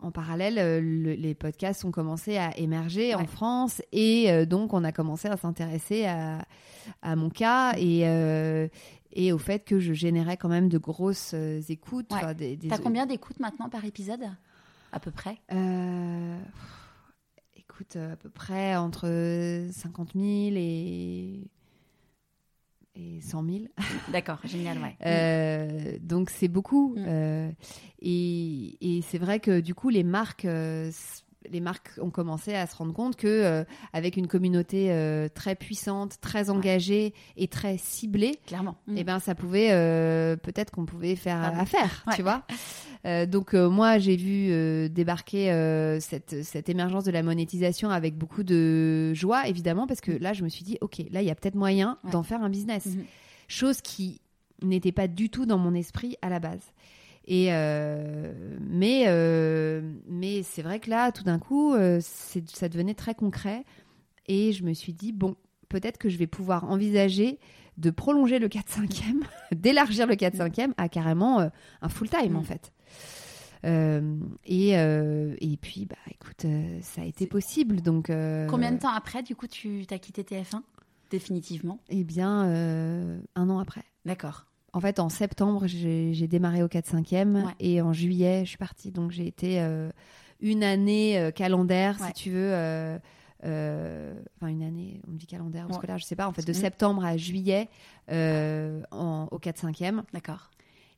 en 0.03 0.11
parallèle, 0.11 0.59
euh, 0.59 0.81
le- 0.81 1.15
les 1.15 1.35
podcasts 1.35 1.85
ont 1.85 1.91
commencé 1.91 2.37
à 2.37 2.57
émerger 2.59 3.15
en. 3.15 3.25
France 3.27 3.81
et 3.93 4.31
euh, 4.31 4.45
donc 4.47 4.73
on 4.75 4.85
a 4.85 4.93
commencé 4.93 5.29
à 5.29 5.37
s'intéresser 5.37 6.05
à, 6.07 6.45
à 7.03 7.17
mon 7.17 7.31
cas 7.31 7.73
et, 7.79 8.03
euh, 8.09 8.69
et 9.13 9.33
au 9.33 9.39
fait 9.39 9.65
que 9.65 9.79
je 9.81 9.93
générais 9.93 10.37
quand 10.37 10.49
même 10.49 10.69
de 10.69 10.79
grosses 10.79 11.35
écoutes. 11.69 12.13
Ouais. 12.13 12.35
des, 12.35 12.57
des- 12.57 12.69
T'as 12.69 12.79
combien 12.79 13.07
d'écoutes 13.07 13.41
maintenant 13.41 13.69
par 13.69 13.85
épisode 13.85 14.25
À 14.93 15.01
peu 15.01 15.11
près? 15.11 15.39
Euh, 15.53 16.39
Écoute, 17.57 17.97
à 17.97 18.17
peu 18.17 18.29
près 18.29 18.77
entre 18.77 19.09
50 19.73 20.13
000 20.15 20.27
et, 20.57 21.49
et 22.95 23.21
100 23.21 23.45
000. 23.45 23.59
D'accord, 24.13 24.39
génial, 24.45 24.79
ouais. 24.79 24.97
Euh, 25.07 25.99
donc 26.01 26.31
c'est 26.31 26.49
beaucoup. 26.49 26.95
Mm. 26.97 27.05
Euh, 27.07 27.51
et 28.01 28.77
et 28.81 29.03
c'est 29.03 29.19
vrai 29.19 29.41
que 29.41 29.61
du 29.61 29.75
coup 29.75 29.89
les 29.89 30.05
marques, 30.05 30.45
euh, 30.45 30.91
les 31.51 31.61
marques 31.61 31.91
ont 32.01 32.11
commencé 32.11 32.55
à 32.55 32.67
se 32.67 32.77
rendre 32.77 32.93
compte 32.93 33.17
que 33.17 33.27
euh, 33.27 33.65
avec 33.93 34.17
une 34.17 34.27
communauté 34.29 34.93
euh, 34.93 35.29
très 35.29 35.55
puissante, 35.55 36.21
très 36.21 36.51
engagée 36.51 37.15
et 37.37 37.49
très 37.49 37.77
ciblée, 37.79 38.39
Clairement. 38.47 38.77
Mm. 38.87 38.95
eh 38.99 39.05
ben 39.05 39.19
ça 39.19 39.35
pouvait 39.35 39.69
euh, 39.73 40.37
peut-être 40.37 40.71
qu'on 40.71 40.87
pouvait 40.87 41.17
faire 41.17 41.41
Ah 41.43 41.61
affaire, 41.61 42.05
Ouais. 42.07 42.15
tu 42.17 42.23
vois. 42.23 42.43
Donc 43.27 43.55
moi 43.55 43.99
j'ai 43.99 44.15
vu 44.17 44.89
débarquer 44.89 45.47
cette, 46.01 46.45
cette 46.45 46.69
émergence 46.69 47.03
de 47.03 47.11
la 47.11 47.25
monétisation 47.25 47.91
avec 47.91 48.17
beaucoup 48.17 48.45
de 48.45 49.13
joie 49.13 49.49
évidemment 49.49 49.89
parce 49.89 50.01
que 50.01 50.13
là 50.13 50.33
je 50.33 50.45
me 50.45 50.49
suis 50.49 50.63
dit 50.65 50.79
ok 50.81 50.99
là 51.11 51.21
il 51.21 51.27
y 51.27 51.31
a 51.31 51.35
peut-être 51.35 51.57
moyen 51.57 51.99
Ouais. 52.05 52.11
d'en 52.13 52.23
faire 52.23 52.43
un 52.43 52.49
business 52.49 52.87
Mhm. 52.87 53.05
chose 53.49 53.81
qui 53.81 54.21
n'était 54.63 54.93
pas 54.93 55.09
du 55.09 55.31
tout 55.31 55.47
dans 55.47 55.59
mon 55.59 55.75
esprit 55.75 56.17
à 56.23 56.29
la 56.29 56.39
base. 56.39 56.63
Et 57.27 57.49
euh, 57.53 58.33
mais 58.61 59.05
euh, 59.07 59.81
mais 60.09 60.43
c'est 60.43 60.63
vrai 60.63 60.81
que 60.81 60.91
là, 60.91 61.13
tout 61.13 61.23
d'un 61.25 61.39
coup, 61.39 61.75
euh, 61.75 62.01
ça 62.01 62.69
devenait 62.69 62.95
très 62.95 63.15
concret 63.15 63.65
et 64.27 64.53
je 64.53 64.65
me 64.65 64.73
suis 64.75 64.93
dit 64.93 65.13
bon, 65.13 65.37
peut-être 65.69 65.99
que 65.99 66.09
je 66.09 66.19
vais 66.19 66.27
pouvoir 66.27 66.69
envisager 66.71 67.39
de 67.79 67.91
prolonger 67.91 68.39
le 68.39 68.49
4-5e, 68.49 69.23
d'élargir 69.53 70.07
le 70.07 70.15
4-5e 70.15 70.73
à 70.77 70.89
carrément 70.89 71.49
un 71.81 71.89
full-time, 71.89 72.33
Mm. 72.33 72.37
en 72.37 72.43
fait. 72.43 72.73
Euh, 73.65 74.19
et, 74.45 74.77
euh, 74.77 75.35
et 75.41 75.57
puis, 75.57 75.87
bah, 75.87 75.97
écoute, 76.11 76.45
euh, 76.45 76.79
ça 76.83 77.03
a 77.03 77.05
été 77.05 77.27
possible. 77.27 77.81
Donc, 77.81 78.09
Combien 78.09 78.73
de 78.73 78.79
temps 78.79 78.93
après, 78.93 79.23
du 79.23 79.37
coup, 79.37 79.47
tu 79.47 79.87
as 79.91 79.99
quitté 79.99 80.23
TF1 80.25 80.63
Définitivement? 81.11 81.79
Eh 81.89 82.05
bien, 82.05 82.43
un 83.37 83.51
an 83.51 83.59
après. 83.59 83.85
D'accord. 84.05 84.47
En 84.75 84.81
fait, 84.81 84.99
en 85.01 85.09
septembre, 85.11 85.65
j'ai 85.67 86.27
démarré 86.29 86.63
au 86.63 86.69
4-5e 86.69 87.45
Ouais. 87.45 87.53
et 87.61 87.83
en 87.83 87.93
juillet, 87.93 88.41
je 88.45 88.49
suis 88.51 88.57
partie. 88.59 88.91
Donc, 88.91 89.11
j'ai 89.11 89.27
été 89.27 89.61
euh, 89.61 89.91
une 90.41 90.65
année 90.65 91.19
euh, 91.19 91.31
calendaire, 91.31 91.99
Ouais. 92.01 92.07
si 92.09 92.13
tu 92.15 92.31
veux. 92.31 92.53
euh, 92.53 92.99
euh, 93.45 94.15
Enfin, 94.37 94.47
une 94.51 94.63
année, 94.63 95.03
on 95.07 95.11
me 95.13 95.19
dit 95.19 95.27
calendaire 95.27 95.67
ou 95.69 95.75
Ouais. 95.75 95.99
je 95.99 96.05
sais 96.05 96.17
pas. 96.17 96.27
En 96.27 96.33
fait, 96.33 96.47
de 96.47 96.53
Mhm. 96.53 96.59
septembre 96.59 97.05
à 97.05 97.17
juillet 97.19 97.69
en- 98.11 99.29
au 99.31 99.39
4-5e. 99.39 100.05
D'accord. 100.15 100.51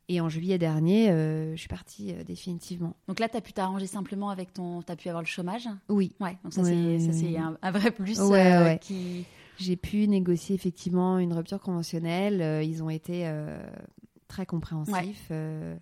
Et 0.09 0.21
en 0.21 0.29
juillet 0.29 0.59
dernier, 0.59 1.07
je 1.09 1.57
suis 1.57 1.67
partie 1.69 2.13
définitivement. 2.27 2.95
Donc 3.09 3.19
là, 3.19 3.29
tu 3.29 3.39
as 3.39 3.41
pu 3.41 3.55
t'arranger 3.55 3.87
simplement 3.87 4.29
avec 4.31 4.53
ton. 4.53 4.83
Tu 4.83 4.93
as 4.93 4.97
pu 4.97 5.09
avoir 5.09 5.23
le 5.23 5.27
chômage? 5.27 5.67
Oui, 5.89 6.13
Ouais, 6.21 6.37
donc 6.45 6.53
ça, 6.53 6.63
c'est 6.63 7.37
un, 7.39 7.57
un 7.61 7.71
vrai 7.73 7.91
plus 7.91 8.21
Ouais, 8.21 8.59
ouais. 8.59 8.79
qui. 8.81 9.25
J'ai 9.59 9.77
pu 9.77 10.09
négocier 10.09 10.55
effectivement 10.55 11.19
une 11.19 11.33
rupture 11.33 11.61
conventionnelle. 11.61 12.41
Euh, 12.43 12.63
ils 12.63 12.83
ont 12.83 12.91
été 12.91 13.23
euh, 13.27 13.59
très 14.29 14.47
compréhensifs. 14.47 15.29
Euh, 15.31 15.77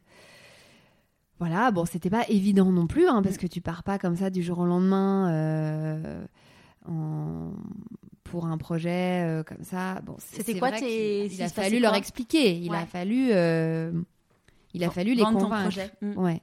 voilà, 1.39 1.70
bon, 1.73 1.85
c'était 1.85 2.11
pas 2.11 2.25
évident 2.29 2.70
non 2.70 2.87
plus, 2.87 3.07
hein, 3.09 3.23
parce 3.23 3.37
que 3.37 3.47
tu 3.47 3.61
pars 3.61 3.83
pas 3.83 3.99
comme 3.99 4.16
ça 4.16 4.31
du 4.31 4.43
jour 4.43 4.59
au 4.61 4.66
lendemain 4.66 6.23
en- 6.89 7.53
pour 8.25 8.47
un 8.47 8.57
projet 8.59 9.25
euh, 9.27 9.43
comme 9.43 9.62
ça. 9.62 10.01
Bon, 10.03 10.16
C'était 10.18 10.59
quoi 10.59 10.73
tes- 10.73 11.27
il 11.27 11.33
Il 11.35 11.43
a 11.43 11.49
fallu 11.49 11.81
leur 11.81 11.95
expliquer. 11.95 12.57
Il 12.59 12.73
a 12.75 12.87
fallu, 12.87 13.29
euh, 13.33 13.93
il 14.75 14.85
a 14.85 14.91
fallu 14.91 15.14
les 15.14 15.23
convaincre. 15.23 15.79
Mm. 16.01 16.16
Ouais. 16.18 16.41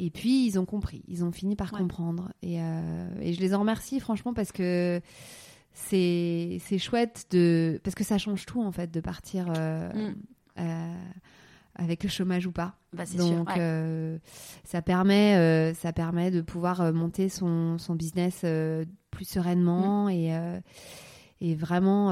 Et 0.00 0.10
puis 0.10 0.46
ils 0.46 0.58
ont 0.58 0.64
compris, 0.64 1.02
ils 1.06 1.22
ont 1.24 1.30
fini 1.30 1.54
par 1.54 1.72
Ouais. 1.72 1.78
comprendre. 1.78 2.32
Et, 2.42 2.60
euh, 2.60 3.06
et 3.20 3.32
je 3.32 3.40
les 3.40 3.54
en 3.54 3.60
remercie 3.60 4.00
franchement 4.00 4.34
parce 4.34 4.50
que 4.50 5.00
c'est 5.74 6.58
c'est 6.64 6.78
chouette 6.78 7.26
de 7.32 7.80
parce 7.82 7.94
que 7.94 8.04
ça 8.04 8.16
change 8.16 8.46
tout 8.46 8.62
en 8.62 8.72
fait 8.72 8.90
de 8.90 9.00
partir 9.00 9.46
euh, 9.56 9.90
Mm. 9.92 10.14
euh, 10.60 10.94
avec 11.74 12.04
le 12.04 12.08
chômage 12.08 12.46
ou 12.46 12.52
pas. 12.52 12.76
Bah, 12.92 13.04
sûr. 13.04 13.18
Donc 13.18 13.48
ouais. 13.48 13.56
euh, 13.58 14.18
ça 14.62 14.80
permet 14.82 15.74
ça 15.74 15.92
permet 15.92 16.30
de 16.30 16.40
pouvoir 16.40 16.92
monter 16.92 17.28
son, 17.28 17.76
son 17.78 17.94
business 17.96 18.44
plus 19.10 19.24
sereinement 19.28 20.08
et 20.08 20.34
euh, 20.36 20.60
et 21.40 21.54
vraiment 21.56 22.10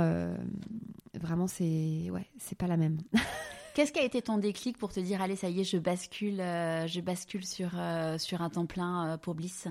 vraiment 1.14 1.46
c'est 1.46 2.10
ouais 2.10 2.26
c'est 2.38 2.58
pas 2.58 2.66
la 2.66 2.76
même. 2.76 2.98
Qu'est-ce 3.74 3.92
qui 3.92 4.00
a 4.00 4.04
été 4.04 4.20
ton 4.20 4.36
déclic 4.36 4.76
pour 4.76 4.92
te 4.92 5.00
dire 5.00 5.22
allez 5.22 5.36
ça 5.36 5.48
y 5.48 5.60
est 5.60 5.64
je 5.64 5.78
bascule 5.78 6.38
je 6.38 7.00
bascule 7.00 7.46
sur 7.46 7.70
sur 8.18 8.42
un 8.42 8.50
temps 8.50 8.66
plein 8.66 9.16
pour 9.22 9.34
Bliss? 9.36 9.68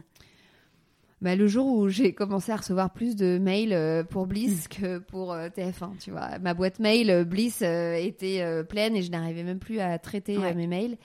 Bah, 1.21 1.35
le 1.35 1.45
jour 1.47 1.67
où 1.67 1.87
j'ai 1.87 2.13
commencé 2.13 2.51
à 2.51 2.55
recevoir 2.55 2.91
plus 2.91 3.15
de 3.15 3.37
mails 3.37 3.73
euh, 3.73 4.03
pour 4.03 4.25
Mm. 4.25 4.29
Bliss 4.29 4.67
que 4.67 4.97
pour 4.97 5.31
euh, 5.33 5.49
TF1, 5.49 5.97
tu 5.99 6.09
vois. 6.11 6.39
Ma 6.39 6.53
boîte 6.55 6.79
mail 6.79 7.09
euh, 7.11 7.23
Bliss 7.23 7.61
était 7.61 8.43
pleine 8.67 8.95
et 8.95 9.01
je 9.03 9.11
n'arrivais 9.11 9.43
même 9.43 9.59
plus 9.59 9.79
à 9.79 9.99
traiter 9.99 10.37
Ouais. 10.37 10.55
mes 10.55 10.65
mails. 10.67 10.97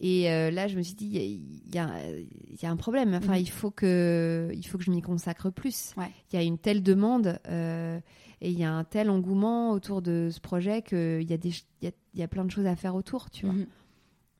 Et 0.00 0.28
euh, 0.30 0.50
là, 0.50 0.66
je 0.66 0.76
me 0.76 0.82
suis 0.82 0.96
dit, 0.96 1.06
il 1.06 1.72
y, 1.74 1.78
a- 1.78 1.88
y 2.10 2.26
y 2.62 2.66
un 2.66 2.76
problème. 2.76 3.14
Enfin, 3.14 3.34
Mhm. 3.34 3.40
il, 3.40 3.48
faut 3.50 3.70
que, 3.70 4.50
il 4.52 4.66
faut 4.66 4.76
que 4.76 4.84
je 4.84 4.90
m'y 4.90 5.00
consacre 5.02 5.50
plus. 5.50 5.92
Ouais. 5.96 6.10
Il 6.32 6.36
y 6.36 6.38
a 6.38 6.42
une 6.42 6.58
telle 6.58 6.82
demande 6.82 7.38
euh, 7.48 8.00
et 8.40 8.50
il 8.50 8.58
y 8.58 8.64
a 8.64 8.72
un 8.72 8.82
tel 8.84 9.08
engouement 9.08 9.70
autour 9.70 10.02
de 10.02 10.30
ce 10.32 10.40
projet 10.40 10.82
qu'il 10.82 11.22
y, 11.22 11.32
a 11.32 11.36
des 11.36 11.52
y, 11.80 11.86
a, 11.86 11.90
y 12.14 12.22
a 12.24 12.28
plein 12.28 12.44
de 12.44 12.50
choses 12.50 12.66
à 12.66 12.74
faire 12.74 12.96
autour, 12.96 13.30
tu 13.30 13.46
vois 13.46 13.54
Mhm. 13.54 13.66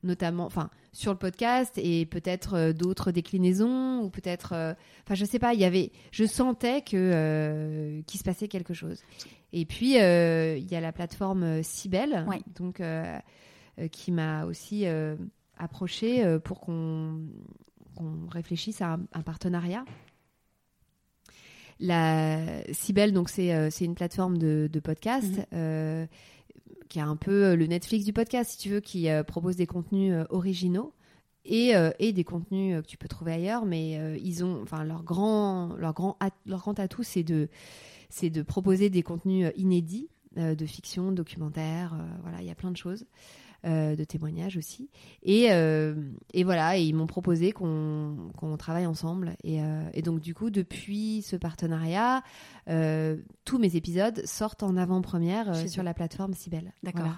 notamment 0.03 0.45
enfin 0.45 0.69
sur 0.95 1.11
le 1.11 1.17
podcast 1.17 1.73
et 1.77 2.05
peut-être 2.05 2.53
euh, 2.53 2.71
d'autres 2.71 3.11
déclinaisons 3.11 3.99
ou 4.01 4.09
peut-être 4.09 4.53
euh, 4.53 4.73
enfin 5.03 5.13
je 5.13 5.25
sais 5.25 5.39
pas 5.39 5.53
il 5.53 5.59
y 5.59 5.65
avait 5.65 5.91
je 6.11 6.23
sentais 6.23 6.81
que 6.83 6.95
euh, 6.95 8.01
qu'il 8.03 8.17
se 8.17 8.23
passait 8.23 8.47
quelque 8.47 8.73
chose 8.73 9.03
et 9.51 9.65
puis 9.65 9.95
il 9.95 10.71
y 10.71 10.75
a 10.75 10.79
la 10.79 10.91
plateforme 10.93 11.61
Cybelle 11.63 12.25
Ouais. 12.29 12.39
donc 12.55 12.81
qui 13.91 14.11
m'a 14.13 14.45
aussi 14.45 14.85
approché 15.57 16.39
pour 16.45 16.61
qu'on 16.61 17.19
qu'on 17.97 18.27
réfléchisse 18.29 18.81
à 18.81 18.93
un, 18.93 18.99
un 19.13 19.21
partenariat 19.21 19.83
la 21.79 22.63
Cybelle 22.71 23.11
donc 23.13 23.29
c'est 23.29 23.53
euh, 23.53 23.69
c'est 23.69 23.85
une 23.85 23.95
plateforme 23.95 24.37
de, 24.37 24.69
de 24.71 24.79
podcast 24.79 25.37
Mhm. 25.37 25.45
euh, 25.53 26.05
qui 26.95 26.99
est 26.99 27.01
un 27.01 27.17
peu 27.17 27.43
euh, 27.43 27.55
le 27.57 27.67
Netflix 27.67 28.05
du 28.05 28.13
podcast, 28.13 28.51
si 28.51 28.57
tu 28.57 28.69
veux, 28.69 28.79
qui 28.79 29.09
euh, 29.09 29.21
propose 29.21 29.57
des 29.57 29.67
contenus 29.67 30.13
euh, 30.13 30.23
originaux 30.29 30.93
et, 31.43 31.73
et 31.99 32.11
des 32.11 32.23
contenus 32.23 32.81
que 32.81 32.87
tu 32.87 32.97
peux 32.97 33.07
trouver 33.07 33.33
ailleurs. 33.33 33.67
Mais 33.67 34.19
ils 34.19 34.43
ont, 34.43 34.63
enfin, 34.63 34.83
leur 34.83 35.03
grand, 35.03 35.75
leur 35.77 35.93
grand, 35.93 36.17
leur 36.47 36.61
grand 36.61 36.79
atout, 36.79 37.03
c'est 37.03 37.21
de, 37.21 37.49
c'est 38.09 38.31
de 38.31 38.41
proposer 38.41 38.89
des 38.89 39.03
contenus 39.03 39.51
inédits, 39.55 40.09
de 40.37 40.65
fiction, 40.65 41.11
documentaire. 41.11 41.95
voilà, 42.23 42.41
il 42.41 42.47
y 42.47 42.49
a 42.49 42.55
plein 42.55 42.71
de 42.71 42.77
choses. 42.77 43.05
Euh, 43.65 43.95
de 43.95 44.03
témoignages 44.03 44.57
aussi 44.57 44.89
et, 45.23 45.51
euh, 45.51 45.95
et 46.33 46.43
voilà 46.43 46.77
et 46.77 46.83
ils 46.83 46.93
m'ont 46.93 47.07
proposé 47.07 47.51
qu'on 47.51 48.31
travaille 48.59 48.85
ensemble 48.85 49.35
et, 49.43 49.61
euh, 49.61 49.89
et 49.93 50.01
donc 50.01 50.19
du 50.19 50.35
coup 50.35 50.49
depuis 50.49 51.21
ce 51.21 51.35
partenariat 51.35 52.23
tous 53.45 53.57
mes 53.57 53.75
épisodes 53.75 54.21
sortent 54.25 54.63
en 54.63 54.77
avant-première 54.77 55.67
sur 55.69 55.83
la 55.83 55.93
plateforme 55.93 56.33
Cybelle. 56.33 56.73
D'accord. 56.83 57.01
Voilà. 57.01 57.17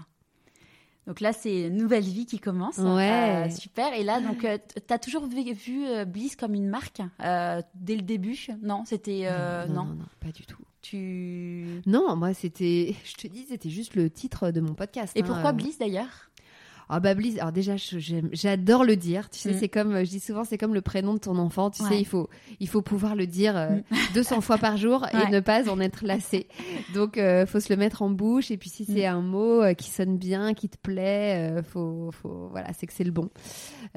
Donc 1.08 1.22
là, 1.22 1.32
c'est 1.32 1.68
une 1.68 1.78
nouvelle 1.78 2.03
vie 2.03 2.26
qui 2.26 2.38
commence. 2.38 2.78
Ouais. 2.78 3.47
Euh, 3.47 3.49
super. 3.49 3.93
Et 3.93 4.03
là, 4.03 4.20
donc, 4.20 4.39
tu 4.41 4.93
as 4.93 4.99
toujours 4.99 5.26
vu, 5.26 5.53
vu, 5.53 5.88
euh, 5.88 6.03
Bliss 6.03 6.36
comme 6.36 6.53
une 6.53 6.68
marque 6.68 7.01
euh, 7.24 7.62
dès 7.74 7.95
le 7.95 8.01
début? 8.01 8.38
Non, 8.62 8.84
c'était. 8.86 9.22
euh, 9.24 9.66
non, 9.68 9.74
non. 9.74 9.86
non, 9.86 9.95
non, 9.95 10.05
pas 10.20 10.32
du 10.34 10.45
tout. 10.45 10.58
Tu. 10.82 11.82
Non, 11.86 12.16
moi 12.16 12.34
c'était, 12.34 12.95
je 13.03 13.16
te 13.16 13.28
dis, 13.28 13.45
c'était 13.49 13.70
juste 13.70 13.95
le 13.95 14.10
titre 14.10 14.51
de 14.51 14.62
mon 14.62 14.74
podcast. 14.74 15.14
Et 15.16 15.22
hein, 15.22 15.26
pourquoi 15.26 15.49
euh. 15.49 15.53
Bliss 15.53 15.78
d'ailleurs? 15.80 16.30
Ah 16.90 17.00
bah 17.02 17.14
Bliss, 17.16 17.38
alors 17.38 17.52
déjà 17.52 17.76
j'adore 18.32 18.86
le 18.86 18.96
dire, 18.96 19.30
tu 19.30 19.40
sais, 19.40 19.52
Mm. 19.52 19.58
c'est 19.60 19.68
comme, 19.70 19.92
euh, 19.94 20.06
je 20.06 20.10
dis 20.10 20.20
souvent, 20.22 20.44
c'est 20.46 20.58
comme 20.58 20.74
le 20.74 20.82
prénom 20.82 21.14
de 21.14 21.20
ton 21.20 21.38
enfant, 21.38 21.70
tu 21.70 21.84
Ouais. 21.84 21.90
sais, 21.90 22.00
il 22.00 22.06
faut, 22.06 22.30
il 22.62 22.68
faut 22.70 22.82
pouvoir 22.82 23.16
le 23.16 23.28
dire 23.28 23.58
euh, 23.58 23.78
200 24.14 24.40
fois 24.42 24.58
par 24.58 24.78
jour 24.78 25.06
et 25.12 25.18
Ouais. 25.18 25.30
ne 25.30 25.40
pas 25.42 25.70
en 25.70 25.80
être 25.82 26.06
lassé. 26.06 26.48
Donc 26.94 27.18
euh, 27.18 27.46
faut 27.46 27.60
se 27.60 27.72
le 27.74 27.78
mettre 27.78 28.02
en 28.04 28.10
bouche 28.10 28.52
et 28.52 28.58
puis 28.58 28.70
si 28.70 28.86
c'est 28.86 29.06
un 29.06 29.22
mot 29.22 29.62
euh, 29.62 29.74
qui 29.74 29.90
sonne 29.90 30.18
bien, 30.18 30.54
qui 30.54 30.70
te 30.70 30.78
plaît, 30.78 31.52
euh, 31.52 31.62
faut, 31.64 32.10
faut, 32.12 32.48
voilà, 32.52 32.70
c'est 32.78 32.88
que 32.88 32.94
c'est 32.94 33.04
le 33.04 33.12
bon. 33.12 33.30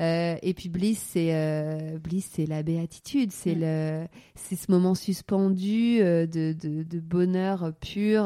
Euh, 0.00 0.34
et 0.42 0.54
puis 0.54 0.68
Bliss, 0.68 0.98
c'est 1.12 1.34
euh, 1.34 1.98
Bliss, 1.98 2.28
c'est 2.32 2.46
la 2.46 2.62
béatitude, 2.62 3.30
c'est 3.32 3.54
Mm. 3.54 3.60
le, 3.60 4.06
c'est 4.34 4.56
ce 4.56 4.70
moment 4.70 4.94
suspendu 4.96 6.00
euh, 6.00 6.26
de, 6.26 6.52
de, 6.60 6.82
de 6.82 6.98
bonheur 7.00 7.72
pur. 7.80 8.24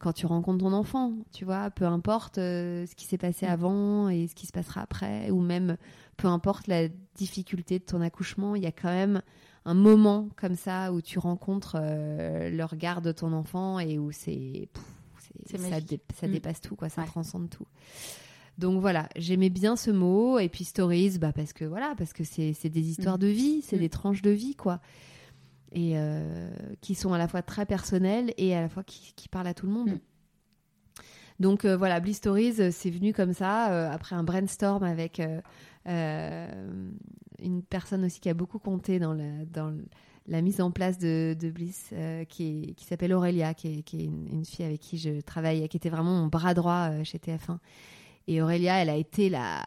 Quand 0.00 0.12
tu 0.14 0.26
rencontres 0.26 0.58
ton 0.64 0.72
enfant, 0.72 1.12
tu 1.32 1.44
vois, 1.44 1.70
peu 1.70 1.84
importe 1.84 2.38
euh, 2.38 2.86
ce 2.86 2.94
qui 2.96 3.04
s'est 3.04 3.18
passé 3.18 3.46
Mm. 3.46 3.50
avant 3.50 4.08
et 4.08 4.26
ce 4.26 4.34
qui 4.34 4.46
se 4.46 4.52
passera 4.52 4.80
après, 4.80 5.30
ou 5.30 5.40
même 5.40 5.76
peu 6.16 6.26
importe 6.26 6.66
la 6.66 6.88
difficulté 7.14 7.78
de 7.78 7.84
ton 7.84 8.00
accouchement, 8.00 8.56
il 8.56 8.62
y 8.62 8.66
a 8.66 8.72
quand 8.72 8.88
même 8.88 9.22
un 9.66 9.74
moment 9.74 10.28
comme 10.36 10.56
ça 10.56 10.92
où 10.92 11.00
tu 11.02 11.18
rencontres 11.18 11.76
euh, 11.80 12.48
le 12.50 12.64
regard 12.64 13.02
de 13.02 13.12
ton 13.12 13.32
enfant 13.34 13.78
et 13.78 13.98
où 13.98 14.10
c'est, 14.10 14.68
ça, 15.46 15.58
magique. 15.58 15.88
dé- 15.88 16.00
ça 16.18 16.26
Mm. 16.26 16.32
dépasse 16.32 16.60
tout, 16.62 16.76
quoi, 16.76 16.88
ça 16.88 17.02
Ouais. 17.02 17.06
transcende 17.06 17.48
tout. 17.50 17.66
Donc 18.58 18.80
voilà, 18.80 19.08
j'aimais 19.16 19.48
bien 19.50 19.76
ce 19.76 19.90
mot 19.90 20.38
et 20.38 20.48
puis 20.48 20.64
stories, 20.64 21.18
bah 21.18 21.32
parce 21.32 21.52
que 21.52 21.64
voilà, 21.64 21.94
parce 21.96 22.12
que 22.12 22.24
c'est 22.24 22.68
des 22.68 22.88
histoires 22.90 23.18
de 23.18 23.26
vie, 23.28 23.62
c'est 23.62 23.76
Mm. 23.76 23.80
des 23.80 23.88
tranches 23.88 24.22
de 24.22 24.30
vie, 24.30 24.54
quoi 24.54 24.80
et 25.72 25.92
euh, 25.94 26.50
qui 26.80 26.94
sont 26.94 27.12
à 27.12 27.18
la 27.18 27.28
fois 27.28 27.42
très 27.42 27.66
personnelles 27.66 28.32
et 28.36 28.54
à 28.54 28.60
la 28.60 28.68
fois 28.68 28.82
qui, 28.82 29.12
qui 29.14 29.28
parlent 29.28 29.46
à 29.46 29.54
tout 29.54 29.66
le 29.66 29.72
monde. 29.72 29.90
Mm. 29.90 30.00
Donc 31.40 31.64
euh, 31.64 31.76
voilà, 31.76 32.00
Bliss 32.00 32.18
Stories, 32.18 32.56
euh, 32.60 32.70
c'est 32.70 32.90
venu 32.90 33.14
comme 33.14 33.32
ça, 33.32 33.72
euh, 33.72 33.90
après 33.90 34.14
un 34.14 34.22
brainstorm 34.24 34.82
avec 34.82 35.22
une 35.86 37.62
personne 37.68 38.04
aussi 38.04 38.20
qui 38.20 38.28
a 38.28 38.34
beaucoup 38.34 38.58
compté 38.58 38.98
dans 38.98 39.14
la, 39.14 39.44
dans 39.46 39.70
le- 39.70 39.86
la 40.26 40.42
mise 40.42 40.60
en 40.60 40.70
place 40.70 40.98
de, 40.98 41.34
de 41.40 41.50
Bliss, 41.50 41.92
qui, 42.28 42.76
s'appelle 42.78 43.12
Aurélia, 43.14 43.54
qui 43.54 43.78
est, 43.78 43.82
qui 43.82 44.00
est 44.00 44.04
une, 44.04 44.28
une 44.30 44.44
fille 44.44 44.66
avec 44.66 44.80
qui 44.80 44.98
je 44.98 45.20
travaille, 45.22 45.66
qui 45.68 45.76
était 45.78 45.88
vraiment 45.88 46.12
mon 46.14 46.26
bras 46.26 46.52
droit 46.54 47.02
chez 47.02 47.18
TF1. 47.18 47.56
Et 48.28 48.42
Aurélia, 48.42 48.74
elle 48.76 48.90
a 48.90 48.96
été 48.96 49.30
la, 49.30 49.64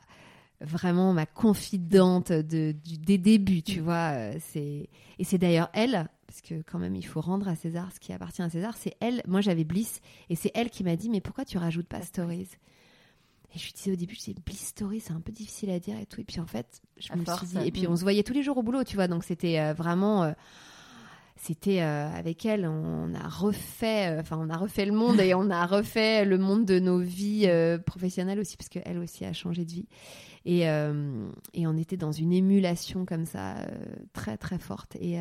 vraiment 0.63 1.13
ma 1.13 1.25
confidente 1.25 2.31
de, 2.31 2.73
du, 2.83 2.97
des 2.97 3.17
débuts, 3.17 3.61
tu 3.61 3.79
vois. 3.79 4.13
euh, 4.13 4.37
C'est, 4.39 4.89
et 5.19 5.23
c'est 5.23 5.37
d'ailleurs 5.37 5.69
elle, 5.73 6.09
parce 6.27 6.41
que 6.41 6.61
quand 6.63 6.79
même, 6.79 6.95
il 6.95 7.05
faut 7.05 7.21
rendre 7.21 7.47
à 7.47 7.55
César 7.55 7.91
ce 7.93 7.99
qui 7.99 8.13
appartient 8.13 8.41
à 8.41 8.49
César, 8.49 8.75
c'est 8.77 8.95
elle. 8.99 9.21
Moi, 9.27 9.41
j'avais 9.41 9.63
Bliss, 9.63 10.01
et 10.29 10.35
c'est 10.35 10.51
elle 10.55 10.69
qui 10.69 10.83
m'a 10.83 10.95
dit, 10.95 11.09
mais 11.09 11.21
pourquoi 11.21 11.45
tu 11.45 11.57
rajoutes 11.57 11.87
pas 11.87 12.01
Stories? 12.01 12.47
Et 13.55 13.59
je 13.59 13.65
lui 13.65 13.73
disais 13.73 13.91
au 13.91 13.95
début, 13.95 14.15
je 14.15 14.19
disais, 14.19 14.35
Bliss 14.43 14.67
Stories, 14.67 15.01
c'est 15.01 15.13
un 15.13 15.21
peu 15.21 15.31
difficile 15.31 15.69
à 15.69 15.79
dire 15.79 15.95
et 15.99 16.07
tout. 16.07 16.19
Et 16.19 16.23
puis 16.23 16.39
en 16.39 16.47
fait, 16.47 16.81
je 16.97 17.13
À 17.13 17.15
me 17.15 17.23
force, 17.23 17.45
suis 17.45 17.59
dit, 17.59 17.67
et 17.67 17.71
puis 17.71 17.83
mm. 17.85 17.91
on 17.91 17.95
se 17.95 18.01
voyait 18.01 18.23
tous 18.23 18.33
les 18.33 18.41
jours 18.41 18.57
au 18.57 18.63
boulot, 18.63 18.83
tu 18.83 18.95
vois. 18.95 19.07
Donc 19.07 19.23
c'était 19.23 19.59
euh, 19.59 19.73
vraiment, 19.73 20.23
euh, 20.23 20.31
c'était 21.43 21.79
avec 21.81 22.45
elle, 22.45 22.65
on 22.65 23.13
a 23.13 23.27
refait, 23.27 24.17
enfin 24.19 24.37
on 24.39 24.49
a 24.49 24.57
refait 24.57 24.85
le 24.85 24.93
monde 24.93 25.19
et 25.19 25.33
on 25.33 25.49
a 25.49 25.65
refait 25.65 26.25
le 26.25 26.37
monde 26.37 26.65
de 26.65 26.79
nos 26.79 26.99
vies 26.99 27.49
professionnelles 27.85 28.39
aussi 28.39 28.57
parce 28.57 28.69
qu'elle 28.69 28.97
aussi 28.97 29.25
a 29.25 29.33
changé 29.33 29.65
de 29.65 29.71
vie. 29.71 29.87
Et, 30.45 30.61
et 30.61 31.67
on 31.67 31.77
était 31.77 31.97
dans 31.97 32.11
une 32.11 32.33
émulation 32.33 33.05
comme 33.05 33.25
ça 33.25 33.55
très 34.13 34.37
très 34.37 34.57
forte 34.57 34.95
et 34.99 35.19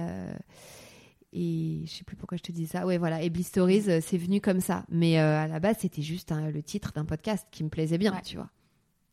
et 1.33 1.83
je 1.87 1.91
sais 1.91 2.05
plus 2.05 2.17
pourquoi 2.17 2.37
je 2.37 2.43
te 2.43 2.53
dis 2.53 2.67
ça. 2.67 2.85
Ouais, 2.87 2.99
voilà. 2.99 3.23
Et 3.23 3.31
Bliss 3.31 3.49
Stories, 3.49 3.85
euh, 3.89 4.01
c'est 4.03 4.19
venu 4.19 4.41
comme 4.41 4.61
ça. 4.61 4.85
Mais 4.91 5.19
euh, 5.19 5.39
à 5.39 5.49
la 5.49 5.61
base, 5.61 5.79
c'était 5.81 6.03
juste 6.03 6.31
le 6.33 6.63
titre 6.63 6.93
d'un 6.93 7.05
podcast 7.07 7.47
qui 7.51 7.65
me 7.65 7.71
plaisait 7.71 7.99
bien, 7.99 8.13
tu 8.25 8.37
vois. 8.37 8.51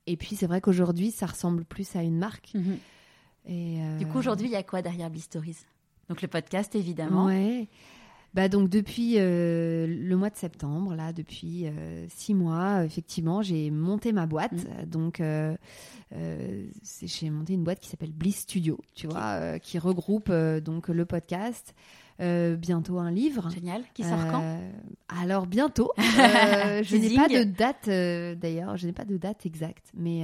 Et 0.05 0.17
puis, 0.17 0.35
c'est 0.35 0.47
vrai 0.47 0.59
qu'aujourd'hui, 0.59 1.11
ça 1.11 1.27
ressemble 1.27 1.63
plus 1.63 1.95
à 1.95 2.03
une 2.03 2.17
marque. 2.17 2.51
Mhm. 2.53 2.77
Et 3.45 3.81
euh, 3.81 3.97
Du 3.97 4.05
coup, 4.05 4.17
aujourd'hui, 4.17 4.47
il 4.47 4.51
y 4.51 4.57
a 4.57 4.63
quoi 4.63 4.81
derrière 4.81 5.09
Bliss 5.09 5.23
Stories? 5.25 5.57
Donc, 6.09 6.21
le 6.21 6.27
podcast, 6.27 6.75
évidemment. 6.75 7.25
Ouais. 7.25 7.67
Bah 8.35 8.47
donc 8.47 8.69
depuis 8.69 9.15
le 9.15 10.13
mois 10.13 10.29
de 10.29 10.35
septembre, 10.35 10.93
là, 10.93 11.13
depuis 11.13 11.65
six 12.09 12.35
mois, 12.35 12.85
effectivement, 12.85 13.41
j'ai 13.41 13.71
monté 13.71 14.11
ma 14.11 14.27
boîte. 14.27 14.53
Mhm. 14.53 14.85
Donc 14.85 15.19
j'ai 16.11 17.29
monté 17.31 17.53
une 17.53 17.63
boîte 17.63 17.79
qui 17.79 17.89
s'appelle 17.89 18.11
Bliss 18.11 18.41
Studio, 18.41 18.79
tu 18.93 19.07
vois, 19.07 19.57
qui 19.57 19.79
regroupe 19.79 20.31
donc 20.31 20.89
le 20.89 21.05
podcast, 21.07 21.73
euh, 22.21 22.57
bientôt 22.57 22.99
un 22.99 23.11
livre. 23.11 23.49
Génial. 23.49 23.83
Qui 23.93 24.03
sort 24.03 24.27
quand 24.29 24.41
euh, 24.43 24.71
Alors 25.21 25.47
bientôt. 25.47 25.91
Euh, 26.19 26.83
je 26.83 26.97
n'ai 26.97 27.15
pas 27.15 27.29
de 27.29 27.43
date 27.43 27.87
d'ailleurs. 28.39 28.75
Je 28.75 28.87
n'ai 28.87 28.93
pas 28.93 29.05
de 29.05 29.17
date 29.17 29.45
exacte, 29.45 29.89
mais 29.93 30.23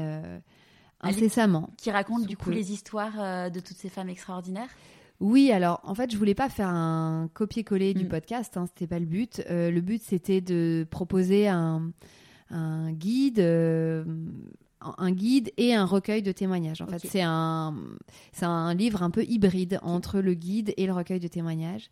incessamment. 1.02 1.70
Qui 1.78 1.92
raconte 1.92 2.26
du 2.28 2.36
coup 2.36 2.50
les 2.50 2.72
histoires 2.72 3.50
de 3.50 3.60
toutes 3.60 3.78
ces 3.78 3.90
femmes 3.90 4.10
extraordinaires? 4.10 4.70
Oui, 5.20 5.52
alors 5.52 5.80
en 5.84 5.96
fait, 5.96 6.12
je 6.12 6.18
voulais 6.18 6.36
pas 6.36 6.50
faire 6.50 6.70
un 6.70 7.30
copier-coller 7.34 7.94
du 7.94 8.06
mm. 8.06 8.10
podcast, 8.10 8.58
hein, 8.58 8.66
c'était 8.68 8.88
pas 8.88 9.00
le 9.00 9.06
but. 9.06 9.44
le 9.50 9.80
but, 9.80 10.02
c'était 10.04 10.42
de 10.42 10.86
proposer 10.90 11.48
un, 11.48 11.92
un 12.50 12.92
guide 12.92 13.40
un 14.98 15.12
guide 15.12 15.52
et 15.58 15.74
un 15.74 15.86
recueil 15.86 16.22
de 16.22 16.32
témoignages. 16.32 16.82
En 16.82 16.88
fait, 16.88 17.00
c'est 17.00 17.22
un, 17.22 17.76
c'est 18.32 18.46
un 18.46 18.74
livre 18.74 19.04
un 19.04 19.10
peu 19.10 19.24
hybride 19.24 19.80
entre 19.82 20.20
le 20.20 20.34
guide 20.34 20.74
et 20.78 20.86
le 20.86 20.94
recueil 20.94 21.20
de 21.20 21.28
témoignages. 21.28 21.90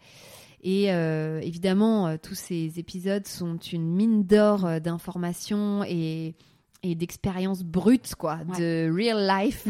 Et 0.63 0.93
euh, 0.93 1.41
évidemment, 1.41 2.07
euh, 2.07 2.17
tous 2.21 2.35
ces 2.35 2.79
épisodes 2.79 3.27
sont 3.27 3.57
une 3.57 3.93
mine 3.93 4.23
d'or 4.23 4.65
euh, 4.65 4.79
d'informations 4.79 5.83
et, 5.83 6.35
et 6.83 6.95
d'expériences 6.95 7.63
brutes, 7.63 8.15
quoi, 8.15 8.39
de 8.57 8.89
real 8.89 9.27
life. 9.27 9.67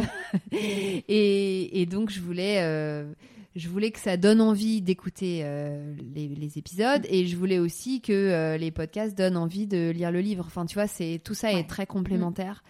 et, 0.51 1.81
et, 1.81 1.85
donc, 1.87 2.11
je 2.11 2.21
voulais, 2.21 2.59
je 3.55 3.69
voulais 3.69 3.91
que 3.91 3.99
ça 3.99 4.17
donne 4.17 4.41
envie 4.41 4.81
d'écouter 4.81 5.43
les, 6.15 6.27
les, 6.27 6.57
épisodes 6.57 7.05
et 7.07 7.27
je 7.27 7.37
voulais 7.37 7.59
aussi 7.59 8.01
que 8.01 8.57
les 8.57 8.71
podcasts 8.71 9.17
donnent 9.17 9.37
envie 9.37 9.67
de 9.67 9.91
lire 9.91 10.11
le 10.11 10.21
livre. 10.21 10.45
Enfin, 10.47 10.65
tu 10.65 10.73
vois, 10.73 10.87
c'est 10.87 11.21
tout 11.23 11.35
ça 11.35 11.53
est 11.53 11.69
très 11.69 11.85
complémentaire. 11.85 12.63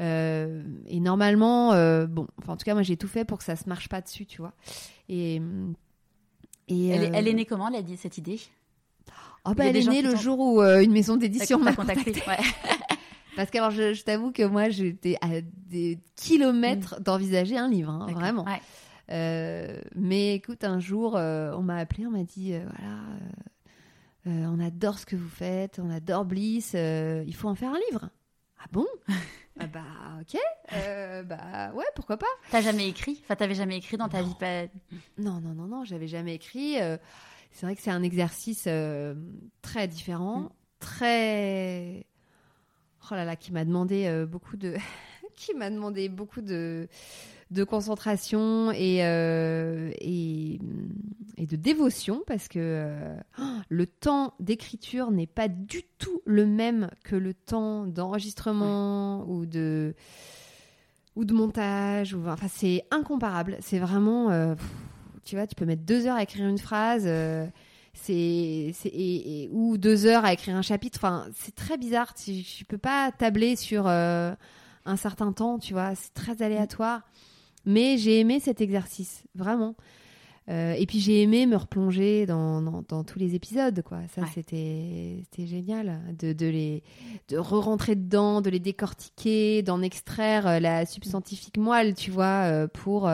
Euh, 0.00 0.62
et 0.86 1.00
normalement, 1.00 1.72
euh, 1.72 2.06
bon, 2.06 2.26
enfin, 2.38 2.54
en 2.54 2.56
tout 2.56 2.64
cas, 2.64 2.74
moi, 2.74 2.82
j'ai 2.82 2.96
tout 2.96 3.08
fait 3.08 3.24
pour 3.24 3.38
que 3.38 3.44
ça 3.44 3.56
se 3.56 3.68
marche 3.68 3.88
pas 3.88 4.00
dessus, 4.00 4.26
tu 4.26 4.40
vois. 4.40 4.52
Et, 5.08 5.42
et 6.68 6.88
elle, 6.88 7.02
est, 7.02 7.10
elle 7.14 7.28
est 7.28 7.32
euh, 7.32 7.34
née 7.34 7.44
comment, 7.44 7.68
elle 7.68 7.76
a 7.76 7.82
dit 7.82 7.96
cette 7.96 8.16
idée? 8.16 8.40
Oh, 9.44 9.52
bah, 9.54 9.66
Elle 9.66 9.76
est 9.76 9.86
née 9.86 10.02
le 10.02 10.16
jour 10.16 10.38
où 10.38 10.60
une 10.62 10.92
maison 10.92 11.16
d'édition 11.16 11.58
m'a 11.58 11.74
contacté. 11.74 12.12
Parce 13.36 13.50
que 13.50 13.58
alors, 13.58 13.70
je, 13.70 14.02
t'avoue 14.02 14.32
que 14.32 14.42
moi, 14.42 14.68
j'étais 14.70 15.16
à 15.20 15.40
des 15.68 15.98
kilomètres 16.16 16.96
mm. 16.98 17.02
d'envisager 17.02 17.56
un 17.56 17.68
livre, 17.68 17.90
hein, 17.90 18.06
vraiment. 18.12 18.44
Mais 19.10 20.34
écoute, 20.34 20.64
un 20.64 20.80
jour, 20.80 21.14
on 21.14 21.62
m'a 21.62 21.76
appelé, 21.76 22.06
on 22.06 22.10
m'a 22.10 22.24
dit, 22.24 22.52
voilà, 22.52 24.48
on 24.48 24.60
adore 24.60 24.98
ce 24.98 25.06
que 25.06 25.16
vous 25.16 25.28
faites, 25.28 25.78
on 25.78 25.90
adore 25.90 26.24
Bliss, 26.24 26.74
il 26.74 27.34
faut 27.34 27.48
en 27.48 27.54
faire 27.54 27.70
un 27.70 27.80
livre. 27.90 28.10
Ah 28.58 28.66
bon? 28.72 28.86
Ah 29.62 29.66
bah 29.66 29.82
ok, 30.22 30.40
euh, 30.72 31.22
bah 31.22 31.72
ouais, 31.74 31.84
pourquoi 31.94 32.16
pas. 32.16 32.26
T'as 32.50 32.62
jamais 32.62 32.88
écrit? 32.88 33.20
Enfin, 33.22 33.36
t'avais 33.36 33.54
jamais 33.54 33.76
écrit 33.76 33.98
dans 33.98 34.08
ta 34.08 34.22
vie 34.22 34.34
pas... 34.38 34.64
Non, 35.18 35.38
non, 35.40 35.52
non, 35.54 35.66
non, 35.66 35.84
j'avais 35.84 36.06
jamais 36.06 36.34
écrit. 36.34 36.80
Euh, 36.80 36.96
c'est 37.50 37.66
vrai 37.66 37.76
que 37.76 37.82
c'est 37.82 37.90
un 37.90 38.02
exercice 38.02 38.64
euh, 38.68 39.14
très 39.60 39.86
différent, 39.86 40.40
mm. 40.40 40.50
très... 40.78 42.06
Oh 43.10 43.14
là 43.14 43.26
là, 43.26 43.36
qui 43.36 43.52
m'a 43.52 43.66
demandé 43.66 44.24
beaucoup 44.26 44.56
de... 44.56 44.76
qui 45.36 45.52
m'a 45.52 45.68
demandé 45.68 46.08
beaucoup 46.08 46.40
de 46.40 46.88
de 47.50 47.64
concentration 47.64 48.70
et, 48.70 49.04
euh, 49.04 49.90
et, 50.00 50.60
et, 51.36 51.46
de 51.46 51.56
dévotion 51.56 52.22
parce 52.26 52.46
que 52.46 52.58
euh, 52.60 53.16
le 53.68 53.86
temps 53.86 54.34
d'écriture 54.38 55.10
n'est 55.10 55.26
pas 55.26 55.48
du 55.48 55.82
tout 55.98 56.22
le 56.24 56.46
même 56.46 56.90
que 57.02 57.16
le 57.16 57.34
temps 57.34 57.86
d'enregistrement 57.86 59.24
ou 59.28 59.46
de 59.46 59.94
ou 61.16 61.24
de 61.24 61.34
montage 61.34 62.14
ou 62.14 62.22
enfin 62.28 62.46
c'est 62.48 62.84
incomparable. 62.92 63.56
C'est 63.60 63.80
vraiment 63.80 64.30
euh, 64.30 64.54
tu 65.24 65.34
vois 65.34 65.48
tu 65.48 65.56
peux 65.56 65.64
mettre 65.66 65.82
deux 65.82 66.06
heures 66.06 66.16
à 66.16 66.22
écrire 66.22 66.48
une 66.48 66.58
phrase 66.58 67.08
c'est 67.92 68.72
et, 68.84 69.48
ou 69.50 69.76
deux 69.76 70.06
heures 70.06 70.24
à 70.24 70.32
écrire 70.32 70.54
un 70.54 70.62
chapitre. 70.62 71.00
Enfin 71.02 71.26
c'est 71.34 71.56
très 71.56 71.78
bizarre. 71.78 72.14
Tu, 72.14 72.44
tu 72.44 72.64
peux 72.64 72.78
pas 72.78 73.10
tabler 73.10 73.56
sur 73.56 73.88
un 73.88 74.36
certain 74.96 75.32
temps 75.32 75.58
tu 75.58 75.72
vois 75.72 75.96
c'est 75.96 76.14
très 76.14 76.42
aléatoire 76.42 77.02
mais 77.70 77.98
j'ai 77.98 78.20
aimé 78.20 78.40
cet 78.40 78.60
exercice, 78.60 79.24
vraiment. 79.34 79.74
Euh, 80.48 80.72
et 80.72 80.86
puis 80.86 80.98
j'ai 80.98 81.22
aimé 81.22 81.46
me 81.46 81.56
replonger 81.56 82.26
dans, 82.26 82.60
dans, 82.60 83.04
tous 83.04 83.18
les 83.18 83.36
épisodes, 83.36 83.82
quoi. 83.82 83.98
Ça, 84.14 84.22
c'était 84.34 85.22
génial 85.38 86.00
de, 86.18 86.32
de 86.32 86.46
les 86.46 86.82
de 87.28 87.38
re-rentrer 87.38 87.94
dedans, 87.94 88.40
de 88.40 88.50
les 88.50 88.58
décortiquer, 88.58 89.62
d'en 89.62 89.80
extraire 89.80 90.46
euh, 90.46 90.58
la 90.58 90.86
substantifique 90.86 91.56
moelle, 91.56 91.94
tu 91.94 92.10
vois, 92.10 92.50
euh, 92.50 92.66
pour 92.66 93.08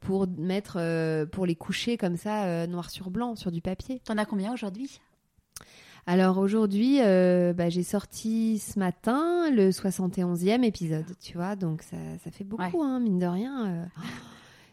pour 0.00 0.28
mettre 0.28 1.26
pour 1.32 1.46
les 1.46 1.56
coucher 1.56 1.96
comme 1.96 2.16
ça 2.16 2.66
noir 2.68 2.90
sur 2.90 3.10
blanc 3.10 3.34
sur 3.34 3.50
du 3.50 3.60
papier. 3.60 4.00
T'en 4.04 4.16
as 4.16 4.24
combien 4.24 4.52
aujourd'hui? 4.52 5.00
Alors 6.08 6.38
aujourd'hui, 6.38 7.02
euh, 7.02 7.52
bah, 7.52 7.68
j'ai 7.68 7.82
sorti 7.82 8.58
ce 8.58 8.78
matin 8.78 9.50
le 9.50 9.68
71e 9.68 10.64
épisode, 10.64 11.04
tu 11.20 11.36
vois, 11.36 11.54
donc 11.54 11.82
ça, 11.82 11.98
ça 12.24 12.30
fait 12.30 12.44
beaucoup, 12.44 12.82
hein, 12.82 12.98
mine 12.98 13.18
de 13.18 13.26
rien. 13.26 13.66
Euh. 13.66 13.84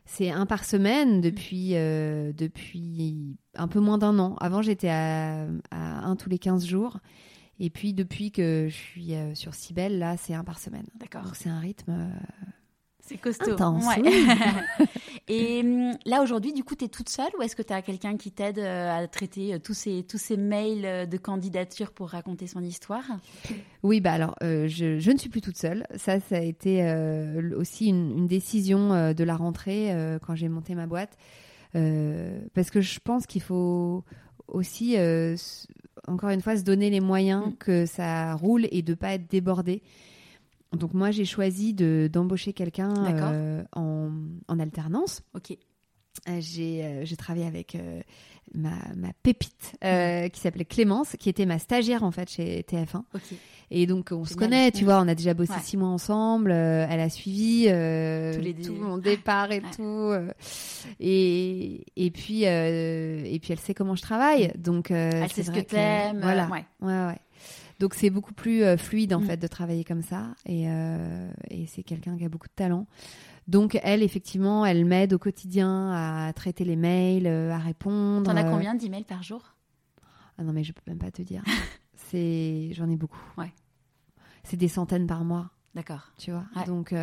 c'est 0.06 0.32
un 0.32 0.46
par 0.46 0.64
semaine 0.64 1.20
depuis, 1.20 1.72
euh, 1.74 2.32
depuis 2.32 3.36
un 3.54 3.68
peu 3.68 3.82
moins 3.82 3.98
d'un 3.98 4.18
an. 4.18 4.38
Avant, 4.40 4.62
j'étais 4.62 4.88
à, 4.88 5.46
à, 5.72 6.08
un 6.08 6.16
tous 6.16 6.30
les 6.30 6.40
15 6.40 6.66
jours. 6.66 7.00
Et 7.60 7.70
puis, 7.70 7.94
depuis 7.94 8.32
que 8.32 8.68
je 8.70 8.74
suis 8.74 9.14
sur 9.34 9.56
Cybelle, 9.56 10.00
là, 10.00 10.16
c'est 10.16 10.34
un 10.34 10.46
par 10.46 10.58
semaine. 10.58 10.88
D'accord. 11.02 11.36
C'est 11.36 11.50
un 11.50 11.60
rythme 11.60 12.12
c'est 13.06 13.18
costaud. 13.18 13.56
et 15.28 15.62
hum, 15.62 15.91
là, 16.06 16.24
aujourd'hui, 16.24 16.53
du 16.53 16.64
coup, 16.64 16.76
tu 16.76 16.86
es 16.86 16.88
toute 16.88 17.10
seule 17.10 17.30
ou 17.38 17.43
est-ce 17.43 17.56
que 17.56 17.62
tu 17.62 17.72
as 17.72 17.84
quelqu'un 17.84 18.18
qui 18.18 18.32
t'aide 18.32 18.58
euh, 18.58 19.03
à 19.03 19.08
traiter 19.08 19.53
euh, 19.53 19.60
tous 19.60 19.76
ces, 19.76 20.03
tous 20.03 20.18
ces 20.18 20.38
mails 20.38 20.86
euh, 20.86 21.06
de 21.06 21.18
candidature 21.18 21.91
pour 21.91 22.10
raconter 22.10 22.47
son 22.47 22.62
histoire? 22.62 23.03
Oui, 23.84 24.01
bah 24.01 24.14
alors, 24.14 24.36
je, 24.41 24.97
je, 24.99 25.12
ne 25.12 25.18
suis 25.18 25.30
plus 25.30 25.41
toute 25.41 25.58
seule. 25.58 25.86
Ça, 25.95 26.20
ça 26.20 26.38
a 26.38 26.41
été 26.41 26.84
aussi 27.56 27.88
une, 27.88 28.18
une 28.18 28.28
décision 28.28 29.14
de 29.14 29.24
la 29.24 29.36
rentrée 29.36 29.95
quand 30.26 30.34
j'ai 30.34 30.49
monté 30.49 30.74
ma 30.74 30.88
boîte. 30.88 31.16
parce 31.74 32.72
que 32.72 32.82
je 32.82 32.99
pense 32.99 33.28
qu'il 33.28 33.43
faut 33.43 34.03
aussi, 34.47 34.97
encore 36.08 36.32
une 36.32 36.41
fois, 36.41 36.58
se 36.58 36.64
donner 36.64 36.89
les 36.89 37.01
moyens 37.01 37.45
mm. 37.45 37.56
que 37.58 37.86
ça 37.86 38.34
roule 38.34 38.68
et 38.72 38.82
de 38.82 38.95
pas 38.95 39.14
être 39.14 39.30
débordé. 39.30 39.84
Donc 40.74 40.93
moi, 40.93 41.11
j'ai 41.11 41.26
choisi 41.26 41.74
d'embaucher 41.74 42.53
quelqu'un 42.53 42.93
euh, 42.93 43.63
en, 43.74 44.11
en, 44.47 44.59
alternance. 44.59 45.22
Ok. 45.34 45.51
Euh, 46.30 46.39
euh, 46.59 47.01
j'ai 47.04 47.16
travaillé 47.17 47.46
avec 47.46 47.78
ma, 48.54 48.71
ma, 48.96 49.12
pépite 49.21 49.75
qui 49.82 50.39
s'appelait 50.39 50.66
Clémence, 50.66 51.16
qui 51.20 51.29
était 51.29 51.46
ma 51.46 51.59
stagiaire 51.59 52.04
en 52.04 52.12
fait 52.12 52.29
chez 52.29 52.62
TF1. 52.62 53.04
Ok. 53.13 53.21
Et 53.71 53.87
donc 53.87 54.09
on 54.12 54.25
se 54.25 54.36
connaît, 54.36 54.71
tu 54.71 54.86
vois, 54.86 55.01
on 55.01 55.08
a 55.08 55.16
déjà 55.16 55.33
bossé 55.33 55.54
six 55.63 55.75
mois 55.75 55.89
ensemble. 55.89 56.51
elle 56.51 57.00
a 57.00 57.09
suivi 57.09 57.66
tout 58.63 58.75
mon 58.75 58.97
départ 58.97 59.51
et 59.51 59.62
tout. 59.75 60.13
et, 61.00 61.83
et 61.96 62.12
puis 62.12 62.43
et 62.43 63.39
puis 63.42 63.54
elle 63.54 63.59
sait 63.59 63.74
comment 63.74 63.96
je 63.96 64.04
travaille, 64.04 64.51
donc 64.58 64.92
elle 64.92 65.32
sait 65.32 65.43
ce 65.43 65.51
que 65.51 65.59
t'aimes. 65.59 66.21
Voilà. 66.21 66.47
Ouais. 66.47 66.66
ouais, 66.82 67.08
ouais. 67.08 67.20
Donc 67.80 67.93
c'est 67.93 68.10
beaucoup 68.10 68.34
plus 68.34 68.64
euh, 68.64 68.78
fluide 68.78 69.14
en 69.14 69.20
mm. 69.20 69.26
fait 69.26 69.38
de 69.38 69.47
travailler 69.47 69.84
comme 69.84 70.02
ça 70.02 70.28
et, 70.46 70.70
euh, 70.70 71.30
et 71.50 71.66
c'est 71.68 71.84
quelqu'un 71.84 72.18
qui 72.18 72.26
a 72.26 72.30
beaucoup 72.30 72.47
de 72.47 72.54
talent. 72.54 72.88
Donc 73.47 73.78
elle 73.84 74.02
effectivement, 74.02 74.66
elle 74.66 74.86
m'aide 74.86 75.14
au 75.14 75.20
quotidien 75.20 75.92
à 75.92 76.34
traiter 76.34 76.64
les 76.64 76.76
mails, 76.76 77.28
euh, 77.28 77.52
à 77.52 77.58
répondre. 77.58 78.32
T'en 78.32 78.38
as 78.38 78.43
combien 78.43 78.76
d'emails 78.76 79.04
par 79.04 79.24
jour? 79.24 79.56
Ah 80.38 80.43
non 80.43 80.54
mais 80.54 80.64
je 80.64 80.74
peux 80.74 80.82
même 80.88 81.00
pas 81.00 81.12
te 81.12 81.22
dire. 81.22 81.43
c'est 81.96 82.70
j'en 82.74 82.89
ai 82.89 82.96
beaucoup. 82.96 83.22
Ouais. 83.38 83.54
C'est 84.43 84.58
des 84.58 84.68
centaines 84.68 85.08
par 85.08 85.24
mois. 85.24 85.50
D'accord. 85.76 86.12
Tu 86.18 86.32
vois? 86.32 86.46
Donc 86.66 86.93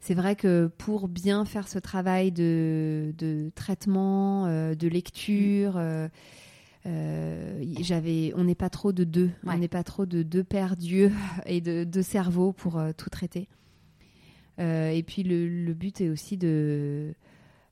c'est 0.00 0.14
vrai 0.14 0.36
que 0.36 0.70
pour 0.78 1.08
bien 1.08 1.44
faire 1.44 1.68
ce 1.68 1.78
travail 1.78 2.32
de, 2.32 3.12
de 3.18 3.50
traitement, 3.54 4.46
de 4.46 4.88
lecture, 4.88 5.74
euh, 5.76 6.08
euh, 6.86 7.64
j'avais, 7.80 8.32
on 8.36 8.44
n'est 8.44 8.54
pas 8.54 8.70
trop 8.70 8.92
de 8.92 9.04
deux, 9.04 9.30
Ouais. 9.44 9.54
on 9.54 9.58
n'est 9.58 9.68
pas 9.68 9.82
trop 9.82 10.06
de 10.06 10.22
deux 10.22 10.44
paires 10.44 10.76
d'yeux 10.76 11.12
et 11.46 11.60
de 11.60 11.84
deux 11.84 12.02
cerveaux 12.02 12.52
pour 12.52 12.78
euh, 12.78 12.92
tout 12.96 13.10
traiter. 13.10 13.48
Euh, 14.58 14.90
et 14.90 15.02
puis 15.02 15.22
le, 15.22 15.48
le 15.48 15.74
but 15.74 16.00
est 16.00 16.08
aussi 16.08 16.36
de 16.38 17.12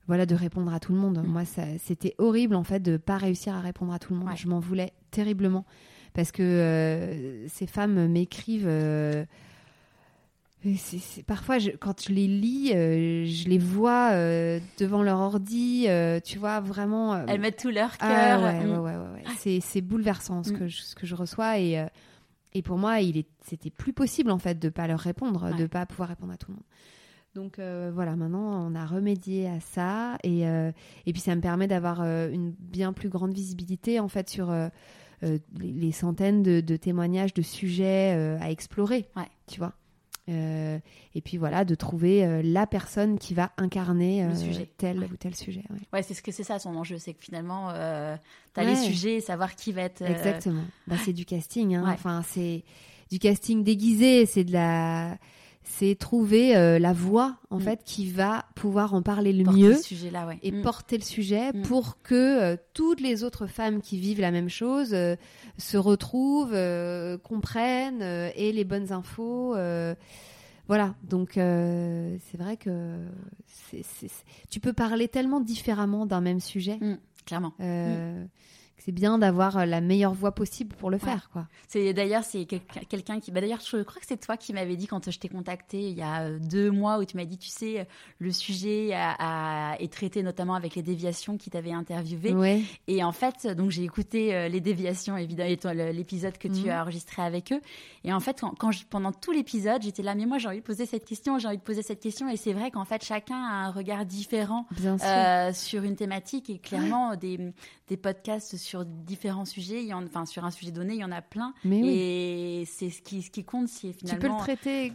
voilà 0.07 0.25
de 0.27 0.35
répondre 0.35 0.71
à 0.73 0.79
tout 0.79 0.93
le 0.93 0.99
monde. 0.99 1.17
Mm. 1.25 1.27
Moi, 1.27 1.45
ça, 1.45 1.63
c'était 1.79 2.13
horrible 2.19 2.55
en 2.55 2.63
fait 2.63 2.79
de 2.79 2.97
pas 2.97 3.17
réussir 3.17 3.55
à 3.55 3.61
répondre 3.61 3.91
à 3.93 3.99
tout 3.99 4.13
le 4.13 4.19
monde. 4.19 4.29
Ouais. 4.29 4.35
Je 4.35 4.47
m'en 4.47 4.59
voulais 4.59 4.91
terriblement 5.11 5.65
parce 6.13 6.31
que 6.31 7.43
ces 7.47 7.67
femmes 7.67 8.07
m'écrivent. 8.07 8.69
Parfois, 11.27 11.59
je- 11.59 11.71
quand 11.71 12.01
je 12.07 12.13
les 12.13 12.27
lis, 12.27 12.71
euh, 12.73 13.25
je 13.25 13.47
les 13.49 13.57
vois 13.57 14.11
euh, 14.13 14.59
devant 14.79 15.03
leur 15.03 15.19
ordi, 15.19 15.85
euh, 15.87 16.19
tu 16.23 16.37
vois, 16.39 16.59
vraiment. 16.59 17.25
Elles 17.27 17.39
mettent 17.41 17.59
tout 17.59 17.69
leur 17.69 17.91
ah, 17.99 18.07
cœur. 18.07 18.41
ouais, 18.43 18.65
Mm. 18.65 18.69
ouais, 18.71 18.77
ouais, 18.77 18.95
ouais, 18.97 19.23
ouais. 19.27 19.59
C'est, 19.61 19.81
bouleversant 19.81 20.43
ce, 20.43 20.51
Mm. 20.53 20.57
que 20.59 20.67
je, 20.67 20.81
ce 20.81 20.95
que 20.95 21.05
je 21.05 21.15
reçois 21.15 21.59
et, 21.59 21.85
et 22.53 22.61
pour 22.61 22.77
moi, 22.77 22.97
c'était 23.41 23.69
plus 23.69 23.93
possible 23.93 24.31
en 24.31 24.39
fait 24.39 24.57
de 24.59 24.69
pas 24.69 24.87
leur 24.87 24.99
répondre, 24.99 25.51
Ouais. 25.51 25.57
de 25.57 25.67
pas 25.67 25.85
pouvoir 25.85 26.09
répondre 26.09 26.31
à 26.33 26.37
tout 26.37 26.49
le 26.51 26.55
monde. 26.55 26.63
Donc 27.35 27.59
voilà, 27.93 28.15
maintenant 28.15 28.65
on 28.71 28.75
a 28.75 28.85
remédié 28.85 29.47
à 29.49 29.59
ça 29.59 30.17
et, 30.23 30.43
et 30.43 31.11
puis 31.11 31.19
ça 31.19 31.35
me 31.35 31.41
permet 31.41 31.67
d'avoir 31.67 32.01
une 32.01 32.51
bien 32.57 32.93
plus 32.93 33.09
grande 33.09 33.33
visibilité 33.33 33.99
en 33.99 34.07
fait 34.07 34.29
sur 34.29 34.53
les, 35.21 35.39
les 35.59 35.91
centaines 35.91 36.43
de, 36.43 36.61
de 36.61 36.75
témoignages, 36.77 37.33
de 37.33 37.41
sujets 37.41 38.37
à 38.39 38.49
explorer, 38.51 39.09
Ouais. 39.17 39.27
tu 39.47 39.59
vois. 39.59 39.73
Euh, 40.27 40.79
et 41.13 41.21
puis 41.21 41.37
voilà, 41.37 41.65
de 41.65 41.75
trouver 41.75 42.25
euh, 42.25 42.41
la 42.43 42.65
personne 42.65 43.19
qui 43.19 43.33
va 43.35 43.51
incarner 43.57 44.23
Le 44.23 44.31
euh, 44.31 44.35
sujet. 44.35 44.69
tel 44.77 44.99
Ouais. 44.99 45.09
ou 45.11 45.15
tel 45.17 45.35
sujet. 45.35 45.63
ouais. 45.69 45.77
Ouais, 45.93 46.01
c'est 46.03 46.15
ce 46.15 46.23
que 46.23 46.31
c'est 46.31 46.43
ça 46.43 46.57
son 46.57 46.75
enjeu, 46.75 46.97
c'est 46.97 47.13
que 47.13 47.23
finalement, 47.23 47.69
euh, 47.69 48.15
t'as 48.53 48.63
Ouais. 48.63 48.71
les 48.71 48.75
sujets, 48.75 49.21
savoir 49.21 49.55
qui 49.55 49.71
va 49.71 49.83
être. 49.83 50.01
euh, 50.01 50.07
Exactement. 50.07 50.63
Bah, 50.87 50.95
c'est 51.03 51.13
du 51.13 51.25
casting. 51.25 51.75
hein. 51.75 51.83
Ouais. 51.85 51.91
Enfin, 51.93 52.23
c'est 52.27 52.63
du 53.11 53.19
casting 53.19 53.63
déguisé. 53.63 54.25
C'est 54.25 54.43
de 54.43 54.51
la, 54.53 55.17
c'est 55.67 55.95
trouver 55.95 56.55
euh, 56.55 56.77
la 56.79 56.93
voix 56.93 57.37
en 57.49 57.57
Mm. 57.57 57.61
fait 57.61 57.83
qui 57.83 58.09
va 58.09 58.45
pouvoir 58.55 58.93
en 58.93 59.01
parler 59.01 59.33
le 59.33 59.43
porter 59.43 59.59
mieux 59.59 59.75
ouais. 60.27 60.39
et 60.43 60.51
Mm. 60.51 60.61
porter 60.61 60.97
le 60.97 61.03
sujet 61.03 61.51
Mm. 61.53 61.61
pour 61.63 62.01
que 62.03 62.13
euh, 62.15 62.55
toutes 62.73 63.01
les 63.01 63.23
autres 63.23 63.47
femmes 63.47 63.81
qui 63.81 63.97
vivent 63.97 64.21
la 64.21 64.31
même 64.31 64.47
chose 64.49 64.93
euh, 64.93 65.15
se 65.57 65.77
retrouvent, 65.77 66.55
comprennent, 67.23 68.01
aient 68.01 68.51
les 68.53 68.63
bonnes 68.63 68.91
infos. 68.91 69.55
voilà, 70.67 70.95
donc 71.03 71.31
c'est 71.33 72.37
vrai 72.37 72.57
que 72.57 72.97
tu 74.49 74.59
peux 74.59 74.73
parler 74.73 75.07
tellement 75.07 75.39
différemment 75.39 76.05
d'un 76.05 76.21
même 76.21 76.39
sujet. 76.39 76.79
Clairement. 77.25 77.53
Euh, 78.85 78.85
C'est 78.85 78.91
bien 78.91 79.17
d'avoir 79.17 79.65
la 79.65 79.81
meilleure 79.81 80.13
voie 80.13 80.33
possible 80.33 80.75
pour 80.75 80.89
le 80.89 80.95
Ouais. 80.97 81.03
faire, 81.03 81.29
quoi. 81.33 81.47
C'est 81.67 81.93
d'ailleurs 81.93 82.23
c'est 82.23 82.45
quelqu'un 82.45 83.19
qui 83.19 83.31
bah 83.31 83.41
d'ailleurs 83.41 83.59
je 83.59 83.81
crois 83.83 83.99
que 83.99 84.07
c'est 84.07 84.17
toi 84.23 84.37
qui 84.37 84.53
m'avais 84.53 84.75
dit 84.75 84.87
quand 84.87 85.09
je 85.09 85.19
t'ai 85.19 85.27
contacté 85.29 85.89
il 85.89 85.97
y 85.97 86.01
a 86.01 86.21
euh, 86.23 86.39
deux 86.39 86.69
mois 86.71 86.99
où 86.99 87.05
tu 87.05 87.17
m'as 87.17 87.25
dit 87.25 87.37
tu 87.37 87.49
sais 87.49 87.87
le 88.19 88.31
sujet 88.31 88.93
a, 88.93 89.15
a- 89.73 89.75
est 89.79 89.91
traité 89.91 90.23
notamment 90.23 90.53
avec 90.55 90.75
les 90.75 90.81
déviations 90.83 91.37
qui 91.37 91.49
t'avaient 91.49 91.71
interviewé 91.73 92.33
Ouais. 92.33 92.61
et 92.87 93.03
en 93.03 93.11
fait 93.11 93.47
donc 93.47 93.71
j'ai 93.71 93.83
écouté 93.83 94.33
euh, 94.35 94.47
les 94.47 94.61
déviations 94.61 95.17
évidemment 95.17 95.49
l'épisode 95.91 96.37
que 96.37 96.47
tu 96.47 96.63
Mhm. 96.65 96.69
as 96.69 96.81
enregistré 96.83 97.21
avec 97.21 97.51
eux 97.51 97.61
et 98.03 98.13
en 98.13 98.19
fait 98.19 98.39
quand, 98.39 98.53
quand 98.57 98.71
je- 98.71 98.85
pendant 98.85 99.11
tout 99.11 99.31
l'épisode 99.31 99.81
j'étais 99.81 100.03
là 100.03 100.15
mais 100.15 100.25
moi 100.25 100.37
j'ai 100.37 100.47
envie 100.47 100.59
de 100.59 100.63
poser 100.63 100.85
cette 100.85 101.05
question 101.05 101.37
j'ai 101.39 101.47
envie 101.47 101.57
de 101.57 101.61
poser 101.63 101.81
cette 101.81 101.99
question 101.99 102.29
et 102.29 102.37
c'est 102.37 102.53
vrai 102.53 102.71
qu'en 102.71 102.85
fait 102.85 103.03
chacun 103.03 103.35
a 103.35 103.65
un 103.65 103.71
regard 103.71 104.05
différent 104.05 104.65
euh, 105.03 105.51
sur 105.53 105.83
une 105.83 105.95
thématique 105.95 106.49
et 106.49 106.59
clairement 106.59 107.15
des, 107.15 107.39
des 107.87 107.97
podcasts 107.97 108.57
sur 108.57 108.74
différents 108.83 109.45
sujets, 109.45 109.81
il 109.81 109.87
y 109.87 109.93
en, 109.93 110.03
enfin 110.03 110.25
sur 110.25 110.43
un 110.43 110.51
sujet 110.51 110.71
donné, 110.71 110.95
il 110.95 110.99
y 110.99 111.03
en 111.05 111.11
a 111.11 111.21
plein 111.21 111.53
Mais 111.63 111.81
oui. 111.81 111.89
et 111.89 112.63
c'est 112.65 112.89
ce 112.89 113.01
qui, 113.01 113.21
ce 113.21 113.29
qui 113.31 113.43
compte, 113.43 113.67
c'est 113.69 113.89
Tu 113.91 114.03
peux 114.05 114.07
le 114.13 114.17
finalement 114.17 114.37
traiter 114.39 114.91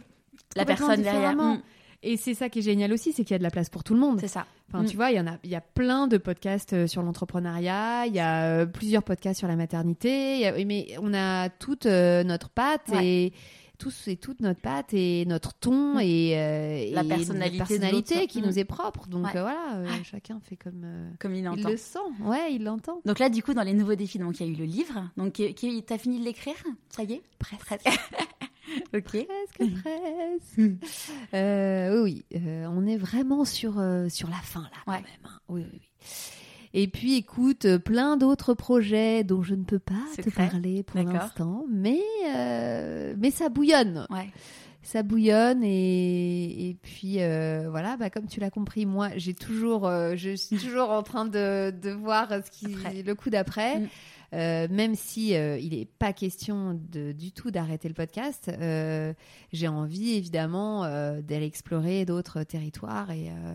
la 0.55 0.65
personne 0.65 1.01
derrière. 1.01 1.13
différemment. 1.31 1.55
Mm, 1.55 1.61
Et 2.03 2.17
c'est 2.17 2.33
ça 2.33 2.49
qui 2.49 2.59
est 2.59 2.63
génial 2.63 2.91
aussi, 2.93 3.13
c'est 3.13 3.23
qu'il 3.23 3.33
y 3.33 3.35
a 3.35 3.37
de 3.39 3.43
la 3.43 3.51
place 3.51 3.69
pour 3.69 3.83
tout 3.83 3.93
le 3.93 3.99
monde. 3.99 4.19
c'est 4.19 4.27
ça. 4.27 4.45
Enfin, 4.69 4.83
Mm. 4.83 4.85
tu 4.87 4.95
vois, 4.95 5.11
il 5.11 5.17
y 5.17 5.19
en 5.19 5.27
a, 5.27 5.37
il 5.43 5.49
y 5.49 5.55
a 5.55 5.61
plein 5.61 6.07
de 6.07 6.17
podcasts 6.17 6.73
euh, 6.73 6.87
sur 6.87 7.01
l'entrepreneuriat, 7.03 8.05
il 8.07 8.13
y 8.15 8.19
a 8.19 8.45
euh, 8.45 8.65
plusieurs 8.65 9.03
podcasts 9.03 9.39
sur 9.39 9.47
la 9.47 9.55
maternité, 9.57 10.47
a- 10.47 10.65
mais 10.65 10.95
on 11.01 11.13
a 11.13 11.49
toute 11.49 11.85
euh, 11.85 12.23
notre 12.23 12.49
patte 12.49 12.87
Ouais. 12.89 13.05
et 13.05 13.33
tous 13.81 14.07
et 14.07 14.15
toute 14.17 14.39
notre 14.41 14.61
patte 14.61 14.93
et 14.93 15.25
notre 15.25 15.53
ton 15.53 15.95
Mm. 15.95 15.99
et, 16.01 16.33
euh, 16.37 16.91
La 16.93 17.03
et 17.03 17.07
personnalité 17.07 18.27
qui 18.27 18.41
Mm. 18.41 18.45
nous 18.45 18.59
est 18.59 18.65
propre. 18.65 19.07
Donc 19.07 19.25
Ouais. 19.25 19.37
euh, 19.37 19.41
voilà, 19.41 19.75
euh, 19.77 19.85
Ouais. 19.85 20.03
chacun 20.03 20.39
fait 20.41 20.55
comme 20.55 20.85
Comme 21.19 21.33
il 21.35 21.49
il 21.57 21.63
le 21.63 21.77
sent. 21.77 21.99
Ouais, 22.23 22.53
il 22.53 22.63
l'entend. 22.63 23.01
Donc 23.05 23.17
là, 23.19 23.29
du 23.29 23.41
coup, 23.41 23.53
dans 23.53 23.63
les 23.63 23.73
nouveaux 23.73 23.95
défis, 23.95 24.19
donc 24.19 24.39
il 24.39 24.45
y 24.45 24.49
a 24.49 24.51
eu 24.53 24.55
le 24.55 24.65
livre. 24.65 25.09
Donc, 25.17 25.33
qui, 25.33 25.53
qui- 25.55 25.81
t'as 25.83 25.97
fini 25.97 26.19
de 26.19 26.25
l'écrire? 26.25 26.55
Ça 26.89 27.03
y 27.03 27.13
est? 27.13 27.21
Presque. 27.39 27.85
Ok. 28.93 29.03
Presque, 29.03 29.73
presque. 29.81 30.71
Euh, 31.33 32.03
oui, 32.03 32.23
oui. 32.31 32.39
On 32.69 32.85
est 32.87 32.97
vraiment 32.97 33.43
sur, 33.43 33.73
sur 34.09 34.29
la 34.29 34.35
fin, 34.37 34.61
là, 34.61 34.69
quand 34.85 34.91
même. 34.93 35.03
hein. 35.25 35.39
Oui, 35.49 35.61
oui, 35.71 35.79
oui. 35.81 35.81
Et 36.73 36.87
puis, 36.87 37.15
écoute, 37.15 37.65
euh, 37.65 37.79
plein 37.79 38.17
d'autres 38.17 38.53
projets 38.53 39.23
dont 39.23 39.43
je 39.43 39.55
ne 39.55 39.63
peux 39.63 39.79
pas 39.79 39.93
te 40.17 40.29
parler 40.29 40.83
pour 40.83 41.01
l'instant, 41.01 41.65
mais, 41.69 42.01
euh, 42.33 43.13
mais 43.17 43.31
ça 43.31 43.49
bouillonne. 43.49 44.07
Ouais. 44.09 44.29
Ça 44.83 45.03
bouillonne 45.03 45.63
et, 45.63 46.69
et 46.69 46.73
puis 46.81 47.21
euh, 47.21 47.67
voilà, 47.69 47.97
bah, 47.97 48.09
comme 48.09 48.25
tu 48.25 48.39
l'as 48.39 48.49
compris, 48.49 48.87
moi 48.87 49.09
j'ai 49.15 49.35
toujours, 49.35 49.87
euh, 49.87 50.13
je 50.15 50.35
suis 50.35 50.57
toujours 50.57 50.89
en 50.89 51.03
train 51.03 51.25
de, 51.25 51.71
de 51.71 51.91
voir 51.91 52.29
ce 52.29 52.49
qui, 52.49 52.73
Après. 52.73 53.03
le 53.03 53.15
coup 53.15 53.29
d'après. 53.29 53.79
Mm. 53.79 53.87
Euh, 54.33 54.67
même 54.71 54.95
si 54.95 55.35
euh, 55.35 55.57
il 55.59 55.77
n'est 55.77 55.85
pas 55.85 56.13
question 56.13 56.79
de, 56.89 57.11
du 57.11 57.33
tout 57.33 57.51
d'arrêter 57.51 57.89
le 57.89 57.93
podcast, 57.93 58.49
euh, 58.49 59.13
j'ai 59.51 59.67
envie 59.67 60.13
évidemment 60.13 60.85
euh, 60.85 61.21
d'aller 61.21 61.45
explorer 61.45 62.05
d'autres 62.05 62.43
territoires 62.43 63.11
et, 63.11 63.27
euh, 63.29 63.53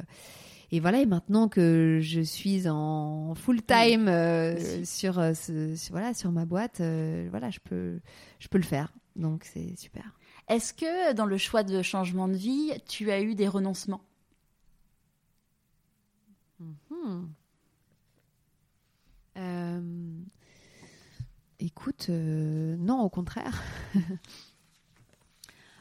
et 0.72 0.80
voilà. 0.80 1.00
Et 1.00 1.06
maintenant 1.06 1.48
que 1.48 1.98
je 2.02 2.20
suis 2.20 2.68
en 2.68 3.34
full 3.34 3.62
time 3.62 4.08
euh, 4.08 4.84
sur, 4.84 5.18
euh, 5.18 5.34
ce, 5.34 5.74
sur- 5.76 5.92
voilà 5.92 6.14
sur 6.14 6.32
ma 6.32 6.44
boîte, 6.44 6.80
euh, 6.80 7.26
voilà, 7.30 7.50
je 7.50 7.60
peux 7.60 8.00
je 8.38 8.48
peux 8.48 8.58
le 8.58 8.64
faire. 8.64 8.92
Donc 9.16 9.44
c'est 9.44 9.76
super. 9.78 10.18
Est-ce 10.48 10.72
que 10.74 11.12
dans 11.14 11.26
le 11.26 11.38
choix 11.38 11.62
de 11.62 11.82
changement 11.82 12.28
de 12.28 12.34
vie, 12.36 12.72
tu 12.88 13.10
as 13.10 13.20
eu 13.20 13.34
des 13.34 13.48
renoncements? 13.48 14.02
Hmm. 16.90 17.26
Euh, 19.36 19.80
écoute, 21.58 22.08
non, 22.08 23.00
au 23.02 23.08
contraire. 23.10 23.62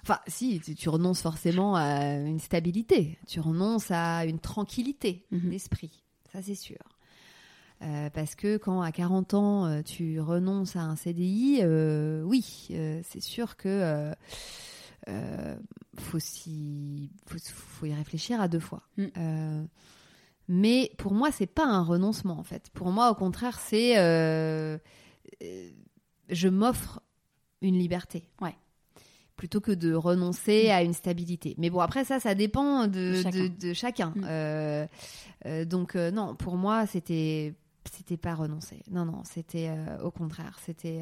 enfin, 0.08 0.20
si, 0.28 0.60
tu, 0.60 0.76
tu 0.76 0.88
renonces 0.90 1.22
forcément 1.22 1.76
à 1.76 2.14
une 2.16 2.40
stabilité, 2.40 3.18
tu 3.28 3.40
renonces 3.40 3.90
à 3.92 4.26
une 4.26 4.40
tranquillité 4.40 5.26
Mhm. 5.32 5.50
d'esprit, 5.50 6.04
ça 6.32 6.42
c'est 6.42 6.56
sûr. 6.56 6.78
Euh, 7.82 8.10
parce 8.12 8.36
que 8.36 8.56
quand 8.56 8.82
à 8.82 8.92
40 8.94 9.34
ans 9.34 9.66
euh, 9.66 9.82
tu 9.82 10.22
renonces 10.22 10.78
à 10.78 10.82
un 10.82 10.96
CDI, 10.96 11.60
euh, 11.62 12.22
oui, 12.24 12.68
euh, 12.72 13.02
c'est 13.04 13.22
sûr 13.22 13.58
que 13.58 14.14
faut, 15.98 16.20
s'y- 16.20 17.10
faut, 17.28 17.38
faut 17.40 17.86
y 17.86 17.94
réfléchir 17.94 18.40
à 18.42 18.48
deux 18.48 18.60
fois. 18.62 18.82
Mm. 18.98 19.66
Mais 20.48 20.92
pour 20.98 21.14
moi, 21.14 21.32
c'est 21.32 21.48
pas 21.48 21.66
un 21.66 21.82
renoncement 21.84 22.38
en 22.40 22.44
fait. 22.44 22.70
Pour 22.74 22.92
moi, 22.92 23.12
au 23.12 23.16
contraire, 23.16 23.60
c'est 23.60 23.96
je 26.30 26.48
m'offre 26.48 27.02
une 27.62 27.78
liberté. 27.78 28.28
Ouais. 28.42 28.56
Plutôt 29.36 29.60
que 29.60 29.72
de 29.72 29.94
renoncer 29.94 30.70
à 30.70 30.82
une 30.82 30.94
stabilité. 30.94 31.56
Mais 31.58 31.70
bon, 31.70 31.80
après 31.82 32.06
ça, 32.06 32.20
ça 32.22 32.36
dépend 32.36 32.88
de, 32.88 32.92
De 33.18 33.22
chacun. 33.22 33.40
de- 33.44 33.48
de 33.48 33.74
chacun. 33.74 34.10
Mm. 34.16 34.24
Euh, 34.26 34.88
euh, 35.46 35.66
donc 35.66 35.96
euh, 35.96 36.10
non, 36.12 36.36
pour 36.36 36.56
moi, 36.56 36.86
c'était 36.88 37.54
c'était 37.92 38.18
pas 38.18 38.34
renoncer. 38.34 38.82
Non, 38.90 39.06
non, 39.06 39.24
c'était 39.26 39.70
au 40.04 40.10
contraire, 40.10 40.58
c'était 40.66 41.02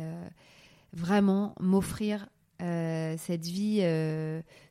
vraiment 0.91 1.55
m'offrir 1.59 2.27
cette 2.59 3.45
vie 3.45 3.81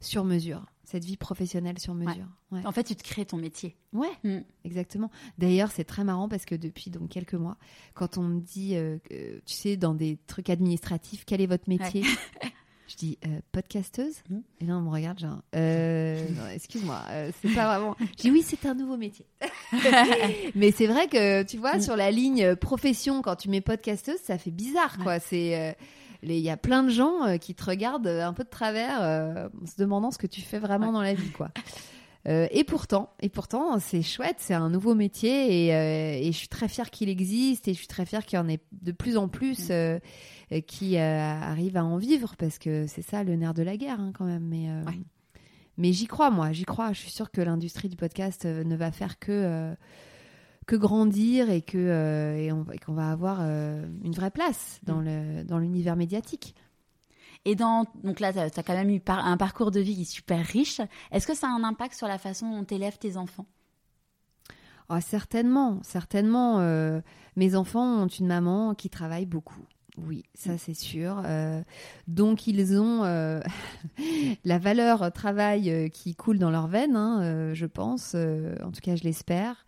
sur 0.00 0.24
mesure, 0.24 0.64
cette 0.84 1.04
vie 1.04 1.16
professionnelle 1.16 1.78
sur 1.78 1.94
mesure. 1.94 2.26
Ouais. 2.50 2.60
En 2.66 2.72
fait, 2.72 2.84
tu 2.84 2.94
te 2.96 3.02
crées 3.02 3.24
ton 3.24 3.36
métier. 3.38 3.76
Ouais, 3.92 4.10
Mm. 4.24 4.40
exactement. 4.64 5.10
D'ailleurs, 5.38 5.70
c'est 5.72 5.84
très 5.84 6.04
marrant 6.04 6.28
parce 6.28 6.44
que 6.44 6.54
depuis 6.54 6.90
donc 6.90 7.08
quelques 7.08 7.34
mois, 7.34 7.56
quand 7.94 8.18
on 8.18 8.22
me 8.22 8.40
dit, 8.40 8.76
tu 9.46 9.54
sais, 9.54 9.76
dans 9.76 9.94
des 9.94 10.18
trucs 10.26 10.50
administratifs, 10.50 11.24
quel 11.24 11.40
est 11.40 11.46
votre 11.46 11.68
métier? 11.68 12.02
Je 12.88 12.96
dis 12.96 13.18
euh, 13.26 13.40
podcasteuse. 13.52 14.16
Mm. 14.28 14.38
Et 14.60 14.64
là, 14.66 14.76
on 14.76 14.80
me 14.82 14.90
regarde, 14.90 15.18
genre, 15.18 15.40
euh, 15.54 16.18
excuse-moi, 16.54 17.00
euh, 17.10 17.30
c'est 17.40 17.54
pas 17.54 17.66
vraiment. 17.78 17.96
Je 18.00 18.22
dis 18.22 18.30
oui, 18.30 18.42
c'est 18.46 18.66
un 18.66 18.74
nouveau 18.74 18.96
métier. 18.96 19.24
Mais 20.54 20.70
c'est 20.72 20.86
vrai 20.86 21.08
que, 21.08 21.42
tu 21.42 21.56
vois, 21.58 21.76
Mm. 21.76 21.80
sur 21.82 21.96
la 21.96 22.10
ligne 22.10 22.54
profession, 22.56 23.22
quand 23.22 23.36
tu 23.36 23.48
mets 23.48 23.60
podcasteuse, 23.60 24.18
ça 24.22 24.36
fait 24.38 24.50
bizarre, 24.50 24.98
quoi. 24.98 25.20
C'est. 25.20 25.56
euh, 25.58 25.72
Il 26.24 26.32
y 26.38 26.50
a 26.50 26.56
plein 26.56 26.82
de 26.84 26.88
gens 26.90 27.24
euh, 27.26 27.36
qui 27.36 27.54
te 27.54 27.64
regardent 27.64 28.06
euh, 28.06 28.24
un 28.24 28.32
peu 28.32 28.44
de 28.44 28.48
travers 28.48 28.98
euh, 29.02 29.48
en 29.60 29.66
se 29.66 29.76
demandant 29.76 30.10
ce 30.12 30.18
que 30.18 30.26
tu 30.28 30.40
fais 30.40 30.58
vraiment 30.60 30.88
Ouais. 30.88 30.92
dans 30.92 31.02
la 31.02 31.14
vie, 31.14 31.30
quoi. 31.30 31.48
Et 32.26 32.64
pourtant, 32.64 33.10
et 33.20 33.28
pourtant, 33.28 33.78
c'est 33.80 34.02
chouette, 34.02 34.36
c'est 34.38 34.54
un 34.54 34.70
nouveau 34.70 34.94
métier 34.94 35.66
et, 35.66 36.26
et, 36.26 36.30
je 36.32 36.36
suis 36.36 36.48
très 36.48 36.68
fière 36.68 36.90
qu'il 36.90 37.08
existe 37.08 37.66
et 37.66 37.72
je 37.72 37.78
suis 37.78 37.88
très 37.88 38.06
fière 38.06 38.24
qu'il 38.24 38.38
y 38.38 38.40
en 38.40 38.48
ait 38.48 38.60
de 38.70 38.92
plus 38.92 39.16
en 39.16 39.26
plus 39.28 39.70
mm. 39.70 40.62
qui 40.66 40.98
arrivent 40.98 41.76
à 41.76 41.84
en 41.84 41.96
vivre 41.96 42.36
parce 42.38 42.58
que 42.58 42.86
c'est 42.86 43.02
ça 43.02 43.24
le 43.24 43.34
nerf 43.34 43.54
de 43.54 43.62
la 43.62 43.76
guerre 43.76 43.98
hein, 43.98 44.12
quand 44.16 44.24
même. 44.24 44.44
Mais, 44.44 44.68
mais 45.78 45.92
j'y 45.92 46.06
crois, 46.06 46.30
moi, 46.30 46.52
j'y 46.52 46.64
crois. 46.64 46.92
Je 46.92 47.00
suis 47.00 47.10
sûre 47.10 47.32
que 47.32 47.40
l'industrie 47.40 47.88
du 47.88 47.96
podcast 47.96 48.44
ne 48.44 48.76
va 48.76 48.92
faire 48.92 49.18
que 49.18 49.74
que 50.66 50.76
grandir 50.76 51.50
et 51.50 51.62
que 51.62 51.78
euh, 51.78 52.72
et 52.72 52.78
qu'on 52.78 52.94
va 52.94 53.10
avoir 53.10 53.38
euh, 53.40 53.84
une 54.04 54.12
vraie 54.12 54.30
place 54.30 54.80
dans 54.84 55.00
mm. 55.00 55.04
le 55.04 55.44
dans 55.44 55.58
l'univers 55.58 55.96
médiatique. 55.96 56.54
Et 57.44 57.54
dans, 57.56 57.86
donc 58.04 58.20
là, 58.20 58.32
tu 58.32 58.38
as, 58.38 58.62
quand 58.62 58.74
même 58.74 58.90
eu 58.90 59.00
un 59.06 59.36
parcours 59.36 59.70
de 59.70 59.80
vie 59.80 59.96
qui 59.96 60.02
est 60.02 60.04
super 60.04 60.44
riche. 60.44 60.80
Est-ce 61.10 61.26
que 61.26 61.34
ça 61.34 61.48
a 61.48 61.50
un 61.50 61.64
impact 61.64 61.94
sur 61.94 62.06
la 62.06 62.18
façon 62.18 62.50
dont 62.50 62.64
tu 62.64 62.74
élèves 62.74 62.98
tes 62.98 63.16
enfants? 63.16 63.46
Oh, 64.88 65.00
Certainement, 65.00 65.80
certainement. 65.82 66.60
Euh, 66.60 67.00
mes 67.36 67.56
enfants 67.56 68.02
ont 68.02 68.08
une 68.08 68.26
maman 68.26 68.74
qui 68.74 68.90
travaille 68.90 69.26
beaucoup. 69.26 69.64
Oui, 69.98 70.24
ça 70.34 70.54
mm. 70.54 70.58
c'est 70.58 70.74
sûr. 70.74 71.22
donc 72.06 72.46
ils 72.46 72.80
ont 72.80 73.02
la 74.44 74.58
valeur 74.58 75.12
travail 75.12 75.90
qui 75.90 76.14
coule 76.14 76.38
dans 76.38 76.50
leurs 76.50 76.68
veines, 76.68 76.96
hein, 76.96 77.52
je 77.54 77.66
pense. 77.66 78.14
en 78.14 78.70
tout 78.70 78.80
cas, 78.80 78.96
je 78.96 79.02
l'espère. 79.02 79.64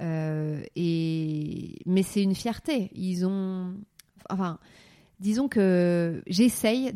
Euh, 0.00 0.62
et 0.74 1.78
mais 1.86 2.02
c'est 2.02 2.22
une 2.22 2.34
fierté. 2.34 2.90
Ils 2.94 3.26
ont, 3.26 3.74
enfin, 4.30 4.58
disons 5.20 5.48
que 5.48 6.22
j'essaye, 6.26 6.92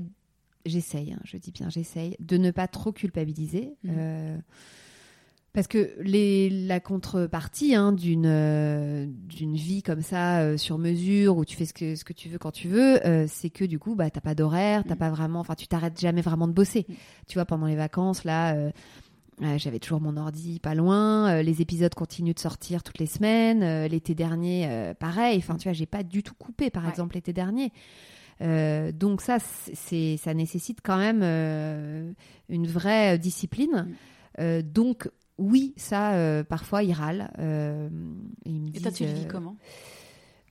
j'essaye, 0.68 1.12
hein, 1.12 1.20
je 1.24 1.36
dis 1.36 1.52
bien 1.52 1.68
j'essaye, 1.70 2.16
de 2.20 2.36
ne 2.36 2.50
pas 2.50 2.68
trop 2.68 2.92
culpabiliser. 2.92 3.74
Mmh. 3.84 3.90
Euh, 3.96 4.38
parce 5.52 5.68
que 5.68 5.94
les, 6.00 6.50
la 6.50 6.80
contrepartie 6.80 7.74
hein, 7.74 7.92
d'une 7.92 9.10
d'une 9.10 9.56
vie 9.56 9.82
comme 9.82 10.02
ça 10.02 10.40
euh, 10.40 10.58
sur 10.58 10.76
mesure 10.76 11.38
où 11.38 11.46
tu 11.46 11.56
fais 11.56 11.64
ce 11.64 11.72
que 11.72 11.96
ce 11.96 12.04
que 12.04 12.12
tu 12.12 12.28
veux 12.28 12.36
quand 12.36 12.50
tu 12.50 12.68
veux, 12.68 13.00
c'est 13.26 13.48
que 13.48 13.64
du 13.64 13.78
coup 13.78 13.94
bah 13.94 14.10
t'as 14.10 14.20
pas 14.20 14.34
d'horaire, 14.34 14.84
t'as 14.86 14.94
mmh. 14.94 14.98
pas 14.98 15.10
vraiment, 15.10 15.40
enfin 15.40 15.54
tu 15.54 15.66
t'arrêtes 15.66 15.98
jamais 15.98 16.20
vraiment 16.20 16.46
de 16.46 16.52
bosser. 16.52 16.84
Mmh. 16.88 16.94
Tu 17.26 17.34
vois 17.34 17.46
pendant 17.46 17.66
les 17.66 17.76
vacances 17.76 18.24
là, 18.24 18.70
euh, 19.42 19.58
j'avais 19.58 19.78
toujours 19.78 20.00
mon 20.00 20.16
ordi 20.16 20.60
pas 20.60 20.74
loin. 20.74 21.28
Euh, 21.28 21.42
les 21.42 21.60
épisodes 21.60 21.94
continuent 21.94 22.34
de 22.34 22.38
sortir 22.38 22.82
toutes 22.82 22.98
les 22.98 23.06
semaines. 23.06 23.62
Euh, 23.62 23.88
l'été 23.88 24.14
dernier, 24.14 24.92
pareil. 24.98 25.38
Enfin, 25.38 25.56
tu 25.56 25.64
vois, 25.64 25.72
j'ai 25.72 25.86
pas 25.86 26.02
du 26.02 26.22
tout 26.22 26.34
coupé, 26.34 26.70
par 26.70 26.88
exemple, 26.88 27.14
l'été 27.14 27.32
dernier. 27.32 27.72
Donc 28.40 29.22
ça, 29.22 29.38
c'est, 29.38 30.16
ça 30.16 30.34
nécessite 30.34 30.80
quand 30.82 30.98
même 30.98 31.22
une 32.48 32.66
vraie 32.66 33.18
discipline. 33.18 33.88
Mm. 34.38 34.60
donc 34.62 35.10
oui, 35.38 35.74
ça, 35.76 36.44
parfois, 36.48 36.82
il 36.82 36.92
râle. 36.92 37.30
et, 38.44 38.80
toi, 38.80 38.92
tu 38.92 39.04
le 39.04 39.12
vis 39.12 39.26
comment? 39.26 39.56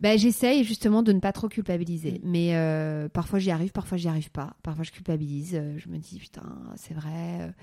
Ben, 0.02 0.20
j'essaye 0.20 0.66
justement 0.66 1.04
de 1.04 1.14
ne 1.14 1.20
pas 1.20 1.32
trop 1.32 1.48
culpabiliser. 1.48 2.20
Mm. 2.24 2.30
Mais 2.30 3.10
parfois 3.14 3.40
j'y 3.40 3.52
arrive, 3.52 3.72
parfois 3.72 3.98
j'y 3.98 4.08
arrive 4.08 4.32
pas. 4.32 4.56
Parfois 4.64 4.84
je 4.84 4.92
culpabilise. 4.92 5.62
je 5.78 5.90
me 5.90 5.98
dis, 5.98 6.20
putain, 6.20 6.44
c'est 6.76 6.94
vrai 6.94 7.54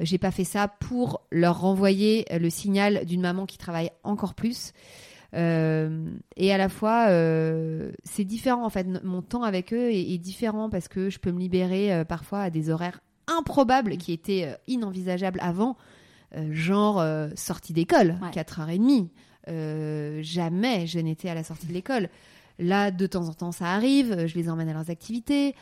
j'ai 0.00 0.18
pas 0.18 0.30
fait 0.30 0.44
ça 0.44 0.68
pour 0.68 1.22
leur 1.30 1.60
renvoyer 1.60 2.24
le 2.30 2.50
signal 2.50 3.04
d'une 3.04 3.20
maman 3.20 3.46
qui 3.46 3.58
travaille 3.58 3.90
encore 4.02 4.34
plus. 4.34 4.72
Euh, 5.34 6.10
et 6.36 6.52
à 6.52 6.58
la 6.58 6.68
fois, 6.68 7.06
euh, 7.08 7.92
c'est 8.04 8.24
différent 8.24 8.64
en 8.64 8.70
fait. 8.70 8.86
Mon 9.04 9.22
temps 9.22 9.42
avec 9.42 9.72
eux 9.72 9.90
est, 9.92 10.18
différent 10.18 10.70
parce 10.70 10.88
que 10.88 11.10
je 11.10 11.18
peux 11.18 11.30
me 11.30 11.38
libérer 11.38 11.92
euh, 11.92 12.04
parfois 12.04 12.42
à 12.42 12.50
des 12.50 12.70
horaires 12.70 13.00
improbables 13.26 13.96
qui 13.96 14.12
étaient 14.12 14.56
inenvisageables 14.66 15.38
avant, 15.40 15.76
genre 16.50 17.04
sortie 17.36 17.72
d'école, 17.72 18.18
4h30. 18.32 19.08
jamais 20.22 20.86
je 20.88 20.98
n'étais 20.98 21.28
à 21.28 21.34
la 21.34 21.44
sortie 21.44 21.68
de 21.68 21.72
l'école. 21.72 22.08
Là, 22.58 22.90
de 22.90 23.06
temps 23.06 23.28
en 23.28 23.32
temps, 23.32 23.52
ça 23.52 23.66
arrive. 23.66 24.26
Je 24.26 24.34
les 24.34 24.50
emmène 24.50 24.68
à 24.68 24.72
leurs 24.72 24.90
activités. 24.90 25.54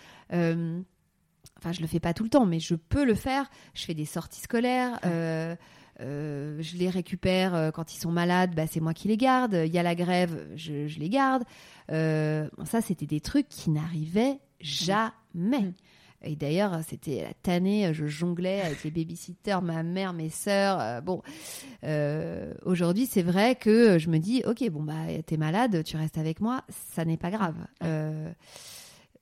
Enfin, 1.58 1.72
je 1.72 1.80
le 1.80 1.86
fais 1.86 2.00
pas 2.00 2.14
tout 2.14 2.22
le 2.22 2.30
temps, 2.30 2.46
mais 2.46 2.60
je 2.60 2.74
peux 2.74 3.04
le 3.04 3.14
faire. 3.14 3.50
Je 3.74 3.84
fais 3.84 3.94
des 3.94 4.04
sorties 4.04 4.40
scolaires. 4.40 4.98
Euh, 5.04 5.56
euh, 6.00 6.56
je 6.60 6.76
les 6.76 6.90
récupère 6.90 7.54
euh, 7.54 7.70
quand 7.70 7.94
ils 7.94 7.98
sont 7.98 8.12
malades, 8.12 8.54
bah, 8.54 8.66
c'est 8.70 8.80
moi 8.80 8.94
qui 8.94 9.08
les 9.08 9.16
garde. 9.16 9.62
Il 9.66 9.72
y 9.72 9.78
a 9.78 9.82
la 9.82 9.94
grève, 9.94 10.46
je, 10.54 10.98
les 10.98 11.08
garde. 11.08 11.44
ça, 11.88 12.80
c'était 12.80 13.06
des 13.06 13.20
trucs 13.20 13.48
qui 13.48 13.70
n'arrivaient 13.70 14.38
jamais. 14.60 15.60
Mm. 15.60 15.72
Et 16.22 16.34
d'ailleurs, 16.34 16.80
c'était 16.88 17.22
la 17.22 17.32
tannée, 17.32 17.94
je 17.94 18.06
jonglais 18.06 18.60
avec 18.62 18.82
les 18.82 18.90
babysitters, 18.90 19.62
ma 19.62 19.84
mère, 19.84 20.12
mes 20.12 20.30
sœurs. 20.30 21.00
bon, 21.02 21.22
aujourd'hui, 22.64 23.06
c'est 23.06 23.22
vrai 23.22 23.54
que 23.54 23.98
je 23.98 24.08
me 24.08 24.18
dis, 24.18 24.42
ok, 24.44 24.68
bon 24.70 24.82
bah, 24.82 24.94
t'es 25.24 25.36
malade, 25.36 25.84
tu 25.84 25.96
restes 25.96 26.18
avec 26.18 26.40
moi, 26.40 26.64
ça 26.92 27.04
n'est 27.04 27.16
pas 27.16 27.30
grave 27.30 27.54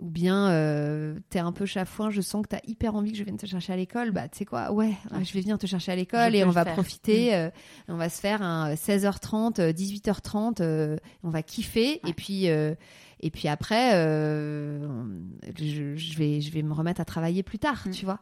ou 0.00 0.10
bien 0.10 0.50
euh, 0.50 1.18
t'es 1.30 1.38
un 1.38 1.52
peu 1.52 1.64
chafouin, 1.64 2.10
je 2.10 2.20
sens 2.20 2.42
que 2.42 2.48
t'as 2.48 2.60
hyper 2.66 2.94
envie 2.94 3.12
que 3.12 3.18
je 3.18 3.24
vienne 3.24 3.38
te 3.38 3.46
chercher 3.46 3.72
à 3.72 3.76
l'école, 3.76 4.10
bah 4.10 4.28
tu 4.28 4.38
sais 4.38 4.44
quoi, 4.44 4.72
ouais, 4.72 4.94
je 5.22 5.32
vais 5.32 5.40
venir 5.40 5.58
te 5.58 5.66
chercher 5.66 5.92
à 5.92 5.96
l'école 5.96 6.34
et 6.34 6.44
on 6.44 6.50
va 6.50 6.64
profiter, 6.64 7.30
mm. 7.30 7.34
euh, 7.34 7.50
on 7.88 7.96
va 7.96 8.10
se 8.10 8.20
faire 8.20 8.42
un 8.42 8.74
16h30, 8.74 9.72
18h30, 9.72 10.56
euh, 10.60 10.96
on 11.22 11.30
va 11.30 11.42
kiffer 11.42 12.00
et 12.06 12.12
puis 12.12 12.46
et 12.46 13.30
puis 13.30 13.48
après 13.48 13.92
je, 13.92 16.18
vais 16.18 16.42
je 16.42 16.52
vais 16.52 16.62
me 16.62 16.74
remettre 16.74 17.00
à 17.00 17.06
travailler 17.06 17.42
plus 17.42 17.58
tard, 17.58 17.84
mm. 17.86 17.90
tu 17.90 18.04
vois. 18.04 18.20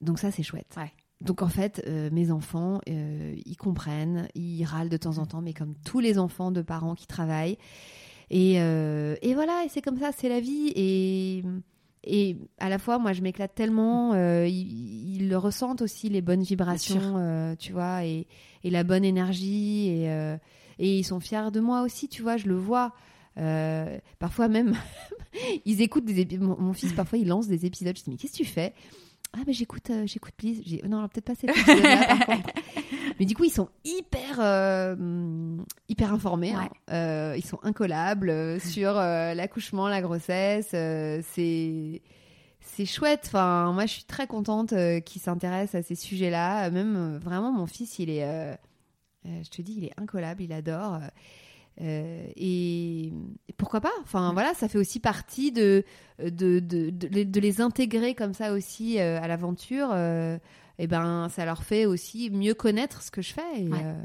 Donc 0.00 0.18
ça 0.18 0.30
c'est 0.30 0.44
chouette. 0.44 0.76
Donc 1.20 1.42
en 1.42 1.48
fait, 1.48 1.84
mes 2.12 2.30
enfants, 2.30 2.80
ils 2.86 3.56
comprennent, 3.56 4.28
ils 4.34 4.64
râlent 4.64 4.88
de 4.88 4.96
temps 4.96 5.18
en 5.18 5.26
temps, 5.26 5.42
mais 5.42 5.54
comme 5.54 5.74
tous 5.84 5.98
les 5.98 6.18
enfants 6.18 6.52
de 6.52 6.62
parents 6.62 6.94
qui 6.94 7.08
travaillent. 7.08 7.58
Euh, 8.32 9.16
et, 9.22 9.34
voilà, 9.34 9.64
et 9.64 9.68
c'est 9.68 9.82
comme 9.82 9.98
ça, 9.98 10.10
c'est 10.16 10.28
la 10.28 10.40
vie. 10.40 10.72
Et, 10.74 11.42
et 12.04 12.36
à 12.58 12.68
la 12.68 12.78
fois, 12.78 12.98
moi, 12.98 13.12
je 13.12 13.22
m'éclate 13.22 13.54
tellement. 13.54 14.12
Euh, 14.14 14.46
ils, 14.46 15.28
le 15.28 15.36
ressentent 15.36 15.82
aussi, 15.82 16.08
les 16.08 16.22
bonnes 16.22 16.42
vibrations, 16.42 17.16
euh, 17.16 17.54
tu 17.58 17.72
vois, 17.72 18.04
et, 18.04 18.26
la 18.64 18.84
bonne 18.84 19.04
énergie. 19.04 19.88
Et, 19.88 20.36
et 20.78 20.98
ils 20.98 21.04
sont 21.04 21.20
fiers 21.20 21.50
de 21.52 21.60
moi 21.60 21.82
aussi, 21.82 22.08
tu 22.08 22.22
vois, 22.22 22.36
je 22.36 22.48
le 22.48 22.56
vois. 22.56 22.92
parfois 24.18 24.48
même, 24.48 24.74
ils 25.64 25.82
écoutent 25.82 26.04
des 26.06 26.20
épisodes. 26.20 26.56
Mon, 26.58 26.72
fils, 26.72 26.92
parfois, 26.92 27.18
il 27.18 27.28
lance 27.28 27.48
des 27.48 27.66
épisodes. 27.66 27.96
Je 27.96 28.04
dis, 28.04 28.10
mais 28.10 28.16
qu'est-ce 28.16 28.32
que 28.32 28.38
tu 28.38 28.44
fais? 28.44 28.72
Ah 29.32 29.38
mais 29.46 29.52
j'écoute 29.52 29.90
j'écoute 30.06 30.34
please 30.36 30.60
non 30.88 31.06
peut-être 31.08 31.24
pas 31.24 31.34
cet 31.34 31.50
épisode 31.50 31.82
là 31.82 32.06
par 32.06 32.26
contre 32.26 32.52
mais 33.20 33.26
du 33.26 33.34
coup, 33.34 33.44
ils 33.44 33.52
sont 33.52 33.68
hyper, 33.84 34.38
euh, 34.38 35.56
hyper 35.90 36.12
informés. 36.14 36.54
Hein. 36.54 36.70
Euh, 36.90 37.34
ils 37.36 37.44
sont 37.44 37.60
incollables 37.62 38.30
euh, 38.30 38.58
sur 38.58 38.94
l'accouchement, 38.94 39.88
la 39.88 40.00
grossesse. 40.00 40.68
c'est 40.70 42.02
c'est 42.62 42.86
chouette. 42.86 43.24
Enfin, 43.26 43.72
moi, 43.72 43.84
je 43.84 43.92
suis 43.92 44.04
très 44.04 44.26
contente 44.26 44.74
qu'ils 45.04 45.20
s'intéressent 45.20 45.80
à 45.80 45.82
ces 45.82 45.94
sujets-là. 45.94 46.70
Même 46.70 47.18
vraiment, 47.18 47.52
mon 47.52 47.66
fils, 47.66 47.98
il 47.98 48.08
est, 48.10 48.58
je 49.24 49.50
te 49.50 49.60
dis, 49.60 49.74
il 49.76 49.84
est 49.84 50.00
incollable. 50.00 50.42
Il 50.42 50.52
adore. 50.52 50.98
Et, 51.80 53.12
pourquoi 53.56 53.80
pas? 53.80 53.92
Enfin 54.02 54.32
voilà, 54.32 54.54
ça 54.54 54.68
fait 54.68 54.78
aussi 54.78 55.00
partie 55.00 55.52
de 55.52 55.84
de, 56.18 56.60
de, 56.60 56.90
de, 56.90 57.40
les 57.40 57.60
intégrer 57.60 58.14
comme 58.14 58.34
ça 58.34 58.52
aussi 58.52 58.98
à 58.98 59.26
l'aventure 59.26 59.94
et 60.80 60.84
eh 60.84 60.86
ben 60.86 61.28
ça 61.28 61.44
leur 61.44 61.62
fait 61.62 61.84
aussi 61.84 62.30
mieux 62.30 62.54
connaître 62.54 63.02
ce 63.02 63.10
que 63.10 63.20
je 63.20 63.34
fais. 63.34 63.68
Euh, 63.70 64.02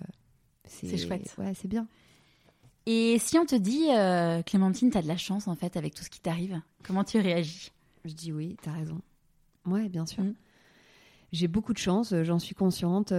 c'est 0.66 0.98
chouette. 0.98 1.34
Ouais, 1.38 1.54
c'est 1.54 1.70
bien. 1.70 1.88
Et 2.86 3.16
si 3.18 3.40
on 3.40 3.46
te 3.46 3.56
dit, 3.56 3.88
euh, 3.92 4.42
Clémentine, 4.42 4.92
tu 4.92 4.98
as 4.98 5.02
de 5.02 5.08
la 5.08 5.16
chance 5.16 5.48
en 5.48 5.56
fait 5.56 5.78
avec 5.78 5.94
tout 5.94 6.04
ce 6.04 6.10
qui 6.10 6.20
t'arrive, 6.20 6.62
comment 6.84 7.06
tu 7.06 7.18
réagis? 7.18 7.72
Je 8.04 8.14
dis 8.14 8.34
oui, 8.34 8.58
tu 8.62 8.68
as 8.68 8.74
raison. 8.74 9.00
Ouais, 9.66 9.88
bien 9.88 10.06
sûr. 10.06 10.26
Mm. 10.26 10.34
J'ai 11.32 11.48
beaucoup 11.48 11.72
de 11.72 11.78
chance, 11.78 12.12
euh, 12.12 12.26
j'en 12.26 12.40
suis 12.40 12.56
consciente. 12.56 13.14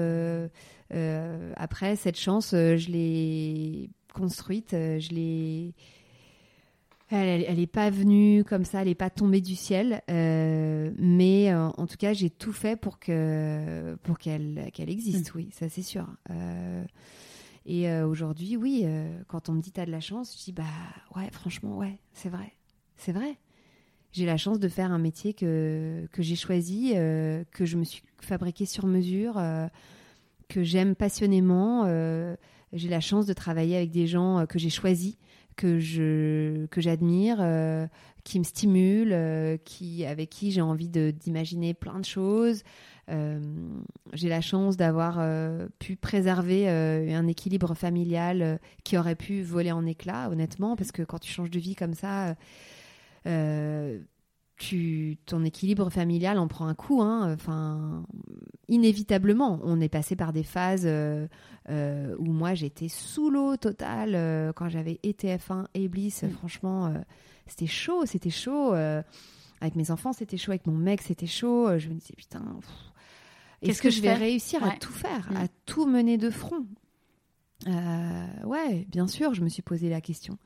après, 1.56 1.96
cette 1.96 2.18
chance, 2.18 2.50
je 2.50 2.90
l'ai 2.90 3.88
construite, 4.16 4.70
je 4.72 5.14
l'ai 5.14 5.74
elle 7.10 7.56
n'est 7.56 7.66
pas 7.66 7.90
venue 7.90 8.42
comme 8.44 8.64
ça, 8.64 8.82
elle 8.82 8.88
n'est 8.88 8.94
pas 8.94 9.10
tombée 9.10 9.40
du 9.40 9.54
ciel, 9.54 10.02
euh, 10.10 10.90
mais 10.98 11.52
euh, 11.52 11.68
en 11.68 11.86
tout 11.86 11.96
cas, 11.96 12.12
j'ai 12.12 12.30
tout 12.30 12.52
fait 12.52 12.76
pour 12.76 12.98
que 12.98 13.96
pour 14.02 14.18
qu'elle 14.18 14.70
qu'elle 14.72 14.90
existe, 14.90 15.32
mm. 15.32 15.36
oui, 15.36 15.48
ça 15.52 15.68
c'est 15.68 15.82
sûr. 15.82 16.06
Euh, 16.30 16.84
et 17.64 17.90
aujourd'hui, 18.02 18.56
oui, 18.56 18.86
quand 19.26 19.48
on 19.48 19.52
me 19.52 19.60
dit 19.60 19.72
t'as 19.72 19.86
de 19.86 19.90
la 19.90 20.00
chance, 20.00 20.36
je 20.38 20.44
dis 20.44 20.52
bah 20.52 20.62
ouais, 21.16 21.28
franchement, 21.32 21.76
ouais, 21.76 21.98
c'est 22.12 22.28
vrai, 22.28 22.52
c'est 22.96 23.12
vrai. 23.12 23.38
J'ai 24.12 24.24
la 24.24 24.36
chance 24.36 24.60
de 24.60 24.68
faire 24.68 24.92
un 24.92 24.98
métier 24.98 25.34
que 25.34 26.08
que 26.12 26.22
j'ai 26.22 26.36
choisi, 26.36 26.92
que 26.94 27.64
je 27.64 27.76
me 27.76 27.82
suis 27.84 28.02
fabriqué 28.20 28.66
sur 28.66 28.86
mesure, 28.86 29.42
que 30.48 30.62
j'aime 30.62 30.94
passionnément. 30.94 31.84
J'ai 32.72 32.88
la 32.88 33.00
chance 33.00 33.26
de 33.26 33.32
travailler 33.32 33.76
avec 33.76 33.90
des 33.90 34.06
gens 34.06 34.46
que 34.46 34.58
j'ai 34.58 34.70
choisis 34.70 35.16
que 35.56 35.78
je 35.78 36.66
que 36.66 36.80
j'admire, 36.80 37.38
euh, 37.40 37.86
qui 38.24 38.38
me 38.38 38.44
stimule, 38.44 39.10
euh, 39.12 39.56
qui 39.64 40.04
avec 40.04 40.30
qui 40.30 40.52
j'ai 40.52 40.60
envie 40.60 40.88
d'imaginer 40.88 41.74
plein 41.74 41.98
de 41.98 42.04
choses. 42.04 42.62
j'ai 44.12 44.28
la 44.28 44.40
chance 44.40 44.76
d'avoir 44.76 45.20
pu 45.78 45.96
préserver 45.96 46.68
un 46.68 47.26
équilibre 47.28 47.74
familial 47.74 48.58
qui 48.82 48.98
aurait 48.98 49.14
pu 49.14 49.42
voler 49.42 49.70
en 49.72 49.86
éclats, 49.86 50.28
honnêtement, 50.28 50.74
parce 50.74 50.90
que 50.90 51.02
quand 51.02 51.20
tu 51.20 51.30
changes 51.30 51.50
de 51.50 51.60
vie 51.60 51.76
comme 51.76 51.94
ça, 51.94 52.34
tu, 54.56 55.18
ton 55.26 55.44
équilibre 55.44 55.90
familial 55.90 56.38
en 56.38 56.48
prend 56.48 56.66
un 56.66 56.74
coup. 56.74 57.02
Hein. 57.02 57.32
Enfin, 57.32 58.04
inévitablement, 58.68 59.60
on 59.62 59.80
est 59.80 59.88
passé 59.88 60.16
par 60.16 60.32
des 60.32 60.42
phases 60.42 60.84
euh, 60.86 61.26
euh, 61.68 62.14
où 62.18 62.32
moi 62.32 62.54
j'étais 62.54 62.88
sous 62.88 63.30
l'eau 63.30 63.56
totale 63.56 64.14
euh, 64.14 64.52
quand 64.54 64.68
j'avais 64.68 64.98
ETF1 65.04 65.66
et 65.74 65.88
Bliss. 65.88 66.22
Mm. 66.22 66.30
Franchement, 66.30 66.94
c'était 67.46 67.66
chaud, 67.66 68.06
c'était 68.06 68.30
chaud. 68.30 68.72
avec 68.72 69.76
mes 69.76 69.90
enfants, 69.90 70.12
c'était 70.12 70.38
chaud. 70.38 70.52
Avec 70.52 70.66
mon 70.66 70.76
mec, 70.76 71.02
c'était 71.02 71.26
chaud. 71.26 71.78
Je 71.78 71.88
me 71.88 71.94
disais 71.94 72.14
putain. 72.16 72.42
Est-ce 73.62 73.82
que, 73.82 73.90
je 73.90 74.00
vais 74.00 74.14
réussir 74.14 74.62
à 74.64 74.76
tout 74.76 74.92
faire, 74.92 75.30
mm. 75.32 75.36
à 75.36 75.48
tout 75.66 75.86
mener 75.86 76.16
de 76.18 76.30
front? 76.30 76.66
Ouais, 77.66 78.86
bien 78.88 79.06
sûr, 79.06 79.34
je 79.34 79.42
me 79.42 79.48
suis 79.48 79.62
posé 79.62 79.90
la 79.90 80.00
question. 80.00 80.38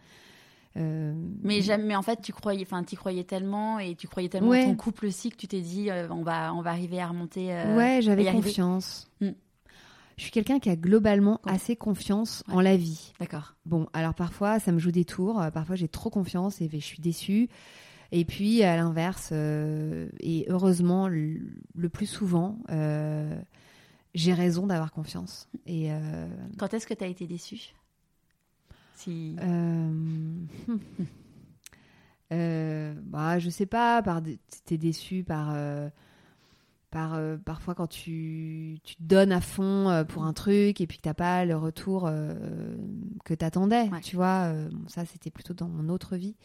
Euh, 0.76 1.12
mais 1.42 1.62
jamais, 1.62 1.96
en 1.96 2.02
fait, 2.02 2.20
tu 2.22 2.32
croyais, 2.32 2.62
enfin, 2.62 2.84
tu 2.84 2.96
croyais 2.96 3.24
tellement 3.24 3.78
et 3.78 3.94
tu 3.96 4.06
croyais 4.06 4.28
tellement 4.28 4.52
ton 4.52 4.76
couple 4.76 5.06
aussi 5.06 5.30
que 5.30 5.36
tu 5.36 5.48
t'es 5.48 5.60
dit, 5.60 5.90
euh, 5.90 6.08
on 6.10 6.22
va, 6.22 6.54
on 6.54 6.62
va 6.62 6.70
arriver 6.70 7.00
à 7.00 7.08
remonter. 7.08 7.52
Euh, 7.52 7.76
ouais, 7.76 8.00
j'avais 8.02 8.30
confiance. 8.30 9.10
Mm. 9.20 9.30
Je 10.16 10.22
suis 10.24 10.32
quelqu'un 10.32 10.58
qui 10.58 10.68
a 10.68 10.76
globalement 10.76 11.40
assez 11.46 11.76
confiance 11.76 12.44
en 12.48 12.60
la 12.60 12.76
vie. 12.76 13.12
D'accord. 13.18 13.54
Bon, 13.64 13.86
alors 13.94 14.14
parfois, 14.14 14.58
ça 14.58 14.70
me 14.70 14.78
joue 14.78 14.92
des 14.92 15.06
tours. 15.06 15.42
Parfois, 15.54 15.76
j'ai 15.76 15.88
trop 15.88 16.10
confiance 16.10 16.60
et 16.60 16.68
je 16.70 16.78
suis 16.78 17.00
déçue. 17.00 17.48
Et 18.12 18.26
puis, 18.26 18.62
à 18.62 18.76
l'inverse, 18.76 19.32
et 19.32 20.44
heureusement, 20.48 21.08
le, 21.08 21.88
plus 21.90 22.04
souvent, 22.04 22.58
j'ai 24.12 24.34
raison 24.34 24.66
d'avoir 24.66 24.92
confiance. 24.92 25.48
Et 25.66 25.88
quand 26.58 26.74
est-ce 26.74 26.86
que 26.86 26.92
tu 26.92 27.02
as 27.02 27.06
été 27.06 27.26
déçue? 27.26 27.72
Si... 29.00 29.36
Euh... 29.40 29.92
euh, 32.32 32.94
bah, 33.02 33.38
je 33.38 33.50
sais 33.50 33.66
pas, 33.66 34.02
par 34.02 34.20
t'es 34.66 34.76
déçu 34.76 35.24
par, 35.24 35.52
euh, 35.54 35.88
par 36.90 37.14
euh, 37.14 37.36
parfois 37.38 37.74
quand 37.74 37.86
tu, 37.86 38.78
tu 38.84 38.96
te 38.96 39.02
donnes 39.02 39.32
à 39.32 39.40
fond 39.40 40.04
pour 40.08 40.24
un 40.24 40.32
truc 40.32 40.80
et 40.80 40.86
puis 40.86 40.98
que 40.98 41.02
t'as 41.02 41.14
pas 41.14 41.44
le 41.44 41.56
retour 41.56 42.10
que 43.24 43.34
t'attendais, 43.34 43.88
tu 44.02 44.16
vois. 44.16 44.52
ça, 44.88 45.04
c'était 45.06 45.30
plutôt 45.30 45.54
dans 45.54 45.68
mon 45.68 45.88
autre 45.88 46.16
vie, 46.16 46.36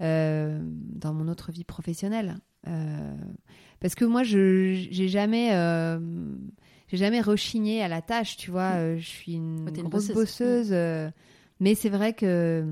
dans 0.00 1.14
mon 1.14 1.28
autre 1.28 1.52
vie 1.52 1.64
professionnelle. 1.64 2.36
parce 3.80 3.94
que 3.94 4.04
moi, 4.04 4.22
je 4.22 4.86
j'ai 4.90 5.08
jamais 5.08 5.50
j'ai 6.88 6.96
jamais 6.96 7.20
rechigné 7.20 7.82
à 7.82 7.88
la 7.88 8.00
tâche, 8.00 8.38
tu 8.38 8.50
vois. 8.50 8.96
je 8.96 9.06
suis 9.06 9.34
une 9.34 9.70
grosse 9.70 10.10
bosseuse. 10.10 10.72
Mais 11.62 11.76
c'est 11.76 11.90
vrai 11.90 12.12
que 12.12 12.66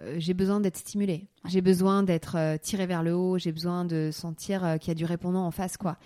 euh, 0.00 0.16
j'ai 0.18 0.34
besoin 0.34 0.58
d'être 0.58 0.76
stimulée. 0.76 1.28
J'ai 1.44 1.60
besoin 1.60 2.02
d'être 2.02 2.36
euh, 2.36 2.56
tirée 2.60 2.86
vers 2.86 3.04
le 3.04 3.14
haut. 3.14 3.38
J'ai 3.38 3.52
besoin 3.52 3.84
de 3.84 4.10
sentir 4.12 4.64
euh, 4.64 4.76
qu'il 4.78 4.88
y 4.88 4.90
a 4.90 4.94
du 4.94 5.04
répondant 5.04 5.46
en 5.46 5.52
face, 5.52 5.76
quoi. 5.76 5.96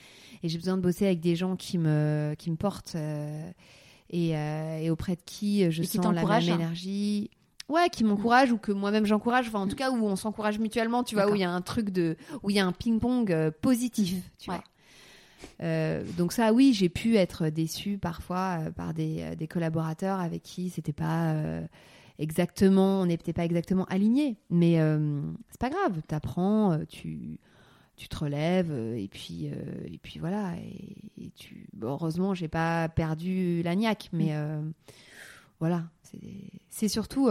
Et 0.43 0.51
j'ai 0.51 0.59
besoin 0.59 0.77
de 0.77 0.83
bosser 0.83 1.07
avec 1.07 1.21
des 1.21 1.35
gens 1.35 1.57
qui 1.57 1.79
me, 1.79 2.35
qui 2.39 2.51
me 2.51 2.57
portent 2.57 2.95
et, 4.11 4.31
et, 4.33 4.91
auprès 4.91 5.17
de 5.17 5.23
qui 5.25 5.71
je 5.71 5.83
sens 5.83 6.15
la 6.15 6.23
même 6.23 6.43
énergie. 6.43 7.31
Ouais, 7.71 7.89
qui 7.89 8.05
m'encourage 8.05 8.53
ou 8.53 8.59
que 8.59 8.73
moi-même 8.73 9.07
j'encourage. 9.07 9.49
Enfin, 9.49 9.61
en 9.61 9.69
tout 9.69 9.77
cas, 9.77 9.91
où 9.91 10.05
on 10.05 10.17
s'encourage 10.17 10.59
mutuellement, 10.59 11.05
tu 11.05 11.15
vois, 11.15 11.31
où 11.31 11.35
il 11.35 11.41
y 11.41 11.45
a 11.45 11.51
un 11.51 11.63
truc 11.63 11.89
de, 11.89 12.17
où 12.43 12.51
il 12.51 12.57
y 12.57 12.59
a 12.59 12.67
un 12.67 12.73
ping-pong 12.73 13.51
positif, 13.63 14.31
tu 14.39 14.51
vois. 14.51 14.63
donc 16.19 16.33
ça, 16.33 16.53
oui, 16.53 16.75
j'ai 16.75 16.91
pu 16.91 17.17
être 17.17 17.49
déçue 17.49 17.97
parfois 17.97 18.59
par 18.77 18.93
des, 18.93 19.37
des, 19.37 19.47
collaborateurs 19.47 20.21
avec 20.21 20.43
qui 20.43 20.69
c'était 20.69 20.93
pas 20.93 21.35
exactement, 22.21 23.01
on 23.01 23.07
n'était 23.07 23.33
pas 23.33 23.45
exactement 23.45 23.87
alignés, 23.87 24.37
mais 24.51 24.79
euh, 24.79 25.23
c'est 25.49 25.61
pas 25.61 25.71
grave, 25.71 26.01
tu 26.07 26.15
apprends, 26.15 26.73
euh, 26.73 26.85
tu, 26.87 27.39
tu 27.97 28.09
te 28.09 28.17
relèves, 28.17 28.71
euh, 28.71 28.95
et 28.95 29.09
puis, 29.09 29.47
et 29.47 29.99
puis 29.99 30.21
voilà. 30.21 30.55
Et, 30.57 31.31
tu, 31.35 31.67
bon, 31.73 31.89
heureusement, 31.89 32.35
j'ai 32.35 32.49
pas 32.49 32.89
perdu 32.89 33.63
la 33.63 33.75
niaque, 33.75 34.11
mais 34.13 34.35
voilà, 35.59 35.85
c'est 36.69 36.89
surtout, 36.89 37.29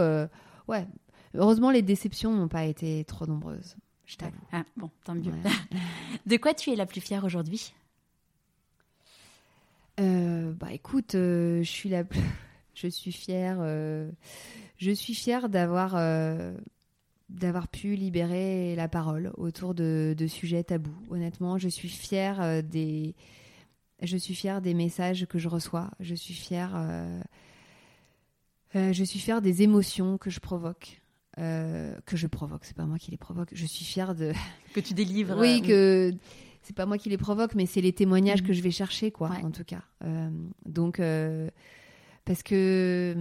ouais, 0.68 0.88
heureusement, 1.36 1.72
les 1.72 1.82
déceptions 1.82 2.36
n'ont 2.36 2.48
pas 2.48 2.66
été 2.66 3.06
trop 3.06 3.26
nombreuses, 3.26 3.78
je 4.06 4.18
t'avoue. 4.18 4.42
Ah, 4.52 4.64
bon, 4.76 4.90
tant 5.06 5.16
mieux. 5.16 5.32
De 6.26 6.38
quoi 6.38 6.54
tu 6.54 6.72
es 6.72 6.76
la 6.76 6.86
plus 6.86 7.02
fière 7.02 7.24
aujourd'hui? 7.24 7.74
Bah 9.98 10.72
écoute, 10.72 11.12
je 11.14 11.62
suis 11.64 11.90
la 11.90 12.04
plus... 12.04 12.22
je 12.80 12.88
suis 12.88 13.12
fière 13.12 13.64
je 14.80 14.92
suis 14.92 15.14
fière 15.14 15.50
d'avoir 15.50 15.94
euh, 15.96 16.54
d'avoir 17.30 17.68
pu 17.68 17.96
libérer 17.96 18.76
la 18.76 18.88
parole 18.88 19.32
autour 19.38 19.76
de, 19.76 20.16
sujets 20.28 20.64
tabous. 20.64 20.96
Honnêtement, 21.10 21.58
je 21.58 21.70
suis 21.70 21.90
fière 21.90 22.42
euh, 22.42 22.62
des 22.62 23.14
je 24.02 24.16
suis 24.16 24.34
fière 24.34 24.62
des 24.62 24.74
messages 24.74 25.26
que 25.26 25.38
je 25.38 25.50
reçois. 25.50 25.92
Je 26.00 26.16
suis 26.16 26.34
fière 26.34 26.72
euh, 26.76 27.22
je 28.74 29.04
suis 29.04 29.20
fière 29.20 29.42
des 29.42 29.62
émotions 29.64 30.18
que 30.18 30.30
je 30.30 30.40
provoque. 30.40 31.02
que 31.36 32.16
je 32.16 32.28
provoque, 32.28 32.64
c'est 32.64 32.76
pas 32.76 32.86
moi 32.86 32.98
qui 32.98 33.12
les 33.12 33.18
provoque. 33.18 33.50
Je 33.52 33.66
suis 33.66 33.84
fière 33.84 34.16
de 34.16 34.32
que 34.74 34.80
tu 34.80 34.94
délivres. 34.94 35.38
Oui, 35.38 35.62
que 35.62 36.14
c'est 36.62 36.76
pas 36.76 36.86
moi 36.86 36.98
qui 36.98 37.10
les 37.10 37.18
provoque, 37.18 37.56
mais 37.56 37.66
c'est 37.66 37.82
les 37.82 37.94
témoignages 37.94 38.44
mm. 38.44 38.48
que 38.48 38.54
je 38.54 38.62
vais 38.62 38.72
chercher, 38.72 39.12
quoi, 39.12 39.32
en 39.44 39.52
tout 39.52 39.66
cas. 39.66 39.84
donc, 40.66 41.02
parce 42.30 42.44
que 42.44 43.16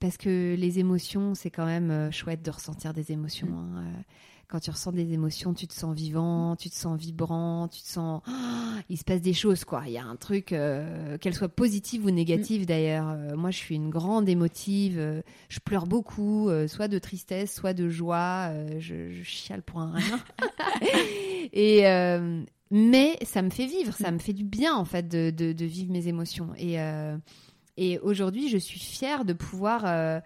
parce 0.00 0.18
que 0.18 0.54
les 0.54 0.80
émotions 0.80 1.34
c'est 1.34 1.50
quand 1.50 1.64
même 1.64 1.90
euh, 1.90 2.10
chouette 2.10 2.42
de 2.42 2.50
ressentir 2.50 2.92
des 2.92 3.10
émotions 3.10 3.46
mm. 3.46 3.54
hein, 3.54 3.84
euh. 3.86 4.02
quand 4.48 4.60
tu 4.60 4.70
ressens 4.70 4.92
des 4.92 5.14
émotions 5.14 5.54
tu 5.54 5.66
te 5.66 5.72
sens 5.72 5.96
vivant 5.96 6.56
tu 6.56 6.68
te 6.68 6.74
sens 6.74 7.00
vibrant 7.00 7.68
tu 7.68 7.80
te 7.80 7.88
sens 7.88 8.20
il 8.90 8.98
se 8.98 9.04
passe 9.04 9.22
des 9.22 9.32
choses 9.32 9.64
quoi 9.64 9.84
il 9.86 9.92
y 9.92 9.96
a 9.96 10.04
un 10.04 10.16
truc 10.16 10.52
euh, 10.52 11.16
qu'elle 11.16 11.32
soit 11.32 11.48
positive 11.48 12.04
ou 12.04 12.10
négative 12.10 12.64
mm. 12.64 12.66
d'ailleurs 12.66 13.16
moi 13.34 13.50
je 13.50 13.56
suis 13.56 13.76
une 13.76 13.88
grande 13.88 14.28
émotive 14.28 15.22
je 15.48 15.60
pleure 15.60 15.86
beaucoup 15.86 16.50
soit 16.66 16.88
de 16.88 16.98
tristesse 16.98 17.54
soit 17.54 17.72
de 17.72 17.88
joie 17.88 18.52
je, 18.78 19.10
je, 19.10 19.22
chiale 19.22 19.62
pour 19.62 19.80
un 19.80 19.94
rien 19.94 20.20
et 21.54 21.84
mais 22.70 23.16
ça 23.22 23.40
me 23.40 23.48
fait 23.48 23.64
vivre 23.64 23.94
ça 23.94 24.10
mm. 24.10 24.14
me 24.14 24.18
fait 24.18 24.34
du 24.34 24.44
bien 24.44 24.74
en 24.74 24.84
fait 24.84 25.08
de, 25.08 25.30
de, 25.30 25.54
de 25.54 25.64
vivre 25.64 25.90
mes 25.90 26.08
émotions 26.08 26.50
et 26.58 26.78
et 27.76 27.98
aujourd'hui, 27.98 28.48
je 28.48 28.58
suis 28.58 28.80
fière 28.80 29.24
de 29.24 29.32
pouvoir 29.32 29.84
euh, 29.86 30.20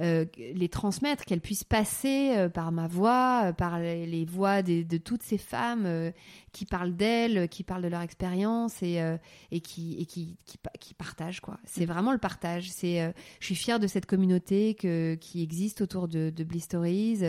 euh, 0.00 0.24
les 0.38 0.68
transmettre, 0.68 1.24
qu'elles 1.24 1.40
puissent 1.40 1.64
passer 1.64 2.34
euh, 2.36 2.48
par 2.48 2.72
ma 2.72 2.86
voix, 2.86 3.52
par 3.56 3.78
les, 3.78 4.24
voix 4.24 4.62
de 4.62 4.96
toutes 4.96 5.22
ces 5.22 5.38
femmes 5.38 6.12
qui 6.52 6.64
parlent 6.64 6.94
d'elles, 6.94 7.48
qui 7.48 7.64
parlent 7.64 7.82
de 7.82 7.88
leur 7.88 8.02
expérience 8.02 8.82
et, 8.82 9.02
et, 9.50 9.60
qui, 9.60 9.96
et 9.98 10.06
qui, 10.06 10.36
qui, 10.78 10.94
partagent. 10.94 11.40
quoi. 11.40 11.58
C'est 11.64 11.86
vraiment 11.86 12.12
le 12.12 12.18
partage. 12.18 12.70
C'est, 12.70 13.12
je 13.40 13.46
suis 13.46 13.54
fière 13.54 13.80
de 13.80 13.86
cette 13.86 14.06
communauté 14.06 14.74
que, 14.74 15.14
qui 15.14 15.42
existe 15.42 15.80
autour 15.80 16.08
de, 16.08 16.30
de 16.30 16.44
Bliss 16.44 16.64
Stories. 16.64 17.20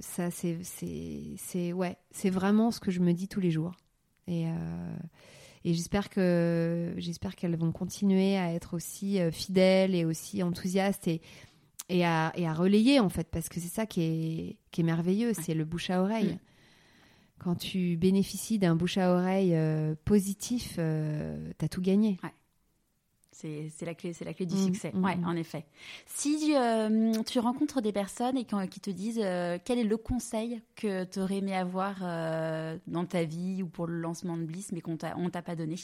ça, 0.00 0.30
c'est, 0.30 0.58
c'est, 0.62 1.72
ouais, 1.72 1.96
c'est 2.10 2.30
vraiment 2.30 2.70
ce 2.70 2.80
que 2.80 2.90
je 2.90 3.00
me 3.00 3.12
dis 3.12 3.28
tous 3.28 3.40
les 3.40 3.50
jours. 3.50 3.72
Et, 4.28 4.46
et 5.64 5.74
j'espère 5.74 6.08
que 6.08 6.94
j'espère 6.96 7.36
qu'elles 7.36 7.56
vont 7.56 7.72
continuer 7.72 8.36
à 8.36 8.52
être 8.52 8.74
aussi 8.74 9.20
euh, 9.20 9.30
fidèles 9.30 9.94
et 9.94 10.04
aussi 10.04 10.42
enthousiastes 10.42 11.06
et, 11.06 11.20
et, 11.88 12.04
à, 12.04 12.32
et 12.34 12.46
à 12.46 12.54
relayer 12.54 12.98
en 13.00 13.08
fait, 13.08 13.28
parce 13.30 13.48
que 13.48 13.60
c'est 13.60 13.68
ça 13.68 13.84
qui 13.84 14.02
est, 14.02 14.56
qui 14.70 14.80
est 14.80 14.84
merveilleux, 14.84 15.32
c'est 15.34 15.54
le 15.54 15.64
bouche 15.64 15.90
à 15.90 16.02
oreille. 16.02 16.34
Mm. 16.34 16.38
Quand 17.40 17.54
tu 17.54 17.96
bénéficies 17.96 18.58
d'un 18.58 18.74
bouche 18.74 18.98
à 18.98 19.12
oreille 19.14 19.54
euh, 19.54 19.94
positif, 20.04 20.76
euh, 20.78 21.52
tu 21.58 21.64
as 21.64 21.68
tout 21.68 21.80
gagné. 21.80 22.18
C'est 23.40 23.86
la 23.86 23.94
clé, 23.94 24.12
c'est 24.12 24.24
la 24.24 24.34
clé 24.34 24.44
du 24.44 24.54
mmh, 24.54 24.64
succès. 24.66 24.90
Mmh, 24.92 25.04
ouais, 25.04 25.16
mmh. 25.16 25.26
en 25.26 25.36
effet. 25.36 25.64
Si 26.06 26.54
euh, 26.54 27.12
tu 27.26 27.38
rencontres 27.38 27.80
des 27.80 27.92
personnes 27.92 28.36
et 28.36 28.44
qui, 28.44 28.80
te 28.80 28.90
disent 28.90 29.20
euh, 29.22 29.58
quel 29.64 29.78
est 29.78 29.84
le 29.84 29.96
conseil 29.96 30.60
que 30.76 31.04
tu 31.04 31.20
aurais 31.20 31.38
aimé 31.38 31.54
avoir 31.54 31.96
euh, 32.02 32.76
dans 32.86 33.06
ta 33.06 33.24
vie 33.24 33.62
ou 33.62 33.66
pour 33.66 33.86
le 33.86 33.98
lancement 33.98 34.36
de 34.36 34.44
Bliss, 34.44 34.72
mais 34.72 34.80
qu'on 34.80 34.96
t'a, 34.96 35.14
t'a 35.32 35.42
pas 35.42 35.56
donné. 35.56 35.76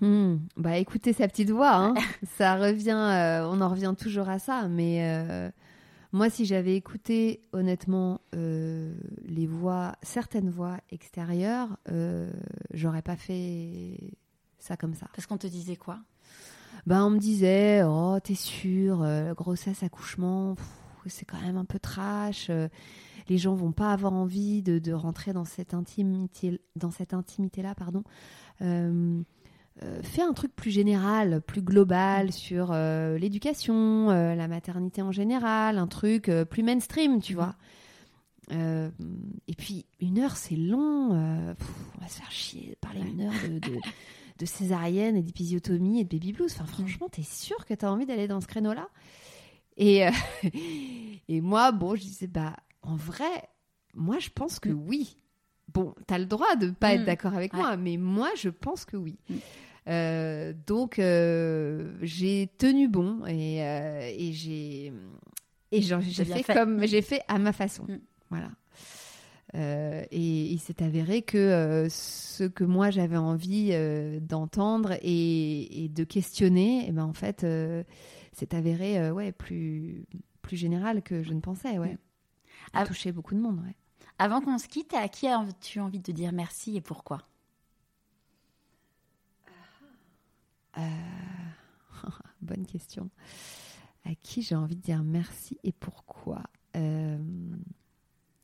Hmm. 0.00 0.36
Bah 0.56 0.78
écoutez 0.78 1.12
sa 1.12 1.26
petite 1.26 1.50
voix, 1.50 1.74
hein. 1.74 1.94
ça 2.36 2.56
revient, 2.56 3.42
on 3.50 3.60
en 3.60 3.68
revient 3.68 3.94
toujours 3.98 4.28
à 4.28 4.38
ça. 4.38 4.68
Mais 4.68 5.50
moi, 6.12 6.30
si 6.30 6.44
j'avais 6.44 6.76
écouté 6.76 7.40
honnêtement 7.52 8.20
les 8.32 9.46
voix, 9.46 9.96
certaines 10.02 10.50
voix 10.50 10.76
extérieures, 10.90 11.76
j'aurais 12.72 13.02
pas 13.02 13.16
fait 13.16 13.96
ça 14.62 14.76
comme 14.76 14.94
ça. 14.94 15.06
Parce 15.14 15.26
qu'on 15.26 15.38
te 15.38 15.46
disait 15.46 15.76
quoi? 15.76 15.98
Ben, 16.86 17.04
On 17.04 17.10
me 17.10 17.18
disait, 17.18 17.82
oh, 17.84 18.18
t'es 18.22 18.34
sûre, 18.34 19.02
euh, 19.02 19.34
grossesse, 19.34 19.82
accouchement, 19.82 20.54
c'est 21.06 21.24
quand 21.24 21.40
même 21.40 21.56
un 21.56 21.64
peu 21.64 21.78
trash. 21.78 22.48
Euh. 22.50 22.68
les 23.28 23.38
gens 23.38 23.54
vont 23.54 23.72
pas 23.72 23.92
avoir 23.92 24.12
envie 24.12 24.62
de, 24.62 24.78
de 24.78 24.92
rentrer 24.92 25.32
dans 25.32 25.44
cette 25.44 25.74
intimité, 25.74 26.60
dans 26.76 26.90
cette 26.90 27.14
intimité-là, 27.14 27.74
pardon. 27.74 28.02
Euh, 28.62 29.22
fais 30.02 30.22
un 30.22 30.32
truc 30.32 30.54
plus 30.54 30.70
général, 30.70 31.40
plus 31.40 31.62
global 31.62 32.32
sur 32.32 32.70
euh, 32.72 33.16
l'éducation, 33.18 34.08
la 34.08 34.48
maternité 34.48 35.00
en 35.00 35.12
général, 35.12 35.78
un 35.78 35.86
truc 35.86 36.30
plus 36.50 36.62
mainstream, 36.62 37.20
tu 37.20 37.34
vois. 37.34 37.56
Euh, 38.52 38.90
et 39.48 39.54
puis, 39.54 39.86
une 40.00 40.18
heure, 40.18 40.36
c'est 40.36 40.56
long. 40.56 41.14
euh, 41.14 41.54
pff, 41.54 41.68
on 41.96 42.00
va 42.02 42.08
se 42.08 42.16
faire 42.18 42.30
chier 42.30 42.70
de 42.70 42.76
parler 42.80 43.00
une 43.00 43.20
heure 43.22 43.32
de, 43.48 43.58
de, 43.58 43.78
de 44.40 44.46
césarienne 44.46 45.16
et 45.16 45.22
d'épisiotomie 45.22 46.00
et 46.00 46.04
de 46.04 46.08
baby 46.08 46.32
blues. 46.32 46.52
Enfin, 46.54 46.64
franchement, 46.64 47.08
t'es 47.08 47.22
sûr 47.22 47.64
que 47.66 47.74
t'as 47.74 47.90
envie 47.90 48.06
d'aller 48.06 48.26
dans 48.26 48.40
ce 48.40 48.46
créneau-là? 48.48 48.88
Et, 49.76 50.06
euh, 50.06 50.10
et 51.28 51.40
moi, 51.40 51.70
bon, 51.72 51.94
je 51.94 52.00
disais, 52.02 52.26
bah, 52.26 52.56
en 52.82 52.96
vrai, 52.96 53.48
moi, 53.94 54.18
je 54.18 54.30
pense 54.30 54.58
que 54.58 54.70
oui. 54.70 55.16
Bon, 55.72 55.94
t'as 56.06 56.18
le 56.18 56.26
droit 56.26 56.56
de 56.56 56.70
pas 56.70 56.94
être 56.94 57.02
Mm. 57.02 57.06
d'accord 57.06 57.34
avec 57.34 57.52
Ouais. 57.52 57.60
moi, 57.60 57.76
mais 57.76 57.96
moi, 57.96 58.30
je 58.36 58.48
pense 58.48 58.84
que 58.84 58.96
oui. 58.96 59.18
Mm. 59.28 59.34
Euh, 59.88 60.52
donc, 60.66 60.98
euh, 60.98 61.96
j'ai 62.02 62.50
tenu 62.58 62.88
bon 62.88 63.24
et, 63.26 63.58
et 63.58 64.32
j'ai 64.32 64.92
et 65.72 65.82
j'ai 65.82 66.00
fait, 66.24 66.42
fait. 66.42 66.54
comme 66.54 66.84
j'ai 66.86 67.00
fait 67.02 67.22
à 67.28 67.38
ma 67.38 67.52
façon. 67.52 67.84
Mm. 67.84 68.00
Voilà. 68.30 68.50
Euh, 69.54 70.04
et 70.12 70.44
il 70.52 70.58
s'est 70.60 70.82
avéré 70.82 71.22
que 71.22 71.36
euh, 71.36 71.88
ce 71.88 72.44
que 72.44 72.62
moi 72.62 72.90
j'avais 72.90 73.16
envie 73.16 73.70
euh, 73.72 74.20
d'entendre 74.20 74.92
et, 75.02 75.84
et 75.84 75.88
de 75.88 76.04
questionner, 76.04 76.84
eh 76.86 76.92
ben 76.92 77.04
en 77.04 77.12
fait, 77.12 77.44
c'est 78.32 78.54
avéré 78.54 79.10
ouais 79.10 79.32
plus 79.32 80.04
plus 80.42 80.56
général 80.56 81.02
que 81.02 81.22
je 81.22 81.32
ne 81.34 81.40
pensais. 81.40 81.78
Ouais, 81.78 81.98
Ah. 82.72 82.80
a 82.82 82.86
touché 82.86 83.10
beaucoup 83.12 83.34
de 83.34 83.40
monde. 83.40 83.58
Ouais. 83.66 83.74
Avant 84.18 84.40
qu'on 84.40 84.58
se 84.58 84.68
quitte, 84.68 84.94
à 84.94 85.08
qui 85.08 85.26
as-tu 85.26 85.80
envie 85.80 85.98
de 85.98 86.12
dire 86.12 86.32
merci 86.32 86.76
et 86.76 86.80
pourquoi? 86.80 87.22
Bonne 92.42 92.66
question. 92.66 93.10
À 94.04 94.14
qui 94.14 94.42
j'ai 94.42 94.54
envie 94.54 94.76
de 94.76 94.80
dire 94.82 95.02
merci 95.02 95.58
et 95.64 95.72
pourquoi? 95.72 96.42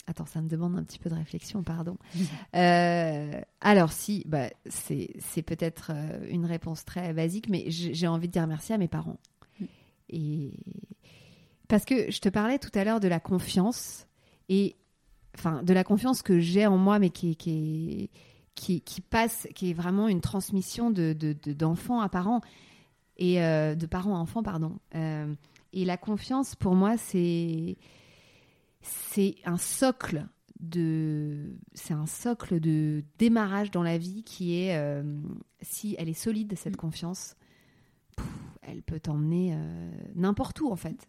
Attends, 0.08 0.26
ça 0.26 0.40
me 0.40 0.48
demande 0.48 0.76
un 0.76 0.84
petit 0.84 0.98
peu 1.00 1.10
de 1.10 1.14
réflexion, 1.14 1.62
pardon. 1.62 1.96
Euh, 2.54 3.40
alors 3.60 3.92
si, 3.92 4.22
bah, 4.26 4.48
c'est 4.68 5.42
peut-être 5.42 5.90
euh, 5.94 6.26
une 6.30 6.46
réponse 6.46 6.84
très 6.84 7.12
basique, 7.12 7.48
mais 7.48 7.64
j'ai 7.70 8.06
envie 8.06 8.28
de 8.28 8.32
dire 8.32 8.46
merci 8.46 8.72
à 8.72 8.78
mes 8.78 8.88
parents. 8.88 9.18
Mm. 9.60 9.64
Et 10.10 10.50
parce 11.68 11.84
que 11.84 12.10
je 12.10 12.20
te 12.20 12.28
parlais 12.28 12.58
tout 12.58 12.70
à 12.74 12.84
l'heure 12.84 13.00
de 13.00 13.08
la 13.08 13.18
confiance 13.20 14.06
et 14.48 14.76
enfin 15.36 15.62
de 15.62 15.72
la 15.74 15.82
confiance 15.84 16.22
que 16.22 16.38
j'ai 16.38 16.66
en 16.66 16.78
moi, 16.78 16.98
mais 16.98 17.10
qui, 17.10 17.32
est- 17.32 17.34
qui, 17.34 18.10
qui, 18.54 18.80
qui 18.80 19.00
passe, 19.00 19.48
qui 19.54 19.70
est 19.70 19.74
vraiment 19.74 20.08
une 20.08 20.20
transmission 20.20 20.90
de 20.90 21.12
de- 21.12 21.34
de- 21.42 21.52
d'enfants 21.52 22.00
à 22.00 22.08
parents 22.08 22.40
et 23.18 23.42
euh, 23.42 23.74
de 23.74 23.86
parents 23.86 24.14
à 24.16 24.18
enfants, 24.20 24.42
pardon. 24.42 24.78
Euh, 24.94 25.34
et 25.72 25.84
la 25.84 25.96
confiance, 25.98 26.54
pour 26.54 26.74
moi, 26.74 26.96
c'est 26.96 27.76
c'est 28.86 29.36
un 29.44 29.58
socle 29.58 30.26
de 30.60 31.54
c'est 31.74 31.92
un 31.94 32.06
socle 32.06 32.60
de 32.60 33.04
démarrage 33.18 33.70
dans 33.70 33.82
la 33.82 33.98
vie 33.98 34.22
qui 34.24 34.56
est 34.58 34.76
euh, 34.78 35.02
si 35.60 35.94
elle 35.98 36.08
est 36.08 36.14
solide 36.14 36.54
cette 36.56 36.74
Mm. 36.74 36.76
confiance 36.76 37.34
elle 38.62 38.82
peut 38.82 38.98
t'emmener 39.00 39.54
euh, 39.54 39.90
n'importe 40.14 40.60
où 40.60 40.70
en 40.70 40.76
fait 40.76 41.08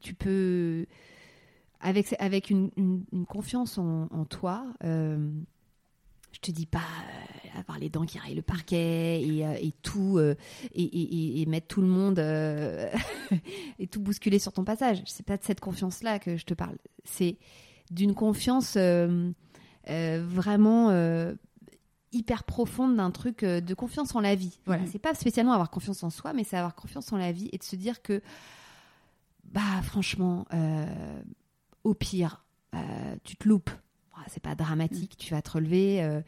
tu 0.00 0.14
peux 0.14 0.86
avec 1.80 2.14
avec 2.18 2.50
une, 2.50 2.70
une- 2.76 3.04
une 3.12 3.26
confiance 3.26 3.76
en, 3.78 4.08
en 4.10 4.24
toi 4.24 4.66
euh, 4.84 5.30
je 6.36 6.40
te 6.40 6.50
dis 6.50 6.66
pas 6.66 6.78
euh, 6.80 7.58
avoir 7.60 7.78
les 7.78 7.88
dents 7.88 8.04
qui 8.04 8.18
rayent 8.18 8.34
le 8.34 8.42
parquet 8.42 9.22
et, 9.22 9.46
euh, 9.46 9.54
et 9.58 9.72
tout 9.82 10.18
euh, 10.18 10.34
et, 10.74 10.82
et- 10.82 11.38
et- 11.38 11.40
et 11.42 11.46
mettre 11.46 11.66
tout 11.66 11.80
le 11.80 11.86
monde 11.86 12.18
et 13.78 13.86
tout 13.86 14.00
bousculer 14.00 14.38
sur 14.38 14.52
ton 14.52 14.62
passage. 14.64 15.02
C'est 15.06 15.24
pas 15.24 15.38
de 15.38 15.44
cette 15.44 15.60
confiance-là 15.60 16.18
que 16.18 16.36
je 16.36 16.44
te 16.44 16.52
parle. 16.54 16.76
C'est 17.04 17.38
d'une 17.90 18.14
confiance 18.14 18.76
vraiment 19.86 20.90
hyper 22.12 22.44
profonde 22.44 22.96
d'un 22.96 23.10
truc 23.10 23.44
de 23.44 23.74
confiance 23.74 24.14
en 24.14 24.20
la 24.20 24.34
vie. 24.34 24.58
Voilà, 24.66 24.82
c'est 24.90 24.98
pas 24.98 25.14
spécialement 25.14 25.52
avoir 25.52 25.70
confiance 25.70 26.02
en 26.02 26.10
soi, 26.10 26.32
mais 26.32 26.44
c'est 26.44 26.56
avoir 26.56 26.74
confiance 26.74 27.12
en 27.12 27.16
la 27.16 27.32
vie 27.32 27.48
et 27.52 27.58
de 27.58 27.62
se 27.64 27.76
dire 27.76 28.02
que 28.02 28.20
bah 29.44 29.80
franchement, 29.82 30.44
au 31.84 31.94
pire, 31.94 32.44
tu 33.24 33.36
te 33.36 33.48
loupes. 33.48 33.70
C'est 34.28 34.42
pas 34.42 34.54
dramatique, 34.54 35.16
tu 35.16 35.34
vas 35.34 35.42
te 35.42 35.50
relever. 35.50 36.02
euh, 36.02 36.20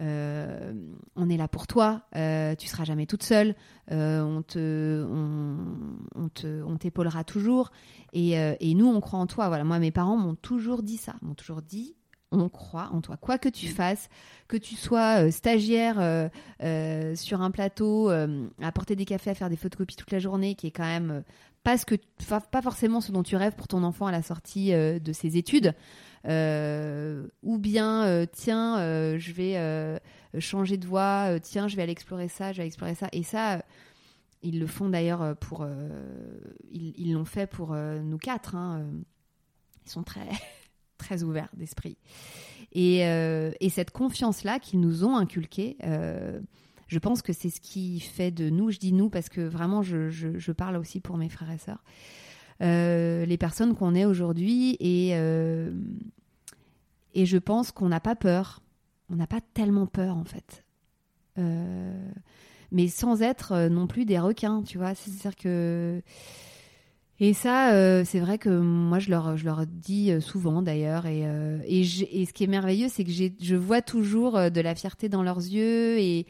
euh, 0.00 0.72
on 1.14 1.30
est 1.30 1.36
là 1.36 1.46
pour 1.46 1.66
toi. 1.66 2.02
euh, 2.16 2.54
tu 2.56 2.66
seras 2.66 2.84
jamais 2.84 3.06
toute 3.06 3.22
seule. 3.22 3.54
euh, 3.92 4.22
on 4.22 4.42
te, 4.42 5.06
on, 5.08 6.28
on 6.66 6.76
t'épaulera 6.76 7.24
toujours. 7.24 7.70
Et, 8.12 8.32
et 8.32 8.74
nous, 8.74 8.86
on 8.86 9.00
croit 9.00 9.18
en 9.20 9.26
toi. 9.26 9.48
Voilà, 9.48 9.64
moi, 9.64 9.78
mes 9.78 9.90
parents 9.90 10.16
m'ont 10.16 10.34
toujours 10.34 10.82
dit 10.82 10.96
ça. 10.96 11.14
M'ont 11.22 11.34
toujours 11.34 11.62
dit, 11.62 11.94
on 12.32 12.48
croit 12.48 12.90
en 12.92 13.00
toi. 13.00 13.16
Quoi 13.16 13.38
que 13.38 13.48
tu 13.48 13.68
fasses, 13.68 14.08
que 14.48 14.56
tu 14.56 14.74
sois 14.74 15.30
stagiaire 15.30 16.30
sur 17.14 17.42
un 17.42 17.50
plateau, 17.50 18.08
à 18.08 18.72
porter 18.72 18.96
des 18.96 19.04
cafés, 19.04 19.30
à 19.30 19.34
faire 19.34 19.50
des 19.50 19.56
photocopies 19.56 19.96
toute 19.96 20.10
la 20.10 20.18
journée, 20.18 20.54
qui 20.54 20.66
est 20.66 20.72
quand 20.72 20.82
même 20.84 21.22
pas 21.64 22.62
forcément 22.62 23.00
ce 23.00 23.10
dont 23.10 23.22
tu 23.22 23.36
rêves 23.36 23.54
pour 23.54 23.68
ton 23.68 23.82
enfant 23.82 24.06
à 24.06 24.12
la 24.12 24.22
sortie 24.22 24.72
euh, 24.72 24.98
de 24.98 25.12
ses 25.12 25.36
études. 25.36 25.74
Euh, 26.26 27.26
ou 27.42 27.58
bien, 27.58 28.04
euh, 28.04 28.26
tiens, 28.30 28.78
je 29.18 29.32
vais 29.32 30.00
changer 30.40 30.76
de 30.76 30.86
voie, 30.86 31.38
tiens, 31.40 31.68
je 31.68 31.76
vais 31.76 31.82
aller 31.82 31.92
explorer 31.92 32.28
ça, 32.28 32.52
je 32.52 32.58
vais 32.58 32.66
explorer 32.66 32.94
ça. 32.94 33.08
Et 33.12 33.22
ça, 33.22 33.64
ils 34.42 34.60
le 34.60 34.66
font 34.66 34.88
d'ailleurs 34.88 35.36
pour. 35.38 35.66
ils 36.70 37.12
l'ont 37.12 37.24
fait 37.24 37.46
pour 37.46 37.74
nous 37.74 38.18
quatre. 38.18 38.54
hein, 38.54 38.86
Ils 39.86 39.90
sont 39.90 40.02
très, 40.02 40.28
très 40.98 41.22
ouverts 41.22 41.50
d'esprit. 41.56 41.96
Et, 42.72 42.98
et 43.00 43.68
cette 43.70 43.90
confiance-là 43.90 44.58
qu'ils 44.58 44.80
nous 44.80 45.04
ont 45.04 45.16
inculquée, 45.16 45.76
je 46.88 46.98
pense 46.98 47.22
que 47.22 47.32
c'est 47.32 47.50
ce 47.50 47.60
qui 47.60 48.00
fait 48.00 48.30
de 48.30 48.50
nous, 48.50 48.70
je 48.70 48.78
dis 48.78 48.92
nous 48.92 49.08
parce 49.10 49.28
que 49.28 49.40
vraiment 49.40 49.82
je, 49.82 50.10
je- 50.10 50.52
parle 50.52 50.76
aussi 50.76 51.00
pour 51.00 51.16
mes 51.16 51.28
frères 51.28 51.50
et 51.50 51.58
sœurs, 51.58 51.82
euh, 52.62 53.24
les 53.26 53.38
personnes 53.38 53.74
qu'on 53.74 53.94
est 53.94 54.04
aujourd'hui. 54.04 54.76
Et, 54.80 55.10
euh, 55.14 55.72
et 57.14 57.26
je 57.26 57.38
pense 57.38 57.72
qu'on 57.72 57.88
n'a 57.88 58.00
pas 58.00 58.14
peur. 58.16 58.60
On 59.10 59.16
n'a 59.16 59.26
pas 59.26 59.40
tellement 59.54 59.86
peur 59.86 60.16
en 60.16 60.24
fait. 60.24 60.64
Euh, 61.38 62.08
mais 62.70 62.88
sans 62.88 63.22
être 63.22 63.68
non 63.68 63.86
plus 63.86 64.04
des 64.04 64.18
requins, 64.18 64.62
tu 64.62 64.78
vois. 64.78 64.94
C'est-à-dire 64.94 65.36
que. 65.36 66.02
Et 67.20 67.32
ça, 67.32 68.04
c'est 68.04 68.18
vrai 68.18 68.38
que 68.38 68.48
moi, 68.48 68.98
je 68.98 69.08
leur, 69.10 69.36
je 69.36 69.44
leur 69.44 69.66
dis 69.66 70.10
souvent 70.20 70.62
d'ailleurs. 70.62 71.06
Et, 71.06 71.20
et, 71.66 71.80
et 71.80 72.26
ce 72.26 72.32
qui 72.32 72.42
est 72.42 72.48
merveilleux, 72.48 72.88
c'est 72.88 73.04
que 73.04 73.10
je 73.12 73.54
vois 73.54 73.82
toujours 73.82 74.50
de 74.50 74.60
la 74.60 74.74
fierté 74.74 75.08
dans 75.08 75.22
leurs 75.22 75.38
yeux. 75.38 75.98
Et, 76.00 76.26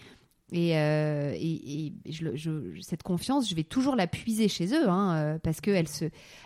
et, 0.57 0.77
euh, 0.77 1.37
cette 2.81 3.03
confiance, 3.03 3.51
je 3.51 3.57
vais 3.57 3.65
toujours 3.65 3.97
la 3.97 4.07
puiser 4.07 4.47
chez 4.47 4.67
eux. 4.67 4.89
Hein, 4.89 5.15
euh, 5.17 5.39
parce 5.43 5.61
qu'elle 5.61 5.87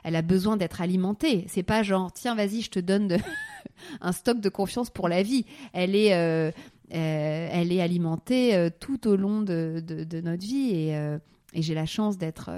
elle 0.03 0.17
a 0.17 0.23
besoin 0.23 0.57
d'être 0.57 0.81
alimentée. 0.81 1.45
C'est 1.49 1.63
pas 1.63 1.83
genre, 1.83 2.11
tiens, 2.11 2.35
vas-y, 2.35 2.63
je 2.63 2.71
te 2.71 2.79
donne 2.81 3.19
un 4.01 4.13
stock 4.13 4.41
de 4.41 4.49
confiance 4.49 4.89
pour 4.89 5.09
la 5.09 5.23
vie. 5.23 5.45
Elle 5.73 5.95
est. 5.95 6.15
euh, 6.15 6.51
elle 6.91 7.71
est 7.71 7.83
alimentée 7.83 8.71
tout 8.81 9.09
au 9.09 9.17
long 9.17 9.43
de, 9.43 9.83
notre 10.23 10.43
vie 10.43 10.71
et, 10.73 11.19
j'ai 11.53 11.75
la 11.75 11.85
chance 11.85 12.17
d'être 12.17 12.51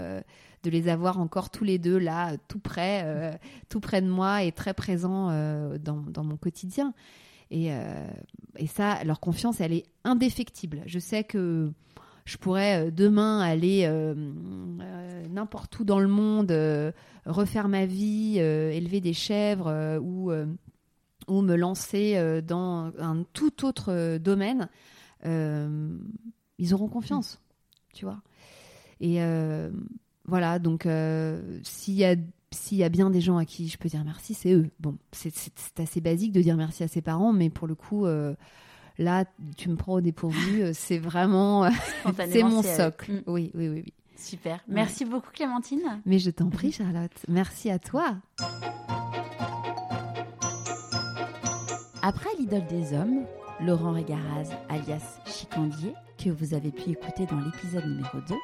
de 0.63 0.71
les 0.71 0.87
avoir 0.87 1.19
encore 1.19 1.51
tous 1.51 1.65
les 1.65 1.79
deux 1.79 1.99
là 1.99 2.37
tout 2.47 2.61
près 2.61 3.41
tout 3.69 3.81
près 3.81 4.01
de 4.01 4.07
moi 4.07 4.45
et 4.45 4.53
très 4.53 4.73
présents 4.73 5.33
dans 5.81 6.23
mon 6.23 6.37
quotidien 6.37 6.95
et, 7.51 7.73
euh, 7.73 8.09
et 8.57 8.67
ça 8.67 9.03
leur 9.05 9.21
confiance 9.21 9.61
elle 9.61 9.73
est 9.73 9.87
indéfectible 10.05 10.83
je 10.87 10.99
sais 10.99 11.25
que 11.25 11.73
je 12.31 12.37
pourrais 12.37 12.87
euh, 12.87 12.91
demain 12.91 13.41
aller 13.41 13.85
euh, 13.87 14.15
euh, 14.81 15.27
n'importe 15.29 15.79
où 15.81 15.85
dans 15.85 15.99
le 15.99 16.09
monde 16.09 16.53
euh, 16.53 16.93
refaire 17.27 17.69
ma 17.69 17.87
vie 17.87 18.39
élever 18.39 19.01
des 19.01 19.13
chèvres 19.13 19.99
ou 20.01 20.33
ou 21.29 21.43
me 21.43 21.55
lancer 21.55 22.41
dans 22.43 22.93
un 22.99 23.25
tout 23.35 23.65
autre 23.65 24.17
domaine, 24.17 24.69
ils 25.23 26.75
auront 26.75 26.89
confiance, 26.89 27.41
tu 27.93 28.07
vois. 28.07 28.23
Et 29.01 29.21
voilà, 30.25 30.59
donc 30.59 30.89
s'il 31.63 31.95
y 31.95 32.05
a 32.05 32.17
s'il 32.53 32.79
y 32.79 32.85
a 32.85 32.89
bien 32.89 33.11
des 33.11 33.21
gens 33.21 33.37
à 33.37 33.45
qui 33.45 33.69
je 33.69 33.79
peux 33.79 33.89
dire 33.89 34.03
merci, 34.05 34.35
c'est 34.35 34.53
eux. 34.53 34.71
Bon, 34.81 34.97
c'est- 35.13 35.33
assez 35.79 36.01
basique 36.01 36.33
de 36.33 36.41
dire 36.43 36.57
merci 36.57 36.83
à 36.83 36.89
ses 36.89 37.01
parents, 37.01 37.33
mais 37.33 37.49
pour 37.51 37.67
le 37.69 37.75
coup, 37.75 38.07
euh, 38.07 38.35
là, 38.99 39.25
tu 39.57 39.69
me 39.69 39.77
prends 39.77 39.95
au 39.95 40.01
dépourvu. 40.01 40.63
euh, 40.63 40.71
c'est 40.75 40.99
vraiment, 40.99 41.65
euh, 41.65 41.71
c'est 42.31 42.43
mon 42.43 42.63
socle. 42.63 43.13
mm, 43.13 43.23
Oui, 43.29 43.51
oui, 43.55 43.69
oui, 43.69 43.83
oui. 43.87 43.93
Super. 44.17 44.61
Merci 44.69 45.05
beaucoup, 45.07 45.31
Clémentine. 45.33 46.03
Mais 46.05 46.19
je 46.19 46.31
t'en 46.31 46.51
prie, 46.51 46.73
Charlotte. 46.73 47.11
Merci 47.29 47.71
à 47.71 47.79
toi. 47.79 48.17
Après 52.03 52.29
l'idole 52.39 52.67
des 52.67 52.93
hommes, 52.95 53.25
Laurent 53.61 53.93
Régaraz, 53.93 54.51
alias 54.69 55.19
Chicandier, 55.27 55.95
que 56.23 56.31
vous 56.31 56.55
avez 56.55 56.71
pu 56.71 56.91
écouter 56.91 57.27
dans 57.27 57.39
l'épisode 57.41 57.85
numéro 57.87 58.19
2, 58.29 58.35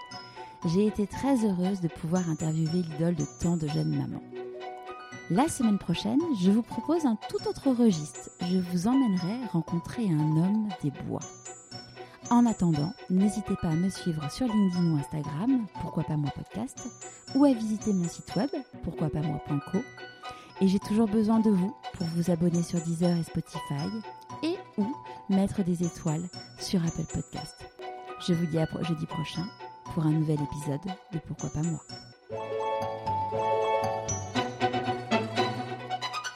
j'ai 0.67 0.87
été 0.87 1.07
très 1.07 1.45
heureuse 1.45 1.81
de 1.81 1.89
pouvoir 1.89 2.29
interviewer 2.29 2.83
l'idole 2.83 3.15
de 3.15 3.25
tant 3.41 3.57
de 3.57 3.69
jeunes 3.69 3.97
mamans. 3.97 4.23
La 5.31 5.49
semaine 5.49 5.79
prochaine, 5.79 6.21
je 6.41 6.51
vous 6.51 6.63
propose 6.63 7.05
un 7.05 7.17
tout 7.29 7.49
autre 7.49 7.71
registre. 7.71 8.31
Je 8.43 8.59
vous 8.59 8.87
emmènerai 8.87 9.47
rencontrer 9.53 10.07
un 10.09 10.37
homme 10.37 10.69
des 10.83 10.91
bois. 10.91 11.23
En 12.31 12.47
attendant, 12.47 12.93
n'hésitez 13.11 13.55
pas 13.63 13.69
à 13.69 13.75
me 13.75 13.89
suivre 13.89 14.31
sur 14.31 14.47
LinkedIn 14.47 14.93
ou 14.93 14.99
Instagram, 14.99 15.67
pourquoi 15.81 16.03
pas 16.03 16.17
moi 16.17 16.31
podcast, 16.35 16.79
ou 17.35 17.45
à 17.45 17.53
visiter 17.53 17.93
mon 17.93 18.09
site 18.09 18.35
web, 18.35 18.51
pourquoi 18.83 19.09
pas 19.09 19.21
moi.co. 19.21 19.79
Et 20.61 20.69
j'ai 20.69 20.81
toujours 20.81 21.07
besoin 21.07 21.39
de 21.39 21.51
vous 21.51 21.75
pour 21.93 22.07
vous 22.17 22.31
abonner 22.31 22.63
sur 22.63 22.81
Deezer 22.81 23.17
et 23.17 23.23
Spotify, 23.23 23.89
et 24.43 24.57
ou 24.79 24.87
mettre 25.29 25.63
des 25.63 25.85
étoiles 25.85 26.29
sur 26.59 26.85
Apple 26.85 27.07
Podcast. 27.13 27.55
Je 28.27 28.35
vous 28.35 28.47
dis 28.47 28.59
à 28.59 28.67
jeudi 28.83 29.07
prochain 29.07 29.47
pour 29.95 30.05
un 30.05 30.11
nouvel 30.11 30.39
épisode 30.43 30.81
de 31.13 31.19
Pourquoi 31.19 31.51
pas 31.51 31.63
moi. 31.63 31.81